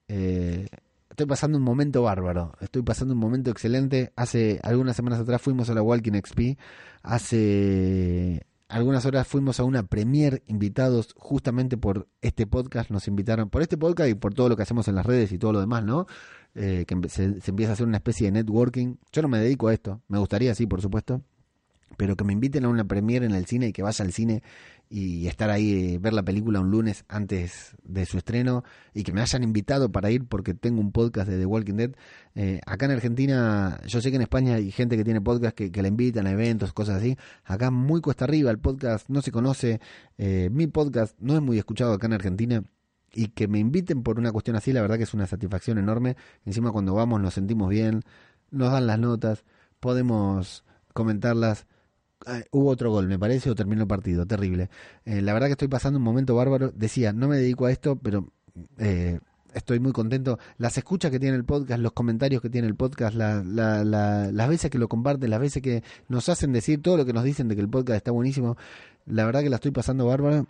Eh, 0.08 0.68
estoy 1.10 1.26
pasando 1.26 1.58
un 1.58 1.64
momento 1.64 2.02
bárbaro, 2.02 2.54
estoy 2.60 2.82
pasando 2.82 3.14
un 3.14 3.20
momento 3.20 3.50
excelente. 3.50 4.12
Hace 4.16 4.58
algunas 4.62 4.96
semanas 4.96 5.20
atrás 5.20 5.40
fuimos 5.40 5.70
a 5.70 5.74
la 5.74 5.82
Walking 5.82 6.12
XP, 6.12 6.58
hace 7.02 8.46
algunas 8.68 9.04
horas 9.04 9.26
fuimos 9.26 9.58
a 9.60 9.64
una 9.64 9.82
premier 9.82 10.42
invitados 10.46 11.14
justamente 11.16 11.76
por 11.76 12.08
este 12.22 12.46
podcast, 12.46 12.90
nos 12.90 13.08
invitaron 13.08 13.50
por 13.50 13.62
este 13.62 13.76
podcast 13.76 14.08
y 14.08 14.14
por 14.14 14.32
todo 14.32 14.48
lo 14.48 14.56
que 14.56 14.62
hacemos 14.62 14.86
en 14.88 14.94
las 14.94 15.04
redes 15.04 15.32
y 15.32 15.38
todo 15.38 15.52
lo 15.52 15.60
demás, 15.60 15.84
¿no? 15.84 16.06
Eh, 16.54 16.84
que 16.86 17.08
se 17.08 17.24
empieza 17.46 17.72
a 17.72 17.74
hacer 17.74 17.86
una 17.86 17.98
especie 17.98 18.26
de 18.26 18.32
networking. 18.32 18.96
Yo 19.12 19.22
no 19.22 19.28
me 19.28 19.38
dedico 19.38 19.68
a 19.68 19.74
esto, 19.74 20.00
me 20.08 20.18
gustaría, 20.18 20.54
sí, 20.54 20.66
por 20.66 20.80
supuesto, 20.80 21.22
pero 21.96 22.16
que 22.16 22.24
me 22.24 22.32
inviten 22.32 22.64
a 22.64 22.68
una 22.68 22.84
premier 22.84 23.24
en 23.24 23.32
el 23.32 23.46
cine 23.46 23.68
y 23.68 23.72
que 23.72 23.82
vaya 23.82 24.04
al 24.04 24.12
cine 24.12 24.42
y 24.92 25.28
estar 25.28 25.50
ahí, 25.50 25.94
eh, 25.94 25.98
ver 25.98 26.12
la 26.12 26.24
película 26.24 26.58
un 26.58 26.70
lunes 26.70 27.04
antes 27.08 27.76
de 27.84 28.04
su 28.06 28.18
estreno 28.18 28.64
y 28.92 29.04
que 29.04 29.12
me 29.12 29.20
hayan 29.20 29.44
invitado 29.44 29.92
para 29.92 30.10
ir 30.10 30.26
porque 30.26 30.52
tengo 30.52 30.80
un 30.80 30.90
podcast 30.90 31.28
de 31.28 31.38
The 31.38 31.46
Walking 31.46 31.74
Dead. 31.74 31.90
Eh, 32.34 32.60
acá 32.66 32.86
en 32.86 32.92
Argentina, 32.92 33.80
yo 33.86 34.00
sé 34.00 34.10
que 34.10 34.16
en 34.16 34.22
España 34.22 34.56
hay 34.56 34.72
gente 34.72 34.96
que 34.96 35.04
tiene 35.04 35.20
podcast 35.20 35.56
que, 35.56 35.70
que 35.70 35.80
la 35.80 35.88
invitan 35.88 36.26
a 36.26 36.32
eventos, 36.32 36.72
cosas 36.72 36.96
así. 36.96 37.16
Acá 37.44 37.70
muy 37.70 38.00
cuesta 38.00 38.24
arriba, 38.24 38.50
el 38.50 38.58
podcast 38.58 39.08
no 39.08 39.22
se 39.22 39.30
conoce. 39.30 39.80
Eh, 40.18 40.48
mi 40.50 40.66
podcast 40.66 41.16
no 41.20 41.34
es 41.36 41.40
muy 41.40 41.56
escuchado 41.58 41.92
acá 41.92 42.08
en 42.08 42.14
Argentina 42.14 42.64
y 43.12 43.28
que 43.28 43.46
me 43.46 43.60
inviten 43.60 44.02
por 44.02 44.18
una 44.18 44.32
cuestión 44.32 44.56
así, 44.56 44.72
la 44.72 44.82
verdad 44.82 44.96
que 44.96 45.04
es 45.04 45.14
una 45.14 45.28
satisfacción 45.28 45.78
enorme. 45.78 46.16
Encima 46.44 46.72
cuando 46.72 46.94
vamos 46.94 47.20
nos 47.20 47.34
sentimos 47.34 47.68
bien, 47.68 48.02
nos 48.50 48.72
dan 48.72 48.88
las 48.88 48.98
notas, 48.98 49.44
podemos 49.78 50.64
comentarlas. 50.92 51.66
Eh, 52.26 52.44
hubo 52.50 52.68
otro 52.70 52.90
gol, 52.90 53.06
me 53.08 53.18
parece, 53.18 53.50
o 53.50 53.54
terminó 53.54 53.82
el 53.82 53.88
partido, 53.88 54.26
terrible. 54.26 54.68
Eh, 55.04 55.22
la 55.22 55.32
verdad 55.32 55.46
que 55.48 55.52
estoy 55.52 55.68
pasando 55.68 55.98
un 55.98 56.04
momento 56.04 56.34
bárbaro. 56.34 56.70
Decía, 56.74 57.12
no 57.12 57.28
me 57.28 57.36
dedico 57.36 57.66
a 57.66 57.72
esto, 57.72 57.96
pero 57.96 58.28
eh, 58.78 59.18
estoy 59.54 59.80
muy 59.80 59.92
contento. 59.92 60.38
Las 60.58 60.76
escuchas 60.76 61.10
que 61.10 61.18
tiene 61.18 61.36
el 61.36 61.44
podcast, 61.44 61.80
los 61.80 61.92
comentarios 61.92 62.42
que 62.42 62.50
tiene 62.50 62.68
el 62.68 62.74
podcast, 62.76 63.14
la- 63.14 63.42
la- 63.42 63.84
la- 63.84 64.30
las 64.32 64.48
veces 64.48 64.70
que 64.70 64.78
lo 64.78 64.88
comparten, 64.88 65.30
las 65.30 65.40
veces 65.40 65.62
que 65.62 65.82
nos 66.08 66.28
hacen 66.28 66.52
decir 66.52 66.82
todo 66.82 66.96
lo 66.98 67.06
que 67.06 67.12
nos 67.12 67.24
dicen 67.24 67.48
de 67.48 67.54
que 67.56 67.62
el 67.62 67.68
podcast 67.70 67.96
está 67.96 68.10
buenísimo. 68.10 68.56
La 69.06 69.24
verdad 69.24 69.40
que 69.42 69.50
la 69.50 69.56
estoy 69.56 69.70
pasando 69.70 70.06
bárbaro. 70.06 70.46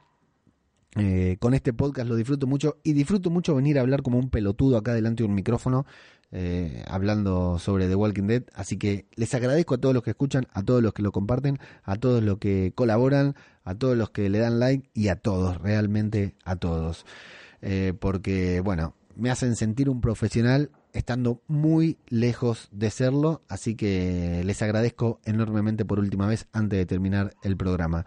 Eh, 0.97 1.37
con 1.39 1.55
este 1.55 1.73
podcast 1.73 2.09
lo 2.09 2.17
disfruto 2.17 2.49
mucho 2.49 2.79
y 2.83 2.95
disfruto 2.95 3.31
mucho 3.31 3.55
venir 3.55 3.79
a 3.79 3.83
hablar 3.83 4.03
como 4.03 4.19
un 4.19 4.29
pelotudo 4.29 4.77
acá 4.77 4.93
delante 4.93 5.23
de 5.23 5.29
un 5.29 5.37
micrófono 5.37 5.87
eh, 6.33 6.85
hablando 6.87 7.59
sobre 7.59 7.89
The 7.89 7.95
Walking 7.95 8.27
Dead. 8.27 8.43
Así 8.55 8.77
que 8.77 9.07
les 9.17 9.35
agradezco 9.35 9.75
a 9.75 9.79
todos 9.79 9.95
los 9.95 10.03
que 10.03 10.11
escuchan, 10.11 10.47
a 10.53 10.63
todos 10.63 10.83
los 10.83 10.93
que 10.93 11.03
lo 11.03 11.13
comparten, 11.13 11.59
a 11.83 11.97
todos 11.97 12.23
los 12.23 12.39
que 12.39 12.73
colaboran, 12.75 13.35
a 13.65 13.75
todos 13.75 13.97
los 13.97 14.11
que 14.11 14.29
le 14.31 14.39
dan 14.39 14.59
like 14.61 14.91
y 14.95 15.09
a 15.09 15.17
todos, 15.17 15.61
realmente 15.61 16.35
a 16.45 16.57
todos. 16.57 17.05
Eh, 17.63 17.95
porque, 17.99 18.61
bueno, 18.61 18.95
me 19.17 19.31
hacen 19.31 19.57
sentir 19.57 19.89
un 19.91 20.01
profesional 20.01 20.71
estando 20.93 21.43
muy 21.47 21.99
lejos 22.09 22.69
de 22.73 22.91
serlo. 22.91 23.43
Así 23.49 23.75
que 23.75 24.43
les 24.45 24.63
agradezco 24.63 25.21
enormemente 25.25 25.85
por 25.85 25.99
última 25.99 26.27
vez 26.27 26.47
antes 26.53 26.79
de 26.79 26.87
terminar 26.87 27.35
el 27.43 27.57
programa. 27.57 28.07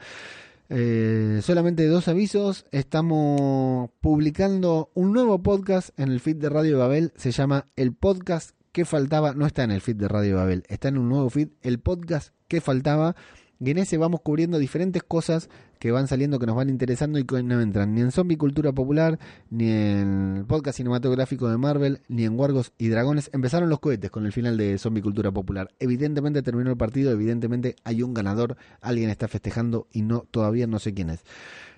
Eh, 0.76 1.42
solamente 1.44 1.86
dos 1.86 2.08
avisos. 2.08 2.66
Estamos 2.72 3.92
publicando 4.02 4.90
un 4.96 5.14
nuevo 5.14 5.44
podcast 5.44 5.90
en 6.00 6.12
el 6.12 6.20
feed 6.20 6.38
de 6.38 6.50
Radio 6.50 6.80
Babel. 6.80 7.14
Se 7.16 7.30
llama 7.30 7.68
El 7.76 7.94
Podcast 7.94 8.56
que 8.72 8.84
faltaba. 8.84 9.36
No 9.36 9.46
está 9.46 9.64
en 9.64 9.70
el 9.70 9.82
feed 9.82 9.98
de 9.98 10.08
Radio 10.08 10.38
Babel, 10.38 10.64
está 10.70 10.88
en 10.88 10.98
un 10.98 11.10
nuevo 11.10 11.30
feed. 11.30 11.50
El 11.62 11.80
Podcast 11.80 12.34
que 12.48 12.60
faltaba. 12.60 13.16
Y 13.60 13.72
en 13.72 13.78
ese 13.78 13.98
vamos 13.98 14.22
cubriendo 14.22 14.58
diferentes 14.58 15.04
cosas 15.04 15.50
que 15.80 15.92
van 15.92 16.08
saliendo, 16.08 16.40
que 16.40 16.46
nos 16.46 16.56
van 16.56 16.70
interesando 16.70 17.20
y 17.20 17.24
que 17.24 17.44
no 17.44 17.62
entran 17.62 17.94
ni 17.94 18.02
en 18.02 18.12
Zombie 18.12 18.38
Cultura 18.38 18.72
Popular, 18.72 19.20
ni 19.50 19.70
en 19.70 20.38
el 20.38 20.46
podcast 20.46 20.78
cinematográfico 20.78 21.50
de 21.50 21.58
Marvel, 21.58 22.02
ni 22.08 22.26
en 22.26 22.38
Wargos 22.38 22.74
y 22.78 22.88
Dragones. 22.88 23.30
Empezaron 23.34 23.70
los 23.70 23.80
cohetes 23.80 24.12
con 24.12 24.26
el 24.26 24.32
final 24.32 24.58
de 24.58 24.78
Zombie 24.78 25.02
Cultura 25.02 25.32
Popular. 25.32 25.70
Evidentemente 25.80 26.42
terminó 26.42 26.72
el 26.72 26.78
partido, 26.78 27.12
evidentemente 27.12 27.76
hay 27.84 28.02
un 28.02 28.14
ganador, 28.14 28.58
alguien 28.82 29.10
está 29.10 29.28
festejando 29.28 29.88
y 29.92 30.02
no 30.02 30.26
todavía 30.30 30.68
no 30.68 30.80
sé 30.80 30.94
quién 30.94 31.10
es. 31.10 31.24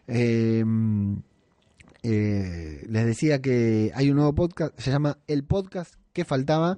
Eh, 0.07 0.63
eh, 2.07 2.85
les 2.87 3.05
decía 3.07 3.41
que 3.41 3.91
hay 3.95 4.11
un 4.11 4.17
nuevo 4.17 4.35
podcast, 4.35 4.79
se 4.79 4.91
llama 4.91 5.17
El 5.25 5.43
Podcast 5.43 5.95
que 6.13 6.23
faltaba. 6.23 6.77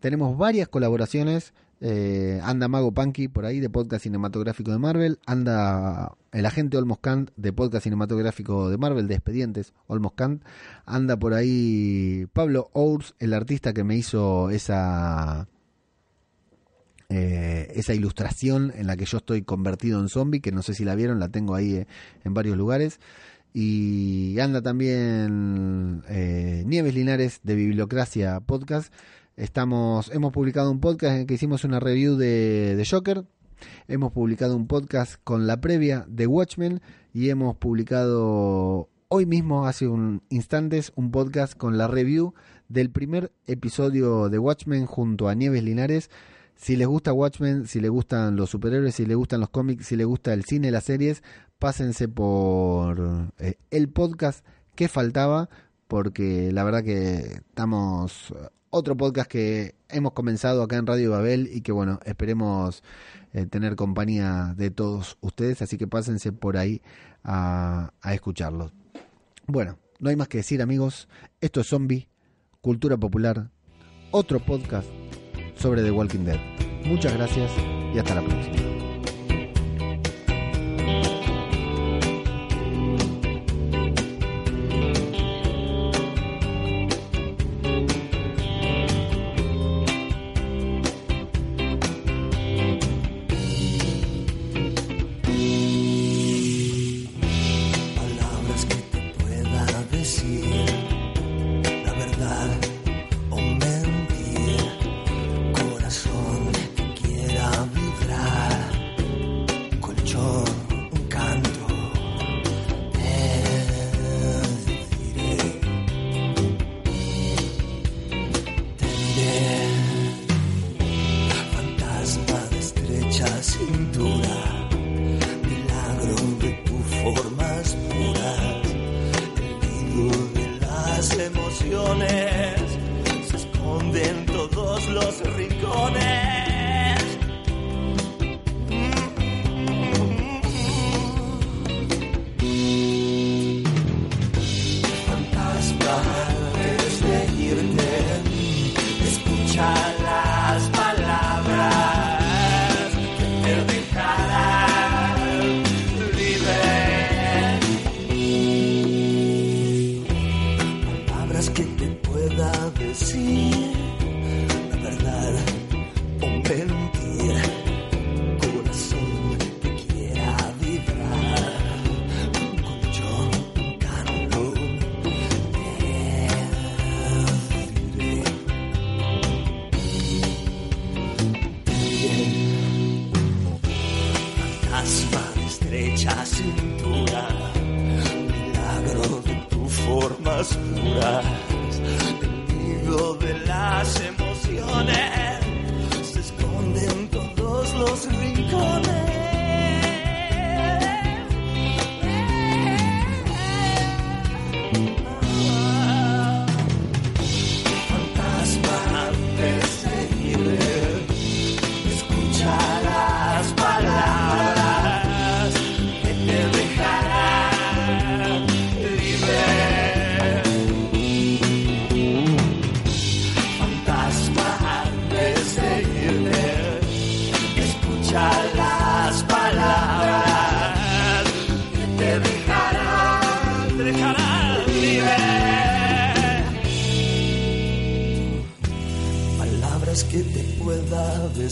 Tenemos 0.00 0.38
varias 0.38 0.66
colaboraciones. 0.68 1.52
Eh, 1.84 2.40
anda 2.44 2.68
Mago 2.68 2.92
Punky 2.92 3.26
por 3.26 3.44
ahí 3.44 3.58
de 3.58 3.68
podcast 3.68 4.04
cinematográfico 4.04 4.70
de 4.70 4.78
Marvel. 4.78 5.18
Anda 5.26 6.12
el 6.30 6.46
agente 6.46 6.76
Olmos 6.76 7.00
Kant 7.00 7.30
de 7.36 7.52
podcast 7.52 7.82
cinematográfico 7.82 8.70
de 8.70 8.78
Marvel, 8.78 9.08
de 9.08 9.14
expedientes 9.14 9.72
Olmos 9.88 10.12
Kant. 10.12 10.44
Anda 10.86 11.16
por 11.18 11.34
ahí 11.34 12.26
Pablo 12.32 12.70
Ours, 12.72 13.16
el 13.18 13.34
artista 13.34 13.72
que 13.72 13.82
me 13.82 13.96
hizo 13.96 14.50
esa. 14.50 15.48
eh, 17.08 17.72
esa 17.74 17.94
ilustración 17.94 18.72
en 18.76 18.86
la 18.86 18.96
que 18.96 19.04
yo 19.04 19.18
estoy 19.18 19.42
convertido 19.42 19.98
en 20.00 20.08
zombie, 20.08 20.40
que 20.40 20.52
no 20.52 20.62
sé 20.62 20.74
si 20.74 20.84
la 20.84 20.94
vieron, 20.94 21.18
la 21.18 21.30
tengo 21.30 21.56
ahí 21.56 21.74
eh, 21.74 21.86
en 22.24 22.32
varios 22.32 22.56
lugares. 22.56 23.00
Y 23.52 24.38
anda 24.38 24.62
también 24.62 26.02
Nieves 26.08 26.94
Linares 26.94 27.40
de 27.42 27.54
Bibliocracia 27.56 28.40
Podcast. 28.40 28.94
Estamos, 29.36 30.10
hemos 30.12 30.30
publicado 30.30 30.70
un 30.70 30.80
podcast 30.80 31.14
en 31.14 31.20
el 31.20 31.26
que 31.26 31.34
hicimos 31.34 31.64
una 31.64 31.80
review 31.80 32.16
de, 32.16 32.76
de 32.76 32.84
Joker. 32.84 33.24
Hemos 33.88 34.12
publicado 34.12 34.54
un 34.54 34.66
podcast 34.66 35.14
con 35.24 35.46
la 35.46 35.60
previa 35.60 36.04
de 36.06 36.26
Watchmen 36.26 36.82
y 37.14 37.30
hemos 37.30 37.56
publicado 37.56 38.90
hoy 39.08 39.24
mismo, 39.24 39.66
hace 39.66 39.88
un 39.88 40.22
instantes, 40.28 40.92
un 40.96 41.10
podcast 41.10 41.56
con 41.56 41.78
la 41.78 41.88
review 41.88 42.34
del 42.68 42.90
primer 42.90 43.32
episodio 43.46 44.28
de 44.28 44.38
Watchmen 44.38 44.84
junto 44.84 45.28
a 45.30 45.34
Nieves 45.34 45.62
Linares. 45.62 46.10
Si 46.54 46.76
les 46.76 46.86
gusta 46.86 47.14
Watchmen, 47.14 47.66
si 47.66 47.80
les 47.80 47.90
gustan 47.90 48.36
los 48.36 48.50
superhéroes, 48.50 48.94
si 48.94 49.06
les 49.06 49.16
gustan 49.16 49.40
los 49.40 49.48
cómics, 49.48 49.86
si 49.86 49.96
les 49.96 50.06
gusta 50.06 50.34
el 50.34 50.44
cine, 50.44 50.70
las 50.70 50.84
series, 50.84 51.22
pásense 51.58 52.06
por 52.06 53.32
eh, 53.38 53.54
el 53.70 53.88
podcast 53.88 54.44
que 54.74 54.88
faltaba, 54.88 55.48
porque 55.88 56.52
la 56.52 56.64
verdad 56.64 56.84
que 56.84 57.40
estamos 57.48 58.34
otro 58.72 58.96
podcast 58.96 59.30
que 59.30 59.74
hemos 59.90 60.12
comenzado 60.12 60.62
acá 60.62 60.76
en 60.76 60.86
Radio 60.86 61.10
Babel 61.10 61.50
y 61.52 61.60
que 61.60 61.72
bueno, 61.72 62.00
esperemos 62.06 62.82
eh, 63.34 63.44
tener 63.44 63.76
compañía 63.76 64.54
de 64.56 64.70
todos 64.70 65.18
ustedes, 65.20 65.60
así 65.60 65.76
que 65.76 65.86
pásense 65.86 66.32
por 66.32 66.56
ahí 66.56 66.80
a, 67.22 67.92
a 68.00 68.14
escucharlo. 68.14 68.72
Bueno, 69.46 69.78
no 70.00 70.08
hay 70.08 70.16
más 70.16 70.28
que 70.28 70.38
decir 70.38 70.62
amigos, 70.62 71.06
esto 71.42 71.60
es 71.60 71.66
Zombie, 71.68 72.08
Cultura 72.62 72.96
Popular, 72.96 73.50
otro 74.10 74.40
podcast 74.40 74.88
sobre 75.54 75.82
The 75.82 75.90
Walking 75.90 76.24
Dead. 76.24 76.40
Muchas 76.86 77.12
gracias 77.12 77.52
y 77.94 77.98
hasta 77.98 78.14
la 78.14 78.22
próxima. 78.22 78.71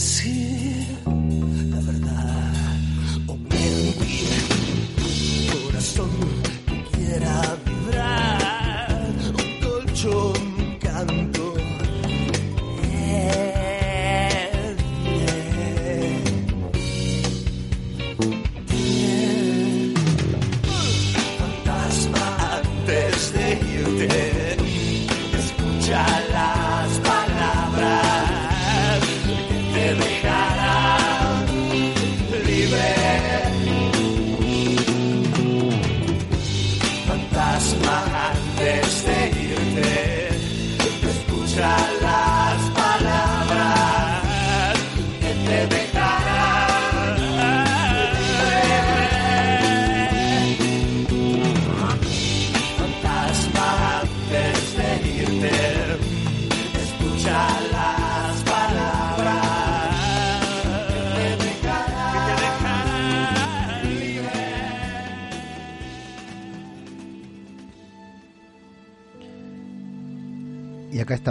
Pueda 0.01 0.03
decir 0.03 0.90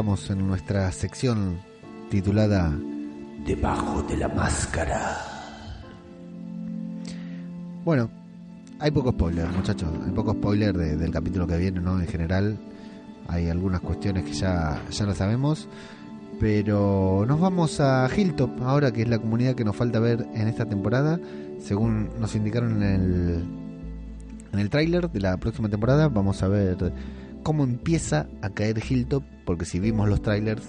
estamos 0.01 0.31
en 0.31 0.47
nuestra 0.49 0.91
sección 0.93 1.59
titulada 2.09 2.73
Debajo 3.45 4.03
de 4.05 4.17
la 4.17 4.29
máscara. 4.29 5.15
Bueno, 7.85 8.09
hay 8.79 8.91
poco 8.93 9.11
spoiler, 9.11 9.47
muchachos. 9.49 9.91
Hay 10.07 10.11
poco 10.13 10.33
spoiler 10.33 10.75
de- 10.75 10.97
del 10.97 11.11
capítulo 11.11 11.47
que 11.47 11.59
viene, 11.59 11.81
¿no? 11.83 12.01
En 12.01 12.07
general, 12.07 12.57
hay 13.29 13.51
algunas 13.51 13.83
cuestiones 13.83 14.25
que 14.25 14.33
ya, 14.33 14.81
ya 14.91 15.05
lo 15.05 15.15
sabemos. 15.15 15.69
Pero 16.41 17.27
nos 17.29 17.39
vamos 17.39 17.79
a 17.81 18.09
Hilltop 18.17 18.63
ahora, 18.63 18.93
que 18.93 19.03
es 19.03 19.09
la 19.11 19.19
comunidad 19.19 19.55
que 19.55 19.67
nos 19.67 19.77
falta 19.77 20.01
ver 20.01 20.27
en 20.33 20.49
esta 20.49 20.65
temporada. 20.65 21.21
Según 21.59 22.09
nos 22.19 22.35
indicaron 22.35 22.83
en 22.83 22.91
el, 23.03 23.45
en 24.55 24.59
el 24.61 24.71
tráiler 24.71 25.11
de 25.11 25.21
la 25.21 25.37
próxima 25.37 25.69
temporada, 25.69 26.09
vamos 26.09 26.43
a 26.43 26.49
ver 26.49 26.91
cómo 27.43 27.65
empieza 27.65 28.29
a 28.41 28.49
caer 28.49 28.81
Hilltop. 28.89 29.25
Porque 29.51 29.65
si 29.65 29.81
vimos 29.81 30.09
los 30.09 30.23
trailers 30.23 30.63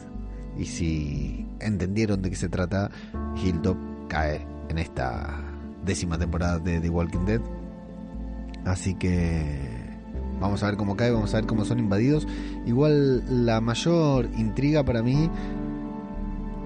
y 0.57 0.65
si 0.65 1.45
entendieron 1.59 2.23
de 2.23 2.31
qué 2.31 2.35
se 2.35 2.49
trata, 2.49 2.89
Hilltop 3.35 3.77
cae 4.07 4.43
en 4.69 4.79
esta 4.79 5.39
décima 5.85 6.17
temporada 6.17 6.57
de 6.57 6.79
The 6.79 6.89
Walking 6.89 7.25
Dead. 7.25 7.41
Así 8.65 8.95
que 8.95 9.59
vamos 10.39 10.63
a 10.63 10.65
ver 10.65 10.77
cómo 10.77 10.95
cae, 10.95 11.11
vamos 11.11 11.31
a 11.35 11.37
ver 11.37 11.45
cómo 11.45 11.63
son 11.63 11.77
invadidos. 11.77 12.27
Igual 12.65 13.45
la 13.45 13.61
mayor 13.61 14.27
intriga 14.35 14.83
para 14.83 15.03
mí 15.03 15.29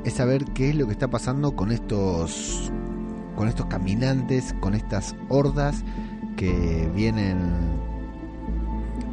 es 0.05 0.13
saber 0.13 0.45
qué 0.53 0.69
es 0.69 0.75
lo 0.77 0.85
que 0.85 0.93
está 0.93 1.09
pasando 1.09 1.53
con 1.53 1.73
estos 1.73 2.71
con 3.35 3.49
estos 3.49 3.65
caminantes, 3.65 4.55
con 4.61 4.73
estas 4.73 5.17
hordas 5.27 5.83
que 6.37 6.89
vienen 6.95 7.39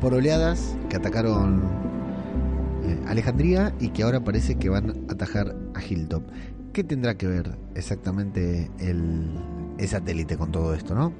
por 0.01 0.15
oleadas 0.15 0.77
que 0.89 0.95
atacaron 0.95 1.83
eh, 2.85 2.99
Alejandría 3.07 3.75
y 3.81 3.91
que 3.91 4.03
ahora 4.03 4.21
parece 4.25 4.57
que 4.57 4.69
van 4.69 4.91
a 4.91 5.13
atajar 5.13 5.55
a 5.75 5.83
Hilltop. 5.83 6.23
¿Qué 6.73 6.83
tendrá 6.85 7.17
que 7.17 7.27
ver 7.27 7.59
exactamente 7.75 8.71
el, 8.79 9.39
satélite 9.87 10.37
con 10.37 10.53
todo 10.53 10.75
esto, 10.75 10.95
no? 10.95 11.13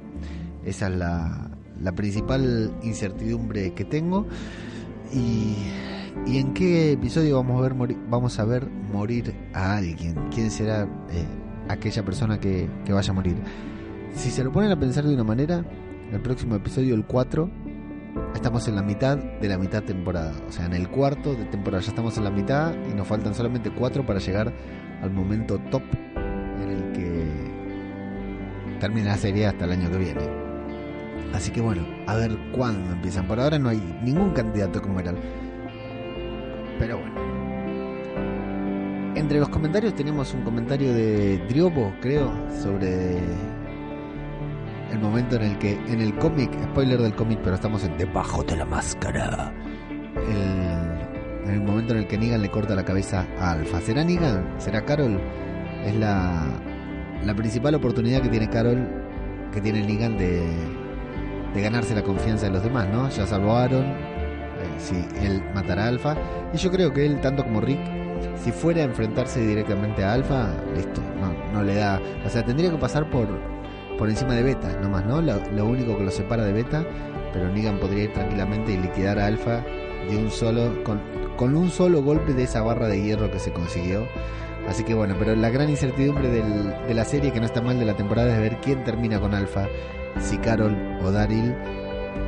Esa 0.65 0.87
es 0.87 0.95
la, 0.95 1.51
principal 1.95 2.73
incertidumbre 2.81 3.73
que 3.73 3.85
tengo. 3.85 4.25
Y, 5.13 5.55
y 6.25 6.37
en 6.37 6.53
qué 6.53 6.93
episodio 6.93 7.35
vamos 7.35 7.59
a 7.59 7.61
ver 7.61 7.75
morir, 7.75 7.97
vamos 8.09 8.39
a 8.39 8.45
ver 8.45 8.67
morir 8.91 9.33
a 9.53 9.77
alguien. 9.77 10.15
¿Quién 10.33 10.49
será 10.49 10.83
eh, 10.83 11.25
aquella 11.69 12.03
persona 12.03 12.39
que, 12.39 12.67
que 12.83 12.93
vaya 12.93 13.11
a 13.11 13.13
morir? 13.13 13.35
Si 14.15 14.31
se 14.31 14.43
lo 14.43 14.51
ponen 14.51 14.71
a 14.71 14.79
pensar 14.79 15.05
de 15.05 15.13
una 15.13 15.23
manera, 15.23 15.63
el 16.11 16.21
próximo 16.21 16.55
episodio, 16.55 16.95
el 16.95 17.05
4, 17.05 17.49
estamos 18.33 18.67
en 18.67 18.75
la 18.75 18.81
mitad 18.81 19.17
de 19.17 19.47
la 19.47 19.57
mitad 19.57 19.83
temporada. 19.83 20.33
O 20.47 20.51
sea, 20.51 20.65
en 20.65 20.73
el 20.73 20.89
cuarto 20.89 21.35
de 21.35 21.45
temporada 21.45 21.81
ya 21.81 21.89
estamos 21.89 22.17
en 22.17 22.23
la 22.23 22.31
mitad 22.31 22.73
y 22.89 22.93
nos 22.93 23.07
faltan 23.07 23.33
solamente 23.33 23.71
4 23.71 24.05
para 24.05 24.19
llegar 24.19 24.53
al 25.01 25.11
momento 25.11 25.59
top 25.71 25.83
en 26.61 26.69
el 26.69 26.91
que 26.91 27.25
termina 28.79 29.11
la 29.11 29.17
serie 29.17 29.47
hasta 29.47 29.65
el 29.65 29.71
año 29.71 29.89
que 29.91 29.97
viene. 29.97 30.21
Así 31.33 31.51
que 31.51 31.61
bueno, 31.61 31.85
a 32.05 32.15
ver 32.15 32.37
cuándo 32.55 32.91
empiezan. 32.91 33.27
Por 33.27 33.39
ahora 33.39 33.57
no 33.57 33.69
hay 33.69 33.81
ningún 34.03 34.31
candidato 34.31 34.81
como 34.81 34.99
era. 34.99 35.13
Pero 36.79 36.99
bueno. 36.99 37.13
Entre 39.15 39.39
los 39.39 39.49
comentarios 39.49 39.95
tenemos 39.95 40.33
un 40.33 40.41
comentario 40.41 40.93
de 40.93 41.37
Driobo, 41.47 41.93
creo, 42.01 42.31
sobre 42.61 43.19
el 44.93 44.99
momento 44.99 45.35
en 45.37 45.43
el 45.43 45.57
que 45.57 45.73
en 45.87 46.01
el 46.01 46.13
cómic, 46.15 46.51
spoiler 46.65 47.01
del 47.01 47.15
cómic, 47.15 47.39
pero 47.43 47.55
estamos 47.55 47.83
en 47.83 47.97
Debajo 47.97 48.43
de 48.43 48.55
la 48.55 48.65
máscara. 48.65 49.51
el, 50.15 51.49
en 51.49 51.55
el 51.55 51.61
momento 51.61 51.93
en 51.93 51.99
el 51.99 52.07
que 52.07 52.17
Negan 52.17 52.41
le 52.41 52.49
corta 52.49 52.75
la 52.75 52.85
cabeza 52.85 53.25
a 53.39 53.53
Alpha. 53.53 53.81
¿Será 53.81 54.03
Negan? 54.03 54.53
¿Será 54.59 54.85
Carol? 54.85 55.19
Es 55.83 55.95
la, 55.95 56.45
la 57.25 57.33
principal 57.33 57.73
oportunidad 57.73 58.21
que 58.21 58.29
tiene 58.29 58.49
Carol, 58.49 58.87
que 59.51 59.61
tiene 59.61 59.81
Negan 59.81 60.15
de, 60.17 60.47
de 61.55 61.61
ganarse 61.61 61.95
la 61.95 62.03
confianza 62.03 62.45
de 62.45 62.51
los 62.51 62.63
demás, 62.63 62.87
¿no? 62.89 63.09
Ya 63.09 63.23
Aaron, 63.23 63.85
eh, 63.85 63.95
si 64.77 64.95
él 65.25 65.43
matará 65.55 65.85
a 65.85 65.87
Alpha. 65.87 66.15
Y 66.53 66.57
yo 66.57 66.71
creo 66.71 66.93
que 66.93 67.03
él, 67.03 67.19
tanto 67.19 67.43
como 67.43 67.61
Rick, 67.61 67.81
si 68.35 68.51
fuera 68.51 68.81
a 68.81 68.85
enfrentarse 68.85 69.45
directamente 69.45 70.03
a 70.03 70.13
Alpha, 70.13 70.53
listo, 70.75 71.01
no, 71.19 71.33
no 71.51 71.63
le 71.63 71.75
da. 71.75 71.99
O 72.23 72.29
sea, 72.29 72.45
tendría 72.45 72.69
que 72.69 72.77
pasar 72.77 73.09
por, 73.09 73.27
por 73.97 74.09
encima 74.09 74.33
de 74.35 74.43
Beta, 74.43 74.77
nomás, 74.81 75.05
¿no? 75.05 75.21
Lo, 75.21 75.39
lo 75.51 75.65
único 75.65 75.97
que 75.97 76.03
lo 76.05 76.11
separa 76.11 76.43
de 76.43 76.53
Beta, 76.53 76.85
pero 77.31 77.49
Negan 77.49 77.79
podría 77.79 78.03
ir 78.05 78.13
tranquilamente 78.13 78.73
y 78.73 78.77
liquidar 78.77 79.19
a 79.19 79.27
Alpha 79.27 79.63
de 80.09 80.17
un 80.17 80.29
solo, 80.31 80.83
con, 80.83 81.01
con 81.37 81.55
un 81.55 81.69
solo 81.69 82.01
golpe 82.03 82.33
de 82.33 82.43
esa 82.43 82.61
barra 82.61 82.87
de 82.87 83.01
hierro 83.01 83.31
que 83.31 83.39
se 83.39 83.51
consiguió. 83.51 84.05
Así 84.67 84.83
que 84.83 84.93
bueno, 84.93 85.15
pero 85.19 85.35
la 85.35 85.49
gran 85.49 85.69
incertidumbre 85.69 86.29
del- 86.29 86.73
de 86.87 86.93
la 86.93 87.03
serie, 87.05 87.31
que 87.33 87.39
no 87.39 87.45
está 87.45 87.61
mal 87.61 87.79
de 87.79 87.85
la 87.85 87.95
temporada, 87.95 88.33
es 88.33 88.39
ver 88.39 88.57
quién 88.61 88.83
termina 88.83 89.19
con 89.19 89.33
Alpha, 89.33 89.67
si 90.19 90.37
Carol 90.37 90.75
o 91.03 91.11
Daryl, 91.11 91.51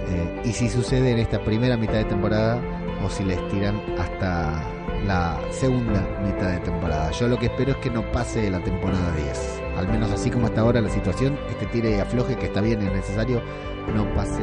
eh, 0.08 0.42
y 0.44 0.52
si 0.52 0.70
sucede 0.70 1.12
en 1.12 1.20
esta 1.20 1.42
primera 1.44 1.78
mitad 1.78 1.94
de 1.94 2.06
temporada 2.06 2.60
o 3.04 3.10
si 3.10 3.24
les 3.24 3.46
tiran 3.50 3.80
hasta 3.98 4.62
la 5.08 5.40
segunda 5.52 6.02
mitad 6.26 6.50
de 6.52 6.60
temporada. 6.60 7.12
Yo 7.12 7.28
lo 7.28 7.38
que 7.38 7.46
espero 7.48 7.72
es 7.72 7.78
que 7.78 7.90
no 7.90 8.02
pase 8.12 8.50
la 8.50 8.60
temporada 8.60 9.12
10. 9.16 9.62
Al 9.78 9.88
menos 9.88 10.12
así 10.12 10.30
como 10.30 10.48
hasta 10.48 10.62
ahora 10.62 10.82
la 10.82 10.90
situación, 10.90 11.38
este 11.50 11.66
tire 11.68 11.98
y 11.98 12.00
afloje 12.00 12.38
que 12.38 12.46
está 12.46 12.62
bien 12.62 12.82
y 12.82 12.88
es 12.88 12.94
necesario, 12.94 13.42
no 13.94 14.14
pase 14.14 14.42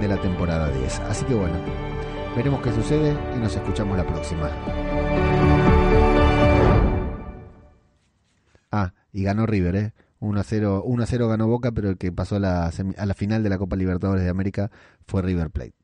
de 0.00 0.08
la 0.08 0.16
temporada 0.20 0.70
10. 0.70 1.00
Así 1.00 1.24
que 1.24 1.34
bueno, 1.34 1.56
veremos 2.36 2.62
qué 2.62 2.72
sucede 2.72 3.16
y 3.36 3.38
nos 3.40 3.54
escuchamos 3.54 3.96
la 3.96 4.06
próxima. 4.06 4.50
Ah, 8.70 8.92
y 9.12 9.24
ganó 9.24 9.46
River, 9.46 9.76
¿eh? 9.76 9.92
1 10.20 10.40
a 10.40 10.42
0, 10.42 10.82
1 10.86 11.02
a 11.02 11.06
0 11.06 11.28
ganó 11.28 11.46
Boca, 11.48 11.72
pero 11.72 11.90
el 11.90 11.98
que 11.98 12.10
pasó 12.10 12.36
a 12.36 12.40
la 12.40 13.14
final 13.14 13.42
de 13.42 13.50
la 13.50 13.58
Copa 13.58 13.76
Libertadores 13.76 14.24
de 14.24 14.30
América 14.30 14.70
fue 15.06 15.22
River 15.22 15.50
Plate. 15.50 15.83